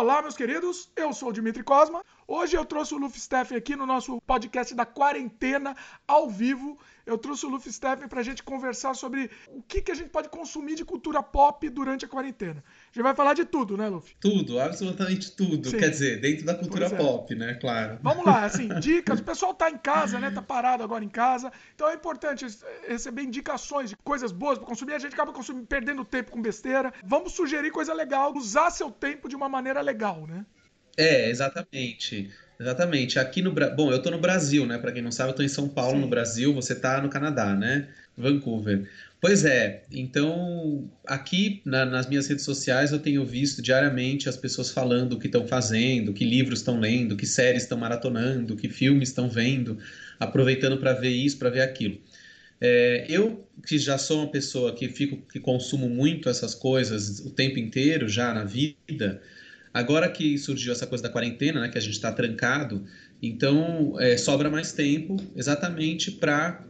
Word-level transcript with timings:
Olá, 0.00 0.22
meus 0.22 0.34
queridos, 0.34 0.90
eu 0.96 1.12
sou 1.12 1.28
o 1.28 1.32
Dimitri 1.32 1.62
Cosma. 1.62 2.02
Hoje 2.32 2.56
eu 2.56 2.64
trouxe 2.64 2.94
o 2.94 2.96
Luffy 2.96 3.20
Steffen 3.20 3.58
aqui 3.58 3.74
no 3.74 3.84
nosso 3.84 4.20
podcast 4.20 4.72
da 4.72 4.86
quarentena 4.86 5.74
ao 6.06 6.30
vivo. 6.30 6.78
Eu 7.04 7.18
trouxe 7.18 7.44
o 7.44 7.48
Luffy 7.48 7.72
Steffen 7.72 8.06
para 8.06 8.20
a 8.20 8.22
gente 8.22 8.40
conversar 8.44 8.94
sobre 8.94 9.28
o 9.48 9.60
que, 9.60 9.82
que 9.82 9.90
a 9.90 9.96
gente 9.96 10.10
pode 10.10 10.28
consumir 10.28 10.76
de 10.76 10.84
cultura 10.84 11.24
pop 11.24 11.68
durante 11.68 12.04
a 12.04 12.08
quarentena. 12.08 12.62
A 12.62 12.94
gente 12.94 13.02
vai 13.02 13.16
falar 13.16 13.34
de 13.34 13.44
tudo, 13.44 13.76
né, 13.76 13.88
Luffy? 13.88 14.14
Tudo, 14.20 14.60
absolutamente 14.60 15.32
tudo. 15.32 15.68
Sim. 15.68 15.78
Quer 15.78 15.90
dizer, 15.90 16.20
dentro 16.20 16.46
da 16.46 16.54
cultura 16.54 16.86
é. 16.86 16.90
pop, 16.90 17.34
né? 17.34 17.54
Claro. 17.54 17.98
Vamos 18.00 18.24
lá, 18.24 18.44
assim, 18.44 18.68
dicas. 18.78 19.18
O 19.18 19.24
pessoal 19.24 19.52
tá 19.52 19.68
em 19.68 19.78
casa, 19.78 20.20
né? 20.20 20.30
Tá 20.30 20.40
parado 20.40 20.84
agora 20.84 21.04
em 21.04 21.08
casa. 21.08 21.52
Então 21.74 21.88
é 21.88 21.94
importante 21.94 22.46
receber 22.86 23.22
indicações 23.24 23.90
de 23.90 23.96
coisas 23.96 24.30
boas 24.30 24.56
para 24.56 24.68
consumir. 24.68 24.92
A 24.92 25.00
gente 25.00 25.14
acaba 25.14 25.32
consumindo, 25.32 25.66
perdendo 25.66 26.04
tempo 26.04 26.30
com 26.30 26.40
besteira. 26.40 26.94
Vamos 27.02 27.32
sugerir 27.32 27.72
coisa 27.72 27.92
legal, 27.92 28.32
usar 28.36 28.70
seu 28.70 28.88
tempo 28.88 29.28
de 29.28 29.34
uma 29.34 29.48
maneira 29.48 29.80
legal, 29.80 30.28
né? 30.28 30.46
É, 31.00 31.30
exatamente. 31.30 32.30
Exatamente. 32.58 33.18
Aqui 33.18 33.40
no 33.40 33.52
Bom, 33.52 33.90
eu 33.90 34.02
tô 34.02 34.10
no 34.10 34.20
Brasil, 34.20 34.66
né? 34.66 34.78
Para 34.78 34.92
quem 34.92 35.00
não 35.02 35.10
sabe, 35.10 35.30
eu 35.30 35.34
tô 35.36 35.42
em 35.42 35.48
São 35.48 35.68
Paulo, 35.68 35.96
Sim. 35.96 36.00
no 36.02 36.08
Brasil. 36.08 36.52
Você 36.54 36.74
tá 36.74 37.00
no 37.00 37.08
Canadá, 37.08 37.56
né? 37.56 37.88
Vancouver. 38.16 38.86
Pois 39.18 39.44
é, 39.44 39.84
então 39.90 40.90
aqui 41.06 41.62
na, 41.64 41.84
nas 41.86 42.06
minhas 42.08 42.26
redes 42.26 42.44
sociais 42.44 42.92
eu 42.92 42.98
tenho 42.98 43.24
visto 43.24 43.62
diariamente 43.62 44.28
as 44.28 44.36
pessoas 44.36 44.70
falando 44.70 45.14
o 45.14 45.18
que 45.18 45.26
estão 45.26 45.46
fazendo, 45.46 46.12
que 46.12 46.24
livros 46.24 46.60
estão 46.60 46.78
lendo, 46.80 47.16
que 47.16 47.26
séries 47.26 47.62
estão 47.62 47.78
maratonando, 47.78 48.56
que 48.56 48.68
filmes 48.68 49.10
estão 49.10 49.28
vendo, 49.30 49.78
aproveitando 50.18 50.78
para 50.78 50.92
ver 50.94 51.10
isso, 51.10 51.38
para 51.38 51.50
ver 51.50 51.62
aquilo. 51.62 51.98
É, 52.60 53.06
eu 53.08 53.48
que 53.66 53.78
já 53.78 53.96
sou 53.98 54.20
uma 54.22 54.30
pessoa 54.30 54.74
que 54.74 54.88
fico 54.88 55.16
que 55.28 55.40
consumo 55.40 55.88
muito 55.88 56.28
essas 56.28 56.54
coisas 56.54 57.20
o 57.20 57.30
tempo 57.30 57.58
inteiro 57.58 58.08
já 58.08 58.34
na 58.34 58.44
vida, 58.44 59.22
agora 59.72 60.08
que 60.08 60.36
surgiu 60.38 60.72
essa 60.72 60.86
coisa 60.86 61.02
da 61.02 61.08
quarentena, 61.08 61.60
né, 61.60 61.68
que 61.68 61.78
a 61.78 61.80
gente 61.80 61.94
está 61.94 62.12
trancado, 62.12 62.84
então 63.22 63.94
é, 63.98 64.16
sobra 64.16 64.50
mais 64.50 64.72
tempo 64.72 65.16
exatamente 65.34 66.10
para 66.10 66.64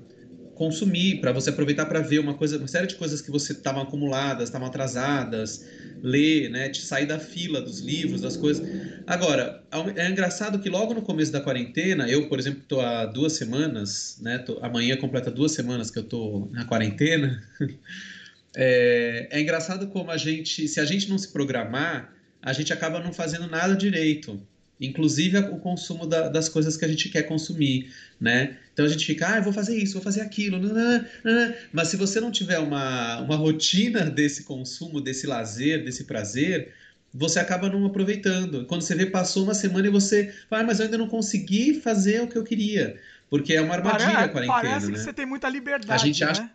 consumir, 0.60 1.22
para 1.22 1.32
você 1.32 1.48
aproveitar 1.48 1.86
para 1.86 2.00
ver 2.00 2.18
uma 2.18 2.34
coisa, 2.34 2.58
uma 2.58 2.68
série 2.68 2.86
de 2.86 2.94
coisas 2.94 3.22
que 3.22 3.30
você 3.30 3.52
estavam 3.52 3.80
acumuladas, 3.80 4.50
estavam 4.50 4.68
atrasadas, 4.68 5.64
ler, 6.02 6.50
né, 6.50 6.68
te 6.68 6.82
sair 6.82 7.06
da 7.06 7.18
fila 7.18 7.62
dos 7.62 7.80
livros, 7.80 8.20
das 8.20 8.36
coisas. 8.36 8.68
Agora, 9.06 9.64
é 9.96 10.06
engraçado 10.10 10.58
que 10.58 10.68
logo 10.68 10.92
no 10.92 11.00
começo 11.00 11.32
da 11.32 11.40
quarentena, 11.40 12.10
eu, 12.10 12.28
por 12.28 12.38
exemplo, 12.38 12.60
estou 12.60 12.82
há 12.82 13.06
duas 13.06 13.32
semanas, 13.32 14.18
né, 14.20 14.36
tô, 14.36 14.58
amanhã 14.62 14.98
completa 14.98 15.30
duas 15.30 15.52
semanas 15.52 15.90
que 15.90 15.98
eu 15.98 16.02
estou 16.02 16.50
na 16.52 16.66
quarentena. 16.66 17.42
é, 18.54 19.28
é 19.30 19.40
engraçado 19.40 19.86
como 19.86 20.10
a 20.10 20.18
gente, 20.18 20.68
se 20.68 20.78
a 20.78 20.84
gente 20.84 21.08
não 21.08 21.16
se 21.16 21.32
programar, 21.32 22.12
a 22.42 22.52
gente 22.52 22.72
acaba 22.72 23.00
não 23.00 23.12
fazendo 23.12 23.46
nada 23.46 23.74
direito 23.76 24.40
inclusive 24.80 25.38
o 25.38 25.58
consumo 25.58 26.06
da, 26.06 26.28
das 26.28 26.48
coisas 26.48 26.76
que 26.76 26.84
a 26.84 26.88
gente 26.88 27.08
quer 27.10 27.24
consumir, 27.24 27.92
né? 28.20 28.56
Então 28.72 28.84
a 28.84 28.88
gente 28.88 29.04
fica, 29.04 29.34
ah, 29.34 29.36
eu 29.36 29.42
vou 29.42 29.52
fazer 29.52 29.76
isso, 29.76 29.94
vou 29.94 30.02
fazer 30.02 30.22
aquilo, 30.22 30.58
nanana, 30.58 31.06
nanana. 31.22 31.54
mas 31.72 31.88
se 31.88 31.96
você 31.96 32.18
não 32.20 32.30
tiver 32.30 32.58
uma, 32.58 33.20
uma 33.20 33.36
rotina 33.36 34.06
desse 34.06 34.44
consumo, 34.44 35.00
desse 35.00 35.26
lazer, 35.26 35.84
desse 35.84 36.04
prazer, 36.04 36.72
você 37.12 37.38
acaba 37.38 37.68
não 37.68 37.84
aproveitando. 37.84 38.64
Quando 38.64 38.82
você 38.82 38.94
vê, 38.94 39.04
passou 39.04 39.44
uma 39.44 39.54
semana 39.54 39.86
e 39.86 39.90
você 39.90 40.32
fala, 40.48 40.62
ah, 40.62 40.66
mas 40.66 40.78
eu 40.78 40.86
ainda 40.86 40.96
não 40.96 41.08
consegui 41.08 41.74
fazer 41.74 42.22
o 42.22 42.26
que 42.26 42.38
eu 42.38 42.44
queria, 42.44 42.98
porque 43.28 43.52
é 43.52 43.60
uma 43.60 43.74
armadilha 43.74 44.06
parece, 44.06 44.24
a 44.24 44.28
quarentena, 44.28 44.62
Parece 44.62 44.86
né? 44.86 44.92
que 44.92 44.98
você 44.98 45.12
tem 45.12 45.26
muita 45.26 45.48
liberdade, 45.48 45.92
A 45.92 45.98
gente 45.98 46.24
né? 46.24 46.50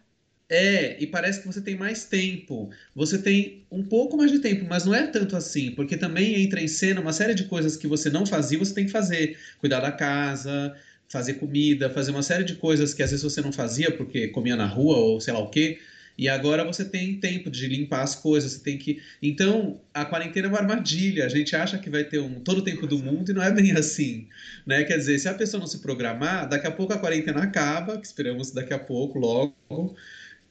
É, 0.50 1.02
e 1.02 1.08
parece 1.08 1.42
que 1.42 1.48
você 1.48 1.60
tem 1.62 1.76
mais 1.76 2.06
tempo. 2.06 2.70
Você 2.96 3.18
tem 3.18 3.66
um 3.72 3.84
pouco 3.84 4.16
mais 4.16 4.32
de 4.32 4.40
tempo, 4.40 4.66
mas 4.70 4.86
não 4.86 4.94
é 4.94 5.08
tanto 5.08 5.36
assim, 5.36 5.72
porque 5.72 5.98
também 5.98 6.44
entra 6.44 6.62
em 6.62 6.68
cena 6.68 7.02
uma 7.02 7.14
série 7.14 7.34
de 7.34 7.46
coisas 7.46 7.76
que 7.76 7.88
você 7.88 8.10
não 8.10 8.26
fazia, 8.26 8.60
você 8.60 8.74
tem 8.74 8.86
que 8.86 8.92
fazer. 8.92 9.38
Cuidar 9.60 9.80
da 9.80 9.92
casa, 9.92 10.76
fazer 11.10 11.36
comida, 11.36 11.90
fazer 11.90 12.12
uma 12.12 12.24
série 12.24 12.44
de 12.44 12.56
coisas 12.56 12.94
que 12.94 13.02
às 13.02 13.12
vezes 13.12 13.24
você 13.24 13.42
não 13.42 13.52
fazia 13.52 13.92
porque 13.92 14.28
comia 14.28 14.56
na 14.56 14.68
rua 14.68 14.98
ou 14.98 15.20
sei 15.20 15.34
lá 15.34 15.40
o 15.40 15.50
quê. 15.50 15.80
E 16.18 16.30
agora 16.30 16.64
você 16.64 16.86
tem 16.86 17.20
tempo 17.20 17.50
de 17.50 17.68
limpar 17.68 18.02
as 18.02 18.16
coisas, 18.16 18.54
você 18.54 18.60
tem 18.60 18.78
que. 18.78 19.02
Então, 19.22 19.82
a 19.94 20.06
quarentena 20.06 20.48
é 20.48 20.50
uma 20.50 20.60
armadilha. 20.60 21.26
A 21.26 21.30
gente 21.30 21.56
acha 21.56 21.78
que 21.78 21.90
vai 21.90 22.06
ter 22.06 22.20
um, 22.20 22.40
todo 22.40 22.60
o 22.60 22.62
tempo 22.62 22.88
do 22.88 23.00
mundo 23.00 23.32
e 23.32 23.34
não 23.34 23.44
é 23.44 23.52
bem 23.52 23.72
assim. 23.74 24.28
Né? 24.66 24.84
Quer 24.86 24.98
dizer, 24.98 25.20
se 25.20 25.28
a 25.28 25.34
pessoa 25.34 25.60
não 25.60 25.68
se 25.68 25.80
programar, 25.80 26.48
daqui 26.48 26.68
a 26.68 26.72
pouco 26.72 26.94
a 26.94 26.98
quarentena 26.98 27.44
acaba, 27.44 27.98
que 27.98 28.06
esperamos 28.06 28.52
daqui 28.52 28.74
a 28.74 28.80
pouco, 28.80 29.20
logo 29.20 29.96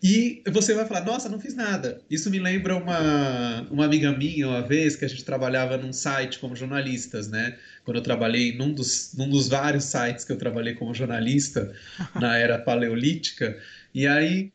e 0.06 0.42
você 0.50 0.74
vai 0.74 0.84
falar, 0.84 1.02
nossa, 1.02 1.30
não 1.30 1.40
fiz 1.40 1.54
nada. 1.54 1.98
Isso 2.10 2.30
me 2.30 2.38
lembra 2.38 2.76
uma, 2.76 3.62
uma 3.70 3.86
amiga 3.86 4.12
minha, 4.12 4.46
uma 4.46 4.60
vez, 4.60 4.96
que 4.96 5.04
a 5.06 5.08
gente 5.08 5.24
trabalhava 5.24 5.78
num 5.78 5.94
site 5.94 6.38
como 6.38 6.54
jornalistas, 6.54 7.26
né? 7.26 7.56
Quando 7.86 7.96
eu 7.96 8.02
trabalhei 8.02 8.54
num 8.54 8.70
dos, 8.70 9.14
num 9.16 9.30
dos 9.30 9.48
vários 9.48 9.84
sites 9.84 10.22
que 10.22 10.30
eu 10.30 10.36
trabalhei 10.36 10.74
como 10.74 10.92
jornalista, 10.92 11.74
na 12.20 12.36
era 12.36 12.58
paleolítica. 12.58 13.58
E 13.94 14.06
aí 14.06 14.52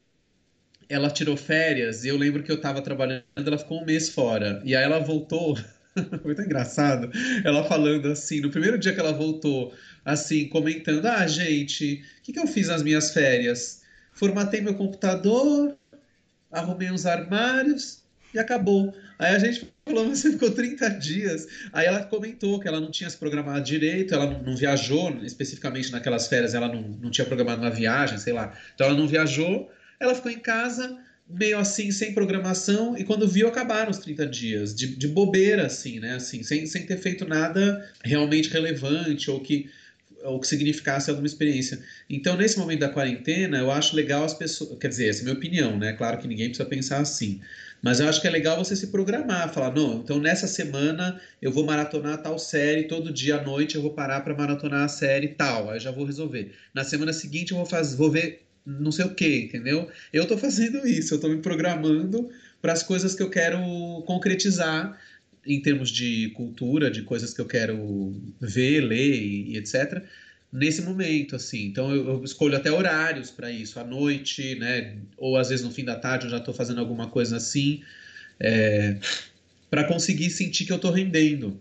ela 0.88 1.10
tirou 1.10 1.36
férias 1.36 2.06
e 2.06 2.10
eu 2.10 2.18
lembro 2.18 2.44
que 2.44 2.52
eu 2.52 2.58
estava 2.58 2.80
trabalhando, 2.80 3.24
ela 3.36 3.58
ficou 3.58 3.82
um 3.82 3.86
mês 3.86 4.08
fora. 4.08 4.62
E 4.64 4.76
aí 4.76 4.84
ela 4.84 5.00
voltou, 5.00 5.58
muito 6.24 6.44
engraçado, 6.44 7.10
ela 7.44 7.64
falando 7.64 8.08
assim, 8.10 8.40
no 8.40 8.52
primeiro 8.52 8.78
dia 8.78 8.94
que 8.94 9.00
ela 9.00 9.14
voltou, 9.14 9.74
assim, 10.06 10.48
comentando, 10.48 11.08
ah, 11.08 11.26
gente, 11.26 12.04
o 12.20 12.22
que, 12.22 12.34
que 12.34 12.40
eu 12.40 12.46
fiz 12.46 12.68
nas 12.68 12.84
minhas 12.84 13.12
férias? 13.12 13.79
Formatei 14.20 14.60
meu 14.60 14.76
computador, 14.76 15.78
arrumei 16.52 16.92
uns 16.92 17.06
armários 17.06 18.04
e 18.34 18.38
acabou. 18.38 18.94
Aí 19.18 19.34
a 19.34 19.40
gente 19.40 19.72
falou, 19.86 20.10
você 20.10 20.32
ficou 20.32 20.52
30 20.52 20.90
dias. 20.90 21.48
Aí 21.72 21.88
ela 21.88 22.04
comentou 22.04 22.60
que 22.60 22.68
ela 22.68 22.82
não 22.82 22.92
tinha 22.92 23.10
se 23.10 23.18
programado 23.18 23.64
direito, 23.64 24.14
ela 24.14 24.26
não, 24.26 24.44
não 24.44 24.58
viajou, 24.58 25.18
especificamente 25.24 25.92
naquelas 25.92 26.28
férias, 26.28 26.54
ela 26.54 26.68
não, 26.68 26.82
não 26.82 27.10
tinha 27.10 27.26
programado 27.26 27.62
uma 27.62 27.72
viagem, 27.72 28.18
sei 28.18 28.34
lá. 28.34 28.54
Então 28.76 28.88
ela 28.88 28.98
não 28.98 29.08
viajou, 29.08 29.72
ela 29.98 30.14
ficou 30.14 30.30
em 30.30 30.40
casa, 30.40 30.98
meio 31.28 31.58
assim, 31.58 31.90
sem 31.90 32.14
programação, 32.14 32.98
e 32.98 33.06
quando 33.06 33.28
viu, 33.28 33.48
acabaram 33.48 33.90
os 33.90 34.00
30 34.00 34.28
dias, 34.28 34.76
de, 34.76 34.98
de 34.98 35.08
bobeira, 35.08 35.66
assim, 35.66 36.00
né? 36.00 36.16
Assim, 36.16 36.44
sem, 36.44 36.66
sem 36.66 36.86
ter 36.86 36.98
feito 36.98 37.26
nada 37.26 37.90
realmente 38.04 38.50
relevante 38.50 39.32
ou 39.32 39.40
que 39.40 39.70
ou 40.24 40.40
que 40.40 40.48
significasse 40.48 41.10
alguma 41.10 41.28
experiência. 41.28 41.80
Então, 42.10 42.36
nesse 42.36 42.58
momento 42.58 42.80
da 42.80 42.90
quarentena, 42.90 43.58
eu 43.58 43.72
acho 43.72 43.96
legal 43.96 44.24
as 44.24 44.34
pessoas. 44.34 44.78
Quer 44.80 44.90
dizer, 44.90 45.10
essa 45.10 45.20
é 45.20 45.22
a 45.22 45.26
minha 45.26 45.36
opinião, 45.36 45.78
né? 45.78 45.94
Claro 45.94 46.18
que 46.18 46.28
ninguém 46.28 46.48
precisa 46.48 46.68
pensar 46.68 47.00
assim. 47.00 47.42
Mas 47.82 48.00
eu 48.00 48.10
acho 48.10 48.20
que 48.20 48.28
é 48.28 48.30
legal 48.30 48.58
você 48.58 48.76
se 48.76 48.88
programar, 48.88 49.54
falar, 49.54 49.74
não, 49.74 50.00
então 50.00 50.20
nessa 50.20 50.48
semana 50.48 51.20
eu 51.42 51.50
vou 51.50 51.66
maratonar 51.66 52.22
tal 52.22 52.38
série, 52.38 52.84
todo 52.84 53.12
dia 53.14 53.38
à 53.38 53.42
noite 53.42 53.76
eu 53.76 53.82
vou 53.82 53.94
parar 53.94 54.20
para 54.20 54.36
maratonar 54.36 54.84
a 54.84 54.88
série 54.90 55.30
tal, 55.30 55.70
aí 55.70 55.80
já 55.80 55.90
vou 55.90 56.04
resolver. 56.04 56.52
Na 56.74 56.84
semana 56.84 57.14
seguinte 57.14 57.52
eu 57.52 57.58
vou 57.58 57.66
fazer, 57.66 57.96
vou 57.96 58.12
ver 58.12 58.44
não 58.66 58.92
sei 58.92 59.06
o 59.06 59.16
que, 59.16 59.46
entendeu? 59.46 59.90
Eu 60.12 60.24
estou 60.24 60.38
fazendo 60.38 60.86
isso, 60.86 61.14
eu 61.14 61.16
estou 61.16 61.30
me 61.30 61.42
programando 61.42 62.30
para 62.62 62.74
as 62.74 62.84
coisas 62.84 63.16
que 63.16 63.24
eu 63.24 63.30
quero 63.30 63.60
concretizar 64.06 65.00
em 65.50 65.60
termos 65.60 65.90
de 65.90 66.30
cultura, 66.30 66.92
de 66.92 67.02
coisas 67.02 67.34
que 67.34 67.42
eu 67.42 67.46
quero 67.46 68.14
ver, 68.40 68.82
ler 68.82 69.16
e, 69.16 69.54
e 69.54 69.58
etc. 69.58 70.04
Nesse 70.52 70.82
momento, 70.82 71.36
assim, 71.36 71.66
então 71.66 71.94
eu, 71.94 72.08
eu 72.08 72.24
escolho 72.24 72.56
até 72.56 72.72
horários 72.72 73.32
para 73.32 73.52
isso, 73.52 73.80
à 73.80 73.84
noite, 73.84 74.56
né? 74.56 74.96
Ou 75.18 75.38
às 75.38 75.50
vezes 75.50 75.66
no 75.66 75.72
fim 75.72 75.84
da 75.84 75.96
tarde 75.96 76.26
eu 76.26 76.32
já 76.32 76.38
estou 76.38 76.54
fazendo 76.54 76.80
alguma 76.80 77.08
coisa 77.08 77.38
assim, 77.38 77.82
é, 78.40 78.98
para 79.70 79.84
conseguir 79.84 80.30
sentir 80.30 80.66
que 80.66 80.72
eu 80.72 80.78
estou 80.78 80.92
rendendo. 80.92 81.60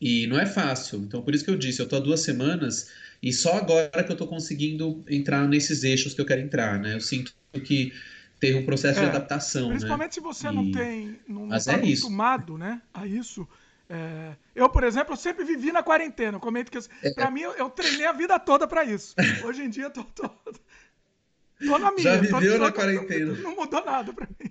E 0.00 0.26
não 0.26 0.38
é 0.38 0.46
fácil. 0.46 1.00
Então 1.00 1.20
por 1.20 1.34
isso 1.34 1.44
que 1.44 1.50
eu 1.50 1.56
disse, 1.56 1.80
eu 1.80 1.84
estou 1.84 1.98
há 1.98 2.02
duas 2.02 2.20
semanas 2.20 2.90
e 3.22 3.32
só 3.32 3.58
agora 3.58 4.02
que 4.02 4.10
eu 4.10 4.14
estou 4.14 4.28
conseguindo 4.28 5.04
entrar 5.08 5.46
nesses 5.46 5.82
eixos 5.84 6.14
que 6.14 6.20
eu 6.20 6.26
quero 6.26 6.40
entrar, 6.40 6.78
né? 6.80 6.94
Eu 6.94 7.00
sinto 7.00 7.34
que 7.64 7.92
teve 8.38 8.58
um 8.58 8.64
processo 8.64 9.00
é, 9.00 9.02
de 9.02 9.08
adaptação. 9.08 9.64
Né? 9.64 9.70
Principalmente 9.70 10.08
né? 10.08 10.14
se 10.14 10.20
você 10.20 10.48
e... 10.48 10.52
não 10.52 10.70
tem. 10.70 11.18
não, 11.28 11.54
está 11.54 11.72
é 11.72 11.76
acostumado 11.76 12.52
isso. 12.54 12.58
né, 12.58 12.82
a 12.92 13.06
isso. 13.06 13.48
É, 13.90 14.32
eu, 14.54 14.68
por 14.68 14.84
exemplo, 14.84 15.14
eu 15.14 15.16
sempre 15.16 15.44
vivi 15.44 15.72
na 15.72 15.82
quarentena. 15.82 16.36
Eu 16.36 16.40
comento 16.40 16.70
que 16.70 16.78
é. 17.02 17.10
para 17.12 17.30
mim 17.30 17.40
eu, 17.40 17.52
eu, 17.52 17.70
treinei 17.70 18.06
a 18.06 18.12
vida 18.12 18.38
toda 18.38 18.66
para 18.66 18.84
isso. 18.84 19.14
Hoje 19.44 19.62
em 19.62 19.70
dia 19.70 19.84
eu 19.84 19.90
tô, 19.90 20.04
tô, 20.04 20.28
tô 20.28 21.78
na 21.78 21.90
minha. 21.92 22.02
Já 22.02 22.16
viveu 22.16 22.58
tô, 22.58 22.64
na 22.64 22.72
quarentena. 22.72 23.32
Não, 23.32 23.42
não 23.42 23.56
mudou 23.56 23.84
nada 23.84 24.12
para 24.12 24.28
mim. 24.38 24.50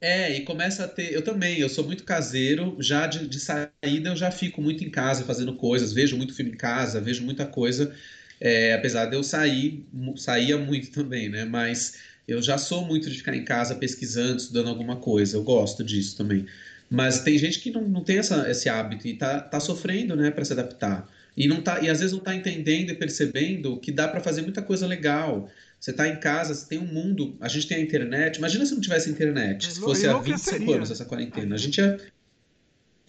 É, 0.00 0.32
e 0.36 0.44
começa 0.44 0.84
a 0.84 0.88
ter. 0.88 1.12
Eu 1.12 1.22
também, 1.22 1.60
eu 1.60 1.68
sou 1.68 1.84
muito 1.84 2.02
caseiro, 2.02 2.76
já 2.80 3.06
de, 3.06 3.28
de, 3.28 3.38
saída 3.38 4.10
eu 4.10 4.16
já 4.16 4.32
fico 4.32 4.60
muito 4.60 4.82
em 4.82 4.90
casa 4.90 5.24
fazendo 5.24 5.54
coisas, 5.54 5.92
vejo 5.92 6.16
muito 6.16 6.34
filme 6.34 6.50
em 6.50 6.56
casa, 6.56 7.00
vejo 7.00 7.24
muita 7.24 7.46
coisa. 7.46 7.94
É, 8.40 8.74
apesar 8.74 9.06
de 9.06 9.14
eu 9.14 9.22
sair, 9.22 9.86
saía 10.16 10.58
muito 10.58 10.90
também, 10.90 11.28
né? 11.28 11.44
Mas 11.44 11.98
eu 12.32 12.42
já 12.42 12.58
sou 12.58 12.84
muito 12.84 13.10
de 13.10 13.16
ficar 13.18 13.34
em 13.34 13.44
casa 13.44 13.74
pesquisando, 13.74 14.36
estudando 14.36 14.68
alguma 14.68 14.96
coisa. 14.96 15.36
Eu 15.36 15.42
gosto 15.42 15.84
disso 15.84 16.16
também. 16.16 16.46
Mas 16.90 17.20
tem 17.20 17.38
gente 17.38 17.58
que 17.60 17.70
não, 17.70 17.82
não 17.82 18.04
tem 18.04 18.18
essa, 18.18 18.50
esse 18.50 18.68
hábito 18.68 19.06
e 19.08 19.14
tá, 19.14 19.40
tá 19.40 19.60
sofrendo, 19.60 20.14
né, 20.14 20.30
para 20.30 20.44
se 20.44 20.52
adaptar. 20.52 21.08
E, 21.36 21.48
não 21.48 21.62
tá, 21.62 21.80
e 21.80 21.88
às 21.88 22.00
vezes 22.00 22.12
não 22.12 22.18
está 22.18 22.34
entendendo 22.34 22.90
e 22.90 22.94
percebendo 22.94 23.78
que 23.78 23.90
dá 23.90 24.06
para 24.06 24.20
fazer 24.20 24.42
muita 24.42 24.60
coisa 24.60 24.86
legal. 24.86 25.50
Você 25.80 25.90
está 25.90 26.06
em 26.06 26.20
casa, 26.20 26.54
você 26.54 26.68
tem 26.68 26.78
um 26.78 26.86
mundo, 26.86 27.36
a 27.40 27.48
gente 27.48 27.66
tem 27.66 27.78
a 27.78 27.80
internet. 27.80 28.36
Imagina 28.36 28.66
se 28.66 28.74
não 28.74 28.80
tivesse 28.80 29.10
internet, 29.10 29.72
se 29.72 29.80
fosse 29.80 30.06
há 30.06 30.16
25 30.18 30.72
anos 30.72 30.90
essa 30.90 31.04
quarentena. 31.04 31.54
A 31.54 31.58
gente 31.58 31.78
ia 31.78 31.98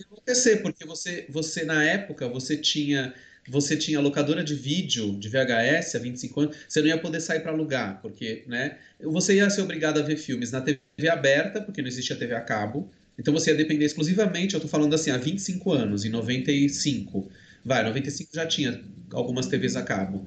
acontecer, 0.01 0.57
porque 0.57 0.85
você, 0.85 1.25
você 1.29 1.65
na 1.65 1.83
época, 1.83 2.27
você 2.27 2.55
tinha 2.55 3.13
você 3.47 3.75
tinha 3.75 3.99
locadora 3.99 4.43
de 4.43 4.55
vídeo 4.55 5.17
de 5.17 5.29
VHS 5.29 5.95
há 5.95 5.99
25 5.99 6.41
anos, 6.41 6.57
você 6.67 6.81
não 6.81 6.87
ia 6.87 6.97
poder 6.97 7.19
sair 7.19 7.41
para 7.41 7.51
alugar, 7.51 8.01
porque 8.01 8.43
né, 8.47 8.77
você 9.01 9.35
ia 9.35 9.49
ser 9.49 9.61
obrigado 9.61 9.99
a 9.99 10.01
ver 10.01 10.17
filmes 10.17 10.51
na 10.51 10.61
TV 10.61 10.79
aberta, 11.09 11.61
porque 11.61 11.81
não 11.81 11.87
existia 11.87 12.15
TV 12.15 12.33
a 12.35 12.41
cabo, 12.41 12.89
então 13.17 13.33
você 13.33 13.51
ia 13.51 13.57
depender 13.57 13.85
exclusivamente, 13.85 14.53
eu 14.53 14.57
estou 14.57 14.69
falando 14.69 14.93
assim, 14.93 15.11
há 15.11 15.17
25 15.17 15.71
anos, 15.71 16.05
em 16.05 16.09
95. 16.09 17.29
Vai, 17.63 17.83
95 17.83 18.31
já 18.33 18.45
tinha 18.45 18.81
algumas 19.11 19.47
TVs 19.47 19.75
a 19.75 19.83
cabo. 19.83 20.25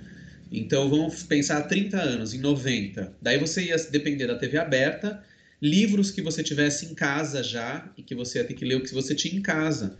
Então 0.50 0.88
vamos 0.88 1.22
pensar 1.24 1.58
há 1.58 1.62
30 1.62 2.00
anos, 2.00 2.34
em 2.34 2.38
90. 2.38 3.12
Daí 3.20 3.38
você 3.38 3.64
ia 3.64 3.76
depender 3.90 4.26
da 4.26 4.36
TV 4.36 4.58
aberta, 4.58 5.22
livros 5.60 6.10
que 6.10 6.22
você 6.22 6.42
tivesse 6.42 6.86
em 6.86 6.94
casa 6.94 7.42
já 7.42 7.90
e 7.96 8.02
que 8.02 8.14
você 8.14 8.38
ia 8.38 8.44
ter 8.44 8.54
que 8.54 8.64
ler 8.64 8.76
o 8.76 8.82
que 8.82 8.94
você 8.94 9.14
tinha 9.14 9.36
em 9.36 9.42
casa. 9.42 9.98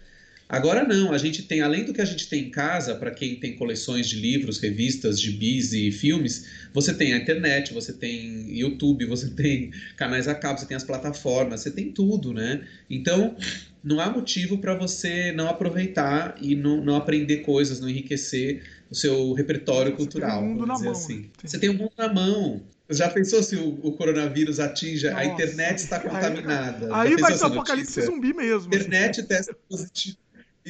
Agora 0.48 0.84
não, 0.86 1.12
a 1.12 1.18
gente 1.18 1.42
tem, 1.42 1.60
além 1.60 1.84
do 1.84 1.92
que 1.92 2.00
a 2.00 2.04
gente 2.04 2.28
tem 2.28 2.44
em 2.44 2.50
casa, 2.50 2.94
para 2.94 3.10
quem 3.10 3.34
tem 3.34 3.56
coleções 3.56 4.08
de 4.08 4.16
livros, 4.16 4.58
revistas, 4.58 5.20
gibis 5.20 5.72
e 5.72 5.90
filmes, 5.90 6.46
você 6.72 6.94
tem 6.94 7.14
a 7.14 7.16
internet, 7.16 7.74
você 7.74 7.92
tem 7.92 8.56
YouTube, 8.56 9.06
você 9.06 9.28
tem 9.34 9.72
canais 9.96 10.28
a 10.28 10.34
cabo, 10.34 10.60
você 10.60 10.66
tem 10.66 10.76
as 10.76 10.84
plataformas, 10.84 11.62
você 11.62 11.70
tem 11.70 11.90
tudo, 11.90 12.32
né? 12.32 12.64
Então, 12.88 13.36
não 13.82 13.98
há 13.98 14.08
motivo 14.08 14.58
para 14.58 14.74
você 14.74 15.32
não 15.32 15.48
aproveitar 15.48 16.36
e 16.40 16.54
não, 16.54 16.84
não, 16.84 16.94
aprender 16.94 17.38
coisas, 17.38 17.80
não 17.80 17.88
enriquecer 17.88 18.62
o 18.88 18.94
seu 18.94 19.32
repertório 19.32 19.90
você 19.92 19.96
cultural. 19.96 20.40
Tem 20.40 20.48
um 20.48 20.52
mundo 20.52 20.66
na 20.66 20.78
mão. 20.78 20.92
Assim. 20.92 21.16
Né? 21.18 21.28
Você 21.42 21.58
tem 21.58 21.70
um 21.70 21.74
mundo 21.74 21.92
na 21.98 22.12
mão. 22.12 22.62
Já 22.88 23.08
pensou 23.08 23.42
se 23.42 23.56
o, 23.56 23.80
o 23.82 23.92
coronavírus 23.96 24.60
atinge, 24.60 25.10
Nossa, 25.10 25.18
a 25.18 25.24
internet 25.24 25.78
está 25.78 25.98
contaminada? 26.00 26.86
Aí, 26.94 27.14
aí 27.14 27.16
vai 27.16 27.36
ser 27.36 27.46
apocalipse 27.46 28.00
zumbi 28.02 28.32
mesmo. 28.32 28.68
Internet 28.72 29.18
assim. 29.18 29.28
testa 29.28 29.56
positivo 29.68 30.18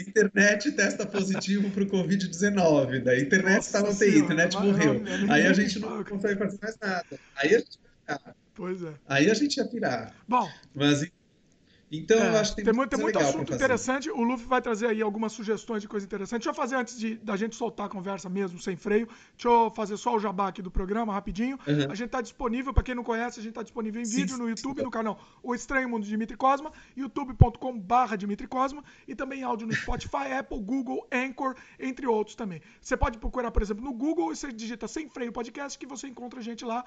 internet 0.00 0.72
testa 0.72 1.06
positivo 1.06 1.70
para 1.70 1.82
o 1.82 1.86
Covid-19. 1.86 3.02
Da 3.02 3.18
internet 3.18 3.62
estava 3.62 3.90
UTI, 3.90 4.04
a 4.04 4.18
internet 4.18 4.56
morreu. 4.56 5.02
Aí 5.30 5.46
a 5.46 5.52
gente 5.52 5.78
não 5.78 6.04
consegue 6.04 6.38
fazer 6.38 6.58
mais 6.62 6.76
nada. 6.80 7.20
Aí 7.36 7.54
a 7.54 7.58
gente 7.58 7.78
ia 7.78 8.18
pirar. 8.18 8.36
Pois 8.54 8.82
é. 8.82 8.92
Aí 9.06 9.30
a 9.30 9.34
gente 9.34 9.56
ia 9.56 9.66
pirar. 9.66 10.14
Bom. 10.26 10.48
Mas 10.74 11.06
então, 11.90 12.18
é, 12.18 12.28
eu 12.28 12.38
acho 12.38 12.50
que 12.50 12.56
tem, 12.56 12.64
tem 12.64 12.74
muito, 12.74 12.90
tem 12.90 12.98
muito 12.98 13.18
assunto 13.18 13.54
interessante. 13.54 14.10
O 14.10 14.22
Luffy 14.22 14.46
vai 14.46 14.60
trazer 14.60 14.88
aí 14.88 15.00
algumas 15.00 15.32
sugestões 15.32 15.80
de 15.80 15.88
coisa 15.88 16.04
interessante. 16.04 16.40
Deixa 16.40 16.50
eu 16.50 16.54
fazer 16.54 16.74
antes 16.74 16.98
de, 16.98 17.14
da 17.16 17.36
gente 17.36 17.54
soltar 17.54 17.86
a 17.86 17.88
conversa 17.88 18.28
mesmo, 18.28 18.58
sem 18.58 18.76
freio. 18.76 19.06
Deixa 19.36 19.48
eu 19.48 19.70
fazer 19.70 19.96
só 19.96 20.16
o 20.16 20.18
jabá 20.18 20.48
aqui 20.48 20.60
do 20.60 20.70
programa, 20.70 21.12
rapidinho. 21.12 21.58
Uhum. 21.66 21.90
A 21.90 21.94
gente 21.94 22.06
está 22.06 22.20
disponível, 22.20 22.74
para 22.74 22.82
quem 22.82 22.94
não 22.94 23.04
conhece, 23.04 23.38
a 23.38 23.42
gente 23.42 23.52
está 23.52 23.62
disponível 23.62 24.02
em 24.02 24.04
sim, 24.04 24.16
vídeo 24.16 24.36
no 24.36 24.48
YouTube, 24.48 24.78
sim. 24.78 24.84
no 24.84 24.90
canal 24.90 25.18
O 25.42 25.54
Estranho 25.54 25.88
Mundo 25.88 26.02
de 26.02 26.08
Dimitri 26.08 26.36
Cosma, 26.36 26.72
youtube.com.br 26.96 28.16
Dimitri 28.18 28.48
Cosma, 28.48 28.82
e 29.06 29.14
também 29.14 29.44
áudio 29.44 29.68
no 29.68 29.72
Spotify, 29.72 30.32
Apple, 30.38 30.60
Google, 30.60 31.06
Anchor, 31.12 31.54
entre 31.78 32.06
outros 32.06 32.34
também. 32.34 32.60
Você 32.80 32.96
pode 32.96 33.18
procurar, 33.18 33.52
por 33.52 33.62
exemplo, 33.62 33.84
no 33.84 33.92
Google 33.92 34.32
e 34.32 34.36
você 34.36 34.52
digita 34.52 34.88
Sem 34.88 35.08
Freio 35.08 35.30
Podcast, 35.30 35.78
que 35.78 35.86
você 35.86 36.08
encontra 36.08 36.40
a 36.40 36.42
gente 36.42 36.64
lá 36.64 36.84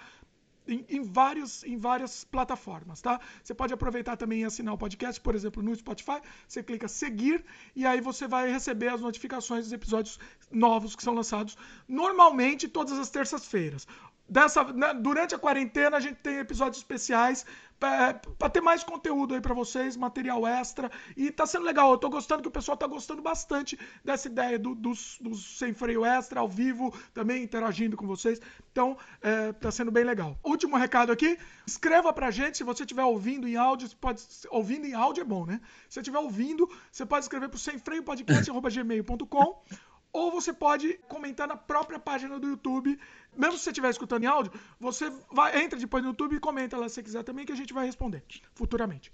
em, 0.69 0.85
em, 0.87 1.01
vários, 1.01 1.63
em 1.63 1.77
várias 1.77 2.23
plataformas, 2.23 3.01
tá? 3.01 3.19
Você 3.43 3.53
pode 3.53 3.73
aproveitar 3.73 4.15
também 4.15 4.41
e 4.41 4.45
assinar 4.45 4.73
o 4.73 4.77
podcast, 4.77 5.19
por 5.19 5.35
exemplo, 5.35 5.61
no 5.63 5.75
Spotify. 5.75 6.21
Você 6.47 6.63
clica 6.63 6.87
seguir 6.87 7.43
e 7.75 7.85
aí 7.85 7.99
você 7.99 8.27
vai 8.27 8.51
receber 8.51 8.89
as 8.89 9.01
notificações 9.01 9.65
dos 9.65 9.73
episódios 9.73 10.19
novos 10.51 10.95
que 10.95 11.03
são 11.03 11.13
lançados 11.13 11.57
normalmente 11.87 12.67
todas 12.67 12.97
as 12.97 13.09
terças-feiras. 13.09 13.87
Dessa, 14.27 14.63
né, 14.63 14.93
durante 14.93 15.33
a 15.33 15.39
quarentena 15.39 15.97
a 15.97 15.99
gente 15.99 16.17
tem 16.17 16.37
episódios 16.37 16.77
especiais 16.77 17.45
para 17.79 18.49
ter 18.51 18.61
mais 18.61 18.83
conteúdo 18.83 19.33
aí 19.33 19.41
para 19.41 19.53
vocês, 19.53 19.95
material 19.95 20.45
extra. 20.45 20.91
E 21.15 21.31
tá 21.31 21.45
sendo 21.45 21.65
legal. 21.65 21.91
Eu 21.91 21.97
tô 21.97 22.09
gostando 22.09 22.41
que 22.41 22.47
o 22.47 22.51
pessoal 22.51 22.75
tá 22.75 22.85
gostando 22.85 23.21
bastante 23.21 23.79
dessa 24.03 24.27
ideia 24.27 24.59
do, 24.59 24.75
dos, 24.75 25.19
sem 25.57 25.73
freio 25.73 26.03
extra, 26.03 26.41
ao 26.41 26.49
vivo, 26.49 26.93
também 27.13 27.41
interagindo 27.41 27.95
com 27.95 28.05
vocês. 28.05 28.41
Então, 28.71 28.97
é, 29.21 29.53
tá 29.53 29.71
sendo 29.71 29.91
bem 29.91 30.03
legal. 30.03 30.37
Último 30.43 30.75
recado 30.75 31.11
aqui: 31.11 31.37
escreva 31.65 32.11
pra 32.11 32.31
gente 32.31 32.57
se 32.57 32.63
você 32.63 32.83
estiver 32.83 33.03
ouvindo 33.03 33.47
em 33.47 33.55
áudio. 33.55 33.89
Pode, 33.99 34.21
ouvindo 34.49 34.85
em 34.85 34.93
áudio 34.93 35.21
é 35.21 35.25
bom, 35.25 35.45
né? 35.45 35.61
Se 35.87 35.95
você 35.95 35.99
estiver 36.01 36.19
ouvindo, 36.19 36.69
você 36.91 37.05
pode 37.05 37.23
escrever 37.23 37.49
pro 37.49 37.57
semfreiopodcast.gmail.com 37.57 39.63
ou 40.11 40.31
você 40.31 40.51
pode 40.51 40.99
comentar 41.07 41.47
na 41.47 41.55
própria 41.55 41.99
página 41.99 42.39
do 42.39 42.47
YouTube. 42.47 42.99
Mesmo 43.35 43.57
se 43.57 43.63
você 43.63 43.69
estiver 43.69 43.89
escutando 43.89 44.23
em 44.23 44.27
áudio, 44.27 44.51
você 44.79 45.11
vai, 45.31 45.61
entra 45.61 45.77
depois 45.77 46.03
no 46.03 46.09
YouTube 46.09 46.35
e 46.35 46.39
comenta 46.39 46.77
lá 46.77 46.89
se 46.89 46.95
você 46.95 47.03
quiser 47.03 47.23
também, 47.23 47.45
que 47.45 47.51
a 47.51 47.55
gente 47.55 47.73
vai 47.73 47.85
responder 47.85 48.23
futuramente. 48.53 49.11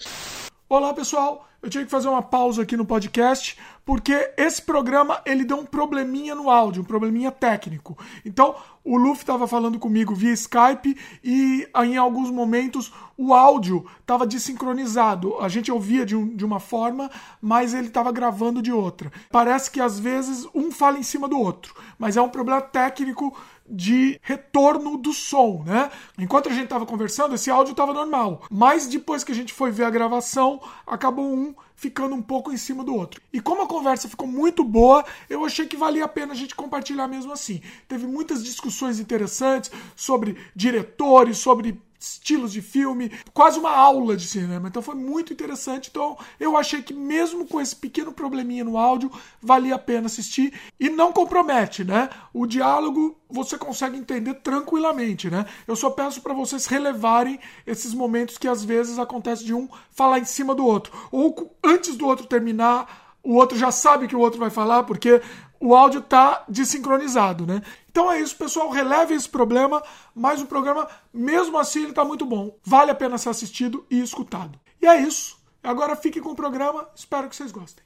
Olá 0.67 0.91
pessoal, 0.95 1.47
eu 1.61 1.69
tive 1.69 1.85
que 1.85 1.91
fazer 1.91 2.07
uma 2.07 2.23
pausa 2.23 2.63
aqui 2.63 2.75
no 2.75 2.87
podcast 2.87 3.55
porque 3.85 4.33
esse 4.35 4.59
programa 4.59 5.21
ele 5.23 5.45
deu 5.45 5.57
um 5.57 5.65
probleminha 5.65 6.33
no 6.33 6.49
áudio, 6.49 6.81
um 6.81 6.85
probleminha 6.85 7.31
técnico. 7.31 7.95
Então 8.25 8.55
o 8.83 8.97
Luffy 8.97 9.21
estava 9.21 9.47
falando 9.47 9.77
comigo 9.77 10.15
via 10.15 10.33
Skype 10.33 10.97
e 11.23 11.67
em 11.83 11.97
alguns 11.97 12.31
momentos 12.31 12.91
o 13.15 13.31
áudio 13.31 13.85
estava 14.01 14.25
desincronizado. 14.25 15.39
A 15.39 15.47
gente 15.47 15.71
ouvia 15.71 16.03
de, 16.03 16.15
um, 16.15 16.35
de 16.35 16.43
uma 16.43 16.59
forma, 16.59 17.11
mas 17.39 17.75
ele 17.75 17.89
estava 17.89 18.11
gravando 18.11 18.59
de 18.59 18.71
outra. 18.71 19.11
Parece 19.31 19.69
que 19.69 19.79
às 19.79 19.99
vezes 19.99 20.47
um 20.51 20.71
fala 20.71 20.97
em 20.97 21.03
cima 21.03 21.27
do 21.27 21.39
outro, 21.39 21.75
mas 21.99 22.17
é 22.17 22.21
um 22.23 22.29
problema 22.29 22.59
técnico 22.59 23.37
de 23.67 24.19
retorno 24.21 24.97
do 24.97 25.11
som, 25.13 25.63
né? 25.65 25.91
Enquanto 26.17 26.49
a 26.49 26.51
gente 26.51 26.65
estava 26.65 26.85
conversando, 26.85 27.35
esse 27.35 27.49
áudio 27.49 27.71
estava 27.71 27.93
normal, 27.93 28.43
mas 28.49 28.87
depois 28.87 29.23
que 29.23 29.31
a 29.31 29.35
gente 29.35 29.53
foi 29.53 29.71
ver 29.71 29.85
a 29.85 29.89
gravação, 29.89 30.61
acabou 30.85 31.33
um 31.33 31.55
ficando 31.75 32.15
um 32.15 32.21
pouco 32.21 32.51
em 32.51 32.57
cima 32.57 32.83
do 32.83 32.95
outro. 32.95 33.21
E 33.33 33.41
como 33.41 33.61
a 33.61 33.67
conversa 33.67 34.07
ficou 34.07 34.27
muito 34.27 34.63
boa, 34.63 35.03
eu 35.29 35.43
achei 35.45 35.67
que 35.67 35.75
valia 35.75 36.05
a 36.05 36.07
pena 36.07 36.33
a 36.33 36.35
gente 36.35 36.55
compartilhar 36.55 37.07
mesmo 37.07 37.33
assim. 37.33 37.61
Teve 37.87 38.07
muitas 38.07 38.43
discussões 38.43 38.99
interessantes 38.99 39.71
sobre 39.95 40.37
diretores, 40.55 41.37
sobre 41.37 41.79
estilos 41.99 42.51
de 42.51 42.61
filme, 42.61 43.11
quase 43.33 43.59
uma 43.59 43.71
aula 43.71 44.15
de 44.15 44.27
cinema. 44.27 44.67
Então 44.67 44.81
foi 44.81 44.95
muito 44.95 45.33
interessante. 45.33 45.89
Então 45.89 46.17
eu 46.39 46.57
achei 46.57 46.81
que 46.81 46.93
mesmo 46.93 47.45
com 47.45 47.59
esse 47.59 47.75
pequeno 47.75 48.11
probleminha 48.11 48.63
no 48.63 48.77
áudio, 48.77 49.11
valia 49.41 49.75
a 49.75 49.79
pena 49.79 50.07
assistir 50.07 50.53
e 50.79 50.89
não 50.89 51.11
compromete, 51.11 51.83
né? 51.83 52.09
O 52.33 52.45
diálogo 52.45 53.17
você 53.29 53.57
consegue 53.57 53.97
entender 53.97 54.35
tranquilamente, 54.35 55.29
né? 55.29 55.45
Eu 55.67 55.75
só 55.75 55.89
peço 55.89 56.21
para 56.21 56.33
vocês 56.33 56.65
relevarem 56.65 57.39
esses 57.65 57.93
momentos 57.93 58.37
que 58.37 58.47
às 58.47 58.63
vezes 58.63 58.99
acontece 58.99 59.43
de 59.43 59.53
um 59.53 59.67
falar 59.91 60.19
em 60.19 60.25
cima 60.25 60.53
do 60.53 60.65
outro 60.65 60.93
ou 61.11 61.55
antes 61.63 61.95
do 61.95 62.05
outro 62.05 62.25
terminar 62.25 63.05
o 63.25 63.33
outro 63.33 63.57
já 63.57 63.71
sabe 63.71 64.07
que 64.07 64.15
o 64.15 64.19
outro 64.19 64.39
vai 64.39 64.51
falar 64.51 64.83
porque 64.83 65.19
o 65.65 65.75
áudio 65.75 65.99
tá 65.99 66.45
desincronizado, 66.47 67.47
né? 67.47 67.59
Então 67.89 68.11
é 68.11 68.21
isso, 68.21 68.37
pessoal. 68.37 68.69
Releve 68.69 69.15
esse 69.15 69.27
problema, 69.27 69.81
mas 70.13 70.39
o 70.39 70.45
programa, 70.45 70.87
mesmo 71.11 71.57
assim, 71.57 71.85
ele 71.85 71.93
tá 71.93 72.05
muito 72.05 72.23
bom. 72.23 72.55
Vale 72.63 72.91
a 72.91 72.95
pena 72.95 73.17
ser 73.17 73.29
assistido 73.29 73.83
e 73.89 73.99
escutado. 73.99 74.59
E 74.79 74.85
é 74.85 74.95
isso. 75.01 75.43
Agora 75.63 75.95
fiquem 75.95 76.21
com 76.21 76.29
o 76.29 76.35
programa. 76.35 76.87
Espero 76.93 77.27
que 77.27 77.35
vocês 77.35 77.51
gostem. 77.51 77.83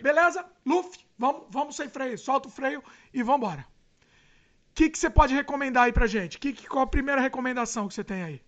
Beleza? 0.00 0.46
Luffy, 0.64 1.00
vamos, 1.18 1.42
vamos 1.50 1.74
sem 1.74 1.88
freio. 1.88 2.16
Solta 2.16 2.46
o 2.46 2.50
freio 2.50 2.80
e 3.12 3.24
vamos 3.24 3.40
embora. 3.48 3.66
O 4.70 4.74
que, 4.74 4.88
que 4.88 4.96
você 4.96 5.10
pode 5.10 5.34
recomendar 5.34 5.84
aí 5.84 5.92
pra 5.92 6.06
gente? 6.06 6.38
Que, 6.38 6.52
que, 6.52 6.68
qual 6.68 6.84
a 6.84 6.86
primeira 6.86 7.20
recomendação 7.20 7.88
que 7.88 7.94
você 7.94 8.04
tem 8.04 8.22
aí? 8.22 8.40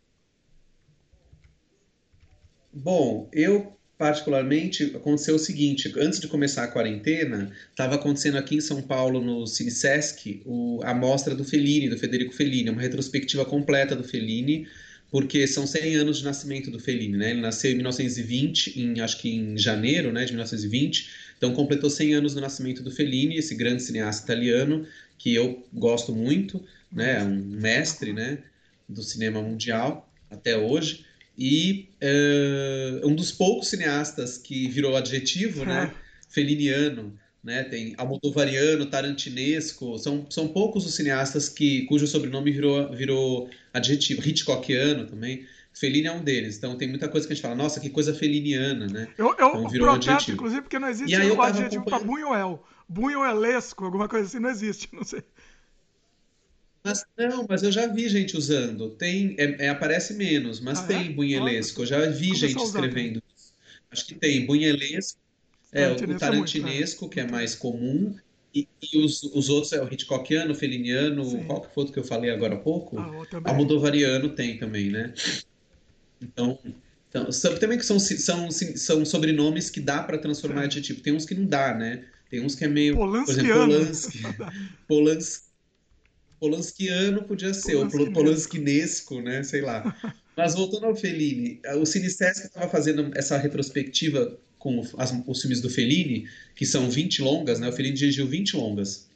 Bom, 2.73 3.28
eu 3.33 3.76
particularmente, 4.02 4.90
aconteceu 4.97 5.37
o 5.37 5.38
seguinte: 5.38 5.92
antes 5.97 6.18
de 6.18 6.26
começar 6.26 6.64
a 6.64 6.66
quarentena, 6.66 7.52
estava 7.71 7.94
acontecendo 7.94 8.37
aqui 8.37 8.56
em 8.56 8.61
São 8.61 8.82
Paulo, 8.82 9.21
no 9.21 9.47
Cinesesc, 9.47 10.42
o, 10.44 10.80
a 10.82 10.92
mostra 10.92 11.37
do 11.37 11.44
Fellini, 11.44 11.88
do 11.88 11.97
Federico 11.97 12.35
Fellini, 12.35 12.68
uma 12.68 12.82
retrospectiva 12.82 13.44
completa 13.44 13.94
do 13.94 14.02
Fellini, 14.02 14.66
porque 15.09 15.47
são 15.47 15.68
100 15.68 15.94
anos 15.94 16.18
de 16.18 16.25
nascimento 16.25 16.68
do 16.68 16.80
Fellini, 16.80 17.16
né? 17.16 17.30
Ele 17.30 17.40
nasceu 17.40 17.71
em 17.71 17.75
1920, 17.75 18.80
em, 18.80 19.00
acho 19.00 19.21
que 19.21 19.30
em 19.30 19.56
janeiro 19.56 20.12
né, 20.12 20.25
de 20.25 20.32
1920, 20.32 21.09
então 21.38 21.54
completou 21.54 21.88
100 21.88 22.14
anos 22.14 22.35
do 22.35 22.40
nascimento 22.40 22.82
do 22.82 22.90
Fellini, 22.90 23.37
esse 23.37 23.54
grande 23.54 23.85
cineasta 23.85 24.25
italiano, 24.25 24.85
que 25.16 25.32
eu 25.32 25.64
gosto 25.73 26.12
muito, 26.12 26.61
né? 26.90 27.23
Um 27.23 27.37
mestre 27.37 28.12
né, 28.12 28.38
do 28.88 29.00
cinema 29.00 29.40
mundial 29.40 30.12
até 30.28 30.59
hoje 30.59 31.04
e 31.36 31.88
uh, 32.02 33.08
um 33.08 33.14
dos 33.14 33.32
poucos 33.32 33.68
cineastas 33.68 34.36
que 34.38 34.68
virou 34.68 34.96
adjetivo, 34.96 35.64
né? 35.64 35.92
Feliniano, 36.28 37.18
né? 37.42 37.64
Tem 37.64 37.94
Almodovariano, 37.96 38.86
Tarantinesco, 38.86 39.98
são, 39.98 40.26
são 40.30 40.48
poucos 40.48 40.86
os 40.86 40.94
cineastas 40.94 41.48
que 41.48 41.82
cujo 41.86 42.06
sobrenome 42.06 42.50
virou, 42.50 42.90
virou 42.94 43.50
adjetivo. 43.72 44.26
Hitchcockiano 44.26 45.06
também. 45.06 45.46
Fellini 45.74 46.06
é 46.06 46.12
um 46.12 46.22
deles, 46.22 46.58
então 46.58 46.76
tem 46.76 46.86
muita 46.86 47.08
coisa 47.08 47.26
que 47.26 47.32
a 47.32 47.34
gente 47.34 47.42
fala, 47.42 47.54
nossa, 47.54 47.80
que 47.80 47.88
coisa 47.88 48.12
feliniana, 48.12 48.86
né? 48.86 49.08
Eu, 49.16 49.28
eu 49.28 49.32
então, 49.32 49.68
virou 49.68 49.88
protesto, 49.88 50.10
adjetivo. 50.10 50.36
inclusive, 50.36 50.62
porque 50.62 50.78
não 50.78 50.88
existe 50.88 51.16
um 51.16 51.40
adjetivo 51.40 51.84
para 51.84 51.98
Buñuel. 51.98 52.62
Buñuelesco, 52.86 53.86
alguma 53.86 54.06
coisa 54.06 54.26
assim, 54.26 54.38
não 54.38 54.50
existe, 54.50 54.90
não 54.92 55.02
sei. 55.02 55.22
Mas 56.84 57.04
não, 57.16 57.46
mas 57.48 57.62
eu 57.62 57.70
já 57.70 57.86
vi 57.86 58.08
gente 58.08 58.36
usando. 58.36 58.90
Tem, 58.90 59.36
é, 59.38 59.66
é 59.66 59.68
aparece 59.68 60.14
menos, 60.14 60.60
mas 60.60 60.80
ah, 60.80 60.86
tem 60.86 61.06
é? 61.06 61.10
bunhelesco. 61.10 61.82
Eu 61.82 61.86
já 61.86 62.06
vi 62.06 62.34
gente 62.34 62.62
escrevendo. 62.62 63.22
Acho 63.90 64.06
que 64.06 64.14
tem 64.14 64.44
bunhelesco. 64.44 65.20
É, 65.72 65.90
o 65.90 66.18
tarantinesco, 66.18 67.04
muito, 67.04 67.12
é. 67.12 67.14
que 67.14 67.20
é 67.20 67.30
mais 67.30 67.54
comum, 67.54 68.14
e, 68.54 68.68
e 68.92 68.98
os, 68.98 69.22
os, 69.22 69.48
outros 69.48 69.72
é 69.72 69.82
o 69.82 69.90
Hitchcockiano, 69.90 70.52
o 70.52 70.54
Feliniano, 70.54 71.24
Sim. 71.24 71.44
qual 71.44 71.62
que 71.62 71.74
foi 71.74 71.80
outro 71.82 71.94
que 71.94 71.98
eu 71.98 72.04
falei 72.04 72.30
agora 72.30 72.54
há 72.54 72.58
pouco? 72.58 72.98
Ah, 72.98 73.10
Almodovariano 73.44 74.28
tem 74.28 74.58
também, 74.58 74.90
né? 74.90 75.14
Então, 76.20 76.58
então 77.08 77.32
são, 77.32 77.56
também 77.58 77.78
que 77.78 77.86
são, 77.86 77.98
são, 77.98 78.50
são 78.50 79.04
sobrenomes 79.06 79.70
que 79.70 79.80
dá 79.80 80.02
para 80.02 80.18
transformar 80.18 80.66
de 80.66 80.82
tipo. 80.82 81.00
Tem 81.00 81.14
uns 81.14 81.24
que 81.24 81.34
não 81.34 81.46
dá, 81.46 81.74
né? 81.74 82.04
Tem 82.28 82.44
uns 82.44 82.54
que 82.54 82.64
é 82.64 82.68
meio. 82.68 82.94
Por 82.94 83.16
exemplo, 83.16 83.54
Polanski. 83.54 84.22
Polanski 84.86 85.51
Polanskiano 86.42 87.22
podia 87.22 87.54
ser, 87.54 87.76
ou 87.76 87.88
Polanskinesco, 88.12 89.20
né? 89.20 89.44
Sei 89.44 89.61
lá. 89.61 89.96
Mas 90.37 90.56
voltando 90.56 90.87
ao 90.87 90.96
Fellini, 90.96 91.61
o 91.76 91.87
Cinesesc 91.87 92.46
estava 92.46 92.68
fazendo 92.68 93.12
essa 93.14 93.38
retrospectiva 93.38 94.37
com 94.58 94.82
as, 94.99 95.14
os 95.25 95.40
filmes 95.40 95.61
do 95.61 95.70
Fellini, 95.70 96.28
que 96.56 96.66
são 96.66 96.90
20 96.90 97.22
longas, 97.22 97.61
né? 97.61 97.68
O 97.68 97.72
Fellini 97.72 97.94
dirigiu 97.94 98.26
20 98.26 98.56
longas. 98.56 99.08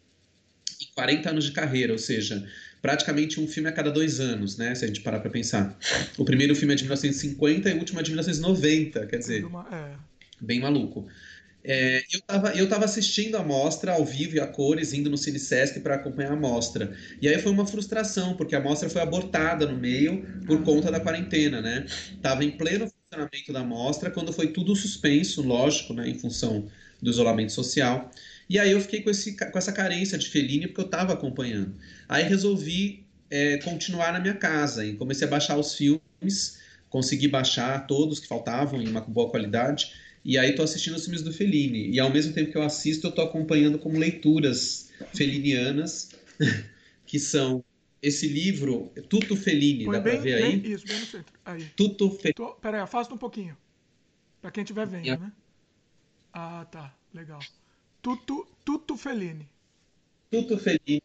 E 0.81 0.87
40 0.95 1.31
anos 1.31 1.45
de 1.47 1.51
carreira, 1.51 1.93
ou 1.93 1.99
seja, 1.99 2.47
praticamente 2.81 3.41
um 3.41 3.49
filme 3.49 3.69
a 3.69 3.73
cada 3.73 3.91
dois 3.91 4.21
anos, 4.21 4.57
né? 4.57 4.73
Se 4.77 4.85
a 4.85 4.87
gente 4.87 5.01
parar 5.01 5.19
para 5.19 5.31
pensar. 5.31 5.77
O 6.17 6.25
primeiro 6.25 6.55
filme 6.55 6.75
é 6.75 6.77
de 6.77 6.85
1950 6.85 7.71
e 7.71 7.75
o 7.75 7.79
último 7.79 7.99
é 7.99 8.05
de 8.05 8.11
1990, 8.11 9.05
quer 9.07 9.19
dizer, 9.19 9.45
é. 9.73 9.95
bem 10.41 10.61
maluco. 10.61 11.09
É, 11.69 11.99
eu 12.13 12.21
estava 12.21 12.55
eu 12.55 12.69
tava 12.69 12.85
assistindo 12.85 13.37
a 13.37 13.43
mostra 13.43 13.93
ao 13.93 14.05
vivo 14.05 14.37
e 14.37 14.41
a 14.41 14.47
cores, 14.47 14.93
indo 14.93 15.11
no 15.11 15.19
Cine 15.19 15.39
Sesc 15.41 15.81
para 15.81 15.97
acompanhar 15.97 16.33
a 16.33 16.37
mostra. 16.37 16.97
E 17.21 17.27
aí 17.29 17.39
foi 17.43 17.51
uma 17.51 17.67
frustração, 17.67 18.37
porque 18.37 18.55
a 18.55 18.61
mostra 18.61 18.89
foi 18.89 19.03
abortada 19.03 19.67
no 19.67 19.77
meio 19.77 20.25
por 20.47 20.63
conta 20.63 20.93
da 20.93 21.01
quarentena, 21.01 21.61
né? 21.61 21.85
Tava 22.23 22.45
em 22.45 22.53
pleno 22.53 22.89
funcionamento 22.89 23.53
da 23.53 23.65
mostra 23.65 24.11
quando 24.13 24.33
foi 24.33 24.53
tudo 24.53 24.77
suspenso, 24.77 25.43
lógico, 25.43 25.93
né, 25.93 26.09
em 26.09 26.15
função 26.15 26.69
do 27.03 27.11
isolamento 27.11 27.51
social. 27.53 28.13
E 28.49 28.61
aí 28.61 28.71
eu 28.71 28.81
fiquei 28.81 29.03
com, 29.03 29.11
esse, 29.11 29.37
com 29.37 29.59
essa 29.59 29.73
carência 29.73 30.17
de 30.17 30.29
Fellini 30.29 30.69
porque 30.69 30.83
eu 30.83 30.87
estava 30.87 31.15
acompanhando. 31.15 31.75
Aí 32.09 32.23
resolvi 32.23 33.05
é, 33.29 33.57
continuar 33.59 34.13
na 34.13 34.21
minha 34.21 34.35
casa 34.35 34.87
e 34.87 34.95
comecei 34.95 35.27
a 35.27 35.31
baixar 35.31 35.57
os 35.59 35.75
filmes, 35.75 36.61
consegui 36.89 37.27
baixar 37.27 37.89
todos 37.89 38.21
que 38.21 38.29
faltavam 38.29 38.81
em 38.81 38.89
uma 38.89 39.01
boa 39.01 39.29
qualidade 39.29 40.06
e 40.27 40.37
aí 40.37 40.57
tô 40.57 40.65
assistindo 40.65 40.97
os 40.97 41.05
filmes 41.05 41.23
do 41.23 41.33
Fellini. 41.33 41.89
E 41.89 42.01
ao 42.01 42.11
mesmo 42.11 42.33
tempo 42.33 42.51
que 42.51 42.59
eu 42.59 42.63
assisto, 42.63 43.07
eu 43.07 43.13
tô 43.13 43.23
acompanhando 43.23 43.79
como 43.79 43.97
leituras 43.97 44.91
felinianas, 45.15 46.11
que 47.07 47.21
são 47.21 47.65
esse 48.03 48.27
livro, 48.27 48.93
Tuto 49.09 49.37
Fellini, 49.37 49.85
Põe 49.85 49.95
dá 49.95 50.01
bem, 50.01 50.15
pra 50.15 50.23
ver 50.23 50.35
aí? 50.35 50.57
Bem, 50.57 50.73
isso, 50.73 50.85
bem 50.85 50.99
no 50.99 51.07
centro. 51.07 51.33
Aí. 51.45 51.71
Tuto 51.77 52.11
Fellini. 52.11 52.55
Pera 52.61 52.79
aí, 52.79 52.83
afasta 52.83 53.15
um 53.15 53.17
pouquinho. 53.17 53.57
Pra 54.43 54.51
quem 54.51 54.65
estiver 54.65 54.85
vendo, 54.85 55.07
né? 55.07 55.33
Ah, 56.33 56.67
tá. 56.73 56.93
Legal. 57.15 57.41
Tuto, 58.03 58.49
Tuto 58.65 58.97
Fellini. 58.97 59.49
Tuto 60.29 60.59
Fellini. 60.59 61.03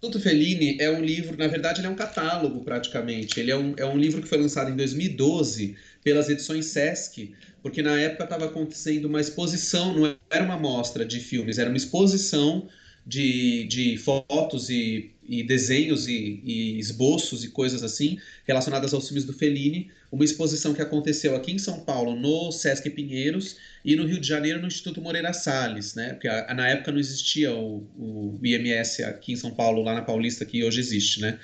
Tuto 0.00 0.18
Fellini 0.18 0.76
é 0.80 0.90
um 0.90 1.02
livro, 1.04 1.36
na 1.38 1.46
verdade, 1.46 1.80
ele 1.80 1.86
é 1.86 1.90
um 1.90 1.94
catálogo 1.94 2.64
praticamente. 2.64 3.38
Ele 3.38 3.52
é 3.52 3.56
um, 3.56 3.74
é 3.76 3.86
um 3.86 3.96
livro 3.96 4.20
que 4.20 4.28
foi 4.28 4.38
lançado 4.38 4.72
em 4.72 4.76
2012 4.76 5.76
pelas 6.02 6.28
edições 6.28 6.66
Sesc, 6.66 7.32
porque 7.64 7.80
na 7.80 7.98
época 7.98 8.24
estava 8.24 8.44
acontecendo 8.44 9.06
uma 9.06 9.22
exposição, 9.22 9.94
não 9.94 10.14
era 10.28 10.44
uma 10.44 10.58
mostra 10.58 11.02
de 11.02 11.18
filmes, 11.18 11.56
era 11.56 11.70
uma 11.70 11.78
exposição 11.78 12.68
de, 13.06 13.64
de 13.64 13.96
fotos 13.96 14.68
e, 14.68 15.12
e 15.26 15.42
desenhos 15.42 16.06
e, 16.06 16.42
e, 16.44 16.78
esboços 16.78 17.42
e 17.42 17.48
coisas 17.48 17.82
assim 17.82 18.18
relacionadas 18.46 18.92
aos 18.92 19.06
filmes 19.06 19.24
do 19.24 19.32
Fellini. 19.32 19.90
Uma 20.12 20.26
exposição 20.26 20.74
que 20.74 20.82
aconteceu 20.82 21.34
aqui 21.34 21.52
em 21.52 21.58
São 21.58 21.80
Paulo, 21.80 22.14
no 22.14 22.52
Sesc 22.52 22.90
Pinheiros, 22.90 23.56
e 23.82 23.96
no 23.96 24.04
Rio 24.04 24.20
de 24.20 24.28
Janeiro, 24.28 24.60
no 24.60 24.66
Instituto 24.66 25.00
Moreira 25.00 25.32
Salles, 25.32 25.94
né? 25.94 26.10
Porque 26.10 26.28
a, 26.28 26.52
na 26.52 26.68
época 26.68 26.92
não 26.92 26.98
existia 26.98 27.50
o, 27.50 27.78
o 27.96 28.38
IMS 28.44 29.02
aqui 29.04 29.32
em 29.32 29.36
São 29.36 29.52
Paulo, 29.52 29.82
lá 29.82 29.94
na 29.94 30.02
Paulista, 30.02 30.44
que 30.44 30.62
hoje 30.62 30.80
existe, 30.80 31.18
né? 31.22 31.38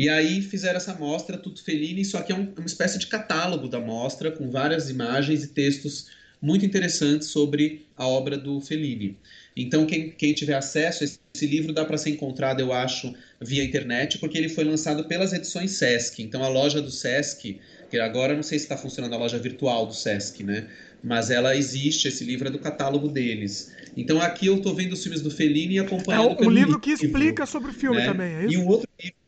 E 0.00 0.08
aí 0.08 0.40
fizeram 0.40 0.78
essa 0.78 0.94
mostra, 0.94 1.36
Tudo 1.36 1.60
Fellini, 1.60 2.06
só 2.06 2.22
que 2.22 2.32
é 2.32 2.34
um, 2.34 2.50
uma 2.56 2.64
espécie 2.64 2.98
de 2.98 3.06
catálogo 3.06 3.68
da 3.68 3.78
mostra, 3.78 4.32
com 4.32 4.50
várias 4.50 4.88
imagens 4.88 5.44
e 5.44 5.48
textos 5.48 6.06
muito 6.40 6.64
interessantes 6.64 7.28
sobre 7.28 7.84
a 7.98 8.08
obra 8.08 8.38
do 8.38 8.62
Fellini. 8.62 9.18
Então, 9.54 9.84
quem, 9.84 10.08
quem 10.10 10.32
tiver 10.32 10.54
acesso, 10.54 11.04
esse, 11.04 11.18
esse 11.34 11.46
livro 11.46 11.74
dá 11.74 11.84
para 11.84 11.98
ser 11.98 12.08
encontrado, 12.08 12.60
eu 12.60 12.72
acho, 12.72 13.14
via 13.42 13.62
internet, 13.62 14.16
porque 14.16 14.38
ele 14.38 14.48
foi 14.48 14.64
lançado 14.64 15.04
pelas 15.04 15.34
edições 15.34 15.72
Sesc. 15.72 16.22
Então, 16.22 16.42
a 16.42 16.48
loja 16.48 16.80
do 16.80 16.90
Sesc, 16.90 17.60
que 17.90 17.98
agora 17.98 18.34
não 18.34 18.42
sei 18.42 18.58
se 18.58 18.64
está 18.64 18.78
funcionando 18.78 19.12
a 19.12 19.18
loja 19.18 19.38
virtual 19.38 19.84
do 19.84 19.92
Sesc, 19.92 20.42
né? 20.42 20.66
Mas 21.04 21.30
ela 21.30 21.54
existe, 21.54 22.08
esse 22.08 22.24
livro 22.24 22.48
é 22.48 22.50
do 22.50 22.58
catálogo 22.58 23.06
deles. 23.06 23.70
Então, 23.94 24.18
aqui 24.18 24.46
eu 24.46 24.56
estou 24.56 24.74
vendo 24.74 24.94
os 24.94 25.02
filmes 25.02 25.20
do 25.20 25.30
Fellini 25.30 25.74
e 25.74 25.78
acompanhando. 25.78 26.42
É 26.42 26.46
um 26.46 26.50
livro 26.50 26.80
que 26.80 26.90
explica 26.90 27.44
sobre 27.44 27.70
o 27.70 27.74
filme 27.74 27.98
né? 27.98 28.06
também, 28.06 28.34
é 28.34 28.44
isso? 28.46 28.54
E 28.54 28.56
um 28.56 28.66
outro 28.66 28.88
livro 28.98 29.19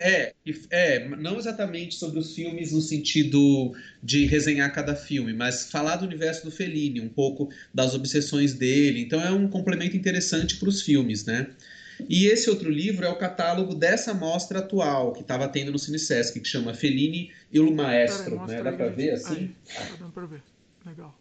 é, 0.00 0.34
é, 0.70 1.08
não 1.08 1.38
exatamente 1.38 1.94
sobre 1.94 2.18
os 2.18 2.34
filmes 2.34 2.72
no 2.72 2.80
sentido 2.80 3.74
de 4.02 4.24
resenhar 4.24 4.72
cada 4.72 4.96
filme, 4.96 5.34
mas 5.34 5.70
falar 5.70 5.96
do 5.96 6.06
universo 6.06 6.46
do 6.46 6.50
Fellini, 6.50 7.02
um 7.02 7.08
pouco 7.08 7.50
das 7.72 7.94
obsessões 7.94 8.54
dele. 8.54 9.02
Então 9.02 9.20
é 9.20 9.30
um 9.30 9.46
complemento 9.46 9.96
interessante 9.96 10.56
para 10.56 10.70
os 10.70 10.80
filmes, 10.80 11.26
né? 11.26 11.50
E 12.08 12.26
esse 12.26 12.48
outro 12.48 12.70
livro 12.70 13.04
é 13.04 13.10
o 13.10 13.18
catálogo 13.18 13.74
dessa 13.74 14.14
mostra 14.14 14.60
atual 14.60 15.12
que 15.12 15.20
estava 15.20 15.46
tendo 15.46 15.70
no 15.70 15.78
Cinesesc, 15.78 16.40
que 16.40 16.48
chama 16.48 16.72
Fellini 16.72 17.30
e 17.52 17.60
o 17.60 17.70
Maestro, 17.70 18.46
né? 18.46 18.62
Dá 18.62 18.72
para 18.72 18.88
ver 18.88 19.10
assim? 19.10 19.54
Aí, 19.68 19.74
tá 19.74 19.96
dando 19.98 20.12
para 20.12 20.26
ver. 20.26 20.42
Legal. 20.86 21.14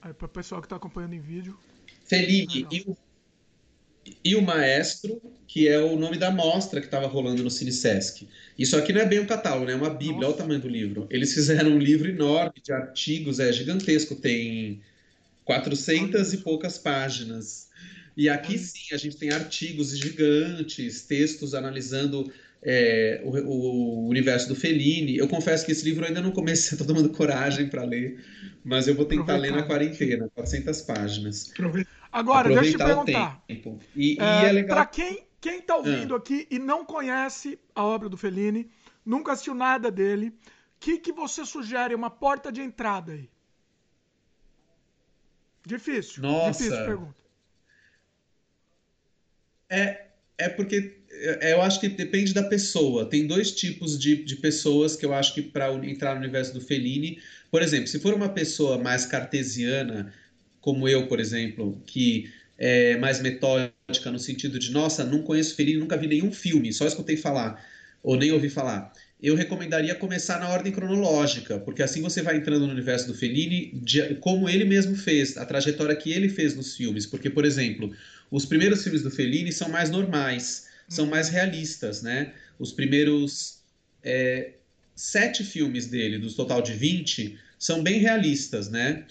Aí 0.00 0.14
para 0.14 0.24
o 0.24 0.28
pessoal 0.30 0.62
que 0.62 0.66
está 0.66 0.76
acompanhando 0.76 1.12
em 1.12 1.20
vídeo. 1.20 1.58
Fellini 2.06 2.66
e 2.70 2.84
o 2.86 2.96
e 4.24 4.34
o 4.34 4.42
Maestro, 4.42 5.20
que 5.46 5.68
é 5.68 5.78
o 5.78 5.96
nome 5.96 6.18
da 6.18 6.30
mostra 6.30 6.80
que 6.80 6.86
estava 6.86 7.06
rolando 7.06 7.42
no 7.42 7.50
Cine 7.50 7.72
Sesc. 7.72 8.28
Isso 8.58 8.76
aqui 8.76 8.92
não 8.92 9.00
é 9.00 9.06
bem 9.06 9.20
um 9.20 9.26
catálogo, 9.26 9.66
né? 9.66 9.72
é 9.72 9.76
uma 9.76 9.90
bíblia, 9.90 10.16
Nossa. 10.16 10.26
olha 10.26 10.34
o 10.34 10.38
tamanho 10.38 10.60
do 10.60 10.68
livro. 10.68 11.06
Eles 11.10 11.32
fizeram 11.32 11.70
um 11.70 11.78
livro 11.78 12.08
enorme 12.08 12.60
de 12.62 12.72
artigos, 12.72 13.38
é 13.38 13.52
gigantesco, 13.52 14.14
tem 14.14 14.80
400 15.44 16.32
e 16.34 16.38
poucas 16.38 16.76
páginas. 16.76 17.68
E 18.16 18.28
aqui 18.28 18.58
sim, 18.58 18.92
a 18.92 18.96
gente 18.96 19.16
tem 19.16 19.30
artigos 19.30 19.96
gigantes, 19.96 21.02
textos 21.02 21.54
analisando 21.54 22.30
é, 22.62 23.20
o, 23.24 23.30
o, 23.30 24.08
universo 24.08 24.48
do 24.48 24.54
Fellini. 24.54 25.16
Eu 25.16 25.28
confesso 25.28 25.64
que 25.64 25.72
esse 25.72 25.84
livro 25.84 26.04
eu 26.04 26.08
ainda 26.08 26.20
não 26.20 26.32
comecei, 26.32 26.72
estou 26.78 26.86
tomando 26.86 27.10
coragem 27.10 27.68
para 27.68 27.84
ler, 27.84 28.22
mas 28.64 28.88
eu 28.88 28.94
vou 28.94 29.04
tentar 29.04 29.36
ler 29.36 29.52
na 29.52 29.62
quarentena, 29.62 30.30
400 30.34 30.82
páginas. 30.82 31.52
Agora, 32.10 32.48
deixa 32.48 32.70
eu 32.70 32.72
te 32.72 32.78
perguntar. 32.78 33.44
E, 33.96 34.16
é, 34.20 34.58
é 34.58 34.62
Para 34.64 34.86
quem 34.86 35.28
quem 35.40 35.60
está 35.60 35.76
ouvindo 35.76 36.14
ah. 36.14 36.18
aqui 36.18 36.46
e 36.50 36.58
não 36.58 36.84
conhece 36.84 37.58
a 37.74 37.84
obra 37.84 38.08
do 38.08 38.16
Fellini, 38.16 38.70
nunca 39.04 39.32
assistiu 39.32 39.54
nada 39.54 39.90
dele, 39.90 40.28
o 40.28 40.32
que, 40.80 40.98
que 40.98 41.12
você 41.12 41.44
sugere? 41.44 41.94
Uma 41.94 42.10
porta 42.10 42.50
de 42.50 42.60
entrada 42.60 43.12
aí. 43.12 43.30
Difícil. 45.64 46.22
Nossa. 46.22 46.62
Difícil 46.62 46.84
pergunta. 46.84 47.18
É, 49.70 50.07
é 50.38 50.48
porque 50.48 50.98
é, 51.10 51.52
eu 51.52 51.60
acho 51.62 51.80
que 51.80 51.88
depende 51.88 52.32
da 52.32 52.44
pessoa. 52.44 53.04
Tem 53.04 53.26
dois 53.26 53.50
tipos 53.52 53.98
de, 53.98 54.24
de 54.24 54.36
pessoas 54.36 54.96
que 54.96 55.04
eu 55.04 55.12
acho 55.12 55.34
que 55.34 55.42
para 55.42 55.72
entrar 55.84 56.14
no 56.14 56.20
universo 56.20 56.54
do 56.54 56.60
Fellini, 56.60 57.18
por 57.50 57.60
exemplo, 57.62 57.88
se 57.88 57.98
for 57.98 58.14
uma 58.14 58.28
pessoa 58.28 58.78
mais 58.78 59.04
cartesiana, 59.04 60.12
como 60.60 60.88
eu, 60.88 61.08
por 61.08 61.18
exemplo, 61.20 61.82
que 61.86 62.30
é 62.56 62.96
mais 62.98 63.20
metódica 63.20 64.10
no 64.10 64.18
sentido 64.18 64.58
de, 64.58 64.70
nossa, 64.70 65.04
não 65.04 65.22
conheço 65.22 65.54
Fellini, 65.54 65.78
nunca 65.78 65.96
vi 65.96 66.06
nenhum 66.06 66.32
filme, 66.32 66.72
só 66.72 66.86
escutei 66.86 67.16
falar, 67.16 67.64
ou 68.02 68.16
nem 68.16 68.32
ouvi 68.32 68.50
falar. 68.50 68.92
Eu 69.20 69.34
recomendaria 69.34 69.94
começar 69.94 70.38
na 70.38 70.48
ordem 70.48 70.72
cronológica, 70.72 71.58
porque 71.58 71.82
assim 71.82 72.00
você 72.02 72.22
vai 72.22 72.36
entrando 72.36 72.66
no 72.66 72.72
universo 72.72 73.08
do 73.08 73.14
Fellini, 73.14 73.72
de, 73.74 74.14
como 74.16 74.48
ele 74.48 74.64
mesmo 74.64 74.94
fez, 74.96 75.36
a 75.36 75.44
trajetória 75.44 75.96
que 75.96 76.12
ele 76.12 76.28
fez 76.28 76.54
nos 76.54 76.76
filmes. 76.76 77.04
Porque, 77.04 77.28
por 77.28 77.44
exemplo, 77.44 77.92
os 78.30 78.44
primeiros 78.44 78.82
filmes 78.82 79.02
do 79.02 79.10
Fellini 79.10 79.52
são 79.52 79.68
mais 79.68 79.90
normais, 79.90 80.66
são 80.88 81.06
mais 81.06 81.28
realistas, 81.28 82.02
né? 82.02 82.32
Os 82.58 82.72
primeiros 82.72 83.60
é, 84.02 84.52
sete 84.94 85.44
filmes 85.44 85.86
dele, 85.86 86.18
dos 86.18 86.34
total 86.34 86.60
de 86.60 86.72
20, 86.72 87.38
são 87.58 87.82
bem 87.82 88.00
realistas, 88.00 88.68
né? 88.68 89.04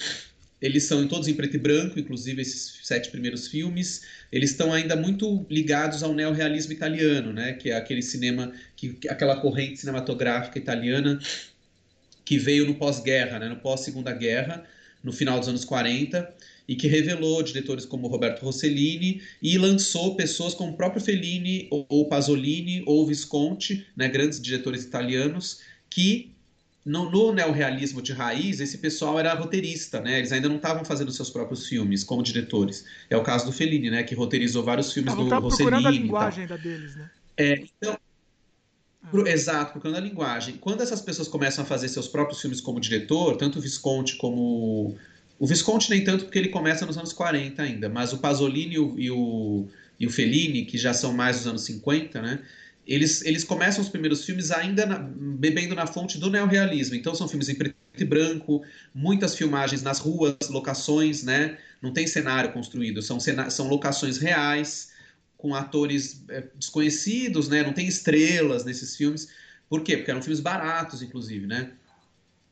Eles 0.60 0.84
são 0.84 1.08
todos 1.08 1.28
em 1.28 1.34
preto 1.36 1.56
e 1.56 1.60
branco, 1.60 2.00
inclusive 2.00 2.42
esses 2.42 2.80
sete 2.84 3.12
primeiros 3.12 3.48
filmes. 3.48 4.02
Eles 4.32 4.52
estão 4.52 4.74
ainda 4.74 4.96
muito 4.96 5.46
ligados 5.50 6.02
ao 6.02 6.14
neorrealismo 6.14 6.74
italiano, 6.74 7.32
né? 7.32 7.54
Que 7.54 7.70
é 7.70 7.76
aquele 7.76 8.02
cinema, 8.02 8.52
que, 8.76 8.98
aquela 9.08 9.40
corrente 9.40 9.80
cinematográfica 9.80 10.58
italiana 10.58 11.20
que 12.26 12.38
veio 12.38 12.66
no 12.66 12.76
pós-guerra, 12.76 13.40
né? 13.40 13.50
No 13.50 13.58
pós-segunda 13.58 14.12
guerra, 14.12 14.66
no 15.04 15.14
final 15.14 15.40
dos 15.40 15.48
anos 15.48 15.64
40, 15.64 16.34
e 16.68 16.76
que 16.76 16.88
revelou 16.88 17.42
diretores 17.42 17.86
como 17.86 18.08
Roberto 18.08 18.44
Rossellini 18.44 19.22
e 19.42 19.58
lançou 19.58 20.16
pessoas 20.16 20.54
como 20.54 20.74
o 20.74 20.78
próprio 20.78 21.02
Fellini 21.02 21.68
ou 21.70 22.08
Pasolini 22.08 22.84
ou 22.86 23.06
Visconti, 23.08 23.88
né? 23.96 24.08
Grandes 24.10 24.42
diretores 24.42 24.84
italianos 24.84 25.62
que 25.90 26.32
no, 26.86 27.10
no 27.12 27.34
neorrealismo 27.34 28.02
de 28.02 28.14
raiz, 28.14 28.62
esse 28.62 28.78
pessoal 28.78 29.20
era 29.20 29.34
roteirista, 29.34 30.00
né? 30.00 30.20
Eles 30.20 30.32
ainda 30.32 30.48
não 30.48 30.56
estavam 30.56 30.86
fazendo 30.86 31.12
seus 31.12 31.30
próprios 31.30 31.68
filmes 31.68 32.04
como 32.04 32.24
diretores. 32.24 32.86
É 33.10 33.18
o 33.18 33.24
caso 33.24 33.46
do 33.46 33.52
Fellini, 33.52 33.90
né? 33.90 34.04
Que 34.04 34.16
roteirizou 34.16 34.64
vários 34.64 34.94
filmes 34.94 35.14
do 35.14 35.24
Rossellini. 35.24 35.50
procurando 35.50 35.88
a 35.88 35.92
linguagem 35.92 36.42
ainda 36.44 36.58
deles, 36.58 36.96
né? 36.96 37.12
É, 37.36 37.54
então, 37.56 37.94
ah. 39.14 39.30
Exato, 39.30 39.74
procurando 39.74 39.98
a 39.98 40.02
linguagem. 40.02 40.56
Quando 40.58 40.82
essas 40.82 41.02
pessoas 41.02 41.28
começam 41.28 41.64
a 41.64 41.68
fazer 41.68 41.88
seus 41.90 42.08
próprios 42.08 42.42
filmes 42.42 42.60
como 42.60 42.80
diretor, 42.80 43.38
tanto 43.38 43.60
o 43.60 43.62
Visconti 43.62 44.16
como. 44.18 44.98
O 45.40 45.46
Visconti 45.46 45.90
nem 45.90 46.04
tanto 46.04 46.26
porque 46.26 46.40
ele 46.40 46.50
começa 46.50 46.86
nos 46.86 46.98
anos 46.98 47.14
40 47.14 47.62
ainda, 47.62 47.90
mas 47.90 48.12
o 48.14 48.18
Pasolini 48.18 48.76
e 48.76 48.80
o, 48.80 49.00
e 49.00 49.12
o, 49.12 49.68
e 50.00 50.08
o 50.08 50.10
Fellini, 50.10 50.66
que 50.66 50.78
já 50.78 50.94
são 50.94 51.14
mais 51.14 51.38
dos 51.38 51.48
anos 51.48 51.62
50, 51.64 52.22
né? 52.22 52.40
eles, 52.88 53.22
eles 53.24 53.44
começam 53.44 53.84
os 53.84 53.90
primeiros 53.90 54.24
filmes 54.24 54.50
ainda 54.50 54.86
na, 54.86 54.98
bebendo 54.98 55.76
na 55.76 55.86
fonte 55.86 56.18
do 56.18 56.30
neorrealismo. 56.30 56.96
Então 56.96 57.14
são 57.14 57.28
filmes 57.28 57.50
em 57.50 57.56
preto 57.56 57.76
e 57.98 58.06
branco, 58.06 58.64
muitas 58.94 59.36
filmagens 59.36 59.84
nas 59.84 60.00
ruas, 60.00 60.36
locações, 60.50 61.24
né? 61.24 61.58
Não 61.82 61.92
tem 61.92 62.08
cenário 62.08 62.54
construído, 62.54 63.02
são, 63.02 63.20
cena, 63.20 63.50
são 63.50 63.68
locações 63.68 64.18
reais, 64.18 64.94
com 65.36 65.54
atores 65.54 66.24
é, 66.30 66.44
desconhecidos, 66.56 67.50
né? 67.50 67.64
Não 67.64 67.74
tem 67.74 67.88
estrelas 67.88 68.64
nesses 68.64 68.96
filmes. 68.96 69.28
Por 69.68 69.84
quê? 69.84 69.98
Porque 69.98 70.10
eram 70.10 70.22
filmes 70.22 70.40
baratos, 70.40 71.02
inclusive, 71.02 71.46
né? 71.46 71.72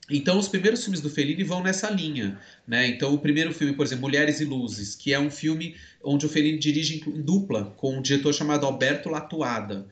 Então, 0.10 0.38
os 0.38 0.48
primeiros 0.48 0.84
filmes 0.84 1.02
do 1.02 1.10
Fellini 1.10 1.44
vão 1.44 1.64
nessa 1.64 1.90
linha, 1.90 2.40
né? 2.68 2.88
Então, 2.88 3.14
o 3.14 3.18
primeiro 3.18 3.52
filme, 3.54 3.74
por 3.74 3.86
exemplo, 3.86 4.04
Mulheres 4.04 4.40
e 4.40 4.46
Luzes, 4.46 4.96
que 4.96 5.12
é 5.12 5.20
um 5.20 5.32
filme 5.32 5.76
onde 6.04 6.26
o 6.26 6.30
Fellini 6.30 6.60
dirige 6.60 7.04
em 7.08 7.22
dupla 7.22 7.74
com 7.78 7.98
um 7.98 8.02
diretor 8.02 8.34
chamado 8.34 8.66
Alberto 8.66 9.10
Latuada. 9.10 9.88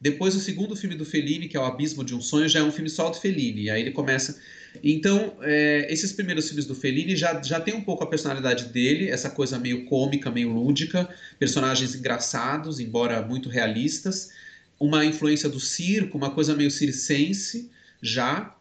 Depois, 0.00 0.34
o 0.34 0.40
segundo 0.40 0.76
filme 0.76 0.94
do 0.94 1.04
Fellini, 1.04 1.48
que 1.48 1.56
é 1.56 1.60
O 1.60 1.64
Abismo 1.64 2.04
de 2.04 2.14
um 2.14 2.20
Sonho, 2.20 2.48
já 2.48 2.60
é 2.60 2.62
um 2.62 2.72
filme 2.72 2.88
só 2.88 3.10
do 3.10 3.16
Fellini. 3.16 3.64
E 3.64 3.70
aí 3.70 3.82
ele 3.82 3.90
começa. 3.90 4.40
Então, 4.82 5.36
é, 5.42 5.86
esses 5.92 6.12
primeiros 6.12 6.46
filmes 6.46 6.64
do 6.66 6.74
Fellini 6.74 7.16
já, 7.16 7.42
já 7.42 7.60
tem 7.60 7.74
um 7.74 7.82
pouco 7.82 8.04
a 8.04 8.06
personalidade 8.06 8.66
dele, 8.66 9.08
essa 9.08 9.28
coisa 9.28 9.58
meio 9.58 9.84
cômica, 9.86 10.30
meio 10.30 10.52
lúdica, 10.52 11.08
personagens 11.38 11.94
engraçados, 11.94 12.78
embora 12.80 13.20
muito 13.22 13.48
realistas, 13.48 14.30
uma 14.78 15.04
influência 15.04 15.48
do 15.48 15.58
circo, 15.58 16.16
uma 16.16 16.30
coisa 16.30 16.54
meio 16.54 16.70
circense 16.70 17.70
já, 18.00 18.54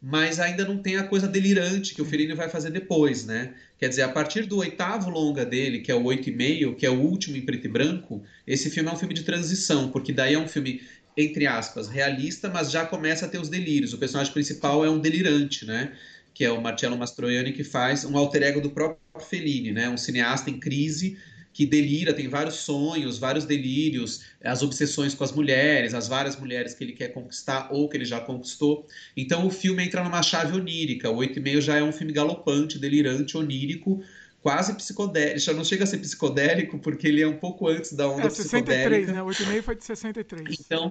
mas 0.00 0.40
ainda 0.40 0.64
não 0.64 0.78
tem 0.78 0.96
a 0.96 1.02
coisa 1.02 1.28
delirante 1.28 1.94
que 1.94 2.00
o 2.00 2.04
Fellini 2.06 2.32
vai 2.32 2.48
fazer 2.48 2.70
depois, 2.70 3.26
né? 3.26 3.54
Quer 3.78 3.88
dizer, 3.88 4.02
a 4.02 4.08
partir 4.08 4.46
do 4.46 4.56
oitavo 4.58 5.10
longa 5.10 5.44
dele, 5.44 5.80
que 5.80 5.92
é 5.92 5.94
o 5.94 6.04
oito 6.04 6.30
e 6.30 6.32
meio, 6.32 6.74
que 6.74 6.86
é 6.86 6.90
o 6.90 6.98
último 6.98 7.36
em 7.36 7.42
preto 7.42 7.66
e 7.66 7.70
branco, 7.70 8.22
esse 8.46 8.70
filme 8.70 8.88
é 8.88 8.92
um 8.92 8.96
filme 8.96 9.12
de 9.12 9.22
transição, 9.22 9.90
porque 9.90 10.12
daí 10.12 10.34
é 10.34 10.38
um 10.38 10.48
filme 10.48 10.80
entre 11.16 11.46
aspas 11.46 11.88
realista, 11.88 12.48
mas 12.48 12.70
já 12.70 12.86
começa 12.86 13.26
a 13.26 13.28
ter 13.28 13.38
os 13.38 13.48
delírios. 13.48 13.92
O 13.92 13.98
personagem 13.98 14.32
principal 14.32 14.84
é 14.84 14.90
um 14.90 14.98
delirante, 14.98 15.66
né? 15.66 15.92
Que 16.32 16.44
é 16.44 16.50
o 16.50 16.62
Marcello 16.62 16.96
Mastroianni 16.96 17.52
que 17.52 17.64
faz 17.64 18.04
um 18.04 18.16
alter 18.16 18.42
ego 18.42 18.60
do 18.60 18.70
próprio 18.70 18.98
Fellini, 19.20 19.72
né? 19.72 19.90
Um 19.90 19.98
cineasta 19.98 20.48
em 20.48 20.58
crise 20.58 21.18
que 21.60 21.66
delira, 21.66 22.14
tem 22.14 22.26
vários 22.26 22.54
sonhos, 22.54 23.18
vários 23.18 23.44
delírios, 23.44 24.22
as 24.42 24.62
obsessões 24.62 25.12
com 25.12 25.22
as 25.22 25.30
mulheres, 25.30 25.92
as 25.92 26.08
várias 26.08 26.34
mulheres 26.34 26.72
que 26.72 26.82
ele 26.82 26.94
quer 26.94 27.08
conquistar 27.08 27.68
ou 27.70 27.86
que 27.86 27.98
ele 27.98 28.06
já 28.06 28.18
conquistou. 28.18 28.86
Então 29.14 29.46
o 29.46 29.50
filme 29.50 29.84
entra 29.84 30.02
numa 30.02 30.22
chave 30.22 30.56
onírica. 30.56 31.10
O 31.10 31.16
Oito 31.16 31.38
e 31.38 31.42
Meio 31.42 31.60
já 31.60 31.76
é 31.76 31.82
um 31.82 31.92
filme 31.92 32.14
galopante, 32.14 32.78
delirante, 32.78 33.36
onírico, 33.36 34.02
quase 34.40 34.72
psicodélico. 34.72 35.38
Já 35.38 35.52
não 35.52 35.62
chega 35.62 35.84
a 35.84 35.86
ser 35.86 35.98
psicodélico 35.98 36.78
porque 36.78 37.06
ele 37.06 37.20
é 37.20 37.28
um 37.28 37.36
pouco 37.36 37.68
antes 37.68 37.92
da 37.92 38.08
onda 38.08 38.28
é, 38.28 38.30
63, 38.30 38.62
psicodélica. 38.64 39.12
né? 39.12 39.22
Oito 39.22 39.42
e 39.42 39.46
Meio 39.46 39.62
foi 39.62 39.76
de 39.76 39.84
63. 39.84 40.58
Então, 40.58 40.90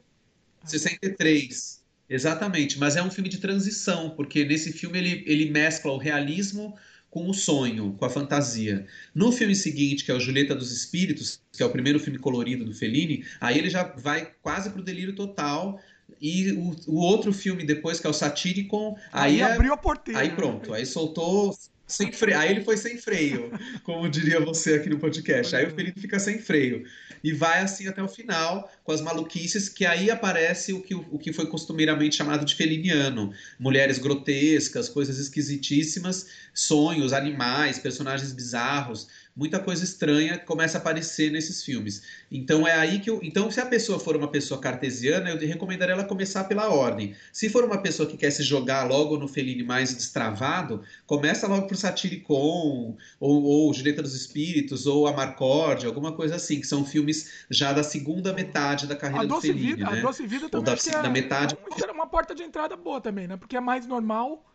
63. 0.66 1.80
Exatamente, 2.08 2.78
mas 2.78 2.96
é 2.96 3.02
um 3.02 3.10
filme 3.10 3.30
de 3.30 3.40
transição, 3.40 4.12
porque 4.12 4.46
nesse 4.46 4.72
filme 4.72 5.00
ele, 5.00 5.24
ele 5.26 5.50
mescla 5.50 5.92
o 5.92 5.98
realismo 5.98 6.76
com 7.10 7.30
o 7.30 7.34
sonho, 7.34 7.96
com 7.98 8.06
a 8.06 8.10
fantasia. 8.10 8.86
No 9.14 9.32
filme 9.32 9.56
seguinte, 9.56 10.06
que 10.06 10.12
é 10.12 10.14
o 10.14 10.20
Julieta 10.20 10.54
dos 10.54 10.72
Espíritos, 10.72 11.42
que 11.52 11.64
é 11.64 11.66
o 11.66 11.70
primeiro 11.70 12.00
filme 12.00 12.20
colorido 12.20 12.64
do 12.64 12.74
Fellini, 12.74 13.26
aí 13.42 13.58
ele 13.58 13.70
já 13.70 13.84
vai 13.84 14.32
quase 14.42 14.70
pro 14.70 14.84
delírio 14.84 15.16
total. 15.16 15.82
E 16.22 16.52
o, 16.52 16.76
o 16.88 16.96
outro 17.02 17.32
filme 17.32 17.64
depois, 17.64 18.00
que 18.00 18.08
é 18.08 18.10
o 18.10 18.14
Satírico, 18.14 18.98
aí, 19.12 19.42
aí 19.42 19.42
é, 19.42 19.54
abriu 19.54 19.74
a 19.74 19.78
porteira. 19.78 20.20
Aí 20.20 20.32
pronto, 20.32 20.74
aí 20.74 20.86
soltou 20.86 21.58
sem 21.88 22.12
freio. 22.12 22.38
Aí 22.38 22.52
ele 22.52 22.62
foi 22.62 22.78
sem 22.78 22.98
freio, 22.98 23.52
como 23.84 24.08
diria 24.08 24.40
você 24.40 24.76
aqui 24.76 24.90
no 24.90 25.00
podcast. 25.00 25.56
Aí 25.56 25.66
o 25.66 25.72
Felipe 25.72 26.00
fica 26.00 26.20
sem 26.20 26.40
freio. 26.40 26.84
E 27.24 27.34
vai 27.34 27.62
assim 27.62 27.88
até 27.88 28.02
o 28.02 28.08
final, 28.08 28.72
com 28.84 28.92
as 28.92 29.02
maluquices, 29.02 29.70
que 29.70 29.86
aí 29.86 30.10
aparece 30.10 30.74
o 30.74 30.82
que, 30.82 30.96
o 30.96 31.18
que 31.18 31.34
foi 31.34 31.48
costumeiramente 31.48 32.16
chamado 32.16 32.46
de 32.46 32.56
feliniano. 32.56 33.34
Mulheres 33.60 34.00
grotescas, 34.00 34.90
coisas 34.90 35.20
esquisitíssimas, 35.20 36.28
sonhos, 36.54 37.14
animais, 37.14 37.80
personagens 37.80 38.32
bizarros 38.32 39.08
muita 39.36 39.60
coisa 39.60 39.84
estranha 39.84 40.38
começa 40.38 40.78
a 40.78 40.82
aparecer 40.82 41.32
nesses 41.32 41.64
filmes. 41.64 42.04
Então 42.32 42.68
é 42.68 42.74
aí 42.74 43.00
que 43.00 43.10
eu, 43.10 43.20
então 43.24 43.50
se 43.50 43.60
a 43.62 43.66
pessoa 43.66 44.00
for 44.00 44.16
uma 44.16 44.28
pessoa 44.28 44.60
cartesiana, 44.60 45.30
eu 45.30 45.38
recomendaria 45.38 45.94
ela 45.94 46.04
começar 46.04 46.44
pela 46.44 46.70
ordem. 46.70 47.16
Se 47.32 47.50
for 47.50 47.64
uma 47.64 47.82
pessoa 47.82 48.08
que 48.08 48.18
quer 48.18 48.32
se 48.32 48.44
jogar 48.44 48.88
logo 48.88 49.18
no 49.18 49.28
Fellini 49.28 49.64
mais 49.64 49.94
destravado, 49.94 50.84
começa 51.06 51.48
logo 51.48 51.68
por 51.68 51.78
Satiricon 51.78 52.98
ou, 53.20 53.44
ou 53.44 53.74
Julieta 53.74 54.02
dos 54.02 54.14
Espíritos 54.14 54.86
ou 54.86 55.08
Amarcord, 55.08 55.86
alguma 55.86 56.12
coisa 56.12 56.36
assim, 56.36 56.60
que 56.60 56.68
são 56.68 56.84
filmes 56.84 57.46
já 57.50 57.72
da 57.72 57.84
segunda 57.84 58.34
metade 58.34 58.88
da 58.88 58.96
carreira 58.96 59.28
do 59.28 59.40
Fellini, 59.40 59.76
Vida, 59.76 59.90
né? 59.90 60.00
A 60.00 60.02
Doce 60.02 60.28
Vida 60.28 60.50
também 60.50 60.76
da, 60.76 61.00
é, 61.00 61.02
da 61.02 61.10
metade. 61.10 61.58
É 61.88 61.92
uma 61.92 62.08
porta 62.08 62.36
de 62.36 62.44
entrada 62.44 62.76
boa 62.76 63.00
também, 63.00 63.28
né? 63.28 63.38
Porque 63.38 63.56
é 63.56 63.62
mais 63.62 63.86
normal. 63.88 64.46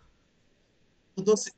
O 1.17 1.23
Doce 1.23 1.51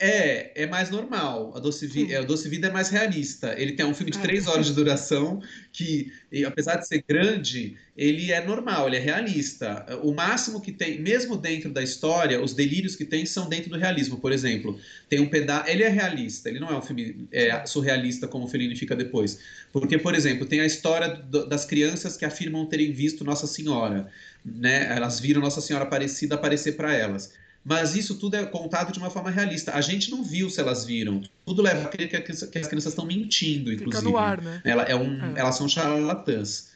é, 0.00 0.62
é 0.62 0.66
mais 0.66 0.88
normal. 0.88 1.52
A 1.54 1.60
Doce, 1.60 1.86
Vi, 1.86 2.16
a 2.16 2.22
Doce 2.22 2.48
Vida 2.48 2.68
é 2.68 2.70
mais 2.70 2.88
realista. 2.88 3.54
Ele 3.58 3.72
tem 3.72 3.84
um 3.84 3.92
filme 3.92 4.10
de 4.10 4.18
é. 4.18 4.22
três 4.22 4.46
horas 4.46 4.66
de 4.66 4.72
duração 4.72 5.42
que, 5.70 6.10
apesar 6.46 6.76
de 6.76 6.88
ser 6.88 7.04
grande, 7.06 7.76
ele 7.94 8.32
é 8.32 8.42
normal, 8.42 8.88
ele 8.88 8.96
é 8.96 8.98
realista. 8.98 9.84
O 10.02 10.14
máximo 10.14 10.58
que 10.58 10.72
tem, 10.72 10.98
mesmo 10.98 11.36
dentro 11.36 11.70
da 11.70 11.82
história, 11.82 12.42
os 12.42 12.54
delírios 12.54 12.96
que 12.96 13.04
tem 13.04 13.26
são 13.26 13.46
dentro 13.46 13.68
do 13.68 13.76
realismo. 13.76 14.18
Por 14.18 14.32
exemplo, 14.32 14.80
tem 15.06 15.20
um 15.20 15.28
pedaço. 15.28 15.68
Ele 15.68 15.82
é 15.82 15.88
realista, 15.88 16.48
ele 16.48 16.58
não 16.58 16.70
é 16.70 16.78
um 16.78 16.82
filme 16.82 17.28
é, 17.30 17.66
surrealista 17.66 18.26
como 18.26 18.46
o 18.46 18.48
Fellini 18.48 18.74
fica 18.74 18.96
depois. 18.96 19.38
Porque, 19.70 19.98
por 19.98 20.14
exemplo, 20.14 20.46
tem 20.46 20.60
a 20.60 20.66
história 20.66 21.08
do, 21.08 21.46
das 21.46 21.66
crianças 21.66 22.16
que 22.16 22.24
afirmam 22.24 22.64
terem 22.64 22.90
visto 22.90 23.22
Nossa 23.22 23.46
Senhora. 23.46 24.10
Né? 24.42 24.96
Elas 24.96 25.20
viram 25.20 25.42
Nossa 25.42 25.60
Senhora 25.60 25.84
Aparecida 25.84 26.36
aparecer 26.36 26.72
para 26.72 26.94
elas 26.94 27.38
mas 27.64 27.94
isso 27.94 28.14
tudo 28.16 28.36
é 28.36 28.44
contado 28.46 28.92
de 28.92 28.98
uma 28.98 29.10
forma 29.10 29.30
realista. 29.30 29.74
A 29.74 29.80
gente 29.80 30.10
não 30.10 30.24
viu 30.24 30.48
se 30.48 30.60
elas 30.60 30.84
viram. 30.84 31.22
Tudo 31.44 31.62
leva 31.62 31.82
a 31.82 31.88
crer 31.88 32.08
que, 32.08 32.32
as 32.32 32.42
crianças 32.48 32.86
estão 32.86 33.04
mentindo, 33.04 33.72
inclusive. 33.72 33.98
Fica 33.98 34.10
no 34.10 34.16
ar, 34.16 34.40
né? 34.40 34.62
Ela, 34.64 34.82
é 34.84 34.96
um, 34.96 35.36
é. 35.36 35.40
Elas 35.40 35.56
são 35.56 35.68
charlatãs. 35.68 36.70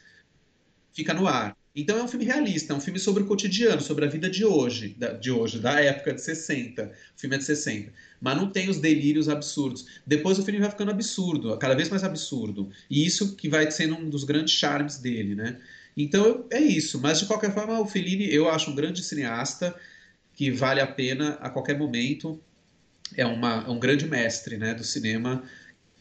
Fica 0.93 1.13
no 1.13 1.27
ar. 1.27 1.57
Então 1.75 1.97
é 1.97 2.03
um 2.03 2.07
filme 2.07 2.23
realista, 2.23 2.71
é 2.71 2.75
um 2.75 2.79
filme 2.79 2.97
sobre 2.97 3.23
o 3.23 3.25
cotidiano, 3.25 3.81
sobre 3.81 4.05
a 4.05 4.07
vida 4.07 4.29
de 4.29 4.45
hoje, 4.45 4.95
da, 4.97 5.11
de 5.11 5.29
hoje, 5.29 5.59
da 5.59 5.81
época 5.81 6.13
de 6.13 6.21
60. 6.21 6.83
O 6.83 7.19
filme 7.19 7.35
é 7.35 7.39
de 7.39 7.43
60. 7.43 7.91
Mas 8.21 8.37
não 8.37 8.49
tem 8.49 8.69
os 8.69 8.77
delírios 8.77 9.27
absurdos. 9.27 9.85
Depois 10.07 10.39
o 10.39 10.43
filme 10.43 10.61
vai 10.61 10.69
ficando 10.69 10.91
absurdo, 10.91 11.57
cada 11.57 11.75
vez 11.75 11.89
mais 11.89 12.03
absurdo. 12.03 12.69
E 12.89 13.05
isso 13.05 13.35
que 13.35 13.49
vai 13.49 13.69
sendo 13.71 13.97
um 13.97 14.09
dos 14.09 14.23
grandes 14.23 14.53
charmes 14.53 14.99
dele, 14.99 15.35
né? 15.35 15.57
Então 15.97 16.45
é 16.49 16.59
isso. 16.61 16.99
Mas 17.01 17.19
de 17.19 17.25
qualquer 17.25 17.53
forma, 17.53 17.77
o 17.79 17.85
Fellini 17.85 18.33
eu 18.33 18.49
acho 18.49 18.71
um 18.71 18.75
grande 18.75 19.03
cineasta 19.03 19.75
que 20.35 20.51
vale 20.51 20.81
a 20.81 20.87
pena 20.87 21.37
a 21.41 21.49
qualquer 21.49 21.77
momento. 21.77 22.39
É, 23.15 23.25
uma, 23.25 23.63
é 23.65 23.69
um 23.69 23.79
grande 23.79 24.07
mestre 24.07 24.57
né, 24.57 24.73
do 24.73 24.83
cinema 24.83 25.43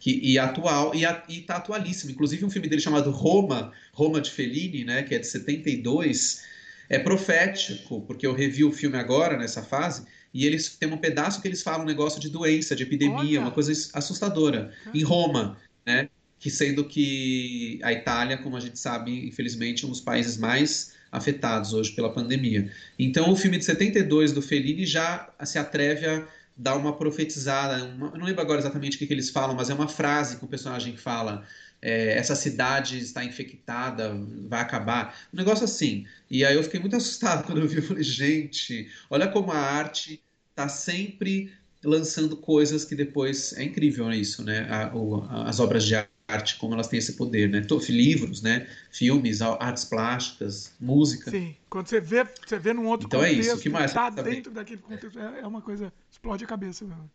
que, 0.01 0.21
e 0.23 0.39
atual 0.39 0.95
e, 0.95 1.05
está 1.29 1.57
atualíssimo. 1.57 2.11
Inclusive 2.11 2.45
um 2.45 2.51
filme 2.51 2.69
dele 2.69 2.83
chamado 2.83 3.11
Roma, 3.11 3.73
Roma 3.93 4.21
de 4.21 4.31
Fellini, 4.31 4.85
né, 4.85 5.03
que 5.03 5.15
é 5.15 5.19
de 5.19 5.27
72, 5.27 6.43
é 6.89 6.99
profético, 6.99 8.03
porque 8.03 8.27
eu 8.27 8.35
revi 8.35 8.65
o 8.65 8.73
filme 8.73 8.97
agora 8.97 9.39
nessa 9.39 9.63
fase 9.63 10.05
e 10.33 10.45
eles 10.45 10.77
tem 10.77 10.93
um 10.93 10.99
pedaço 10.99 11.41
que 11.41 11.47
eles 11.47 11.63
falam 11.63 11.83
um 11.83 11.87
negócio 11.87 12.21
de 12.21 12.29
doença, 12.29 12.75
de 12.75 12.83
epidemia, 12.83 13.39
Olha. 13.39 13.41
uma 13.41 13.51
coisa 13.51 13.73
assustadora 13.95 14.73
em 14.93 15.03
Roma, 15.03 15.57
né? 15.87 16.09
Que 16.41 16.51
sendo 16.51 16.85
que 16.85 17.79
a 17.83 17.93
Itália, 17.93 18.37
como 18.37 18.57
a 18.57 18.61
gente 18.61 18.79
sabe, 18.79 19.27
infelizmente, 19.27 19.85
é 19.85 19.87
um 19.87 19.91
dos 19.91 20.01
países 20.01 20.37
mais 20.37 20.93
afetados 21.15 21.73
hoje 21.73 21.93
pela 21.93 22.13
pandemia. 22.13 22.71
Então, 22.99 23.31
o 23.31 23.37
filme 23.37 23.57
de 23.57 23.65
72 23.65 24.33
do 24.33 24.43
Fellini 24.43 24.85
já 24.85 25.33
se 25.45 25.59
atreve 25.59 26.07
a 26.07 26.27
dar 26.57 26.77
uma 26.77 26.97
profetizada. 26.97 27.85
Uma, 27.85 28.09
eu 28.09 28.19
não 28.19 28.27
lembro 28.27 28.43
agora 28.43 28.61
exatamente 28.61 28.97
o 28.97 28.99
que, 28.99 29.07
que, 29.07 29.15
eles 29.15 29.31
falam, 29.31 29.55
mas 29.55 29.71
é 29.71 29.75
uma 29.75 29.89
frase 29.89 30.37
que 30.37 30.45
o 30.45 30.49
personagem 30.49 30.97
fala. 30.97 31.47
É, 31.81 32.17
essa 32.17 32.35
cidade 32.35 32.99
está 32.99 33.25
infectada, 33.25 34.15
vai 34.49 34.61
acabar. 34.61 35.17
Um 35.33 35.37
negócio 35.37 35.65
assim. 35.65 36.07
E 36.31 36.45
aí 36.45 36.55
eu 36.57 36.63
fiquei 36.63 36.81
muito 36.81 36.97
assustado 36.97 37.45
quando 37.45 37.61
eu 37.61 37.69
vi. 37.69 37.77
Eu 37.77 37.83
falei, 37.83 38.03
gente, 38.03 38.91
olha 39.09 39.29
como 39.29 39.53
a 39.53 39.59
arte 39.59 40.21
está 40.51 40.69
sempre 40.69 41.53
lançando 41.85 42.37
coisas 42.37 42.85
que 42.85 42.95
depois. 42.95 43.53
É 43.53 43.63
incrível 43.63 44.11
isso, 44.11 44.43
né? 44.43 44.67
A, 44.71 44.97
o, 44.97 45.25
as 45.31 45.61
obras 45.61 45.85
de 45.85 45.95
arte, 45.95 46.11
como 46.59 46.75
elas 46.75 46.89
têm 46.89 46.99
esse 46.99 47.15
poder, 47.15 47.49
né? 47.49 47.63
Livros, 47.89 48.43
né? 48.43 48.67
Filmes, 48.91 49.43
artes 49.43 49.85
plásticas, 49.85 50.73
música. 50.81 51.31
Sim, 51.31 51.57
quando 51.69 51.89
você 51.89 52.01
vê, 52.01 52.25
você 52.25 52.59
vê 52.59 52.73
num 52.73 52.87
outro 52.87 53.07
então 53.07 53.21
contexto, 53.21 53.39
é 53.39 53.43
isso. 53.43 53.57
O 53.57 53.61
que 53.61 53.69
mais 53.69 53.93
tá 53.93 54.11
dentro 54.11 54.53
daquele 54.53 54.81
contexto, 54.81 55.19
é, 55.19 55.41
é 55.41 55.47
uma 55.47 55.61
coisa, 55.61 55.93
explode 56.11 56.45
a 56.45 56.47
cabeça 56.47 56.85
mesmo. 56.85 57.11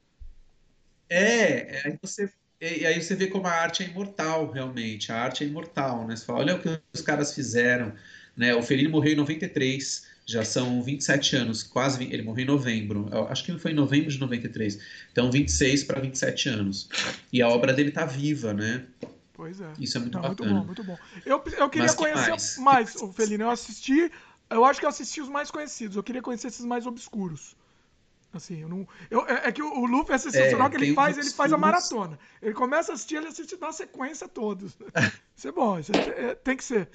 É, 1.10 1.82
aí 1.86 1.98
você 2.02 2.32
e 2.62 2.86
aí 2.86 3.02
você 3.02 3.16
vê 3.16 3.28
como 3.28 3.48
a 3.48 3.52
arte 3.52 3.84
é 3.84 3.88
imortal, 3.88 4.52
realmente. 4.52 5.14
A 5.14 5.22
arte 5.24 5.46
é 5.46 5.48
imortal, 5.48 6.06
né? 6.06 6.16
Você 6.16 6.26
fala, 6.26 6.40
olha 6.40 6.56
o 6.56 6.62
que 6.62 6.82
os 6.94 7.02
caras 7.02 7.34
fizeram, 7.34 7.94
né? 8.36 8.54
O 8.54 8.62
Fellini 8.62 8.90
morreu 8.90 9.14
em 9.14 9.16
93, 9.16 10.09
já 10.30 10.46
são 10.46 10.82
27 10.84 11.36
anos, 11.36 11.64
quase. 11.64 12.04
Ele 12.04 12.22
morreu 12.22 12.44
em 12.44 12.48
novembro, 12.48 13.10
acho 13.30 13.44
que 13.44 13.58
foi 13.58 13.72
em 13.72 13.76
novembro 13.76 14.12
de 14.12 14.20
93. 14.20 14.80
Então, 15.12 15.32
26 15.32 15.84
para 15.84 16.00
27 16.00 16.50
anos. 16.50 16.90
E 17.34 17.42
a 17.42 17.50
obra 17.50 17.74
dele 17.74 17.90
está 17.90 18.06
viva, 18.06 18.54
né? 18.54 18.86
Pois 19.34 19.60
é. 19.60 19.72
Isso 19.80 19.98
é 19.98 20.02
muito 20.02 20.16
Não, 20.16 20.22
bacana. 20.22 20.64
Muito 20.64 20.84
bom, 20.84 20.98
muito 20.98 21.00
bom. 21.04 21.22
Eu, 21.26 21.44
eu 21.58 21.70
queria 21.70 21.90
que 21.90 21.96
conhecer 21.96 22.30
mais? 22.30 22.58
mais, 22.58 22.96
o 22.96 23.12
Felino. 23.12 23.46
Eu 23.46 23.50
assisti, 23.50 24.12
eu 24.50 24.66
acho 24.66 24.80
que 24.80 24.86
eu 24.86 24.90
assisti 24.90 25.22
os 25.22 25.30
mais 25.30 25.50
conhecidos. 25.50 25.96
Eu 25.96 26.04
queria 26.04 26.22
conhecer 26.22 26.48
esses 26.48 26.66
mais 26.66 26.86
obscuros. 26.86 27.56
Assim, 28.32 28.62
eu 28.62 28.70
não. 28.70 28.88
Eu, 29.10 29.26
é, 29.28 29.48
é 29.48 29.52
que 29.52 29.62
o, 29.64 29.86
Luffy 29.86 30.14
é 30.14 30.18
sensacional 30.18 30.68
É, 30.68 30.70
que 30.70 30.78
ele 30.78 30.94
faz, 30.94 31.18
ele 31.18 31.32
faz 31.32 31.52
a 31.52 31.58
maratona. 31.58 32.20
Ele 32.42 32.54
começa 32.54 32.92
a 32.92 32.96
assistir, 32.96 33.16
ele 33.16 33.28
assiste 33.28 33.58
na 33.60 33.72
sequência 33.72 34.28
todos. 34.28 34.78
Isso 35.36 35.48
é 35.48 35.52
bom, 35.52 35.80
isso 35.80 35.94
é- 35.94 35.96
é- 36.32 36.36
tem 36.36 36.56
que 36.58 36.64
ser. 36.64 36.90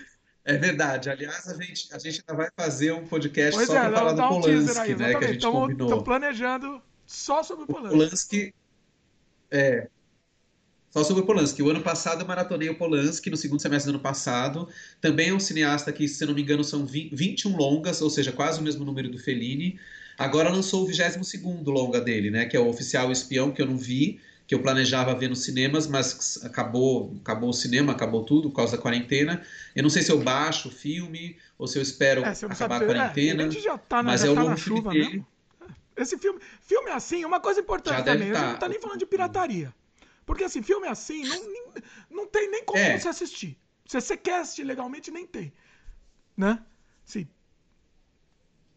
É 0.45 0.57
verdade. 0.59 1.09
Aliás, 1.09 1.49
a 1.49 1.55
gente, 1.55 1.89
a 1.93 1.99
gente 1.99 2.21
ainda 2.21 2.43
vai 2.43 2.51
fazer 2.55 2.93
um 2.93 3.07
podcast 3.07 3.55
Pois 3.55 3.67
só 3.67 3.77
é, 3.77 3.89
para 3.89 3.97
falar 3.97 4.13
do 4.13 4.23
um 4.23 4.41
Polanski, 4.41 4.79
aí, 4.81 4.97
né? 4.97 5.15
Que 5.15 5.25
a 5.25 5.33
gente 5.33 5.47
combinou. 5.47 5.87
Estamos 5.87 6.05
planejando 6.05 6.83
só 7.07 7.43
sobre 7.43 7.65
o 7.65 7.65
O 7.65 7.75
Polanski. 7.75 7.97
Polanski. 7.97 8.55
É. 9.51 9.89
Só 10.91 11.03
sobre 11.03 11.23
o 11.23 11.27
Polanski. 11.27 11.63
O 11.63 11.71
ano 11.71 11.81
passado 11.81 12.21
eu 12.21 12.27
maratonei 12.27 12.69
o 12.69 12.77
Polanski, 12.77 13.31
no 13.31 13.37
segundo 13.37 13.61
semestre 13.61 13.91
do 13.91 13.97
ano 13.97 14.03
passado. 14.03 14.69
Também 15.01 15.31
é 15.31 15.35
um 15.35 15.41
cineasta 15.41 15.91
que, 15.93 16.07
se 16.07 16.25
não 16.27 16.35
me 16.35 16.43
engano, 16.43 16.63
são 16.63 16.85
20 16.85 17.15
21 17.15 17.57
longas, 17.57 18.03
ou 18.03 18.11
seja, 18.11 18.31
quase 18.31 18.61
o 18.61 18.63
mesmo 18.63 18.85
número 18.85 19.09
do 19.09 19.19
Fellini. 19.19 19.81
Agora 20.19 20.51
lançou 20.51 20.83
o 20.83 20.87
22 20.87 21.35
longa 21.67 22.01
dele, 22.01 22.31
né? 22.31 22.45
Que 22.45 22.57
é 22.57 22.61
o 22.61 22.69
Oficial 22.69 23.11
Espião, 23.11 23.51
que 23.51 23.63
eu 23.63 23.67
não 23.67 23.79
vi, 23.79 24.21
que 24.55 24.61
eu 24.61 24.63
planejava 24.63 25.15
ver 25.15 25.29
nos 25.29 25.43
cinemas, 25.43 25.87
mas 25.87 26.43
acabou, 26.45 27.17
acabou 27.21 27.51
o 27.51 27.53
cinema, 27.53 27.93
acabou 27.93 28.25
tudo 28.25 28.49
por 28.51 28.57
causa 28.57 28.77
da 28.77 28.83
quarentena. 28.83 29.45
Eu 29.75 29.83
não 29.83 29.91
sei 29.91 30.03
se 30.03 30.13
eu 30.13 30.23
baixo 30.23 30.69
o 30.69 30.71
filme 30.71 31.37
ou 31.59 31.67
se 31.67 31.77
eu 31.79 31.83
espero 31.83 32.23
É, 32.25 32.29
acabar 32.29 32.81
a 32.83 32.87
quarentena. 32.87 33.43
É, 33.43 33.47
a 33.47 33.51
gente 33.51 33.63
já 33.63 33.77
tá 33.77 33.97
na, 34.03 34.13
mas 34.13 34.21
já 34.21 34.29
é 34.29 34.31
o 34.31 34.35
tá 34.35 34.43
na 34.45 34.51
novo 34.51 34.61
filme 34.61 34.79
chuva 34.81 34.91
dele. 34.93 35.09
mesmo. 35.09 35.27
Esse 35.97 36.19
filme, 36.19 36.41
filme 36.61 36.91
assim, 36.91 37.25
uma 37.25 37.41
coisa 37.41 37.61
importante 37.61 37.99
Já 37.99 38.03
também, 38.03 38.31
a 38.31 38.35
gente 38.35 38.43
tá. 38.43 38.53
não 38.53 38.59
tá 38.59 38.69
nem 38.69 38.81
falando 38.81 38.99
de 38.99 39.07
pirataria. 39.07 39.75
Porque 40.27 40.43
assim, 40.45 40.63
filme 40.63 40.89
assim, 40.89 41.25
não, 41.25 41.41
não 42.11 42.27
tem 42.27 42.51
nem 42.51 42.65
como 42.65 42.79
É. 42.79 42.99
você 42.99 43.09
assistir. 43.09 43.59
Se 43.87 44.01
você 44.01 44.17
quer 44.17 44.41
assistir 44.41 44.65
legalmente, 44.65 45.11
nem 45.11 45.27
tem. 45.27 45.53
Né? 46.37 46.59
Sim. 47.05 47.29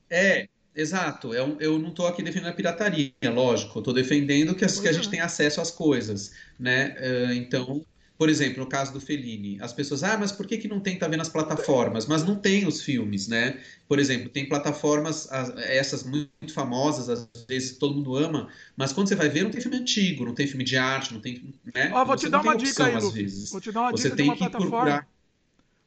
É, 0.10 0.48
exato. 0.78 1.34
É 1.34 1.44
um- 1.44 1.58
eu 1.60 1.80
não 1.80 1.90
estou 1.90 2.08
aqui 2.08 2.24
defendendo 2.24 2.50
a 2.50 2.54
pirataria, 2.54 3.14
lógico. 3.26 3.78
Eu 3.80 3.82
estou 3.82 3.94
defendendo 3.94 4.56
que, 4.56 4.66
as- 4.66 4.80
que 4.80 4.88
a 4.88 4.94
gente 4.94 5.10
é. 5.10 5.10
tem 5.10 5.20
acesso 5.20 5.62
às 5.62 5.72
coisas, 5.72 6.34
né? 6.60 6.96
Eh, 6.98 7.36
então, 7.36 7.86
por 8.18 8.30
exemplo, 8.30 8.60
no 8.64 8.70
caso 8.70 8.94
do 8.94 9.02
Fellini, 9.02 9.58
as 9.62 9.74
pessoas, 9.74 10.04
ah, 10.04 10.18
mas 10.18 10.32
por 10.32 10.48
que 10.48 10.58
que 10.58 10.68
não 10.68 10.80
tem, 10.80 10.98
tá 10.98 11.08
vendo 11.08 11.22
as 11.22 11.30
plataformas? 11.30 12.06
Mas 12.08 12.24
não 12.24 12.36
tem 12.36 12.66
os 12.68 12.82
filmes, 12.82 13.28
né? 13.28 13.62
Por 13.88 14.00
exemplo, 14.00 14.30
tem 14.30 14.48
plataformas, 14.48 15.32
as- 15.32 15.56
essas 15.58 16.04
muito 16.04 16.30
famosas, 16.54 17.10
às 17.10 17.46
vezes 17.48 17.78
todo 17.78 17.96
mundo 17.96 18.16
ama, 18.16 18.50
mas 18.76 18.94
quando 18.94 19.08
você 19.10 19.16
vai 19.16 19.30
ver, 19.30 19.44
não 19.44 19.52
tem 19.52 19.62
filme 19.62 19.78
antigo, 19.78 20.26
não 20.26 20.34
tem 20.36 20.48
filme 20.48 20.64
de 20.64 20.78
arte, 20.78 21.14
não 21.14 21.22
tem, 21.22 21.54
né? 21.76 21.98
Ó, 21.98 22.06
vou 22.06 22.16
te 22.18 22.30
dar 22.30 22.42
uma 22.42 22.56
dica 22.56 22.86
aí, 22.86 22.96
às 22.96 22.98
Lu. 22.98 23.12
vezes. 23.12 23.50
Vou 23.50 23.62
te 23.62 23.72
dar 23.72 23.82
uma 23.82 23.94
Você 23.94 23.94
dica 23.94 24.16
de 24.16 24.22
tem 24.22 24.24
uma 24.24 24.36
que 24.36 24.38
plataforma. 24.38 25.04
procurar. 25.04 25.08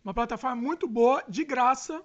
Uma 0.05 0.15
plataforma 0.15 0.57
muito 0.63 0.89
boa, 0.89 1.25
de 1.29 1.45
graça. 1.45 2.05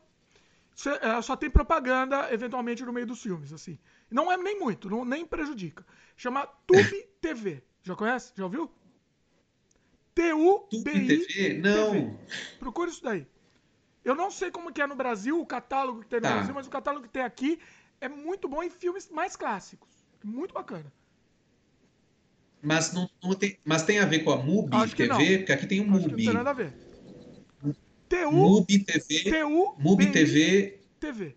Cê- 0.76 1.00
é, 1.02 1.22
só 1.22 1.36
tem 1.36 1.50
propaganda, 1.50 2.32
eventualmente, 2.34 2.84
no 2.84 2.94
meio 2.94 3.08
dos 3.08 3.22
filmes, 3.22 3.54
assim. 3.54 3.80
Não 4.12 4.32
é 4.32 4.38
nem 4.38 4.60
muito, 4.60 4.90
não, 4.90 5.06
nem 5.06 5.26
prejudica. 5.26 5.86
Chama 6.18 6.46
Tube 6.68 7.02
TV. 7.22 7.64
Já 7.82 7.96
conhece? 7.96 8.34
Já 8.36 8.44
ouviu? 8.44 8.70
T-U-B-I. 10.14 11.26
TV? 11.26 11.54
Não. 11.60 12.20
Procure 12.60 12.90
isso 12.90 13.04
daí. 13.04 13.26
Eu 14.04 14.16
não 14.16 14.30
sei 14.30 14.52
como 14.52 14.72
que 14.72 14.82
é 14.82 14.88
no 14.88 14.96
Brasil, 14.96 15.40
o 15.40 15.46
catálogo 15.46 16.02
que 16.02 16.08
tem 16.08 16.20
no 16.20 16.28
Tá. 16.28 16.34
Brasil, 16.36 16.54
mas 16.54 16.68
o 16.68 16.70
catálogo 16.70 17.06
que 17.08 17.12
tem 17.14 17.24
aqui 17.24 17.60
é 18.00 18.08
muito 18.08 18.48
bom 18.48 18.62
em 18.62 18.70
filmes 18.70 19.10
mais 19.10 19.36
clássicos. 19.36 19.90
Muito 20.24 20.54
bacana. 20.54 20.92
Mas 22.62 22.94
não, 22.94 23.10
não 23.24 23.36
tem, 23.36 23.60
mas 23.64 23.84
tem 23.84 24.00
a 24.00 24.06
ver 24.06 24.20
com 24.24 24.32
a 24.32 24.38
Mubi 24.38 24.76
Acho 24.78 24.96
que 24.96 25.08
TV, 25.08 25.30
não. 25.30 25.38
porque 25.38 25.52
aqui 25.52 25.68
tem 25.68 25.80
Acho 25.82 25.88
que 25.92 25.98
não 25.98 26.10
Mubi. 26.10 26.26
tem 26.26 26.34
nada 26.34 26.50
a 26.50 26.54
ver. 26.54 26.74
T-U-B-I 28.10 28.32
Mubi 28.32 28.80
TV, 28.80 29.44
Mubi 29.78 30.12
TV. 30.12 30.80
TV. 31.00 31.36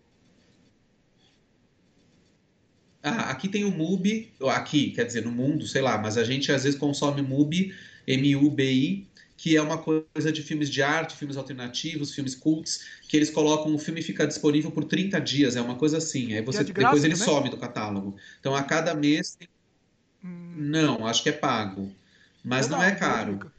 Ah, 3.01 3.31
aqui 3.31 3.47
tem 3.47 3.63
o 3.63 3.71
Mubi, 3.71 4.33
aqui, 4.47 4.91
quer 4.91 5.05
dizer, 5.05 5.23
no 5.23 5.31
mundo, 5.31 5.65
sei 5.65 5.81
lá, 5.81 5.97
mas 5.97 6.17
a 6.17 6.23
gente 6.23 6.51
às 6.51 6.63
vezes 6.63 6.77
consome 6.77 7.21
Mubi, 7.21 7.73
M-U-B-I, 8.05 9.07
que 9.37 9.55
é 9.55 9.61
uma 9.61 9.77
coisa 9.77 10.31
de 10.33 10.43
filmes 10.43 10.69
de 10.69 10.81
arte, 10.83 11.15
filmes 11.15 11.37
alternativos, 11.37 12.13
filmes 12.13 12.35
cults, 12.35 12.85
que 13.07 13.15
eles 13.15 13.29
colocam, 13.29 13.73
o 13.73 13.79
filme 13.79 14.01
fica 14.01 14.27
disponível 14.27 14.69
por 14.69 14.83
30 14.83 15.17
dias, 15.21 15.55
é 15.55 15.61
uma 15.61 15.75
coisa 15.75 15.97
assim. 15.97 16.33
Aí 16.33 16.41
você 16.41 16.59
é 16.59 16.63
de 16.65 16.73
depois 16.73 17.05
ele 17.05 17.13
também? 17.13 17.27
some 17.27 17.49
do 17.49 17.57
catálogo. 17.57 18.17
Então 18.39 18.53
a 18.53 18.63
cada 18.63 18.93
mês 18.93 19.35
tem... 19.35 19.47
Hum, 20.21 20.55
Não, 20.57 21.07
acho 21.07 21.23
que 21.23 21.29
é 21.29 21.31
pago. 21.31 21.89
Mas 22.43 22.67
não 22.67 22.79
legal, 22.79 22.93
é 22.93 22.99
boa 22.99 22.99
caro. 22.99 23.51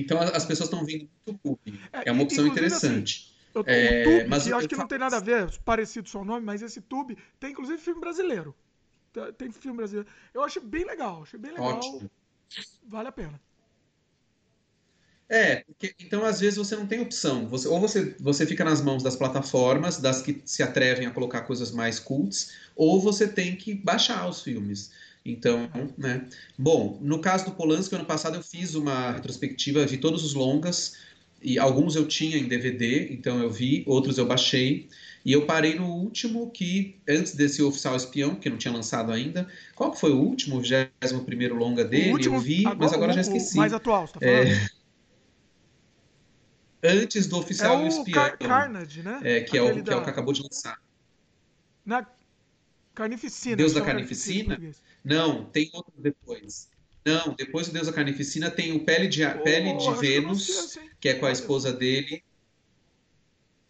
Então 0.00 0.18
as 0.20 0.44
pessoas 0.44 0.68
estão 0.68 0.84
vindo 0.84 1.08
do 1.26 1.38
Mubi. 1.44 1.80
É 1.92 2.10
uma 2.12 2.22
e- 2.22 2.24
opção 2.24 2.46
inclusive, 2.46 2.50
interessante. 2.50 3.34
Eu, 3.54 3.62
É, 3.66 4.02
Tube, 4.02 4.28
mas 4.28 4.42
que 4.44 4.50
eu 4.50 4.56
acho 4.56 4.68
que 4.68 4.76
não 4.76 4.88
tem 4.88 4.98
nada 4.98 5.16
a 5.16 5.20
ver, 5.20 5.58
parecido 5.64 6.08
só 6.08 6.20
o 6.22 6.24
nome, 6.24 6.44
mas 6.44 6.62
esse 6.62 6.80
Tube 6.80 7.16
tem 7.38 7.52
inclusive 7.52 7.78
filme 7.78 8.00
brasileiro. 8.00 8.54
Tem 9.38 9.50
filme 9.52 9.76
brasileiro. 9.76 10.08
Eu 10.32 10.42
achei 10.42 10.60
bem 10.60 10.84
legal, 10.84 11.22
achei 11.22 11.38
bem 11.38 11.52
legal. 11.52 11.66
Ótimo. 11.66 12.10
Vale 12.86 13.08
a 13.08 13.12
pena. 13.12 13.40
É, 15.28 15.64
porque, 15.64 15.94
então 15.98 16.24
às 16.24 16.38
vezes 16.40 16.58
você 16.58 16.76
não 16.76 16.86
tem 16.86 17.00
opção. 17.00 17.48
Você, 17.48 17.66
ou 17.68 17.80
você, 17.80 18.14
você 18.20 18.46
fica 18.46 18.62
nas 18.64 18.82
mãos 18.82 19.02
das 19.02 19.16
plataformas, 19.16 19.98
das 19.98 20.20
que 20.20 20.42
se 20.44 20.62
atrevem 20.62 21.06
a 21.06 21.10
colocar 21.10 21.42
coisas 21.42 21.70
mais 21.72 21.98
cults, 21.98 22.52
ou 22.76 23.00
você 23.00 23.26
tem 23.26 23.56
que 23.56 23.74
baixar 23.74 24.28
os 24.28 24.42
filmes. 24.42 24.92
Então, 25.24 25.70
né? 25.96 26.26
Bom, 26.58 26.98
no 27.00 27.18
caso 27.20 27.46
do 27.46 27.52
Polanski, 27.52 27.94
ano 27.94 28.04
passado 28.04 28.36
eu 28.36 28.42
fiz 28.42 28.74
uma 28.74 29.12
retrospectiva, 29.12 29.78
vi 29.86 29.96
todos 29.96 30.22
os 30.22 30.34
longas, 30.34 30.98
e 31.40 31.58
alguns 31.58 31.96
eu 31.96 32.06
tinha 32.06 32.36
em 32.36 32.46
DVD, 32.46 33.08
então 33.12 33.42
eu 33.42 33.50
vi, 33.50 33.84
outros 33.86 34.18
eu 34.18 34.26
baixei, 34.26 34.88
e 35.24 35.32
eu 35.32 35.46
parei 35.46 35.76
no 35.76 35.86
último 35.86 36.50
que, 36.50 36.96
antes 37.08 37.34
desse 37.34 37.62
Oficial 37.62 37.96
Espião, 37.96 38.34
que 38.34 38.50
não 38.50 38.58
tinha 38.58 38.72
lançado 38.72 39.10
ainda, 39.12 39.48
qual 39.74 39.90
que 39.92 39.98
foi 40.00 40.12
o 40.12 40.18
último, 40.20 40.58
o 40.58 40.62
21º 40.62 41.54
longa 41.54 41.84
dele? 41.84 42.12
último, 42.12 42.36
eu 42.36 42.40
vi, 42.40 42.62
mas 42.64 42.92
agora 42.92 43.12
o- 43.12 43.14
já 43.14 43.20
esqueci. 43.22 43.56
mais 43.56 43.72
atual, 43.72 44.06
você 44.06 44.12
tá 44.14 44.20
falando? 44.20 44.48
É, 46.82 46.88
antes 46.90 47.26
do 47.26 47.36
É 47.36 47.38
Oficial 47.40 47.82
o 47.82 47.86
Espião, 47.88 48.12
Car 48.12 48.38
Carnage, 48.38 49.02
né? 49.02 49.20
é, 49.24 49.40
que, 49.40 49.56
é 49.56 49.62
o, 49.62 49.68
Aquele 49.68 49.82
que 49.82 49.90
é 49.90 49.96
o 49.96 49.98
da- 50.00 50.04
que 50.04 50.10
acabou 50.10 50.34
de 50.34 50.42
lançar. 50.42 50.78
Na 51.86 52.06
Carnificina. 52.94 53.56
Deus 53.56 53.72
da 53.72 53.80
chama 53.80 53.92
Carnificina? 53.92 54.60
Não, 55.04 55.44
tem 55.44 55.70
outro 55.74 55.92
depois. 55.98 56.68
Não, 57.04 57.34
depois 57.34 57.66
do 57.66 57.74
Deus 57.74 57.86
da 57.86 57.92
Carnificina 57.92 58.50
tem 58.50 58.72
o 58.72 58.84
Pele 58.84 59.06
de, 59.06 59.20
Pele 59.42 59.72
Oh, 59.74 59.76
de 59.76 59.84
eu 59.84 59.90
não 59.90 60.00
Vênus, 60.00 60.46
sei 60.46 60.82
hein? 60.82 60.90
que 60.98 61.08
é 61.10 61.14
com 61.14 61.26
a 61.26 61.32
esposa 61.32 61.70
dele, 61.70 62.24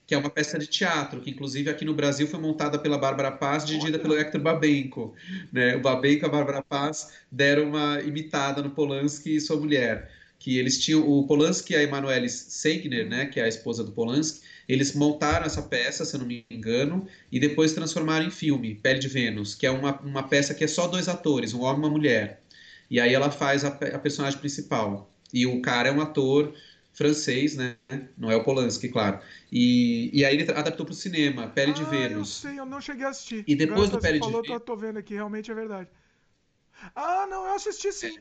que 0.06 0.14
é 0.14 0.18
uma 0.18 0.30
peça 0.30 0.58
de 0.58 0.66
teatro, 0.66 1.20
que 1.20 1.30
inclusive 1.30 1.68
aqui 1.70 1.84
no 1.84 1.94
Brasil 1.94 2.28
foi 2.28 2.38
montada 2.38 2.78
pela 2.78 2.96
Bárbara 2.98 3.32
Paz, 3.32 3.64
dirigida 3.64 3.98
pelo 3.98 4.16
Hector 4.16 4.40
Babenco. 4.40 5.14
Né? 5.52 5.74
O 5.76 5.80
Babenco 5.80 6.24
e 6.24 6.26
a 6.26 6.30
Bárbara 6.30 6.62
Paz 6.62 7.12
deram 7.32 7.70
uma 7.70 8.00
imitada 8.02 8.62
no 8.62 8.70
Polanski 8.70 9.34
e 9.36 9.40
sua 9.40 9.56
mulher. 9.56 10.10
Que 10.38 10.58
eles 10.58 10.78
tinham 10.78 11.08
o 11.08 11.26
Polanski 11.26 11.72
e 11.72 11.76
a 11.76 11.82
Emanuele 11.82 12.28
Seigner, 12.28 13.08
né, 13.08 13.26
que 13.26 13.40
é 13.40 13.44
a 13.44 13.48
esposa 13.48 13.82
do 13.82 13.92
Polanski, 13.92 14.42
eles 14.68 14.94
montaram 14.94 15.46
essa 15.46 15.62
peça, 15.62 16.04
se 16.04 16.14
eu 16.16 16.20
não 16.20 16.26
me 16.26 16.44
engano, 16.50 17.06
e 17.30 17.38
depois 17.40 17.72
transformaram 17.72 18.26
em 18.26 18.30
filme, 18.30 18.74
Pele 18.76 18.98
de 18.98 19.08
Vênus, 19.08 19.54
que 19.54 19.66
é 19.66 19.70
uma, 19.70 19.98
uma 20.00 20.22
peça 20.28 20.54
que 20.54 20.64
é 20.64 20.68
só 20.68 20.86
dois 20.86 21.08
atores, 21.08 21.52
um 21.54 21.62
homem 21.62 21.76
e 21.82 21.84
uma 21.84 21.90
mulher. 21.90 22.42
E 22.90 23.00
aí 23.00 23.14
ela 23.14 23.30
faz 23.30 23.64
a, 23.64 23.68
a 23.68 23.98
personagem 23.98 24.38
principal. 24.38 25.10
E 25.32 25.46
o 25.46 25.60
cara 25.62 25.88
é 25.88 25.92
um 25.92 26.00
ator 26.00 26.54
francês, 26.92 27.56
né? 27.56 27.76
Não 28.16 28.30
é 28.30 28.36
o 28.36 28.44
Polanski, 28.44 28.88
claro. 28.88 29.18
E, 29.50 30.10
e 30.12 30.24
aí 30.24 30.34
ele 30.36 30.50
adaptou 30.52 30.86
para 30.86 30.92
o 30.92 30.96
cinema, 30.96 31.48
Pele 31.48 31.72
de 31.72 31.82
ah, 31.82 31.90
Vênus. 31.90 32.12
Eu 32.12 32.24
sei, 32.24 32.58
eu 32.58 32.66
não 32.66 32.80
cheguei 32.80 33.04
a 33.06 33.08
assistir. 33.10 33.44
E 33.46 33.54
depois 33.56 33.90
do 33.90 33.96
Agora 33.96 34.00
você 34.00 34.08
Pele 34.08 34.20
de 34.20 34.30
Vênus- 34.30 34.46
tô, 34.46 34.60
tô 34.60 34.76
vendo 34.76 34.98
aqui, 34.98 35.14
realmente 35.14 35.50
é 35.50 35.54
verdade. 35.54 35.88
Ah, 36.96 37.26
não, 37.28 37.46
eu 37.46 37.52
assisti 37.54 37.92
sim. 37.92 38.20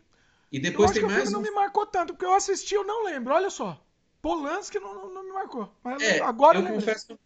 E 0.51 0.59
Eu 0.71 0.71
depois 0.71 0.89
acho 0.89 0.99
tem 0.99 1.01
que 1.01 1.05
o 1.05 1.09
filme 1.09 1.29
mais 1.29 1.31
não 1.31 1.41
um 1.41 1.43
me 1.43 1.51
marcou 1.51 1.85
tanto, 1.85 2.13
porque 2.13 2.25
eu 2.25 2.33
assisti, 2.35 2.75
eu 2.75 2.83
não 2.85 3.05
lembro, 3.05 3.33
olha 3.33 3.49
só. 3.49 3.85
Polanski 4.23 4.79
não, 4.79 4.95
não, 4.95 5.13
não 5.13 5.23
me 5.23 5.31
marcou. 5.33 5.69
Mas 5.83 6.01
É, 6.01 6.19
agora 6.21 6.57
eu 6.57 6.63
eu 6.65 6.73
confesso, 6.73 7.19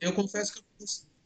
eu 0.00 0.12
confesso 0.14 0.54
que 0.54 0.60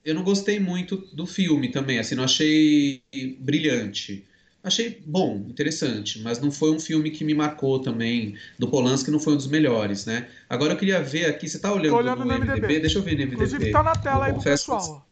eu 0.04 0.14
não 0.14 0.22
gostei 0.22 0.58
muito 0.60 0.96
do 1.14 1.26
filme 1.26 1.70
também, 1.70 1.98
assim, 1.98 2.14
não 2.14 2.24
achei 2.24 3.02
brilhante. 3.38 4.26
Achei 4.62 5.02
bom, 5.04 5.44
interessante, 5.48 6.20
mas 6.22 6.40
não 6.40 6.50
foi 6.50 6.70
um 6.70 6.80
filme 6.80 7.10
que 7.10 7.22
me 7.22 7.34
marcou 7.34 7.78
também. 7.80 8.34
Do 8.58 8.66
Polanski 8.68 9.10
não 9.10 9.20
foi 9.20 9.34
um 9.34 9.36
dos 9.36 9.46
melhores, 9.46 10.06
né? 10.06 10.30
Agora 10.48 10.72
eu 10.72 10.78
queria 10.78 11.02
ver 11.02 11.26
aqui, 11.26 11.46
você 11.48 11.58
tá 11.58 11.70
olhando, 11.70 11.96
olhando 11.96 12.20
no, 12.20 12.24
no 12.24 12.32
MDB. 12.32 12.60
MDB. 12.60 12.80
Deixa 12.80 12.98
eu 12.98 13.02
ver 13.02 13.14
no 13.14 13.22
MDB. 13.22 13.34
Inclusive 13.34 13.70
tá 13.72 13.82
na 13.82 13.94
tela 13.94 14.24
aí 14.26 14.32
pro 14.32 14.42
pessoal. 14.42 15.06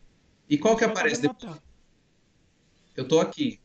E 0.48 0.56
qual 0.56 0.74
que 0.76 0.84
aparece 0.84 1.20
depois? 1.20 1.60
Eu 2.96 3.06
tô 3.06 3.20
aqui. 3.20 3.60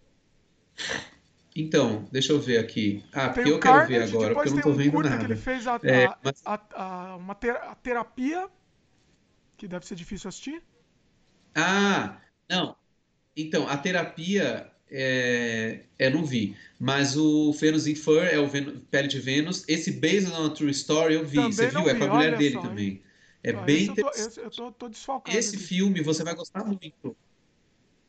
Então, 1.59 2.07
deixa 2.11 2.31
eu 2.31 2.39
ver 2.39 2.59
aqui. 2.59 3.03
Ah, 3.11 3.29
porque 3.29 3.49
eu 3.49 3.59
quero 3.59 3.87
ver 3.87 4.03
agora, 4.03 4.35
porque 4.35 4.49
eu 4.49 4.53
não 4.53 4.61
tô 4.61 4.73
vendo 4.73 4.95
um 4.95 5.01
nada. 5.01 5.17
Que 5.17 5.25
ele 5.25 5.35
fez 5.35 5.65
a, 5.65 5.79
é, 5.83 6.07
mas... 6.23 6.39
a, 6.45 7.15
uma 7.15 7.33
ter, 7.33 7.55
a 7.55 7.73
terapia, 7.73 8.47
que 9.57 9.67
deve 9.67 9.87
ser 9.87 9.95
difícil 9.95 10.29
assistir. 10.29 10.61
Ah, 11.55 12.17
não. 12.47 12.75
Então, 13.35 13.67
a 13.67 13.75
terapia 13.75 14.71
é, 14.91 15.81
é, 15.97 16.09
não 16.11 16.23
vi. 16.23 16.55
Mas 16.79 17.17
o 17.17 17.51
Venus 17.53 17.87
in 17.87 17.95
Fur 17.95 18.23
é 18.23 18.37
o 18.37 18.47
Ven 18.47 18.79
Pele 18.91 19.07
de 19.07 19.19
Vênus. 19.19 19.63
Esse 19.67 19.91
Based 19.93 20.31
on 20.31 20.45
a 20.45 20.49
True 20.51 20.69
Story 20.69 21.15
eu 21.15 21.25
vi. 21.25 21.37
Também 21.37 21.51
você 21.53 21.67
viu? 21.69 21.89
É 21.89 21.95
com 21.95 22.03
a 22.03 22.13
mulher 22.13 22.37
dele 22.37 22.53
só, 22.53 22.61
também. 22.61 23.01
É 23.43 23.49
ah, 23.49 23.61
bem 23.61 23.85
interessante. 23.85 24.37
Eu 24.37 24.51
tô, 24.51 24.65
eu 24.67 24.71
tô, 24.71 24.87
desfalcado. 24.89 25.35
Esse 25.35 25.55
aqui. 25.55 25.65
filme 25.65 26.01
você 26.01 26.23
vai 26.23 26.35
gostar 26.35 26.63
muito. 26.63 27.17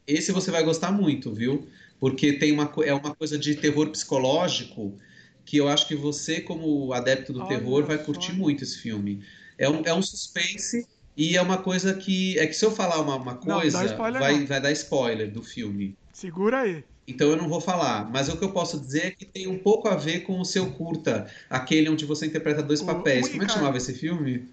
Esse 0.06 0.32
você 0.32 0.50
vai 0.50 0.62
gostar 0.62 0.92
muito, 0.92 1.32
viu? 1.32 1.66
Porque 2.00 2.34
tem 2.34 2.52
uma, 2.52 2.72
é 2.84 2.94
uma 2.94 3.14
coisa 3.14 3.38
de 3.38 3.54
terror 3.54 3.88
psicológico 3.90 4.98
que 5.44 5.56
eu 5.56 5.68
acho 5.68 5.88
que 5.88 5.94
você, 5.94 6.40
como 6.40 6.92
adepto 6.92 7.32
do 7.32 7.40
Olha 7.40 7.48
terror, 7.48 7.84
vai 7.84 7.96
curtir 7.96 8.32
muito 8.32 8.62
esse 8.62 8.78
filme. 8.78 9.24
É 9.56 9.68
um, 9.68 9.82
é 9.84 9.94
um 9.94 10.02
suspense 10.02 10.86
e 11.16 11.36
é 11.36 11.42
uma 11.42 11.58
coisa 11.58 11.94
que. 11.94 12.38
É 12.38 12.46
que 12.46 12.52
se 12.52 12.64
eu 12.64 12.70
falar 12.70 13.00
uma, 13.00 13.16
uma 13.16 13.34
coisa, 13.34 13.82
não, 13.82 14.12
vai, 14.12 14.44
vai 14.44 14.60
dar 14.60 14.70
spoiler 14.72 15.30
do 15.30 15.42
filme. 15.42 15.96
Segura 16.12 16.60
aí. 16.60 16.84
Então 17.08 17.30
eu 17.30 17.36
não 17.36 17.48
vou 17.48 17.60
falar, 17.60 18.10
mas 18.10 18.28
o 18.28 18.36
que 18.36 18.44
eu 18.44 18.52
posso 18.52 18.78
dizer 18.78 19.06
é 19.06 19.10
que 19.10 19.24
tem 19.24 19.46
um 19.46 19.58
pouco 19.58 19.88
a 19.88 19.96
ver 19.96 20.20
com 20.20 20.38
o 20.38 20.44
seu 20.44 20.70
curta, 20.72 21.26
aquele 21.48 21.88
onde 21.88 22.04
você 22.04 22.26
interpreta 22.26 22.62
dois 22.62 22.82
papéis. 22.82 23.28
Como 23.28 23.42
é 23.42 23.46
que 23.46 23.52
chamava 23.52 23.78
esse 23.78 23.94
filme? 23.94 24.46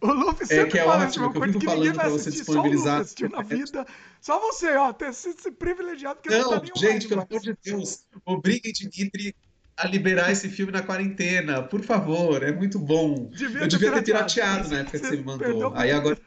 O 0.00 0.12
Luffy 0.12 0.44
é 0.44 0.46
sempre 0.46 0.62
é, 0.62 0.66
que 0.66 0.78
é 0.78 0.84
fala 0.84 1.04
ótimo, 1.04 1.24
assim, 1.24 1.32
que 1.32 1.38
eu 1.38 1.52
fico 1.52 1.64
falando 1.64 1.94
pra 1.94 2.08
você 2.08 2.30
disponibilizar. 2.30 3.04
Só 3.04 3.26
o 3.26 3.28
na 3.28 3.42
vida. 3.42 3.86
Só 4.20 4.38
você, 4.38 4.76
ó, 4.76 4.92
ter 4.92 5.12
sido 5.12 5.52
privilegiado. 5.52 6.20
Porque 6.20 6.36
não, 6.38 6.50
não 6.52 6.60
tá 6.60 6.66
gente, 6.76 7.08
pelo 7.08 7.22
amor 7.22 7.40
de 7.40 7.56
Deus, 7.62 8.06
obriguem 8.24 8.72
Dimitri 8.72 9.34
a 9.76 9.86
liberar 9.86 10.32
esse 10.32 10.48
filme 10.48 10.72
na 10.72 10.82
quarentena, 10.82 11.62
por 11.62 11.82
favor, 11.82 12.42
é 12.42 12.50
muito 12.50 12.80
bom. 12.80 13.28
Devia 13.30 13.60
eu 13.60 13.68
devia 13.68 13.92
ter 13.92 14.02
pirateado 14.02 14.68
na 14.68 14.80
época 14.80 14.98
que 14.98 15.06
você 15.06 15.16
me 15.16 15.22
mandou. 15.22 15.72
Aí 15.74 15.92
agora. 15.92 16.18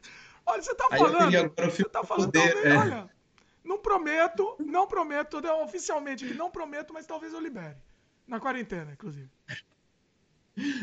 Olha, 0.46 0.62
você 0.62 0.74
tá 0.74 0.88
falando. 0.90 1.38
Agora 1.38 1.70
você 1.70 1.84
tá 1.84 2.04
falando, 2.04 2.32
poder, 2.32 2.54
talvez, 2.54 2.66
é. 2.66 2.78
olha. 2.78 3.10
Não 3.64 3.78
prometo, 3.78 4.56
não 4.60 4.88
prometo, 4.88 5.42
oficialmente 5.64 6.26
que 6.26 6.34
não 6.34 6.50
prometo, 6.50 6.94
mas 6.94 7.06
talvez 7.06 7.34
eu 7.34 7.40
libere. 7.40 7.76
Na 8.28 8.40
quarentena, 8.40 8.92
inclusive. 8.94 9.30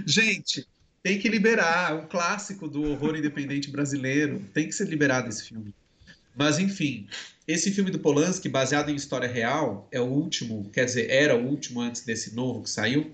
Gente, 0.07 0.66
tem 1.02 1.18
que 1.18 1.28
liberar, 1.28 1.94
um 1.94 2.06
clássico 2.06 2.68
do 2.68 2.82
horror 2.82 3.16
independente 3.16 3.70
brasileiro. 3.70 4.44
Tem 4.52 4.66
que 4.66 4.74
ser 4.74 4.88
liberado 4.88 5.28
esse 5.28 5.44
filme. 5.44 5.72
Mas, 6.37 6.58
enfim, 6.58 7.06
esse 7.46 7.72
filme 7.72 7.90
do 7.90 7.98
Polanski, 7.98 8.48
baseado 8.48 8.90
em 8.90 8.94
história 8.94 9.28
real, 9.28 9.88
é 9.90 10.00
o 10.00 10.04
último, 10.04 10.68
quer 10.72 10.84
dizer, 10.84 11.11
era 11.11 11.37
o 11.37 11.46
último 11.46 11.80
antes 11.80 12.02
desse 12.02 12.34
novo 12.34 12.62
que 12.62 12.70
saiu. 12.70 13.11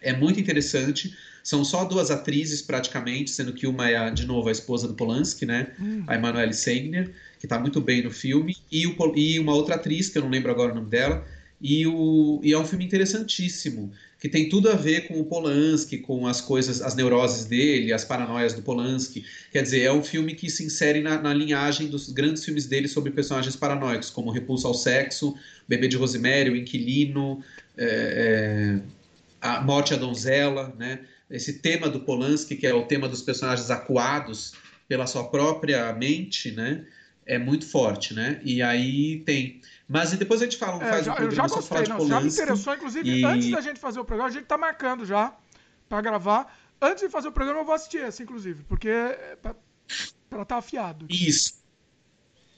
É 0.00 0.12
muito 0.12 0.38
interessante. 0.38 1.16
São 1.42 1.64
só 1.64 1.84
duas 1.84 2.10
atrizes, 2.10 2.60
praticamente, 2.60 3.30
sendo 3.30 3.52
que 3.52 3.66
uma 3.66 3.88
é, 3.88 4.10
de 4.10 4.26
novo, 4.26 4.48
a 4.48 4.52
esposa 4.52 4.86
do 4.86 4.94
Polanski, 4.94 5.46
né? 5.46 5.72
Hum. 5.80 6.04
A 6.06 6.16
Emanuele 6.16 6.52
Segner, 6.52 7.12
que 7.38 7.46
está 7.46 7.58
muito 7.58 7.80
bem 7.80 8.02
no 8.02 8.10
filme, 8.10 8.56
e, 8.70 8.86
o, 8.86 8.94
e 9.16 9.38
uma 9.38 9.54
outra 9.54 9.76
atriz, 9.76 10.08
que 10.08 10.18
eu 10.18 10.22
não 10.22 10.30
lembro 10.30 10.50
agora 10.50 10.72
o 10.72 10.74
nome 10.74 10.90
dela, 10.90 11.24
e, 11.60 11.86
o, 11.86 12.40
e 12.42 12.52
é 12.52 12.58
um 12.58 12.66
filme 12.66 12.84
interessantíssimo, 12.84 13.92
que 14.18 14.28
tem 14.28 14.48
tudo 14.48 14.70
a 14.70 14.74
ver 14.74 15.08
com 15.08 15.20
o 15.20 15.24
Polanski, 15.24 15.98
com 15.98 16.26
as 16.26 16.40
coisas, 16.40 16.80
as 16.80 16.94
neuroses 16.94 17.44
dele, 17.44 17.92
as 17.92 18.04
paranoias 18.04 18.54
do 18.54 18.62
Polanski. 18.62 19.24
Quer 19.52 19.62
dizer, 19.62 19.82
é 19.82 19.92
um 19.92 20.02
filme 20.02 20.34
que 20.34 20.48
se 20.48 20.64
insere 20.64 21.02
na, 21.02 21.20
na 21.20 21.34
linhagem 21.34 21.88
dos 21.88 22.10
grandes 22.10 22.44
filmes 22.44 22.66
dele 22.66 22.88
sobre 22.88 23.10
personagens 23.10 23.54
paranoicos, 23.54 24.08
como 24.08 24.30
Repulso 24.30 24.66
ao 24.66 24.74
Sexo, 24.74 25.36
Bebê 25.68 25.86
de 25.86 25.96
Rosemary, 25.96 26.50
O 26.50 26.56
Inquilino, 26.56 27.42
é, 27.76 28.80
é, 28.80 28.82
A 29.40 29.60
Morte 29.60 29.92
à 29.92 29.96
Donzela, 29.96 30.74
né? 30.78 31.00
Esse 31.28 31.54
tema 31.54 31.88
do 31.88 32.00
Polanski, 32.00 32.56
que 32.56 32.66
é 32.66 32.72
o 32.72 32.84
tema 32.84 33.08
dos 33.08 33.20
personagens 33.20 33.70
acuados 33.70 34.54
pela 34.88 35.06
sua 35.06 35.24
própria 35.24 35.92
mente, 35.92 36.52
né? 36.52 36.86
É 37.26 37.38
muito 37.38 37.66
forte, 37.66 38.14
né? 38.14 38.40
E 38.44 38.62
aí 38.62 39.18
tem 39.26 39.60
mas 39.88 40.12
e 40.12 40.16
depois 40.16 40.42
a 40.42 40.44
gente 40.44 40.56
fala, 40.56 40.82
é, 40.84 40.90
faz 40.90 41.06
já, 41.06 41.12
um 41.12 41.16
programa 41.16 41.44
eu 41.44 41.48
já 41.48 41.54
gostei, 41.54 41.86
não, 41.86 41.96
Polanski, 41.96 42.10
já 42.10 42.20
me 42.20 42.28
interessou, 42.28 42.74
inclusive, 42.74 43.10
e... 43.20 43.24
antes 43.24 43.50
da 43.50 43.60
gente 43.60 43.78
fazer 43.78 44.00
o 44.00 44.04
programa, 44.04 44.28
a 44.28 44.32
gente 44.32 44.46
tá 44.46 44.58
marcando 44.58 45.06
já 45.06 45.34
para 45.88 46.00
gravar. 46.00 46.56
Antes 46.80 47.04
de 47.04 47.08
fazer 47.08 47.28
o 47.28 47.32
programa, 47.32 47.60
eu 47.60 47.64
vou 47.64 47.74
assistir 47.74 47.98
esse, 47.98 48.22
inclusive, 48.22 48.64
porque 48.64 48.88
é 48.88 49.36
pra, 49.40 49.54
estar 49.88 50.44
tá 50.44 50.56
afiado. 50.56 51.06
Isso. 51.08 51.64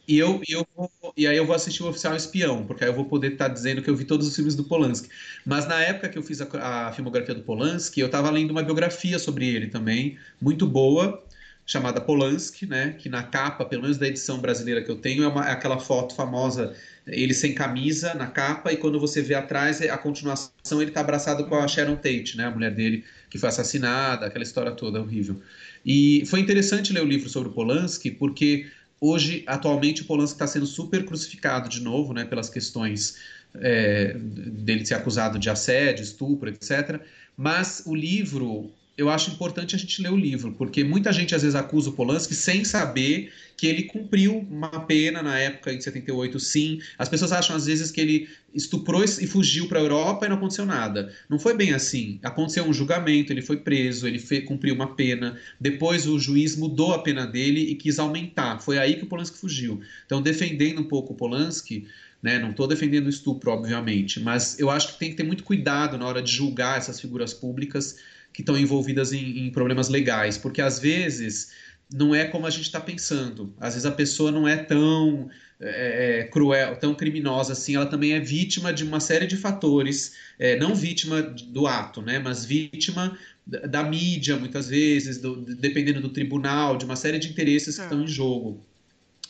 E, 0.09 0.19
eu, 0.19 0.41
eu 0.49 0.67
vou, 0.75 0.91
e 1.15 1.27
aí 1.27 1.37
eu 1.37 1.45
vou 1.45 1.55
assistir 1.55 1.83
o 1.83 1.89
Oficial 1.89 2.17
Espião, 2.17 2.65
porque 2.65 2.83
aí 2.83 2.89
eu 2.89 2.95
vou 2.95 3.05
poder 3.05 3.33
estar 3.33 3.49
tá 3.49 3.53
dizendo 3.53 3.83
que 3.83 3.91
eu 3.91 3.95
vi 3.95 4.07
todos 4.07 4.27
os 4.27 4.35
filmes 4.35 4.57
do 4.57 4.65
Polanski. 4.65 5.11
Mas 5.45 5.69
na 5.69 5.79
época 5.83 6.09
que 6.09 6.17
eu 6.17 6.23
fiz 6.23 6.41
a, 6.41 6.89
a 6.89 6.93
filmografia 6.93 7.35
do 7.35 7.43
Polanski, 7.43 8.01
eu 8.01 8.07
estava 8.07 8.31
lendo 8.31 8.51
uma 8.51 8.63
biografia 8.63 9.19
sobre 9.19 9.47
ele 9.47 9.67
também, 9.67 10.19
muito 10.41 10.67
boa, 10.67 11.23
chamada 11.69 12.01
Polanski, 12.01 12.65
né? 12.65 12.97
Que 12.99 13.11
na 13.11 13.23
capa, 13.23 13.63
pelo 13.63 13.83
menos 13.83 13.99
da 13.99 14.09
edição 14.09 14.41
brasileira 14.41 14.83
que 14.83 14.91
eu 14.91 14.97
tenho, 14.97 15.23
é, 15.23 15.29
uma, 15.29 15.47
é 15.47 15.53
aquela 15.53 15.79
foto 15.79 16.15
famosa 16.15 16.75
ele 17.07 17.35
sem 17.35 17.55
camisa 17.55 18.15
na 18.15 18.27
capa, 18.27 18.73
e 18.73 18.77
quando 18.77 18.99
você 18.99 19.21
vê 19.23 19.35
atrás, 19.35 19.81
a 19.83 19.97
continuação, 19.97 20.81
ele 20.81 20.91
está 20.91 21.01
abraçado 21.01 21.45
com 21.47 21.57
a 21.57 21.69
Sharon 21.69 21.97
Tate, 21.97 22.37
né, 22.37 22.47
a 22.47 22.51
mulher 22.51 22.75
dele, 22.75 23.05
que 23.31 23.39
foi 23.39 23.49
assassinada, 23.51 24.27
aquela 24.27 24.43
história 24.43 24.73
toda 24.73 25.01
horrível. 25.01 25.41
E 25.85 26.25
foi 26.27 26.41
interessante 26.41 26.93
ler 26.93 27.03
o 27.03 27.07
livro 27.07 27.29
sobre 27.29 27.51
o 27.51 27.53
Polanski, 27.53 28.11
porque 28.11 28.67
hoje, 29.01 29.43
atualmente, 29.47 30.03
o 30.03 30.05
Polanski 30.07 30.35
está 30.37 30.47
sendo 30.47 30.67
super 30.67 31.05
crucificado 31.05 31.69
de 31.69 31.83
novo, 31.83 32.15
né, 32.15 32.25
pelas 32.25 32.49
questões 32.49 33.19
é, 33.55 34.15
dele 34.15 34.85
ser 34.85 34.95
acusado 34.95 35.39
de 35.39 35.49
assédio, 35.49 36.03
estupro, 36.03 36.49
etc. 36.49 37.01
Mas 37.37 37.83
o 37.87 37.95
livro 37.95 38.71
eu 38.99 39.09
acho 39.09 39.31
importante 39.31 39.77
a 39.77 39.79
gente 39.79 40.03
ler 40.03 40.11
o 40.11 40.17
livro, 40.17 40.53
porque 40.55 40.83
muita 40.83 41.13
gente 41.13 41.33
às 41.33 41.43
vezes 41.43 41.55
acusa 41.55 41.89
o 41.89 41.93
Polanski 41.93 42.35
sem 42.35 42.65
saber 42.65 43.33
que 43.57 43.69
ele 43.69 43.85
cumpriu 43.85 44.45
uma 44.51 44.69
pena 44.69 45.23
na 45.23 45.39
época 45.39 45.73
em 45.73 45.81
78, 45.81 46.41
sim. 46.41 46.81
As 46.99 47.09
pessoas 47.09 47.31
acham 47.31 47.55
às 47.55 47.67
vezes 47.67 47.93
que 47.93 48.01
ele 48.01 48.29
estuprou 48.53 49.05
e 49.05 49.27
fugiu 49.27 49.69
para 49.69 49.79
a 49.79 49.83
Europa 49.83 50.27
e 50.27 50.29
não 50.29 50.37
aconteceu 50.37 50.67
nada. 50.67 51.15
Não 51.29 51.39
foi 51.39 51.57
bem 51.57 51.73
assim. 51.73 52.19
Aconteceu 52.25 52.65
um 52.65 52.73
julgamento, 52.73 53.33
ele 53.33 53.41
foi 53.41 53.59
preso, 53.59 54.07
ele 54.09 54.21
cumpriu 54.43 54.75
uma 54.75 54.97
pena. 54.97 55.39
Depois 55.61 56.09
o 56.09 56.19
juiz 56.19 56.57
mudou 56.57 56.93
a 56.93 56.99
pena 56.99 57.25
dele 57.25 57.61
e 57.61 57.77
quis 57.77 58.01
aumentar. 58.01 58.59
Foi 58.59 58.79
aí 58.79 58.97
que 58.97 59.05
o 59.05 59.07
Polanski 59.07 59.39
fugiu. 59.39 59.81
Então, 60.07 60.21
defendendo 60.21 60.81
um 60.81 60.85
pouco 60.85 61.13
o 61.13 61.17
Polanski, 61.17 61.87
né, 62.21 62.37
não 62.41 62.51
estou 62.51 62.67
defendendo 62.67 63.07
o 63.07 63.11
estupro, 63.11 63.53
obviamente, 63.53 64.19
mas 64.19 64.59
eu 64.59 64.69
acho 64.71 64.95
que 64.95 64.99
tem 64.99 65.11
que 65.11 65.17
ter 65.17 65.23
muito 65.23 65.45
cuidado 65.45 65.97
na 65.97 66.05
hora 66.05 66.21
de 66.21 66.33
julgar 66.33 66.79
essas 66.79 67.01
figuras 67.01 67.33
públicas 67.33 67.97
que 68.39 68.43
estão 68.43 68.57
envolvidas 68.57 69.13
em, 69.13 69.47
em 69.47 69.51
problemas 69.51 69.89
legais, 69.89 70.39
porque 70.39 70.63
às 70.63 70.79
vezes 70.79 71.51
não 71.93 72.15
é 72.15 72.25
como 72.25 72.47
a 72.47 72.51
gente 72.51 72.67
está 72.67 72.79
pensando. 72.79 73.53
Às 73.59 73.75
vezes 73.75 73.85
a 73.85 73.91
pessoa 73.91 74.31
não 74.31 74.47
é 74.47 74.57
tão 74.57 75.29
é, 75.59 76.21
é, 76.21 76.25
cruel, 76.29 76.77
tão 76.77 76.95
criminosa 76.95 77.53
assim, 77.53 77.75
ela 77.75 77.87
também 77.87 78.13
é 78.13 78.21
vítima 78.21 78.73
de 78.73 78.85
uma 78.85 79.01
série 79.01 79.27
de 79.27 79.37
fatores, 79.37 80.15
é, 80.39 80.57
não 80.57 80.73
vítima 80.73 81.21
do 81.21 81.67
ato, 81.67 82.01
né, 82.01 82.21
mas 82.21 82.45
vítima 82.45 83.19
da, 83.45 83.59
da 83.67 83.83
mídia, 83.83 84.37
muitas 84.37 84.69
vezes, 84.69 85.19
do, 85.19 85.35
dependendo 85.57 86.01
do 86.01 86.11
tribunal, 86.11 86.77
de 86.77 86.85
uma 86.85 86.95
série 86.95 87.19
de 87.19 87.29
interesses 87.29 87.75
que 87.75 87.81
é. 87.81 87.85
estão 87.87 88.05
em 88.05 88.07
jogo. 88.07 88.65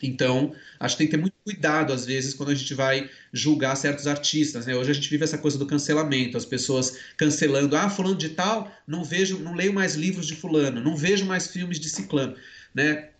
Então, 0.02 0.54
acho 0.78 0.96
que 0.96 0.98
tem 0.98 1.06
que 1.06 1.16
ter 1.16 1.20
muito 1.20 1.34
cuidado, 1.44 1.92
às 1.92 2.06
vezes, 2.06 2.34
quando 2.34 2.50
a 2.50 2.54
gente 2.54 2.72
vai 2.74 3.10
julgar 3.32 3.76
certos 3.76 4.06
artistas. 4.06 4.66
Né? 4.66 4.74
Hoje 4.74 4.90
a 4.90 4.94
gente 4.94 5.10
vive 5.10 5.24
essa 5.24 5.38
coisa 5.38 5.58
do 5.58 5.66
cancelamento, 5.66 6.36
as 6.36 6.44
pessoas 6.44 6.98
cancelando, 7.16 7.76
ah, 7.76 7.90
fulano 7.90 8.16
de 8.16 8.30
tal, 8.30 8.72
não 8.86 9.02
vejo, 9.02 9.38
não 9.38 9.54
leio 9.54 9.72
mais 9.72 9.94
livros 9.94 10.26
de 10.26 10.36
fulano, 10.36 10.80
não 10.80 10.96
vejo 10.96 11.26
mais 11.26 11.48
filmes 11.48 11.80
de 11.80 11.88
ciclano. 11.88 12.36
Né? 12.74 13.10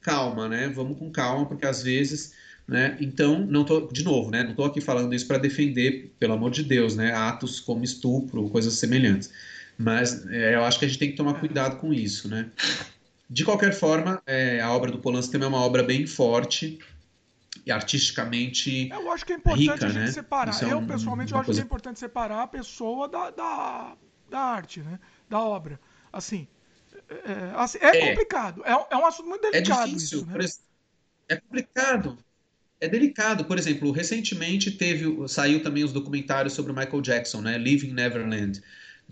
Calma, 0.00 0.48
né? 0.48 0.68
Vamos 0.68 0.98
com 0.98 1.10
calma, 1.10 1.46
porque 1.46 1.66
às 1.66 1.82
vezes. 1.82 2.32
Né? 2.66 2.96
Então, 2.98 3.46
não 3.46 3.62
tô, 3.62 3.88
de 3.88 4.02
novo, 4.02 4.30
né? 4.30 4.42
não 4.42 4.52
estou 4.52 4.64
aqui 4.64 4.80
falando 4.80 5.14
isso 5.14 5.26
para 5.26 5.36
defender, 5.36 6.14
pelo 6.18 6.32
amor 6.32 6.50
de 6.50 6.62
Deus, 6.62 6.96
né? 6.96 7.12
atos 7.12 7.60
como 7.60 7.84
estupro, 7.84 8.48
coisas 8.48 8.74
semelhantes. 8.74 9.30
Mas 9.76 10.26
é, 10.28 10.54
eu 10.54 10.64
acho 10.64 10.78
que 10.78 10.84
a 10.84 10.88
gente 10.88 10.98
tem 10.98 11.10
que 11.10 11.16
tomar 11.16 11.34
cuidado 11.34 11.76
com 11.76 11.92
isso, 11.92 12.28
né? 12.28 12.48
De 13.28 13.44
qualquer 13.44 13.72
forma, 13.72 14.22
é, 14.26 14.60
a 14.60 14.70
obra 14.70 14.90
do 14.90 14.98
Polanski 14.98 15.32
também 15.32 15.46
é 15.46 15.48
uma 15.48 15.60
obra 15.60 15.82
bem 15.82 16.06
forte 16.06 16.78
e 17.64 17.72
artisticamente 17.72 18.88
Eu 18.90 19.10
acho 19.10 19.24
que 19.24 19.32
é 19.32 19.36
importante 19.36 19.62
rica, 19.62 19.86
a 19.86 19.88
gente 19.88 19.98
né? 19.98 20.06
separar. 20.12 20.62
É 20.62 20.66
um, 20.66 20.82
eu, 20.82 20.86
pessoalmente, 20.86 21.32
eu 21.32 21.38
acho 21.38 21.46
coisa... 21.46 21.60
que 21.60 21.64
é 21.64 21.66
importante 21.66 21.98
separar 21.98 22.42
a 22.42 22.46
pessoa 22.46 23.08
da, 23.08 23.30
da, 23.30 23.96
da 24.30 24.38
arte, 24.38 24.80
né? 24.80 24.98
Da 25.28 25.40
obra. 25.40 25.80
Assim, 26.12 26.46
é, 27.08 27.52
assim, 27.54 27.78
é, 27.80 27.86
é 27.86 28.08
complicado. 28.08 28.62
É, 28.64 28.70
é 28.72 28.96
um 28.96 29.06
assunto 29.06 29.28
muito 29.28 29.42
delicado. 29.42 29.82
É 29.82 29.86
difícil. 29.86 30.18
Isso, 30.18 30.26
né? 30.26 30.46
É 31.28 31.36
complicado. 31.36 32.18
é 32.80 32.88
delicado. 32.88 33.44
Por 33.44 33.58
exemplo, 33.58 33.90
recentemente 33.90 34.70
teve, 34.70 35.28
saiu 35.28 35.62
também 35.62 35.84
os 35.84 35.92
documentários 35.92 36.52
sobre 36.52 36.72
o 36.72 36.74
Michael 36.74 37.00
Jackson, 37.00 37.40
né? 37.40 37.56
Living 37.56 37.92
Neverland, 37.92 38.62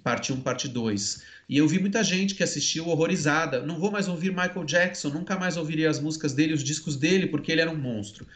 parte 0.02 0.32
1, 0.32 0.40
parte 0.42 0.68
2. 0.68 1.22
E 1.52 1.58
eu 1.58 1.68
vi 1.68 1.78
muita 1.78 2.02
gente 2.02 2.34
que 2.34 2.42
assistiu 2.42 2.88
horrorizada. 2.88 3.60
Não 3.60 3.78
vou 3.78 3.90
mais 3.90 4.08
ouvir 4.08 4.30
Michael 4.30 4.64
Jackson, 4.64 5.10
nunca 5.10 5.38
mais 5.38 5.58
ouviria 5.58 5.90
as 5.90 6.00
músicas 6.00 6.32
dele, 6.32 6.54
os 6.54 6.64
discos 6.64 6.96
dele, 6.96 7.26
porque 7.26 7.52
ele 7.52 7.60
era 7.60 7.70
um 7.70 7.76
monstro. 7.76 8.26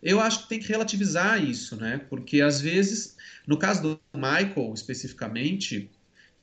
Eu 0.00 0.20
acho 0.20 0.44
que 0.44 0.50
tem 0.50 0.60
que 0.60 0.68
relativizar 0.68 1.42
isso, 1.42 1.74
né? 1.74 2.00
Porque 2.08 2.40
às 2.40 2.60
vezes, 2.60 3.16
no 3.44 3.58
caso 3.58 3.82
do 3.82 4.00
Michael 4.14 4.72
especificamente, 4.72 5.90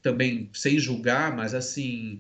também 0.02 0.50
sem 0.52 0.78
julgar, 0.78 1.34
mas 1.34 1.54
assim, 1.54 2.20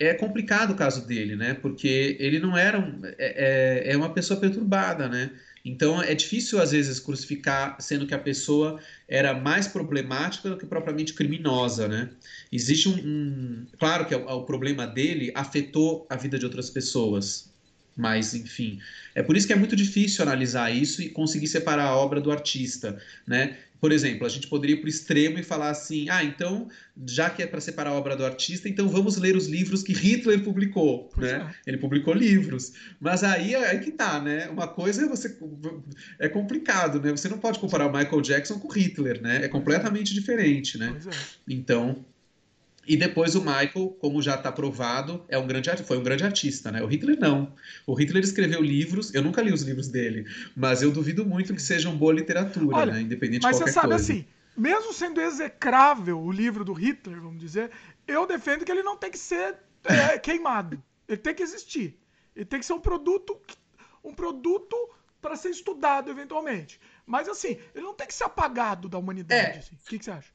é 0.00 0.14
complicado 0.14 0.70
o 0.70 0.76
caso 0.76 1.06
dele, 1.06 1.36
né? 1.36 1.52
Porque 1.52 2.16
ele 2.18 2.38
não 2.38 2.56
era 2.56 2.80
um, 2.80 2.98
é, 3.04 3.84
é, 3.88 3.92
é 3.92 3.96
uma 3.98 4.14
pessoa 4.14 4.40
perturbada, 4.40 5.06
né? 5.06 5.30
Então 5.64 6.02
é 6.02 6.14
difícil 6.14 6.60
às 6.60 6.72
vezes 6.72 7.00
crucificar, 7.00 7.80
sendo 7.80 8.06
que 8.06 8.14
a 8.14 8.18
pessoa 8.18 8.78
era 9.08 9.32
mais 9.32 9.66
problemática 9.66 10.50
do 10.50 10.58
que 10.58 10.66
propriamente 10.66 11.14
criminosa, 11.14 11.88
né? 11.88 12.10
Existe 12.52 12.88
um, 12.88 12.96
um 12.96 13.66
claro 13.78 14.06
que 14.06 14.14
o, 14.14 14.26
o 14.26 14.44
problema 14.44 14.86
dele 14.86 15.32
afetou 15.34 16.06
a 16.10 16.16
vida 16.16 16.38
de 16.38 16.44
outras 16.44 16.68
pessoas, 16.68 17.53
mas, 17.96 18.34
enfim, 18.34 18.80
é 19.14 19.22
por 19.22 19.36
isso 19.36 19.46
que 19.46 19.52
é 19.52 19.56
muito 19.56 19.76
difícil 19.76 20.22
analisar 20.22 20.74
isso 20.74 21.00
e 21.02 21.08
conseguir 21.08 21.46
separar 21.46 21.84
a 21.84 21.96
obra 21.96 22.20
do 22.20 22.32
artista, 22.32 22.98
né? 23.26 23.56
Por 23.84 23.92
exemplo, 23.92 24.26
a 24.26 24.30
gente 24.30 24.46
poderia 24.46 24.76
ir 24.76 24.78
para 24.78 24.86
o 24.86 24.88
extremo 24.88 25.38
e 25.38 25.42
falar 25.42 25.68
assim: 25.68 26.08
ah, 26.08 26.24
então, 26.24 26.68
já 27.06 27.28
que 27.28 27.42
é 27.42 27.46
para 27.46 27.60
separar 27.60 27.90
a 27.90 27.92
obra 27.92 28.16
do 28.16 28.24
artista, 28.24 28.66
então 28.66 28.88
vamos 28.88 29.18
ler 29.18 29.36
os 29.36 29.46
livros 29.46 29.82
que 29.82 29.92
Hitler 29.92 30.42
publicou, 30.42 31.10
pois 31.14 31.30
né? 31.30 31.54
É. 31.66 31.70
Ele 31.70 31.76
publicou 31.76 32.14
livros. 32.14 32.72
Mas 32.98 33.22
aí 33.22 33.54
é 33.54 33.76
que 33.76 33.90
tá, 33.90 34.18
né? 34.22 34.48
Uma 34.48 34.66
coisa 34.66 35.04
é 35.04 35.06
você 35.06 35.36
é 36.18 36.30
complicado, 36.30 36.98
né? 36.98 37.10
Você 37.10 37.28
não 37.28 37.36
pode 37.36 37.58
comparar 37.58 37.86
o 37.86 37.92
Michael 37.92 38.22
Jackson 38.22 38.58
com 38.58 38.68
Hitler, 38.68 39.20
né? 39.20 39.44
É 39.44 39.48
completamente 39.48 40.14
diferente, 40.14 40.78
né? 40.78 40.98
É. 41.06 41.10
Então, 41.46 42.02
e 42.86 42.96
depois 42.96 43.34
o 43.34 43.40
Michael, 43.40 43.96
como 44.00 44.20
já 44.20 44.34
está 44.34 44.52
provado, 44.52 45.24
é 45.28 45.38
um 45.38 45.46
grande 45.46 45.70
foi 45.84 45.96
um 45.96 46.02
grande 46.02 46.24
artista, 46.24 46.70
né? 46.70 46.82
O 46.82 46.86
Hitler 46.86 47.18
não. 47.18 47.52
O 47.86 47.94
Hitler 47.94 48.22
escreveu 48.22 48.60
livros, 48.60 49.14
eu 49.14 49.22
nunca 49.22 49.40
li 49.42 49.52
os 49.52 49.62
livros 49.62 49.88
dele, 49.88 50.26
mas 50.54 50.82
eu 50.82 50.90
duvido 50.90 51.24
muito 51.24 51.54
que 51.54 51.62
sejam 51.62 51.96
boa 51.96 52.12
literatura, 52.12 52.76
Olha, 52.76 52.92
né? 52.92 53.00
Independente 53.00 53.40
de 53.40 53.46
qualquer 53.46 53.58
coisa. 53.58 53.64
Mas 53.64 53.74
você 53.74 53.80
sabe 53.80 53.88
coisa. 53.88 54.12
assim, 54.12 54.26
mesmo 54.56 54.92
sendo 54.92 55.20
execrável 55.20 56.20
o 56.20 56.30
livro 56.30 56.64
do 56.64 56.72
Hitler, 56.72 57.20
vamos 57.20 57.40
dizer, 57.40 57.70
eu 58.06 58.26
defendo 58.26 58.64
que 58.64 58.70
ele 58.70 58.82
não 58.82 58.96
tem 58.96 59.10
que 59.10 59.18
ser 59.18 59.56
é, 59.84 60.18
queimado. 60.20 60.82
Ele 61.08 61.18
tem 61.18 61.34
que 61.34 61.42
existir. 61.42 61.98
Ele 62.34 62.44
tem 62.44 62.60
que 62.60 62.66
ser 62.66 62.72
um 62.72 62.80
produto, 62.80 63.40
um 64.02 64.14
produto 64.14 64.76
para 65.20 65.36
ser 65.36 65.50
estudado 65.50 66.10
eventualmente. 66.10 66.80
Mas 67.06 67.28
assim, 67.28 67.58
ele 67.74 67.84
não 67.84 67.94
tem 67.94 68.06
que 68.06 68.14
ser 68.14 68.24
apagado 68.24 68.88
da 68.88 68.98
humanidade. 68.98 69.56
É. 69.56 69.58
Assim. 69.58 69.74
O 69.74 69.88
que, 69.88 69.98
que 69.98 70.04
você 70.04 70.10
acha? 70.10 70.33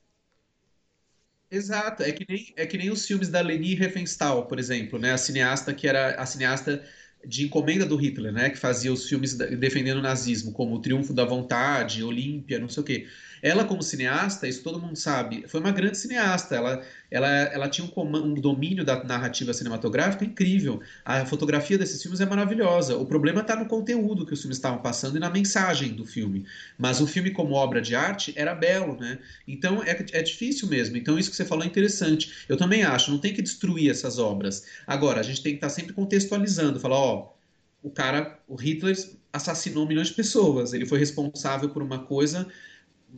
Exato, 1.52 2.04
é 2.04 2.12
que 2.12 2.26
nem, 2.30 2.54
é 2.56 2.66
que 2.68 2.78
nem 2.78 2.92
os 2.92 3.06
filmes 3.08 3.28
da 3.30 3.42
Leni 3.42 3.74
Riefenstahl, 3.74 4.48
por 4.48 4.60
exemplo, 4.60 5.00
né? 5.00 5.12
A 5.14 5.18
cineasta 5.18 5.74
que 5.74 5.88
era 5.88 6.14
a 6.22 6.26
cineasta 6.26 6.84
de 7.26 7.44
encomenda 7.44 7.86
do 7.88 7.96
Hitler, 7.96 8.32
né? 8.32 8.50
Que 8.52 8.58
fazia 8.58 8.94
os 8.94 9.08
filmes 9.10 9.34
defendendo 9.36 9.98
o 9.98 10.02
nazismo, 10.02 10.54
como 10.54 10.76
O 10.76 10.82
Triunfo 10.82 11.12
da 11.12 11.26
Vontade, 11.26 12.04
Olímpia, 12.04 12.60
não 12.60 12.70
sei 12.70 12.82
o 12.84 12.86
quê. 12.86 13.08
Ela, 13.42 13.64
como 13.64 13.82
cineasta, 13.82 14.48
isso 14.48 14.64
todo 14.64 14.80
mundo 14.80 14.96
sabe, 14.96 15.46
foi 15.48 15.60
uma 15.60 15.72
grande 15.72 15.98
cineasta. 15.98 16.56
Ela, 16.56 16.84
ela, 17.10 17.28
ela 17.28 17.70
tinha 17.70 17.88
um, 17.88 18.16
um 18.18 18.34
domínio 18.34 18.84
da 18.84 19.04
narrativa 19.04 19.54
cinematográfica 19.54 20.26
incrível. 20.26 20.82
A 21.04 21.26
fotografia 21.26 21.78
desses 21.78 22.02
filmes 22.02 22.20
é 22.22 22.26
maravilhosa. 22.26 22.98
O 22.98 23.06
problema 23.06 23.42
está 23.42 23.56
no 23.56 23.66
conteúdo 23.66 24.26
que 24.26 24.34
os 24.34 24.42
filmes 24.42 24.58
estavam 24.58 24.82
passando 24.82 25.18
e 25.18 25.20
na 25.20 25.30
mensagem 25.30 25.94
do 25.94 26.06
filme. 26.06 26.46
Mas 26.78 27.00
o 27.02 27.08
filme, 27.08 27.32
como 27.32 27.54
obra 27.54 27.82
de 27.82 27.96
arte, 27.96 28.34
era 28.36 28.54
belo, 28.54 28.98
né? 29.00 29.20
Então 29.48 29.84
é, 29.84 29.92
é 30.12 30.22
difícil 30.22 30.68
mesmo. 30.68 30.98
Então 30.98 31.18
isso 31.18 31.30
que 31.30 31.36
você 31.36 31.46
falou 31.46 31.64
é 31.64 31.68
interessante. 31.68 32.46
Eu 32.48 32.58
também 32.58 32.84
acho, 32.84 33.12
não 33.12 33.20
tem 33.20 33.34
que 33.34 33.42
destruir 33.42 33.90
essas 33.90 34.18
obras. 34.18 34.66
Agora, 34.86 35.20
a 35.20 35.24
gente 35.24 35.42
tem 35.42 35.54
que 35.54 35.58
estar 35.58 35.68
tá 35.68 35.74
sempre 35.74 35.94
contextualizando, 35.94 36.80
falar, 36.80 36.98
ó, 36.98 37.34
o 37.82 37.90
cara, 37.90 38.40
o 38.48 38.56
Hitler 38.56 38.96
assassinou 39.32 39.88
milhões 39.88 40.10
de 40.10 40.14
pessoas. 40.14 40.74
Ele 40.74 40.86
foi 40.86 41.00
responsável 41.00 41.70
por 41.70 41.82
uma 41.82 42.00
coisa 42.00 42.48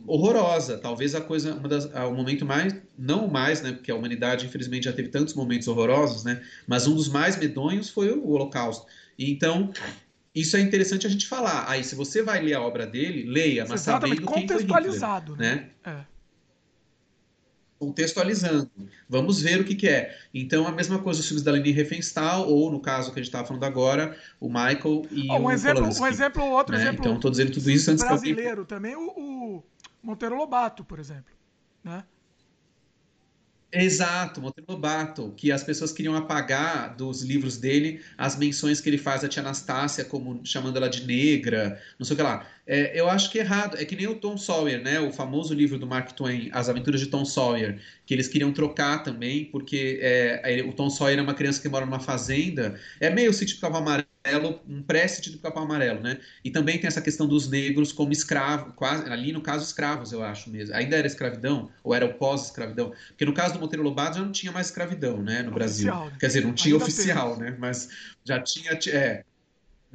horrorosa. 0.06 0.78
Talvez 0.78 1.14
a 1.14 1.20
coisa, 1.20 1.54
uma 1.54 1.68
das, 1.68 1.84
o 1.84 2.12
momento 2.12 2.44
mais, 2.44 2.74
não 2.98 3.28
mais, 3.28 3.62
né, 3.62 3.72
porque 3.72 3.90
a 3.90 3.94
humanidade 3.94 4.46
infelizmente 4.46 4.84
já 4.84 4.92
teve 4.92 5.08
tantos 5.08 5.34
momentos 5.34 5.68
horrorosos, 5.68 6.24
né, 6.24 6.42
mas 6.66 6.86
um 6.86 6.94
dos 6.94 7.08
mais 7.08 7.36
medonhos 7.36 7.90
foi 7.90 8.10
o 8.10 8.28
Holocausto. 8.28 8.86
E, 9.18 9.30
então, 9.30 9.72
isso 10.34 10.56
é 10.56 10.60
interessante 10.60 11.06
a 11.06 11.10
gente 11.10 11.26
falar. 11.28 11.68
Aí, 11.68 11.84
se 11.84 11.94
você 11.94 12.22
vai 12.22 12.42
ler 12.42 12.54
a 12.54 12.60
obra 12.60 12.86
dele, 12.86 13.24
leia, 13.28 13.66
mas 13.68 13.82
sabendo 13.82 14.26
quem 14.26 14.48
foi 14.48 14.62
Hitler, 14.62 15.00
né? 15.36 15.36
né? 15.38 15.70
É. 15.84 16.12
Contextualizando. 17.78 18.70
Vamos 19.08 19.42
ver 19.42 19.60
o 19.60 19.64
que, 19.64 19.74
que, 19.74 19.88
é. 19.88 20.16
Então, 20.32 20.68
a 20.68 20.72
mesma 20.72 21.00
coisa 21.00 21.20
os 21.20 21.26
filmes 21.26 21.42
da 21.42 21.50
Leni 21.50 21.72
Riefenstahl, 21.72 22.48
ou 22.48 22.70
no 22.70 22.80
caso 22.80 23.12
que 23.12 23.18
a 23.18 23.22
gente 23.22 23.28
estava 23.28 23.46
falando 23.46 23.64
agora, 23.64 24.16
o 24.40 24.48
Michael 24.48 25.04
e 25.10 25.28
oh, 25.28 25.34
um 25.34 25.44
o 25.46 25.50
exemplo, 25.50 25.80
Polanski, 25.80 26.02
Um 26.02 26.06
exemplo, 26.06 26.44
outro 26.44 26.76
né? 26.76 26.80
exemplo. 26.80 27.00
Então, 27.00 27.14
estou 27.16 27.30
dizendo 27.30 27.50
tudo 27.50 27.68
isso 27.70 27.90
antes 27.90 28.04
brasileiro 28.04 28.64
que 28.64 28.74
alguém... 28.74 28.94
também, 28.94 28.96
o, 28.96 29.08
o 29.08 29.64
Monteiro 30.02 30.36
Lobato, 30.36 30.84
por 30.84 30.98
exemplo. 30.98 31.32
Né? 31.84 32.04
Exato, 33.74 34.38
Monteiro 34.38 34.70
Lobato, 34.70 35.32
que 35.34 35.50
as 35.50 35.64
pessoas 35.64 35.92
queriam 35.92 36.14
apagar 36.14 36.94
dos 36.94 37.22
livros 37.22 37.56
dele 37.56 38.02
as 38.18 38.36
menções 38.36 38.82
que 38.82 38.90
ele 38.90 38.98
faz 38.98 39.24
a 39.24 39.28
tia 39.28 39.40
Anastácia, 39.40 40.04
como 40.04 40.44
chamando 40.44 40.76
ela 40.76 40.90
de 40.90 41.06
negra, 41.06 41.80
não 41.98 42.04
sei 42.04 42.12
o 42.12 42.16
que 42.18 42.22
lá. 42.22 42.46
É, 42.66 42.98
eu 43.00 43.08
acho 43.08 43.30
que 43.30 43.38
é 43.38 43.42
errado. 43.42 43.78
É 43.78 43.84
que 43.86 43.96
nem 43.96 44.06
o 44.06 44.16
Tom 44.16 44.36
Sawyer, 44.36 44.82
né? 44.82 45.00
O 45.00 45.10
famoso 45.10 45.54
livro 45.54 45.78
do 45.78 45.86
Mark 45.86 46.12
Twain, 46.12 46.50
As 46.52 46.68
Aventuras 46.68 47.00
de 47.00 47.06
Tom 47.06 47.24
Sawyer, 47.24 47.80
que 48.04 48.12
eles 48.12 48.28
queriam 48.28 48.52
trocar 48.52 49.02
também, 49.02 49.46
porque 49.46 49.98
é, 50.02 50.62
o 50.68 50.72
Tom 50.74 50.90
Sawyer 50.90 51.18
é 51.18 51.22
uma 51.22 51.34
criança 51.34 51.60
que 51.62 51.68
mora 51.68 51.86
numa 51.86 52.00
fazenda. 52.00 52.78
É 53.00 53.08
meio 53.08 53.32
sítio 53.32 53.56
do 53.56 53.60
Cavalo 53.62 54.04
Amarelo, 54.24 54.60
um 54.68 54.82
pré-sítio 54.82 55.32
do 55.32 55.38
Cavalo 55.38 55.66
Amarelo, 55.66 56.00
né? 56.00 56.18
E 56.44 56.50
também 56.50 56.78
tem 56.78 56.86
essa 56.86 57.02
questão 57.02 57.26
dos 57.26 57.48
negros 57.48 57.92
como 57.92 58.12
escravos, 58.12 58.72
quase, 58.76 59.10
ali 59.10 59.32
no 59.32 59.40
caso 59.40 59.64
escravos, 59.64 60.12
eu 60.12 60.22
acho 60.22 60.48
mesmo. 60.48 60.74
Ainda 60.74 60.96
era 60.96 61.06
escravidão? 61.06 61.70
Ou 61.82 61.92
era 61.94 62.06
o 62.06 62.14
pós-escravidão? 62.14 62.92
Porque 63.08 63.24
no 63.24 63.34
caso 63.34 63.54
do 63.54 63.60
Monteiro 63.60 63.82
Lobato 63.82 64.18
já 64.18 64.24
não 64.24 64.32
tinha 64.32 64.52
mais 64.52 64.68
escravidão, 64.68 65.20
né? 65.20 65.42
No 65.42 65.50
Brasil. 65.50 65.88
Oficial, 65.88 66.10
né? 66.10 66.16
Quer 66.20 66.26
dizer, 66.28 66.44
não 66.44 66.54
tinha 66.54 66.76
oficial, 66.76 67.36
temos. 67.36 67.50
né? 67.50 67.56
Mas 67.58 67.88
já 68.24 68.40
tinha. 68.40 68.78
É, 68.88 69.24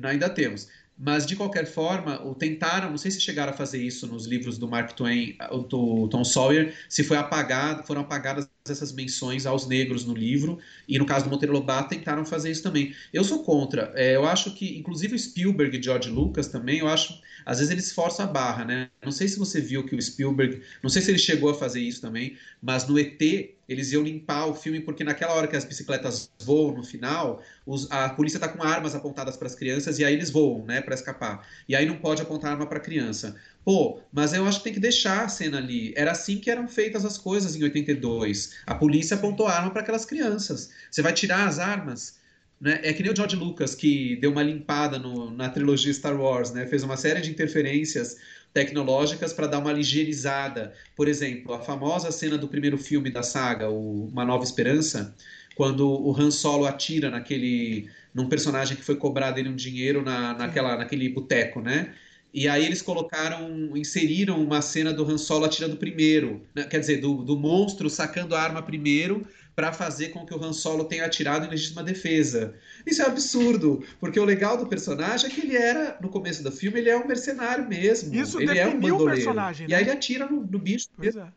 ainda 0.04 0.30
temos. 0.30 0.68
Mas, 1.00 1.28
de 1.28 1.36
qualquer 1.36 1.68
forma, 1.68 2.18
tentaram, 2.40 2.90
não 2.90 2.98
sei 2.98 3.12
se 3.12 3.22
chegaram 3.22 3.54
a 3.54 3.56
fazer 3.56 3.82
isso 3.82 4.08
nos 4.08 4.26
livros 4.26 4.58
do 4.58 4.68
Mark 4.68 4.94
Twain, 4.94 5.38
do 5.70 6.08
Tom 6.08 6.24
Sawyer, 6.24 6.76
se 6.90 7.04
foi 7.04 7.18
apagado, 7.18 7.84
foram 7.84 8.02
apagadas 8.02 8.50
essas 8.68 8.92
menções 8.92 9.46
aos 9.46 9.68
negros 9.68 10.06
no 10.06 10.14
livro, 10.16 10.58
e 10.88 10.98
no 10.98 11.06
caso 11.06 11.26
do 11.26 11.32
Monteiro 11.32 11.54
Lobato 11.54 11.90
tentaram 11.90 12.26
fazer 12.26 12.50
isso 12.50 12.64
também. 12.64 12.96
Eu 13.14 13.24
sou 13.24 13.44
contra, 13.44 13.94
é, 13.96 14.16
eu 14.16 14.26
acho 14.26 14.54
que, 14.56 14.76
inclusive 14.78 15.16
o 15.16 15.20
Spielberg 15.20 15.78
e 15.78 15.82
George 15.84 16.10
Lucas 16.10 16.48
também, 16.48 16.80
eu 16.80 16.88
acho, 16.88 17.22
às 17.46 17.60
vezes 17.60 17.72
eles 17.72 17.92
forçam 17.92 18.26
a 18.26 18.30
barra, 18.30 18.66
né? 18.66 18.90
Não 19.04 19.12
sei 19.12 19.28
se 19.28 19.38
você 19.38 19.62
viu 19.62 19.86
que 19.86 19.96
o 19.96 20.02
Spielberg, 20.02 20.62
não 20.82 20.90
sei 20.90 21.02
se 21.04 21.12
ele 21.12 21.20
chegou 21.20 21.52
a 21.52 21.54
fazer 21.54 21.80
isso 21.80 22.02
também, 22.02 22.36
mas 22.62 22.88
no 22.88 22.98
ET 23.00 23.22
eles 23.68 23.92
iam 23.92 24.04
limpar 24.04 24.46
o 24.48 24.56
filme 24.56 24.80
porque 24.80 25.04
naquela 25.04 25.34
hora 25.34 25.48
que 25.48 25.56
as 25.56 25.66
bicicletas 25.66 26.32
voam 26.40 26.76
no 26.76 26.84
final, 26.84 27.42
os, 27.66 27.92
a 27.92 28.10
polícia 28.10 28.38
está 28.38 28.48
com 28.48 28.64
armas 28.64 28.96
apontadas 28.96 29.36
para 29.36 29.48
as 29.48 29.56
crianças 29.56 30.00
e 30.00 30.06
aí 30.06 30.14
eles 30.14 30.30
voam, 30.30 30.66
né, 30.66 30.82
para 30.82 30.96
escapar. 30.96 31.46
E 31.68 31.76
aí 31.76 31.86
não 31.86 31.98
pode 31.98 32.22
apontar 32.22 32.52
arma 32.52 32.66
para 32.66 32.80
criança. 32.80 33.36
Pô, 33.66 34.00
mas 34.12 34.34
eu 34.34 34.46
acho 34.48 34.60
que 34.60 34.64
tem 34.64 34.74
que 34.74 34.80
deixar 34.80 35.26
a 35.26 35.30
cena 35.30 35.58
ali. 35.58 35.94
Era 35.98 36.12
assim 36.12 36.38
que 36.38 36.50
eram 36.50 36.68
feitas 36.68 37.04
as 37.04 37.18
coisas 37.18 37.56
em 37.56 37.64
82. 37.64 38.54
A 38.66 38.76
polícia 38.76 39.16
apontou 39.16 39.48
arma 39.48 39.72
para 39.72 39.82
aquelas 39.82 40.06
crianças. 40.06 40.70
Você 40.90 41.02
vai 41.02 41.12
tirar 41.12 41.48
as 41.48 41.60
armas? 41.60 42.18
Né? 42.60 42.80
É 42.84 42.94
que 42.94 43.04
nem 43.04 43.12
o 43.12 43.16
George 43.16 43.36
Lucas, 43.36 43.76
que 43.76 44.16
deu 44.16 44.32
uma 44.32 44.42
limpada 44.42 44.98
no, 44.98 45.30
na 45.30 45.50
trilogia 45.50 45.94
Star 45.94 46.20
Wars, 46.20 46.52
né? 46.52 46.66
fez 46.66 46.84
uma 46.84 46.98
série 46.98 47.22
de 47.22 47.30
interferências 47.30 48.18
tecnológicas 48.58 49.34
para 49.34 49.46
dar 49.46 49.60
uma 49.60 49.72
ligeirizada. 49.72 50.74
Por 50.96 51.08
exemplo, 51.08 51.54
a 51.54 51.60
famosa 51.60 52.12
cena 52.12 52.40
do 52.40 52.48
primeiro 52.48 52.76
filme 52.76 53.12
da 53.12 53.22
saga, 53.22 53.70
o 53.70 54.08
Uma 54.08 54.26
Nova 54.26 54.44
Esperança, 54.44 55.14
quando 55.56 55.88
o 55.88 56.12
Han 56.20 56.32
Solo 56.32 56.66
atira 56.66 57.12
naquele 57.12 57.88
num 58.12 58.28
personagem 58.28 58.76
que 58.76 58.84
foi 58.84 58.96
cobrar 58.96 59.30
dele 59.30 59.50
um 59.50 59.56
dinheiro 59.56 60.02
na, 60.02 60.34
naquela, 60.34 60.76
naquele 60.76 61.08
boteco, 61.08 61.62
né? 61.62 61.94
E 62.34 62.48
aí 62.48 62.66
eles 62.66 62.82
colocaram, 62.82 63.78
inseriram 63.78 64.42
uma 64.44 64.60
cena 64.60 64.92
do 64.92 65.06
Han 65.06 65.20
Solo 65.20 65.46
atirando 65.46 65.78
primeiro, 65.78 66.42
né? 66.56 66.64
quer 66.64 66.80
dizer, 66.80 66.98
do, 66.98 67.24
do 67.24 67.38
monstro 67.38 67.92
sacando 67.92 68.36
a 68.36 68.42
arma 68.42 68.64
primeiro 68.64 69.28
para 69.58 69.74
fazer 69.74 70.10
com 70.10 70.24
que 70.24 70.36
o 70.36 70.44
Han 70.44 70.54
Solo 70.54 70.86
tenha 70.86 71.04
atirado 71.04 71.48
em 71.48 71.50
legítima 71.50 71.82
defesa. 71.82 72.54
Isso 72.86 73.02
é 73.02 73.06
absurdo, 73.06 73.84
porque 74.00 74.20
o 74.20 74.24
legal 74.24 74.56
do 74.56 74.68
personagem 74.68 75.32
é 75.32 75.34
que 75.34 75.42
ele 75.42 75.58
era, 75.58 75.98
no 76.00 76.10
começo 76.10 76.44
do 76.44 76.52
filme, 76.52 76.80
ele 76.80 76.92
é 76.92 76.96
um 76.96 77.08
mercenário 77.08 77.68
mesmo. 77.68 78.14
Isso 78.14 78.40
ele 78.40 78.60
é 78.60 78.68
um 78.68 78.80
bandoleiro. 78.80 79.04
o 79.04 79.16
personagem. 79.16 79.68
Né? 79.68 79.74
E 79.74 79.76
aí 79.76 79.84
né? 79.84 79.90
ele 79.90 79.98
atira 79.98 80.28
no, 80.28 80.46
no 80.46 80.60
bicho. 80.60 80.88
Pois 80.96 81.16
é. 81.16 81.28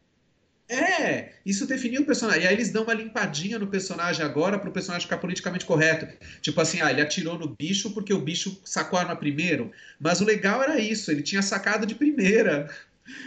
É, 0.68 1.32
isso 1.46 1.66
definiu 1.66 2.02
o 2.02 2.04
personagem. 2.04 2.42
E 2.42 2.46
aí 2.46 2.54
eles 2.54 2.70
dão 2.70 2.82
uma 2.82 2.92
limpadinha 2.92 3.58
no 3.58 3.66
personagem 3.66 4.22
agora 4.22 4.58
para 4.58 4.68
o 4.68 4.72
personagem 4.72 5.06
ficar 5.06 5.16
politicamente 5.16 5.64
correto. 5.64 6.06
Tipo 6.42 6.60
assim, 6.60 6.82
ah, 6.82 6.90
ele 6.90 7.00
atirou 7.00 7.38
no 7.38 7.48
bicho 7.48 7.90
porque 7.92 8.12
o 8.12 8.20
bicho 8.20 8.60
sacou 8.66 8.98
a 8.98 9.02
arma 9.02 9.16
primeiro. 9.16 9.72
Mas 9.98 10.20
o 10.20 10.26
legal 10.26 10.62
era 10.62 10.78
isso, 10.78 11.10
ele 11.10 11.22
tinha 11.22 11.40
sacado 11.40 11.86
de 11.86 11.94
primeira. 11.94 12.70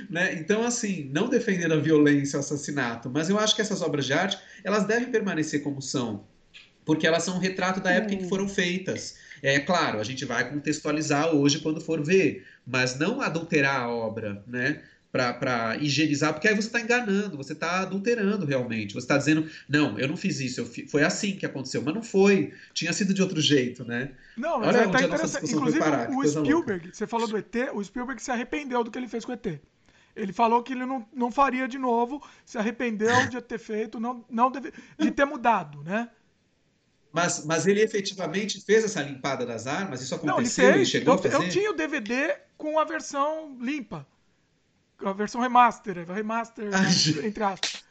Né? 0.09 0.33
Então, 0.35 0.63
assim, 0.63 1.09
não 1.13 1.29
defendendo 1.29 1.73
a 1.73 1.79
violência, 1.79 2.37
o 2.37 2.39
assassinato, 2.39 3.09
mas 3.09 3.29
eu 3.29 3.39
acho 3.39 3.55
que 3.55 3.61
essas 3.61 3.81
obras 3.81 4.05
de 4.05 4.13
arte, 4.13 4.37
elas 4.63 4.85
devem 4.85 5.09
permanecer 5.11 5.63
como 5.63 5.81
são, 5.81 6.25
porque 6.85 7.07
elas 7.07 7.23
são 7.23 7.35
um 7.35 7.39
retrato 7.39 7.79
da 7.79 7.91
época 7.91 8.13
em 8.13 8.17
que 8.19 8.29
foram 8.29 8.47
feitas. 8.47 9.15
É 9.41 9.59
claro, 9.59 9.99
a 9.99 10.03
gente 10.03 10.23
vai 10.23 10.49
contextualizar 10.49 11.35
hoje 11.35 11.59
quando 11.59 11.81
for 11.81 12.03
ver, 12.03 12.45
mas 12.65 12.97
não 12.97 13.21
adulterar 13.21 13.81
a 13.81 13.89
obra, 13.89 14.43
né? 14.47 14.81
para 15.13 15.77
higienizar, 15.79 16.33
porque 16.33 16.47
aí 16.47 16.55
você 16.55 16.67
está 16.67 16.81
enganando, 16.81 17.37
você 17.37 17.53
está 17.53 17.81
adulterando 17.81 18.47
realmente. 18.47 18.95
Você 18.95 19.05
está 19.05 19.15
dizendo, 19.15 19.47
não, 19.69 19.99
eu 19.99 20.07
não 20.07 20.17
fiz 20.17 20.39
isso, 20.39 20.65
fi... 20.65 20.87
foi 20.87 21.03
assim 21.03 21.35
que 21.35 21.45
aconteceu, 21.45 21.83
mas 21.83 21.93
não 21.93 22.01
foi, 22.01 22.51
tinha 22.73 22.91
sido 22.91 23.13
de 23.13 23.21
outro 23.21 23.39
jeito, 23.39 23.85
né? 23.85 24.09
Não, 24.35 24.59
mas 24.59 24.69
Olha 24.69 24.77
é, 24.77 24.87
tá 24.87 25.03
interessante. 25.03 25.53
Inclusive, 25.53 25.79
parar, 25.79 26.09
o 26.09 26.27
Spielberg, 26.27 26.85
louca. 26.85 26.89
você 26.91 27.05
falou 27.05 27.27
do 27.27 27.37
ET, 27.37 27.55
o 27.73 27.83
Spielberg 27.83 28.19
se 28.19 28.31
arrependeu 28.31 28.83
do 28.83 28.89
que 28.89 28.97
ele 28.97 29.07
fez 29.07 29.23
com 29.23 29.31
o 29.31 29.35
ET. 29.35 29.59
Ele 30.15 30.31
falou 30.31 30.61
que 30.61 30.73
ele 30.73 30.85
não, 30.85 31.07
não 31.11 31.31
faria 31.31 31.67
de 31.67 31.77
novo, 31.77 32.21
se 32.45 32.57
arrependeu 32.57 33.27
de 33.27 33.41
ter 33.41 33.57
feito, 33.57 33.99
não, 33.99 34.23
não 34.29 34.51
deve, 34.51 34.71
de 34.97 35.11
ter 35.11 35.25
mudado, 35.25 35.81
né? 35.83 36.09
Mas, 37.11 37.45
mas 37.45 37.67
ele 37.67 37.81
efetivamente 37.81 38.59
fez 38.61 38.83
essa 38.83 39.01
limpada 39.01 39.45
das 39.45 39.67
armas? 39.67 40.01
Isso 40.01 40.15
aconteceu? 40.15 40.35
Não, 40.35 40.41
ele, 40.41 40.49
fez. 40.49 40.75
ele 40.75 40.85
chegou 40.85 41.13
eu, 41.13 41.19
a 41.19 41.23
fazer? 41.23 41.45
Eu 41.45 41.49
tinha 41.49 41.71
o 41.71 41.75
DVD 41.75 42.37
com 42.57 42.79
a 42.79 42.83
versão 42.83 43.55
limpa 43.59 44.07
a 45.05 45.13
versão 45.13 45.41
remaster, 45.41 45.97
é 45.97 46.13
remaster, 46.13 46.69
Ai, 46.73 47.27
entre 47.27 47.43
aspas. 47.43 47.83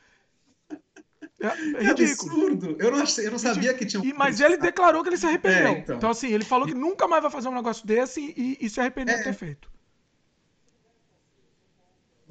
É, 1.41 1.47
é, 1.47 1.85
é 1.85 1.91
absurdo. 1.91 2.77
Eu 2.79 2.93
não, 2.93 3.05
eu 3.19 3.31
não 3.31 3.39
sabia 3.39 3.75
que 3.75 3.85
tinha 3.85 4.01
um. 4.01 4.05
E, 4.05 4.13
mas 4.13 4.41
ele 4.41 4.57
declarou 4.57 5.03
que 5.03 5.09
ele 5.09 5.17
se 5.17 5.27
arrependeu. 5.27 5.69
É, 5.69 5.79
então. 5.79 5.97
então. 5.97 6.11
assim, 6.11 6.33
ele 6.33 6.45
falou 6.45 6.67
que 6.67 6.75
nunca 6.75 7.09
mais 7.09 7.23
vai 7.23 7.31
fazer 7.31 7.49
um 7.49 7.55
negócio 7.55 7.87
desse 7.87 8.21
e, 8.21 8.59
e 8.61 8.71
se 8.71 8.81
arrependeu 8.81 9.17
de 9.17 9.25
ter 9.25 9.31
é. 9.31 9.35
feito. 9.35 9.69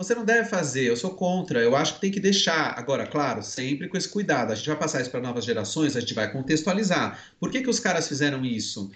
Você 0.02 0.16
não 0.16 0.26
deve 0.26 0.50
fazer, 0.50 0.84
eu 0.84 0.98
sou 0.98 1.12
contra. 1.12 1.60
Eu 1.60 1.76
acho 1.76 1.96
que 1.96 2.02
tem 2.02 2.12
que 2.12 2.20
deixar. 2.20 2.78
Agora, 2.78 3.06
claro, 3.06 3.44
sempre 3.44 3.88
com 3.88 3.96
esse 3.96 4.10
cuidado. 4.10 4.52
A 4.52 4.56
gente 4.56 4.68
vai 4.68 4.78
passar 4.78 5.02
isso 5.02 5.12
para 5.12 5.22
novas 5.22 5.46
gerações, 5.46 5.96
a 5.96 6.00
gente 6.00 6.14
vai 6.14 6.32
contextualizar. 6.32 7.20
Por 7.40 7.52
que, 7.52 7.62
que 7.62 7.70
os 7.70 7.80
caras 7.80 8.08
fizeram 8.08 8.44
isso? 8.44 8.92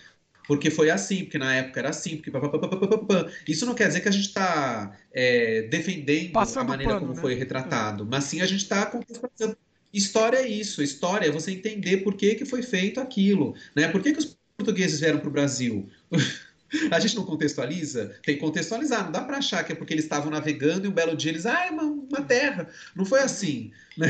porque 0.48 0.70
foi 0.70 0.90
assim, 0.90 1.24
porque 1.24 1.38
na 1.38 1.56
época 1.56 1.80
era 1.80 1.90
assim, 1.90 2.18
porque 2.18 2.32
isso 3.48 3.66
não 3.66 3.74
quer 3.74 3.88
dizer 3.88 4.02
que 4.02 4.10
a 4.10 4.12
gente 4.12 4.28
está 4.28 4.96
é, 5.12 5.64
defendendo 5.64 6.34
Passando 6.34 6.68
a 6.68 6.70
maneira 6.70 6.94
pano, 6.94 7.08
como 7.08 7.16
né? 7.16 7.22
foi 7.22 7.36
retratado, 7.36 8.04
é. 8.04 8.08
mas 8.10 8.26
sim 8.26 8.42
a 8.42 8.46
gente 8.46 8.62
está 8.62 8.86
contextualizando. 8.86 9.58
História 9.94 10.38
é 10.38 10.48
isso, 10.48 10.84
história 10.84 11.28
é 11.28 11.32
você 11.32 11.52
entender 11.52 11.98
por 11.98 12.16
que, 12.16 12.36
que 12.36 12.46
foi 12.46 12.62
feito 12.62 13.00
aquilo, 13.00 13.56
né? 13.76 13.88
Por 13.88 14.02
que, 14.04 14.12
que 14.12 14.20
os 14.20 14.38
portugueses 14.58 15.00
vieram 15.00 15.20
para 15.20 15.30
o 15.30 15.32
Brasil? 15.32 15.90
A 16.92 17.00
gente 17.00 17.16
não 17.16 17.26
contextualiza? 17.26 18.16
Tem 18.24 18.36
que 18.36 18.42
contextualizar. 18.42 19.04
Não 19.06 19.12
dá 19.12 19.22
para 19.22 19.38
achar 19.38 19.64
que 19.64 19.72
é 19.72 19.76
porque 19.76 19.94
eles 19.94 20.06
estavam 20.06 20.32
navegando 20.32 20.86
e 20.86 20.90
um 20.90 20.94
belo 20.94 21.16
dia 21.16 21.32
eles, 21.32 21.46
ah, 21.46 21.66
é 21.66 21.72
uma, 21.72 21.84
uma 21.84 22.22
terra. 22.22 22.70
Não 22.96 23.06
foi 23.06 23.22
assim. 23.22 23.72
Né? 23.98 24.10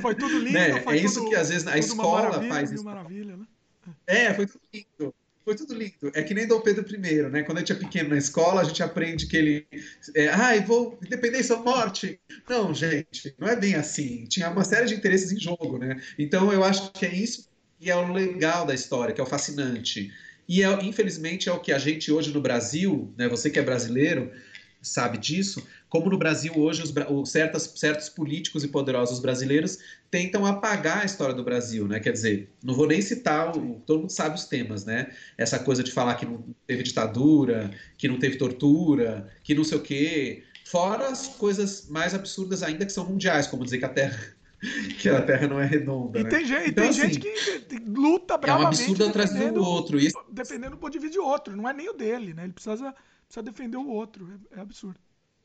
Foi 0.00 0.14
tudo 0.14 0.38
lindo. 0.38 0.52
Né? 0.52 0.80
Foi 0.80 0.98
é 0.98 1.02
tudo, 1.02 1.10
isso 1.10 1.28
que 1.28 1.34
às 1.34 1.48
vezes 1.48 1.66
a 1.66 1.78
escola 1.78 2.42
faz 2.48 2.70
isso. 2.72 2.84
Maravilha, 2.84 3.36
né? 3.36 3.44
É, 4.06 4.34
foi 4.34 4.46
tudo 4.46 4.60
lindo. 4.72 5.14
Foi 5.44 5.54
tudo 5.54 5.74
lindo. 5.74 6.10
É 6.14 6.22
que 6.22 6.32
nem 6.32 6.46
Dom 6.46 6.60
Pedro 6.60 6.86
I, 6.88 7.22
né? 7.30 7.42
Quando 7.42 7.58
a 7.58 7.60
gente 7.60 7.72
é 7.72 7.74
pequeno 7.74 8.10
na 8.10 8.16
escola, 8.16 8.62
a 8.62 8.64
gente 8.64 8.82
aprende 8.82 9.26
que 9.26 9.36
ele. 9.36 9.66
É, 10.14 10.28
Ai, 10.28 10.60
vou. 10.60 10.98
Independência 11.04 11.54
ou 11.54 11.62
morte. 11.62 12.18
Não, 12.48 12.72
gente, 12.72 13.34
não 13.38 13.46
é 13.46 13.54
bem 13.54 13.74
assim. 13.74 14.24
Tinha 14.24 14.48
uma 14.48 14.64
série 14.64 14.86
de 14.86 14.94
interesses 14.94 15.32
em 15.32 15.38
jogo, 15.38 15.76
né? 15.76 16.00
Então 16.18 16.50
eu 16.50 16.64
acho 16.64 16.90
que 16.92 17.04
é 17.04 17.14
isso 17.14 17.46
que 17.78 17.90
é 17.90 17.96
o 17.96 18.10
legal 18.10 18.64
da 18.64 18.72
história, 18.72 19.14
que 19.14 19.20
é 19.20 19.24
o 19.24 19.26
fascinante. 19.26 20.10
E 20.48 20.62
é, 20.62 20.84
infelizmente 20.84 21.48
é 21.48 21.52
o 21.52 21.60
que 21.60 21.72
a 21.72 21.78
gente 21.78 22.12
hoje 22.12 22.32
no 22.32 22.40
Brasil, 22.40 23.12
né? 23.16 23.28
Você 23.28 23.50
que 23.50 23.58
é 23.58 23.62
brasileiro, 23.62 24.30
sabe 24.82 25.16
disso, 25.18 25.66
como 25.88 26.10
no 26.10 26.18
Brasil 26.18 26.52
hoje 26.56 26.82
os, 26.82 26.92
os 27.10 27.30
certos, 27.30 28.08
políticos 28.08 28.64
e 28.64 28.68
poderosos 28.68 29.20
brasileiros 29.20 29.78
tentam 30.10 30.44
apagar 30.44 31.02
a 31.02 31.04
história 31.04 31.34
do 31.34 31.42
Brasil, 31.42 31.88
né? 31.88 32.00
Quer 32.00 32.12
dizer, 32.12 32.50
não 32.62 32.74
vou 32.74 32.86
nem 32.86 33.00
citar, 33.00 33.52
todo 33.86 34.00
mundo 34.00 34.10
sabe 34.10 34.34
os 34.34 34.44
temas, 34.44 34.84
né? 34.84 35.12
Essa 35.38 35.58
coisa 35.58 35.82
de 35.82 35.92
falar 35.92 36.16
que 36.16 36.26
não 36.26 36.44
teve 36.66 36.82
ditadura, 36.82 37.70
que 37.96 38.08
não 38.08 38.18
teve 38.18 38.36
tortura, 38.36 39.28
que 39.42 39.54
não 39.54 39.64
sei 39.64 39.78
o 39.78 39.82
quê, 39.82 40.42
fora 40.64 41.08
as 41.08 41.28
coisas 41.28 41.88
mais 41.88 42.14
absurdas 42.14 42.62
ainda 42.62 42.84
que 42.84 42.92
são 42.92 43.08
mundiais, 43.08 43.46
como 43.46 43.64
dizer 43.64 43.78
que 43.78 43.84
a 43.84 43.88
Terra 43.88 44.33
que 44.98 45.08
a 45.08 45.22
Terra 45.22 45.46
não 45.46 45.60
é 45.60 45.66
redonda. 45.66 46.18
E 46.18 46.24
né? 46.24 46.30
tem, 46.30 46.46
gente, 46.46 46.70
então, 46.70 46.84
tem 46.84 46.90
assim, 46.90 47.12
gente 47.12 47.20
que 47.20 47.78
luta 47.86 48.38
bravamente. 48.38 48.82
É 48.82 48.86
um 48.86 48.92
absurdo 48.92 49.04
atrás 49.06 49.32
do 49.32 49.62
outro. 49.64 49.98
Isso... 49.98 50.18
Defendendo 50.30 50.74
o 50.74 50.78
ponto 50.78 50.92
de 50.92 50.98
vista 50.98 51.12
de 51.12 51.18
outro, 51.18 51.56
não 51.56 51.68
é 51.68 51.72
nem 51.72 51.88
o 51.88 51.92
dele, 51.92 52.34
né? 52.34 52.44
Ele 52.44 52.52
precisa 52.52 52.94
precisa 53.26 53.42
defender 53.42 53.76
o 53.76 53.88
outro. 53.88 54.28
É, 54.52 54.58
é 54.58 54.60
absurdo. 54.60 54.98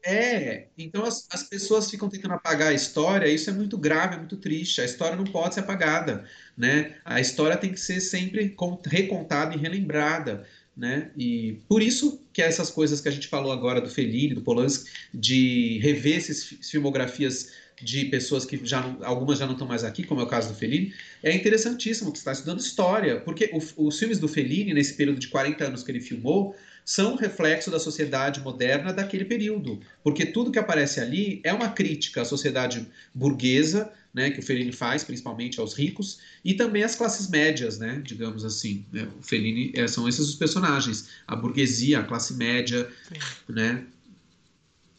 É, 0.06 0.68
então 0.78 1.04
as, 1.04 1.28
as, 1.30 1.44
pessoas 1.44 1.90
ficam 1.90 2.08
tentando 2.08 2.34
apagar 2.34 2.70
a 2.70 2.74
história, 2.74 3.28
isso 3.28 3.50
é 3.50 3.54
muito 3.54 3.78
grave, 3.78 4.16
é 4.16 4.18
muito 4.18 4.38
triste. 4.38 4.80
A 4.80 4.86
história 4.86 5.18
não 5.18 5.26
pode 5.26 5.56
ser 5.56 5.60
apagada, 5.60 6.24
né? 6.56 6.96
A 7.04 7.20
história 7.20 7.58
tem 7.58 7.74
que 7.74 7.80
ser 7.80 8.00
sempre 8.00 8.56
recontada 8.86 9.54
e 9.54 9.58
relembrada, 9.58 10.48
né? 10.76 11.12
E 11.18 11.60
por 11.68 11.82
isso 11.82 12.24
que 12.32 12.42
essas 12.42 12.70
coisas 12.70 13.02
que 13.02 13.10
a 13.10 13.12
gente 13.12 13.28
falou 13.28 13.52
agora 13.52 13.82
do 13.82 13.90
Fellini, 13.90 14.36
do 14.36 14.42
Polanski, 14.42 14.90
de 15.14 15.80
rever 15.80 16.18
essas 16.18 16.44
filmografias 16.44 17.52
de 17.82 18.06
pessoas 18.06 18.46
que 18.46 18.60
já 18.64 18.82
não, 18.82 18.98
algumas 19.04 19.40
já 19.40 19.46
não 19.46 19.54
estão 19.54 19.68
mais 19.68 19.84
aqui, 19.84 20.04
como 20.04 20.22
é 20.22 20.24
o 20.24 20.28
caso 20.28 20.50
do 20.50 20.56
Fellini, 20.56 20.94
é 21.24 21.34
interessantíssimo 21.34 22.12
que 22.12 22.18
você 22.18 22.22
está 22.22 22.32
estudando 22.32 22.60
história, 22.60 23.20
porque 23.22 23.50
o, 23.54 23.88
os 23.88 23.98
filmes 23.98 24.20
do 24.20 24.28
Fellini, 24.28 24.74
nesse 24.74 24.94
período 24.94 25.20
de 25.20 25.28
40 25.28 25.66
anos 25.66 25.84
que 25.84 25.92
ele 25.92 26.02
filmou, 26.02 26.56
são 26.90 27.16
reflexo 27.16 27.70
da 27.70 27.80
sociedade 27.80 28.40
moderna 28.40 28.92
daquele 28.92 29.24
período, 29.24 29.80
porque 30.04 30.26
tudo 30.26 30.52
que 30.52 30.58
aparece 30.58 31.00
ali 31.00 31.40
é 31.44 31.54
uma 31.54 31.70
crítica 31.70 32.24
à 32.24 32.26
sociedade 32.26 32.88
burguesa, 33.14 33.92
né, 34.12 34.32
que 34.32 34.40
o 34.40 34.42
Fellini 34.42 34.72
faz, 34.72 35.04
principalmente 35.04 35.60
aos 35.60 35.76
ricos, 35.76 36.20
e 36.44 36.56
também 36.56 36.82
às 36.82 36.96
classes 36.96 37.30
médias, 37.30 37.78
né, 37.78 38.02
digamos 38.04 38.44
assim. 38.44 38.84
Né? 38.92 39.08
O 39.20 39.22
Fellini 39.22 39.72
é, 39.76 39.88
são 39.88 40.10
esses 40.10 40.30
os 40.30 40.36
personagens, 40.36 41.10
a 41.28 41.36
burguesia, 41.36 42.00
a 42.00 42.04
classe 42.04 42.34
média, 42.34 42.90
Sim. 43.08 43.54
né, 43.54 43.84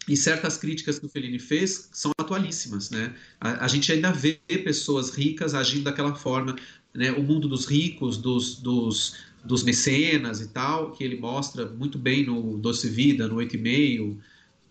e 0.09 0.17
certas 0.17 0.57
críticas 0.57 0.99
que 0.99 1.07
o 1.07 1.09
Fellini 1.09 1.39
fez 1.39 1.89
são 1.93 2.11
atualíssimas, 2.19 2.91
né? 2.91 3.15
A, 3.41 3.65
a, 3.65 3.69
gente 3.69 3.93
ainda 3.93 4.11
vê 4.11 4.41
pessoas 4.65 5.11
ricas 5.11 5.55
agindo 5.55 5.85
daquela 5.85 6.15
forma, 6.15 6.57
né? 6.95 7.13
O 7.13 7.23
mundo 7.23 7.47
dos 7.47 7.67
ricos, 7.67 8.17
dos, 8.17 8.57
dos 8.57 9.15
dos 9.45 9.63
mecenas 9.63 10.41
e 10.41 10.49
tal, 10.49 10.93
que 10.93 11.03
ele 11.03 11.19
mostra 11.19 11.67
muito 11.67 11.99
bem 11.99 12.25
no 12.25 12.59
Doce 12.59 12.89
Vida, 12.89 13.27
no 13.27 13.37
8,5, 13.37 14.17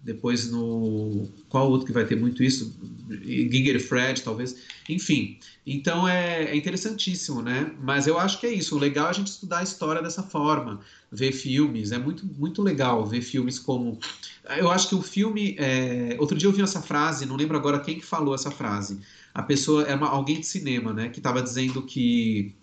depois 0.01 0.49
no. 0.49 1.27
Qual 1.49 1.69
outro 1.69 1.87
que 1.87 1.91
vai 1.91 2.05
ter 2.05 2.15
muito 2.15 2.43
isso? 2.43 2.73
Ginger 3.09 3.81
Fred, 3.85 4.21
talvez. 4.21 4.55
Enfim. 4.87 5.37
Então 5.65 6.07
é, 6.07 6.45
é, 6.45 6.55
interessantíssimo, 6.55 7.41
né? 7.41 7.73
Mas 7.81 8.07
eu 8.07 8.17
acho 8.17 8.39
que 8.39 8.47
é 8.47 8.51
isso. 8.51 8.75
O 8.75 8.79
legal 8.79 9.07
é 9.07 9.09
a 9.09 9.13
gente 9.13 9.27
estudar 9.27 9.59
a 9.59 9.63
história 9.63 10.01
dessa 10.01 10.23
forma, 10.23 10.79
ver 11.11 11.31
filmes. 11.31 11.91
É 11.91 11.97
muito, 11.97 12.25
muito 12.25 12.61
legal 12.61 13.05
ver 13.05 13.21
filmes 13.21 13.59
como. 13.59 13.99
Eu 14.57 14.71
acho 14.71 14.89
que 14.89 14.95
o 14.95 15.01
filme. 15.01 15.55
É... 15.59 16.15
Outro 16.19 16.37
dia 16.37 16.47
eu 16.47 16.53
vi 16.53 16.61
essa 16.61 16.81
frase, 16.81 17.25
não 17.25 17.35
lembro 17.35 17.57
agora 17.57 17.79
quem 17.79 17.99
que 17.99 18.05
falou 18.05 18.33
essa 18.33 18.49
frase. 18.49 18.99
A 19.33 19.43
pessoa 19.43 19.83
era 19.83 19.95
uma, 19.95 20.09
alguém 20.09 20.39
de 20.39 20.45
cinema, 20.45 20.93
né? 20.93 21.09
Que 21.09 21.19
estava 21.19 21.41
dizendo 21.41 21.83
que 21.83 22.55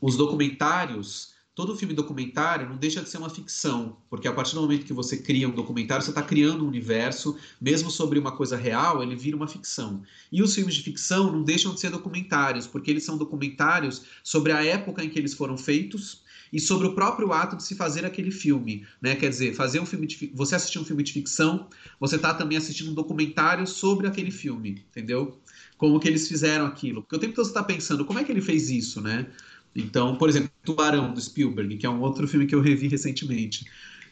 os 0.00 0.16
documentários, 0.16 1.34
todo 1.54 1.76
filme 1.76 1.92
documentário 1.92 2.68
não 2.68 2.76
deixa 2.76 3.02
de 3.02 3.08
ser 3.08 3.18
uma 3.18 3.28
ficção, 3.28 3.98
porque 4.08 4.26
a 4.26 4.32
partir 4.32 4.54
do 4.54 4.62
momento 4.62 4.86
que 4.86 4.92
você 4.92 5.18
cria 5.18 5.48
um 5.48 5.52
documentário, 5.52 6.02
você 6.02 6.10
está 6.10 6.22
criando 6.22 6.64
um 6.64 6.68
universo, 6.68 7.36
mesmo 7.60 7.90
sobre 7.90 8.18
uma 8.18 8.32
coisa 8.32 8.56
real, 8.56 9.02
ele 9.02 9.14
vira 9.14 9.36
uma 9.36 9.46
ficção. 9.46 10.02
E 10.32 10.42
os 10.42 10.54
filmes 10.54 10.74
de 10.74 10.82
ficção 10.82 11.30
não 11.30 11.42
deixam 11.42 11.74
de 11.74 11.80
ser 11.80 11.90
documentários, 11.90 12.66
porque 12.66 12.90
eles 12.90 13.04
são 13.04 13.18
documentários 13.18 14.02
sobre 14.22 14.52
a 14.52 14.64
época 14.64 15.04
em 15.04 15.10
que 15.10 15.18
eles 15.18 15.34
foram 15.34 15.56
feitos 15.58 16.22
e 16.52 16.58
sobre 16.58 16.86
o 16.86 16.94
próprio 16.94 17.32
ato 17.32 17.56
de 17.56 17.62
se 17.62 17.74
fazer 17.74 18.04
aquele 18.04 18.30
filme, 18.30 18.86
né? 19.00 19.14
Quer 19.14 19.28
dizer, 19.28 19.54
fazer 19.54 19.80
um 19.80 19.86
filme 19.86 20.06
de, 20.06 20.32
você 20.34 20.54
assistir 20.54 20.78
um 20.78 20.84
filme 20.84 21.02
de 21.02 21.12
ficção, 21.12 21.68
você 21.98 22.16
está 22.16 22.34
também 22.34 22.58
assistindo 22.58 22.90
um 22.90 22.94
documentário 22.94 23.66
sobre 23.66 24.06
aquele 24.06 24.30
filme, 24.30 24.84
entendeu? 24.90 25.38
Como 25.78 25.98
que 26.00 26.08
eles 26.08 26.28
fizeram 26.28 26.66
aquilo. 26.66 27.02
Porque 27.02 27.16
o 27.16 27.18
tempo 27.18 27.34
todo 27.34 27.44
você 27.44 27.50
está 27.50 27.62
pensando, 27.62 28.04
como 28.04 28.18
é 28.18 28.24
que 28.24 28.32
ele 28.32 28.42
fez 28.42 28.70
isso, 28.70 29.00
né? 29.00 29.26
Então, 29.74 30.16
por 30.16 30.28
exemplo, 30.28 30.50
Tubarão 30.64 31.14
do 31.14 31.20
Spielberg, 31.20 31.76
que 31.76 31.86
é 31.86 31.90
um 31.90 32.00
outro 32.00 32.26
filme 32.26 32.46
que 32.46 32.54
eu 32.54 32.60
revi 32.60 32.88
recentemente. 32.88 33.66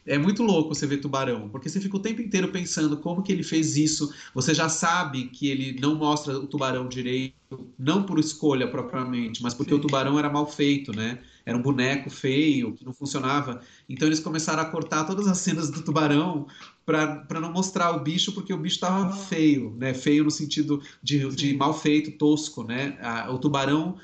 É 0.07 0.17
muito 0.17 0.43
louco 0.43 0.75
você 0.75 0.87
ver 0.87 0.99
Tubarão, 0.99 1.51
porque 1.51 1.69
você 1.69 1.79
fica 1.79 1.97
o 1.97 2.01
tempo 2.01 2.23
inteiro 2.23 2.49
pensando 2.49 2.97
como 2.97 3.23
que 3.23 3.31
ele 3.31 3.43
fez 3.43 3.77
isso. 3.77 4.11
Você 4.35 4.55
já 4.55 4.67
sabe 4.67 5.25
que 5.25 5.49
ele 5.49 5.79
não 5.79 5.97
mostra 5.97 6.39
o 6.39 6.47
tubarão 6.47 6.89
direito, 6.89 7.69
não 7.79 8.03
por 8.03 8.19
escolha 8.19 8.67
propriamente, 8.67 9.43
mas 9.43 9.53
porque 9.53 9.73
Sim. 9.73 9.79
o 9.79 9.81
tubarão 9.83 10.19
era 10.19 10.31
mal 10.31 10.47
feito, 10.51 10.97
né? 10.97 11.19
Era 11.49 11.57
um 11.57 11.63
boneco 11.63 12.11
feio, 12.11 12.75
que 12.75 12.85
não 12.85 12.93
funcionava. 12.93 13.63
Então 13.89 14.07
eles 14.07 14.21
começaram 14.21 14.63
a 14.63 14.67
cortar 14.67 15.05
todas 15.05 15.27
as 15.27 15.39
cenas 15.39 15.71
do 15.71 15.81
tubarão 15.81 16.47
para 16.85 17.41
não 17.41 17.51
mostrar 17.51 17.91
o 17.93 18.01
bicho, 18.01 18.33
porque 18.33 18.53
o 18.53 18.59
bicho 18.59 18.75
estava 18.75 19.11
feio, 19.17 19.75
né? 19.79 19.95
Feio 19.95 20.25
no 20.25 20.31
sentido 20.31 20.83
de, 21.03 21.27
de 21.31 21.57
mal 21.57 21.73
feito, 21.73 22.13
tosco, 22.19 22.65
né? 22.65 22.99
o 23.31 23.39
tubarão 23.39 23.97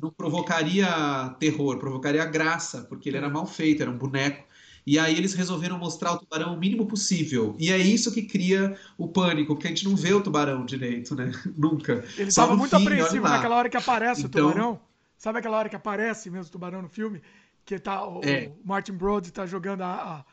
não 0.00 0.10
provocaria 0.12 1.34
terror, 1.40 1.76
provocaria 1.78 2.24
graça, 2.24 2.82
porque 2.82 3.08
ele 3.08 3.16
era 3.16 3.28
mal 3.28 3.46
feito, 3.46 3.82
era 3.82 3.90
um 3.90 3.98
boneco. 3.98 4.44
E 4.86 4.96
aí 4.96 5.16
eles 5.16 5.34
resolveram 5.34 5.78
mostrar 5.78 6.12
o 6.12 6.18
tubarão 6.18 6.54
o 6.54 6.58
mínimo 6.58 6.86
possível. 6.86 7.56
E 7.58 7.72
é 7.72 7.78
isso 7.78 8.12
que 8.12 8.22
cria 8.22 8.76
o 8.96 9.08
pânico, 9.08 9.54
porque 9.54 9.66
a 9.66 9.70
gente 9.70 9.84
não 9.84 9.96
vê 9.96 10.12
o 10.12 10.20
tubarão 10.20 10.64
direito, 10.64 11.16
né? 11.16 11.32
Nunca. 11.58 12.04
Ele 12.16 12.28
estava 12.28 12.56
muito 12.56 12.76
fim, 12.76 12.82
apreensivo 12.82 13.28
naquela 13.28 13.56
hora 13.56 13.68
que 13.68 13.76
aparece 13.76 14.22
então... 14.24 14.46
o 14.46 14.50
tubarão. 14.50 14.91
Sabe 15.22 15.38
aquela 15.38 15.56
hora 15.56 15.68
que 15.68 15.76
aparece 15.76 16.28
mesmo 16.28 16.48
o 16.48 16.50
tubarão 16.50 16.82
no 16.82 16.88
filme? 16.88 17.22
Que 17.64 17.78
tá, 17.78 18.04
o, 18.04 18.20
é. 18.24 18.52
Martin 18.64 18.94
Brody 18.94 19.32
tá 19.32 19.46
jogando 19.46 19.82
a, 19.82 20.24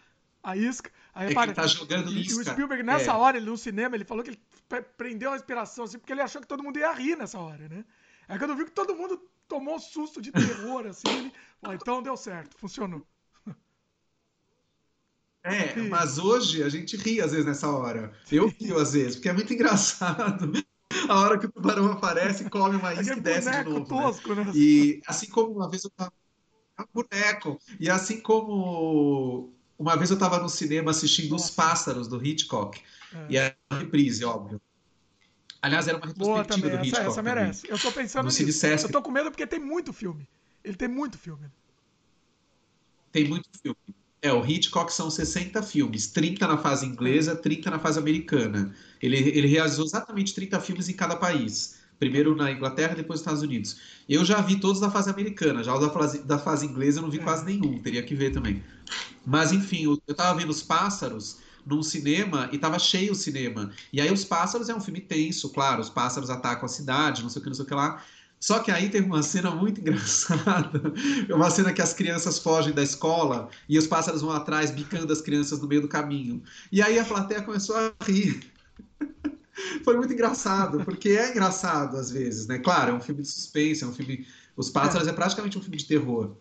a, 0.42 0.52
a 0.52 0.58
isca. 0.58 0.92
Aí 1.14 1.30
é 1.30 1.34
para, 1.36 1.54
tá 1.54 1.68
jogando 1.68 2.12
e, 2.12 2.22
isca. 2.22 2.34
E 2.34 2.42
o 2.42 2.44
Spielberg, 2.44 2.82
nessa 2.82 3.12
é. 3.12 3.14
hora, 3.14 3.38
ele, 3.38 3.46
no 3.46 3.56
cinema, 3.56 3.96
ele 3.96 4.04
falou 4.04 4.24
que 4.24 4.32
ele 4.32 4.40
prendeu 4.98 5.30
a 5.30 5.34
respiração, 5.34 5.86
assim, 5.86 6.00
porque 6.00 6.12
ele 6.12 6.24
achou 6.24 6.42
que 6.42 6.48
todo 6.48 6.64
mundo 6.64 6.80
ia 6.80 6.92
rir 6.92 7.16
nessa 7.16 7.38
hora, 7.40 7.70
né? 7.70 7.86
Aí 8.28 8.40
quando 8.40 8.56
viu 8.56 8.66
que 8.66 8.72
todo 8.72 8.96
mundo 8.96 9.22
tomou 9.48 9.76
um 9.76 9.80
susto 9.80 10.20
de 10.20 10.32
terror, 10.32 10.88
assim, 10.88 11.08
ele 11.08 11.34
falou, 11.62 11.76
então 11.76 12.02
deu 12.02 12.18
certo, 12.18 12.58
funcionou. 12.58 13.06
É, 15.44 15.76
mas 15.84 16.18
hoje 16.18 16.64
a 16.64 16.70
gente 16.70 16.98
ri 16.98 17.22
às 17.22 17.30
vezes 17.32 17.46
nessa 17.46 17.70
hora. 17.70 18.12
Eu 18.32 18.48
rio 18.48 18.80
às 18.80 18.94
vezes, 18.94 19.18
porque 19.18 19.30
é 19.30 19.34
muito 19.34 19.54
engraçado. 19.54 20.52
A 21.08 21.20
hora 21.20 21.38
que 21.38 21.46
o 21.46 21.52
tubarão 21.52 21.92
aparece, 21.92 22.50
come 22.50 22.76
uma 22.76 22.94
isca 22.94 23.16
e 23.16 23.20
desce 23.20 23.50
de 23.50 23.64
novo. 23.64 23.80
Né? 23.80 23.86
Tosco, 23.86 24.34
né? 24.36 24.44
Né? 24.46 24.52
E 24.56 25.02
assim 25.06 25.30
como 25.30 25.54
uma 25.54 25.70
vez 25.70 25.84
eu 25.84 25.90
tava. 25.92 26.12
É 26.78 26.82
um 26.82 26.86
boneco. 26.94 27.60
E 27.80 27.90
assim 27.90 28.20
como 28.20 29.54
uma 29.78 29.96
vez 29.96 30.10
eu 30.10 30.16
estava 30.16 30.40
no 30.40 30.50
cinema 30.50 30.92
assistindo 30.92 31.32
Nossa. 31.32 31.46
Os 31.46 31.52
Pássaros 31.52 32.08
do 32.08 32.24
Hitchcock. 32.26 32.82
É. 33.14 33.26
E 33.30 33.38
era 33.38 33.56
uma 33.70 33.80
reprise, 33.80 34.26
óbvio. 34.26 34.62
Aliás, 35.62 35.88
era 35.88 35.98
uma 35.98 36.08
retrospectiva 36.08 36.70
do 36.70 36.76
Hitchcock. 36.78 37.02
Essa, 37.02 37.12
essa 37.12 37.22
merece. 37.22 37.62
Também. 37.62 37.78
Eu 37.78 37.82
tô 37.82 37.92
pensando 37.92 38.26
no 38.26 38.32
nisso. 38.32 38.66
Eu 38.66 38.92
tô 38.92 39.02
com 39.02 39.12
medo 39.12 39.30
porque 39.30 39.46
tem 39.46 39.60
muito 39.60 39.94
filme. 39.94 40.28
Ele 40.64 40.76
tem 40.76 40.88
muito 40.88 41.18
filme. 41.18 41.50
Tem 43.12 43.28
muito 43.28 43.50
filme. 43.62 43.78
É, 44.22 44.34
o 44.34 44.46
Hitchcock 44.46 44.92
são 44.94 45.10
60 45.10 45.64
filmes, 45.64 46.08
30 46.08 46.46
na 46.46 46.58
fase 46.58 46.86
inglesa, 46.86 47.36
30 47.36 47.72
na 47.72 47.80
fase 47.80 47.98
americana. 48.00 48.76
Ele, 49.02 49.18
ele 49.18 49.48
realizou 49.48 49.86
exatamente 49.86 50.34
30 50.36 50.60
filmes 50.60 50.90
em 50.90 50.94
cada 50.94 51.16
país. 51.16 51.78
Primeiro 51.98 52.36
na 52.36 52.52
Inglaterra, 52.52 52.96
depois 52.96 53.20
nos 53.20 53.22
Estados 53.22 53.42
Unidos. 53.42 53.80
Eu 54.08 54.26
já 54.26 54.42
vi 54.42 54.60
todos 54.60 54.82
da 54.82 54.92
fase 54.92 55.10
americana, 55.10 55.64
já 55.64 55.74
os 55.74 55.80
da 55.82 55.90
fase, 55.90 56.24
da 56.24 56.38
fase 56.38 56.66
inglesa 56.66 57.00
eu 57.00 57.04
não 57.04 57.10
vi 57.10 57.20
quase 57.20 57.46
nenhum, 57.46 57.82
teria 57.82 58.04
que 58.04 58.16
ver 58.16 58.32
também. 58.32 58.62
Mas 59.26 59.52
enfim, 59.54 59.84
eu, 59.86 60.02
eu 60.08 60.16
tava 60.16 60.38
vendo 60.40 60.50
Os 60.50 60.64
Pássaros 60.64 61.40
num 61.66 61.84
cinema 61.84 62.50
e 62.52 62.58
tava 62.58 62.80
cheio 62.80 63.12
o 63.14 63.16
cinema. 63.16 63.72
E 63.94 64.02
aí 64.02 64.12
Os 64.12 64.26
Pássaros 64.26 64.70
é 64.70 64.76
um 64.76 64.82
filme 64.82 65.02
tenso, 65.02 65.50
claro, 65.52 65.82
os 65.82 65.90
pássaros 65.90 66.30
atacam 66.30 66.66
a 66.66 66.70
cidade, 66.70 67.22
não 67.22 67.30
sei 67.30 67.40
o 67.40 67.44
que, 67.44 67.50
não 67.50 67.56
sei 67.56 67.66
o 67.66 67.68
que 67.68 67.74
lá. 67.74 68.04
Só 68.40 68.60
que 68.60 68.72
aí 68.72 68.90
teve 68.90 69.06
uma 69.06 69.22
cena 69.22 69.52
muito 69.52 69.82
engraçada. 69.82 70.94
É 71.28 71.34
uma 71.34 71.50
cena 71.50 71.74
que 71.74 71.82
as 71.82 71.94
crianças 71.94 72.40
fogem 72.40 72.74
da 72.74 72.82
escola 72.82 73.50
e 73.68 73.78
os 73.78 73.86
pássaros 73.86 74.22
vão 74.22 74.32
atrás 74.32 74.72
bicando 74.72 75.12
as 75.12 75.22
crianças 75.22 75.60
no 75.60 75.68
meio 75.68 75.82
do 75.82 75.88
caminho. 75.88 76.42
E 76.72 76.82
aí 76.82 76.98
a 76.98 77.06
plateia 77.06 77.42
começou 77.42 77.76
a 77.76 77.94
rir. 78.04 78.52
Foi 79.84 79.98
muito 79.98 80.14
engraçado, 80.14 80.86
porque 80.86 81.10
é 81.10 81.32
engraçado 81.32 81.98
às 81.98 82.10
vezes, 82.10 82.48
né? 82.48 82.60
Claro, 82.60 82.92
é 82.92 82.94
um 82.96 83.02
filme 83.02 83.22
de 83.22 83.28
suspense, 83.28 83.84
é 83.84 83.88
um 83.88 83.94
filme. 83.94 84.26
Os 84.56 84.70
Pássaros 84.70 85.08
é, 85.08 85.12
é 85.12 85.14
praticamente 85.14 85.58
um 85.58 85.62
filme 85.62 85.78
de 85.78 85.86
terror. 85.86 86.38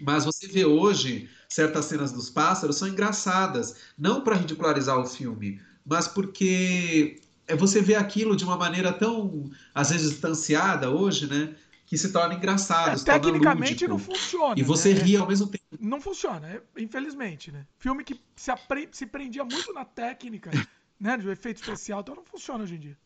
Mas 0.00 0.24
você 0.24 0.48
vê 0.48 0.64
hoje 0.64 1.28
certas 1.48 1.84
cenas 1.84 2.10
dos 2.10 2.28
pássaros 2.28 2.76
são 2.76 2.88
engraçadas, 2.88 3.76
não 3.96 4.22
para 4.22 4.34
ridicularizar 4.34 4.98
o 4.98 5.06
filme, 5.06 5.60
mas 5.86 6.08
porque 6.08 7.20
é 7.46 7.54
você 7.54 7.80
vê 7.80 7.94
aquilo 7.94 8.36
de 8.36 8.44
uma 8.44 8.56
maneira 8.56 8.92
tão, 8.92 9.50
às 9.74 9.90
vezes, 9.90 10.10
distanciada 10.10 10.90
hoje, 10.90 11.26
né? 11.26 11.54
Que 11.86 11.98
se 11.98 12.12
torna 12.12 12.34
engraçado. 12.34 12.98
É, 12.98 13.04
tecnicamente 13.04 13.86
não 13.86 13.98
funciona. 13.98 14.58
E 14.58 14.62
você 14.62 14.94
né? 14.94 15.00
ri 15.00 15.16
ao 15.16 15.28
mesmo 15.28 15.46
tempo. 15.46 15.64
Não 15.78 16.00
funciona, 16.00 16.48
é, 16.48 16.62
infelizmente, 16.78 17.52
né? 17.52 17.66
Filme 17.78 18.02
que 18.02 18.18
se, 18.34 18.50
apre... 18.50 18.88
se 18.90 19.06
prendia 19.06 19.44
muito 19.44 19.72
na 19.72 19.84
técnica, 19.84 20.50
né? 20.98 21.16
Do 21.16 21.30
efeito 21.30 21.60
especial, 21.60 22.00
então 22.00 22.14
não 22.14 22.24
funciona 22.24 22.64
hoje 22.64 22.76
em 22.76 22.80
dia. 22.80 22.98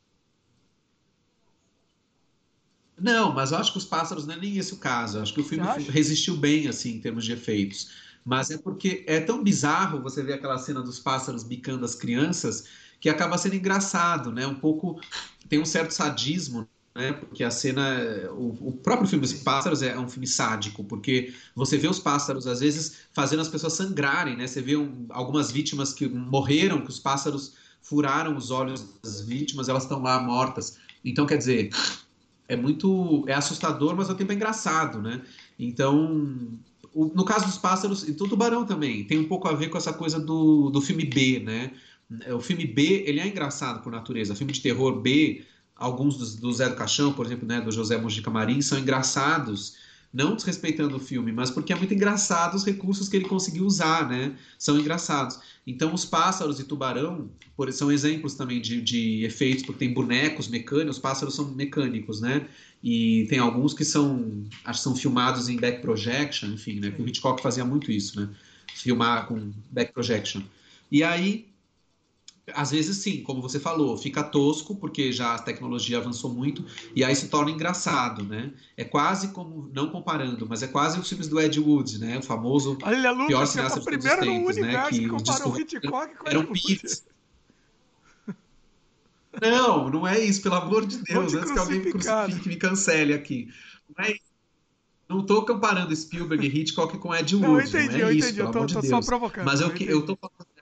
Não, 3.01 3.33
mas 3.33 3.53
eu 3.53 3.59
acho 3.59 3.73
que 3.73 3.79
os 3.79 3.85
pássaros 3.85 4.27
não 4.27 4.35
é 4.35 4.39
nem 4.39 4.59
esse 4.59 4.75
o 4.75 4.79
caso. 4.79 5.19
Eu 5.19 5.23
acho 5.23 5.35
que 5.35 5.41
o 5.41 5.45
filme 5.45 5.67
resistiu 5.89 6.37
bem, 6.37 6.67
assim, 6.67 6.97
em 6.97 7.01
termos 7.01 7.25
de 7.25 7.33
efeitos. 7.33 8.09
Mas 8.25 8.51
é 8.51 8.59
porque 8.59 9.05
é 9.07 9.21
tão 9.21 9.43
bizarro 9.43 10.03
você 10.03 10.23
ver 10.23 10.35
aquela 10.35 10.59
cena 10.59 10.83
dos 10.83 10.99
pássaros 10.99 11.45
bicando 11.45 11.85
as 11.85 11.95
crianças 11.95 12.67
que 13.01 13.09
acaba 13.09 13.39
sendo 13.39 13.57
engraçado, 13.57 14.33
né? 14.33 14.47
Um 14.47 14.55
pouco 14.55 15.01
tem 15.49 15.61
um 15.61 15.65
certo 15.65 15.93
sadismo, 15.93 16.69
né? 16.95 17.13
Porque 17.13 17.45
a 17.45 17.51
cena, 17.51 18.29
o, 18.33 18.69
o 18.69 18.73
próprio 18.73 19.09
filme 19.09 19.25
Os 19.25 19.33
Pássaros 19.33 19.83
é 19.83 19.97
um 19.99 20.09
filme 20.09 20.27
sádico, 20.27 20.83
porque 20.85 21.33
você 21.55 21.77
vê 21.77 21.87
os 21.87 21.99
pássaros 21.99 22.47
às 22.47 22.61
vezes 22.61 22.97
fazendo 23.13 23.41
as 23.41 23.49
pessoas 23.49 23.75
sangrarem, 23.75 24.37
né? 24.37 24.47
Você 24.47 24.61
vê 24.61 24.77
um, 24.77 25.07
algumas 25.11 25.51
vítimas 25.51 25.93
que 25.93 26.09
morreram, 26.09 26.81
que 26.81 26.91
os 26.91 26.99
pássaros 26.99 27.55
furaram 27.81 28.37
os 28.37 28.51
olhos 28.51 28.85
das 29.03 29.21
vítimas, 29.21 29.69
elas 29.69 29.85
estão 29.85 30.03
lá 30.03 30.21
mortas. 30.21 30.77
Então, 31.05 31.25
quer 31.25 31.39
dizer, 31.39 31.71
é 32.49 32.57
muito 32.57 33.25
é 33.29 33.35
assustador, 33.35 33.95
mas 33.95 34.09
ao 34.11 34.17
tempo 34.17 34.33
é 34.33 34.35
engraçado, 34.35 35.01
né? 35.01 35.23
Então, 35.59 36.59
no 36.95 37.25
caso 37.25 37.47
dos 37.47 37.59
pássaros 37.59 38.09
e 38.09 38.13
do 38.13 38.27
tubarão 38.27 38.65
também 38.65 39.05
tem 39.05 39.19
um 39.19 39.29
pouco 39.29 39.47
a 39.47 39.53
ver 39.53 39.69
com 39.69 39.79
essa 39.79 39.93
coisa 39.93 40.19
do, 40.19 40.71
do 40.71 40.81
filme 40.81 41.05
B, 41.05 41.41
né? 41.41 41.71
É, 42.25 42.33
o 42.35 42.41
filme 42.41 42.67
B, 42.67 43.05
ele 43.07 43.21
é 43.21 43.27
engraçado 43.27 43.83
por 43.83 43.93
natureza. 43.93 44.33
O 44.33 44.37
filme 44.37 44.53
de 44.53 44.61
terror 44.61 45.01
B, 45.01 45.45
alguns 45.77 46.17
do, 46.17 46.41
do 46.41 46.53
Zé 46.53 46.69
do 46.69 46.77
Caixão, 46.77 47.13
por 47.13 47.27
exemplo, 47.27 47.47
né, 47.47 47.61
do 47.61 47.71
José 47.71 47.97
Mojica 47.99 48.31
Marim, 48.31 48.63
são 48.63 48.79
engraçados, 48.79 49.77
não 50.13 50.35
desrespeitando 50.35 50.97
o 50.97 51.01
filme, 51.01 51.33
mas 51.33 51.51
porque 51.51 51.73
é 51.73 51.77
muito 51.77 51.93
engraçado 51.93 52.55
os 52.55 52.65
recursos 52.65 53.09
que 53.09 53.17
ele 53.17 53.27
conseguiu 53.27 53.67
usar, 53.67 54.09
né? 54.09 54.35
São 54.59 54.79
engraçados. 54.79 55.39
Então, 55.67 55.93
os 55.93 56.07
pássaros 56.07 56.59
e 56.59 56.65
tubarão 56.65 57.31
por, 57.55 57.71
são 57.73 57.93
exemplos 57.93 58.33
também 58.33 58.59
de, 58.59 58.81
de 58.81 59.25
efeitos, 59.25 59.65
porque 59.65 59.81
tem 59.81 59.93
bonecos 59.93 60.49
mecânicos, 60.49 60.97
os 60.97 61.03
pássaros 61.03 61.35
são 61.35 61.51
mecânicos, 61.51 62.23
né? 62.23 62.47
E 62.83 63.27
tem 63.29 63.39
alguns 63.39 63.75
que 63.75 63.85
são, 63.85 64.45
acho 64.65 64.81
que 64.81 64.85
são 64.85 64.97
filmados 64.97 65.49
em 65.51 65.57
back 65.57 65.83
projection, 65.83 66.49
enfim, 66.49 66.81
né? 66.81 66.91
Que 66.91 67.03
o 67.03 67.07
Hitchcock 67.07 67.43
fazia 67.43 67.65
muito 67.67 67.93
isso, 67.93 68.19
né? 68.19 68.31
Filmar 68.75 69.27
com 69.27 69.53
back 69.71 69.93
projection. 69.93 70.41
E 70.91 71.03
aí, 71.03 71.48
às 72.55 72.71
vezes 72.71 72.97
sim, 72.99 73.23
como 73.23 73.41
você 73.41 73.59
falou, 73.59 73.97
fica 73.97 74.23
tosco 74.23 74.77
porque 74.77 75.13
já 75.13 75.35
a 75.35 75.39
tecnologia 75.39 75.99
avançou 75.99 76.33
muito 76.33 76.65
e 76.95 77.05
aí 77.05 77.15
se 77.15 77.29
torna 77.29 77.51
engraçado, 77.51 78.25
né? 78.25 78.53
É 78.77 78.85
quase 78.85 79.29
como, 79.29 79.71
não 79.73 79.91
comparando, 79.91 80.47
mas 80.49 80.63
é 80.63 80.67
quase 80.67 80.99
os 80.99 81.09
filmes 81.09 81.29
do 81.29 81.41
Ed 81.41 81.59
Wood, 81.59 81.99
né? 81.99 82.19
O 82.19 82.23
famoso 82.23 82.79
Olha, 82.83 83.11
Lucas, 83.11 83.27
pior 83.27 83.47
cineasta 83.47 83.81
de 83.81 83.87
todos 83.87 84.05
os 84.05 84.21
tempos, 84.21 84.57
né? 84.57 84.89
Que, 84.89 85.01
que 85.01 85.11
o 85.11 85.17
Hitchcock 85.59 86.17
com 86.17 86.29
eram 86.29 86.47
pits. 86.47 87.07
Não, 89.41 89.89
não 89.89 90.07
é 90.07 90.19
isso, 90.19 90.43
pelo 90.43 90.57
amor 90.57 90.87
de 90.87 90.99
Deus, 90.99 91.35
antes 91.35 91.53
que 91.53 91.59
alguém 91.59 91.81
me 91.81 91.93
crucifique, 91.93 92.49
me 92.49 92.57
cancele 92.57 93.15
aqui. 93.15 93.49
Não 93.97 94.05
é 94.05 94.13
isso. 94.13 94.29
Não 95.09 95.21
estou 95.21 95.45
comparando 95.47 95.95
Spielberg 95.95 96.47
e 96.47 96.61
Hitchcock 96.61 96.99
com 96.99 97.15
Ed 97.15 97.35
Wood. 97.35 97.47
Não, 97.47 97.61
eu 97.61 97.67
entendi, 97.67 97.89
não 97.89 97.95
é 97.95 98.03
eu 98.03 98.13
isso, 98.13 98.29
entendi. 98.29 98.41
Eu 98.41 98.51
tô, 98.51 98.67
tô 98.67 98.81
de 98.81 98.89
só 98.89 99.01
provocando. 99.01 99.45
Mas 99.47 99.61
eu, 99.61 99.69
eu, 99.69 99.89
eu 99.89 100.03
tô 100.03 100.17
falando 100.17 100.58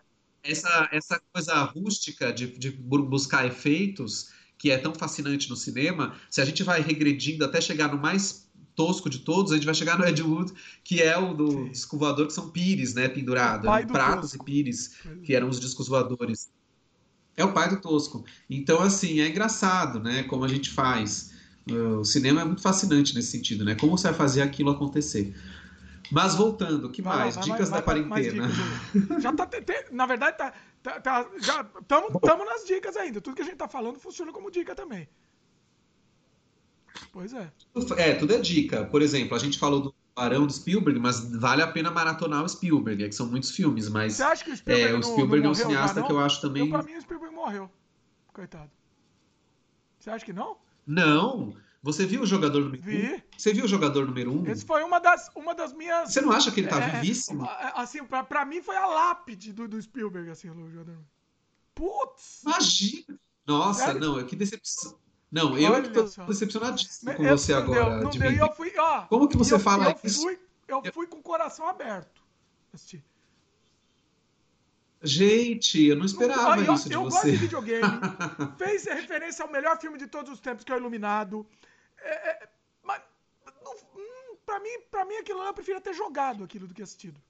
essa, 0.47 0.89
essa 0.93 1.21
coisa 1.33 1.63
rústica 1.63 2.33
de, 2.33 2.47
de 2.47 2.71
buscar 2.71 3.47
efeitos 3.47 4.31
que 4.59 4.71
é 4.71 4.79
tão 4.79 4.95
fascinante 4.95 5.51
no 5.51 5.57
cinema, 5.57 6.15
se 6.31 6.41
a 6.41 6.45
gente 6.45 6.63
vai 6.63 6.81
regredindo 6.81 7.45
até 7.45 7.61
chegar 7.61 7.93
no 7.93 8.01
mais 8.01 8.47
tosco 8.75 9.09
de 9.09 9.21
todos, 9.21 9.53
a 9.53 9.57
gente 9.57 9.65
vai 9.65 9.75
chegar 9.75 9.99
no 9.99 10.07
Ed 10.07 10.23
Wood, 10.23 10.53
que 10.85 11.03
é 11.03 11.17
o 11.17 11.35
do 11.35 11.69
disco 11.71 11.99
voador, 11.99 12.27
que 12.27 12.33
são 12.33 12.51
pires, 12.51 12.95
né, 12.95 13.09
pendurado, 13.09 13.69
eram 13.69 13.87
pratos 13.89 14.33
tosco. 14.33 14.45
e 14.45 14.47
pires, 14.47 14.97
que 15.25 15.35
eram 15.35 15.49
os 15.49 15.59
discos 15.59 15.89
voadores. 15.89 16.51
É 17.37 17.45
o 17.45 17.53
pai 17.53 17.69
do 17.69 17.81
tosco. 17.81 18.25
Então, 18.49 18.81
assim, 18.81 19.21
é 19.21 19.29
engraçado, 19.29 19.99
né, 20.01 20.23
como 20.25 20.45
a 20.45 20.49
gente 20.49 20.71
faz. 20.71 21.33
O 21.69 22.05
cinema 22.05 22.43
é 22.43 22.45
muito 22.45 22.63
fascinante 22.63 23.15
nesse 23.15 23.31
sentido, 23.31 23.65
né, 23.65 23.75
como 23.75 23.97
você 23.97 24.09
vai 24.09 24.17
fazer 24.17 24.43
aquilo 24.43 24.71
acontecer. 24.71 25.35
Mas 26.11 26.35
voltando, 26.35 26.91
que 26.91 27.03
vai, 27.03 27.17
mais? 27.17 27.35
Vai, 27.35 27.45
dicas 27.45 27.69
vai, 27.69 27.79
da 27.79 27.85
quarentena. 27.85 28.49
Dicas, 28.49 29.23
já 29.23 29.33
tá, 29.33 29.49
na 29.91 30.07
verdade, 30.07 30.39
tá, 30.39 30.53
tá, 30.83 31.01
tá 31.01 31.27
já 31.39 31.67
estamos 31.81 32.47
nas 32.47 32.65
dicas 32.65 32.97
ainda. 32.97 33.21
Tudo 33.21 33.37
que 33.37 33.43
a 33.43 33.45
gente 33.45 33.57
tá 33.57 33.69
falando 33.69 33.99
funciona 33.99 34.33
como 34.33 34.51
dica 34.51 34.75
também. 34.75 35.09
Pois 37.13 37.33
é. 37.33 37.51
É, 37.97 38.15
tudo 38.15 38.35
é 38.35 38.39
dica. 38.39 38.85
Por 38.85 39.03
exemplo, 39.03 39.37
a 39.37 39.39
gente 39.39 39.59
falou 39.59 39.81
do 39.81 39.95
Barão 40.15 40.47
do 40.47 40.53
Spielberg, 40.53 40.99
mas 40.99 41.31
vale 41.39 41.63
a 41.63 41.67
pena 41.67 41.91
maratonar 41.91 42.43
o 42.43 42.49
Spielberg, 42.49 43.05
é 43.05 43.09
que 43.09 43.15
são 43.15 43.27
muitos 43.27 43.51
filmes, 43.51 43.89
mas 43.89 44.15
Você 44.15 44.23
acha 44.23 44.45
que 44.45 44.51
o 44.51 44.57
Spielberg, 44.57 44.95
é, 44.95 44.99
o 44.99 45.03
Spielberg 45.03 45.37
não, 45.37 45.41
não 45.43 45.49
é 45.49 45.51
um 45.51 45.55
cineasta 45.55 46.03
que 46.03 46.13
eu 46.13 46.19
acho 46.19 46.41
também. 46.41 46.65
Eu, 46.65 46.71
pra 46.71 46.83
mim, 46.83 46.97
o 46.97 47.01
Spielberg 47.03 47.35
morreu. 47.35 47.71
Coitado. 48.33 48.71
Você 49.99 50.11
acha 50.11 50.25
que 50.25 50.33
não? 50.33 50.57
Não. 50.87 51.55
Você 51.87 52.05
viu 52.05 52.23
o 52.23 52.27
jogador 52.27 52.61
número 52.63 52.83
Vi. 52.83 53.15
um? 53.15 53.21
Você 53.39 53.53
viu 53.55 53.65
o 53.65 53.69
jogador 53.69 54.05
número 54.07 54.33
um? 54.33 54.45
Esse 54.51 54.65
foi 54.67 54.83
uma 54.83 54.99
das, 54.99 55.31
uma 55.37 55.55
das 55.55 55.73
minhas. 55.73 56.13
Você 56.13 56.21
não 56.21 56.33
acha 56.33 56.51
que 56.51 56.59
ele 56.59 56.67
tá 56.69 56.81
É, 56.83 57.01
vivíssimo? 57.01 57.45
é, 57.45 57.73
Assim, 57.77 58.03
pra, 58.05 58.25
pra 58.25 58.45
mim 58.45 58.61
foi 58.61 58.75
a 58.77 58.85
lápide 58.87 59.53
do, 59.53 59.69
do 59.69 59.81
Spielberg, 59.81 60.29
assim, 60.29 60.51
o 60.51 60.69
jogador. 60.69 60.99
Putz! 61.77 62.43
Imagina! 62.45 63.19
Nossa, 63.47 63.85
Sério? 63.87 64.01
não, 64.01 64.25
que 64.27 64.35
decepção. 64.35 64.99
Não, 65.31 65.57
eu 65.57 65.73
Olha 65.73 65.83
que 65.85 65.91
tô 65.91 66.09
só. 66.09 66.25
decepcionadíssimo 66.25 67.15
com 67.15 67.25
Eu- 67.25 67.39
você 67.39 67.53
não 67.53 67.61
agora, 67.63 67.85
deu, 67.85 68.03
não 68.03 68.11
deu. 68.11 68.33
E 68.33 68.39
eu 68.39 68.53
fui, 68.53 68.73
ó. 68.77 69.03
Como 69.03 69.29
que 69.29 69.37
você 69.37 69.55
eu, 69.55 69.61
fala 69.61 69.91
eu 69.91 69.97
isso? 70.03 70.23
Fui, 70.23 70.39
eu 70.67 70.83
fui 70.93 71.07
com 71.07 71.19
o 71.19 71.23
coração 71.23 71.69
aberto. 71.69 72.21
assistir. 72.75 73.05
Gente, 75.03 75.85
eu 75.85 75.95
não 75.97 76.05
esperava 76.07 76.59
ó, 76.69 76.75
isso 76.75 76.89
de 76.89 76.95
eu 76.95 77.03
gosto 77.03 77.21
você. 77.21 77.31
de 77.33 77.37
videogame. 77.37 77.83
fez 78.59 78.85
referência 78.87 79.45
ao 79.45 79.53
melhor 79.53 79.79
filme 79.79 79.99
de 79.99 80.07
todos 80.09 80.33
os 80.33 80.41
tempos, 80.41 80.65
que 80.65 80.73
é 80.73 80.75
o 80.75 80.79
Iluminado. 80.79 81.47
É, 82.09 82.45
é, 82.45 82.49
mas, 82.83 83.03
não, 83.65 83.73
hum, 83.75 84.37
pra, 84.45 84.61
mim, 84.61 84.81
pra 84.91 85.05
mim, 85.05 85.17
aquilo 85.17 85.43
eu 85.43 85.55
prefiro 85.55 85.81
ter 85.81 85.95
jogado 85.95 86.45
aquilo 86.45 86.67
do 86.67 86.75
que 86.75 86.83
assistido. 86.83 87.21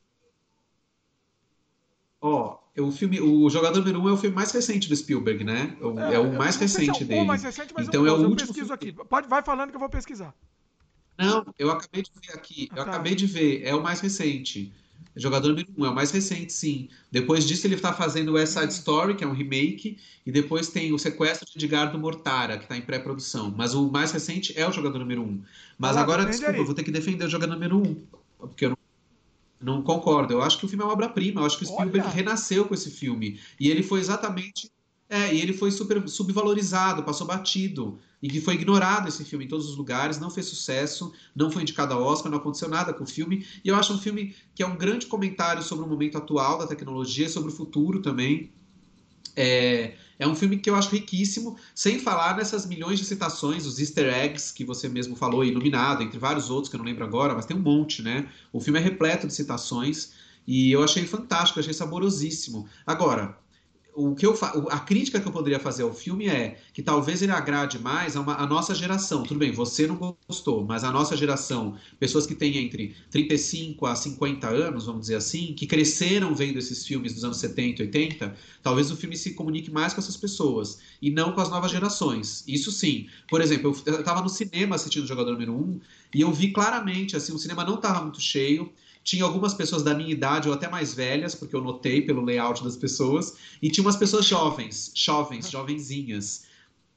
Ó, 2.21 2.59
o 2.79 2.91
filme, 2.91 3.21
o 3.21 3.49
Jogador 3.51 3.79
Número 3.81 4.01
1 4.01 4.03
um 4.05 4.09
é 4.09 4.13
o 4.13 4.17
filme 4.17 4.35
mais 4.35 4.51
recente 4.53 4.89
do 4.89 4.97
Spielberg, 4.97 5.45
né? 5.45 5.77
É 5.81 5.85
o, 5.85 5.99
é 6.13 6.19
o 6.19 6.33
eu 6.33 6.33
mais 6.33 6.57
sei 6.57 6.69
se 6.69 6.77
é 6.77 6.81
recente 6.81 7.05
o 7.05 7.07
dele. 7.07 7.25
mais 7.25 7.43
recente, 7.43 7.73
mas 7.75 7.89
então 7.89 8.07
eu, 8.07 8.07
é 8.07 8.13
o 8.13 8.23
eu 8.23 8.29
último 8.31 8.53
pesquiso 8.53 8.67
filme. 8.69 8.73
aqui. 8.75 8.93
Pode, 8.93 9.29
vai 9.29 9.43
falando 9.43 9.71
que 9.71 9.77
eu 9.77 9.81
vou 9.81 9.89
pesquisar. 9.91 10.35
Não, 11.19 11.45
eu 11.59 11.71
acabei 11.71 12.03
de 12.03 12.11
ver 12.21 12.33
aqui. 12.35 12.69
Eu 12.75 12.83
Ah, 12.83 12.85
tá. 12.85 12.91
acabei 12.93 13.15
de 13.15 13.27
ver. 13.27 13.63
É 13.65 13.75
o 13.75 13.83
mais 13.83 14.01
recente. 14.01 14.73
Jogador 15.17 15.49
número 15.49 15.69
1 15.79 15.83
um, 15.83 15.87
é 15.87 15.91
o 15.91 15.95
mais 15.95 16.11
recente, 16.11 16.53
sim. 16.53 16.89
Depois 17.11 17.47
disso, 17.47 17.67
ele 17.67 17.75
está 17.75 17.93
fazendo 17.93 18.29
o 18.29 18.33
West 18.35 18.53
Side 18.53 18.73
Story, 18.73 19.15
que 19.15 19.25
é 19.25 19.27
um 19.27 19.33
remake. 19.33 19.97
E 20.27 20.31
depois 20.31 20.69
tem 20.69 20.93
o 20.93 20.99
Sequestro 20.99 21.47
de 21.49 21.65
Edgardo 21.65 21.99
Mortara, 21.99 22.59
que 22.59 22.65
está 22.65 22.77
em 22.77 22.83
pré-produção. 22.83 23.53
Mas 23.57 23.75
o 23.75 23.91
mais 23.91 24.13
recente 24.13 24.53
é 24.59 24.69
o 24.69 24.73
Jogador 24.73 24.99
número 24.99 25.23
1. 25.23 25.25
Um. 25.25 25.43
Mas 25.79 25.97
lá, 25.97 26.03
agora, 26.03 26.27
desculpa, 26.27 26.53
aí. 26.53 26.59
eu 26.59 26.67
vou 26.67 26.75
ter 26.75 26.85
que 26.85 26.91
defender 26.91 27.25
o 27.25 27.31
Jogador 27.31 27.55
número 27.55 27.79
1. 27.79 27.83
Um, 27.83 27.95
porque 28.41 28.67
eu 28.67 28.71
não, 28.71 29.77
não 29.77 29.83
concordo. 29.83 30.35
Eu 30.35 30.43
acho 30.43 30.59
que 30.59 30.67
o 30.67 30.69
filme 30.69 30.83
é 30.83 30.87
uma 30.87 30.93
obra-prima. 30.93 31.41
Eu 31.41 31.47
acho 31.47 31.57
que 31.57 31.65
o 31.65 31.67
Spielberg 31.67 32.07
Olha! 32.07 32.15
renasceu 32.15 32.67
com 32.67 32.75
esse 32.75 32.91
filme. 32.91 33.41
E 33.59 33.71
ele 33.71 33.83
foi 33.83 34.01
exatamente. 34.01 34.71
É, 35.09 35.33
e 35.33 35.41
ele 35.41 35.53
foi 35.53 35.71
super 35.71 36.07
subvalorizado, 36.09 37.03
passou 37.03 37.27
batido. 37.27 37.99
E 38.23 38.29
que 38.29 38.41
foi 38.41 38.55
ignorado 38.55 39.09
esse 39.09 39.25
filme 39.25 39.45
em 39.45 39.49
todos 39.49 39.69
os 39.69 39.77
lugares, 39.77 40.19
não 40.19 40.31
fez 40.31 40.47
sucesso, 40.47 41.13
não 41.35 41.51
foi 41.51 41.63
indicado 41.63 41.95
a 41.95 41.99
Oscar, 41.99 42.31
não 42.31 42.39
aconteceu 42.39 42.69
nada 42.69 42.93
com 42.93 43.05
o 43.05 43.07
filme. 43.07 43.47
E 43.65 43.69
eu 43.69 43.77
acho 43.77 43.93
um 43.93 43.99
filme 43.99 44.35
que 44.55 44.63
é 44.63 44.67
um 44.67 44.77
grande 44.77 45.07
comentário 45.07 45.63
sobre 45.63 45.85
o 45.85 45.89
momento 45.89 46.19
atual 46.19 46.59
da 46.59 46.67
tecnologia, 46.67 47.29
sobre 47.29 47.53
o 47.53 47.55
futuro 47.55 48.01
também. 48.01 48.51
É, 49.37 49.95
é 50.19 50.27
um 50.27 50.35
filme 50.35 50.57
que 50.57 50.69
eu 50.69 50.75
acho 50.75 50.89
riquíssimo, 50.91 51.57
sem 51.75 52.01
falar 52.01 52.37
nessas 52.37 52.67
milhões 52.67 52.99
de 52.99 53.05
citações, 53.05 53.67
os 53.67 53.79
easter 53.79 54.13
eggs 54.13 54.53
que 54.53 54.65
você 54.65 54.89
mesmo 54.89 55.15
falou, 55.15 55.45
Iluminado, 55.45 56.03
entre 56.03 56.19
vários 56.19 56.49
outros 56.49 56.71
que 56.71 56.77
eu 56.77 56.79
não 56.79 56.87
lembro 56.87 57.05
agora, 57.05 57.35
mas 57.35 57.45
tem 57.45 57.57
um 57.57 57.61
monte, 57.61 58.03
né? 58.03 58.29
O 58.51 58.61
filme 58.61 58.79
é 58.79 58.83
repleto 58.83 59.27
de 59.27 59.35
citações 59.35 60.13
e 60.47 60.73
eu 60.73 60.83
achei 60.83 61.07
fantástico, 61.07 61.61
achei 61.61 61.75
saborosíssimo. 61.75 62.67
Agora, 62.87 63.39
o 63.97 64.15
que 64.15 64.27
eu 64.27 64.37
fa- 64.37 64.53
a 64.71 64.79
crítica 64.81 65.19
que 65.21 65.27
eu 65.27 65.33
poderia 65.33 65.59
fazer 65.59 65.83
ao 65.83 65.93
filme 65.95 66.29
é 66.29 66.59
que 66.73 66.83
talvez 66.83 67.23
ele 67.23 67.33
agrade 67.33 67.79
mais 67.79 68.17
a, 68.17 68.21
uma- 68.21 68.37
a 68.37 68.47
nossa 68.47 68.75
geração. 68.75 69.23
Tudo 69.25 69.39
bem, 69.39 69.51
você 69.53 69.87
não 69.87 69.97
gostou, 70.29 70.65
mas 70.65 70.85
a 70.85 70.93
nossa 70.93 71.17
geração, 71.17 71.77
pessoas 71.99 72.27
que 72.27 72.35
têm 72.35 72.59
entre 72.59 72.95
35 73.11 73.87
a 73.87 73.97
50 73.97 74.49
anos, 74.49 74.87
vamos 74.87 75.03
dizer 75.03 75.17
assim, 75.17 75.55
que 75.55 75.67
cresceram 75.67 76.35
vendo 76.35 76.59
esses 76.59 76.87
filmes 76.87 77.15
dos 77.15 77.25
anos 77.25 77.39
70 77.39 77.83
e 77.83 77.87
80, 77.87 78.35
talvez 78.63 78.91
o 78.91 78.97
filme 78.97 79.17
se 79.17 79.35
comunique 79.35 79.71
mais 79.71 79.93
com 79.95 80.01
essas 80.01 80.17
pessoas 80.17 80.79
e 81.01 81.11
não 81.11 81.33
com 81.33 81.41
as 81.41 81.49
novas 81.51 81.71
gerações. 81.71 82.45
Isso 82.47 82.71
sim. 82.71 83.09
Por 83.29 83.41
exemplo, 83.41 83.75
eu 83.87 84.01
estava 84.01 84.23
no 84.23 84.29
cinema 84.29 84.77
assistindo 84.77 85.05
o 85.05 85.07
Jogador 85.07 85.33
Número 85.33 85.55
1 85.55 85.81
e 86.15 86.21
eu 86.21 86.33
vi 86.33 86.53
claramente, 86.53 87.17
assim, 87.17 87.33
o 87.33 87.39
cinema 87.39 87.65
não 87.65 87.75
estava 87.77 88.03
muito 88.03 88.21
cheio, 88.21 88.73
tinha 89.07 89.23
algumas 89.25 89.55
pessoas 89.55 89.85
da 89.85 89.95
minha 89.95 90.11
idade 90.11 90.49
ou 90.49 90.55
até 90.55 90.69
mais 90.69 90.93
velhas, 90.93 91.33
porque 91.33 91.55
eu 91.55 91.63
notei 91.63 92.03
pelo 92.03 92.25
layout 92.25 92.65
das 92.65 92.77
pessoas, 92.77 93.37
e 93.63 93.71
tinha 93.71 93.85
umas 93.87 93.95
pessoas 93.97 94.27
jovens, 94.27 94.91
jovens, 94.95 95.49
jovenzinhas. 95.49 96.45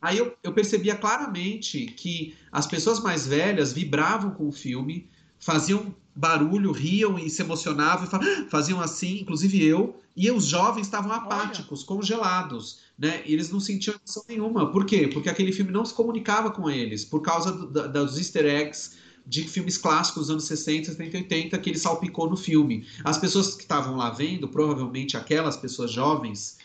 Aí 0.01 0.17
eu, 0.17 0.33
eu 0.43 0.51
percebia 0.51 0.95
claramente 0.95 1.85
que 1.85 2.35
as 2.51 2.65
pessoas 2.65 2.99
mais 2.99 3.27
velhas 3.27 3.71
vibravam 3.71 4.31
com 4.31 4.47
o 4.47 4.51
filme, 4.51 5.07
faziam 5.39 5.95
barulho, 6.15 6.71
riam 6.71 7.19
e 7.19 7.29
se 7.29 7.43
emocionavam, 7.43 8.05
e 8.05 8.09
fa- 8.09 8.19
faziam 8.49 8.81
assim, 8.81 9.19
inclusive 9.19 9.63
eu, 9.63 9.95
e 10.17 10.31
os 10.31 10.45
jovens 10.47 10.87
estavam 10.87 11.11
apáticos, 11.11 11.83
congelados, 11.83 12.79
né? 12.97 13.21
E 13.25 13.33
eles 13.33 13.51
não 13.51 13.59
sentiam 13.59 13.95
emoção 13.95 14.23
nenhuma. 14.27 14.71
Por 14.71 14.83
quê? 14.83 15.07
Porque 15.07 15.29
aquele 15.29 15.51
filme 15.51 15.71
não 15.71 15.85
se 15.85 15.93
comunicava 15.93 16.49
com 16.49 16.67
eles, 16.69 17.05
por 17.05 17.21
causa 17.21 17.51
do- 17.51 17.67
da- 17.67 17.87
dos 17.87 18.17
easter 18.17 18.45
eggs 18.45 18.97
de 19.25 19.43
filmes 19.47 19.77
clássicos 19.77 20.23
dos 20.23 20.29
anos 20.31 20.43
60, 20.45 20.91
70 20.91 21.17
e 21.17 21.21
80 21.21 21.57
que 21.59 21.69
ele 21.69 21.77
salpicou 21.79 22.29
no 22.29 22.35
filme. 22.37 22.85
As 23.03 23.17
pessoas 23.17 23.53
que 23.55 23.61
estavam 23.63 23.95
lá 23.95 24.09
vendo, 24.09 24.47
provavelmente 24.47 25.15
aquelas 25.17 25.55
pessoas 25.57 25.91
jovens, 25.91 26.57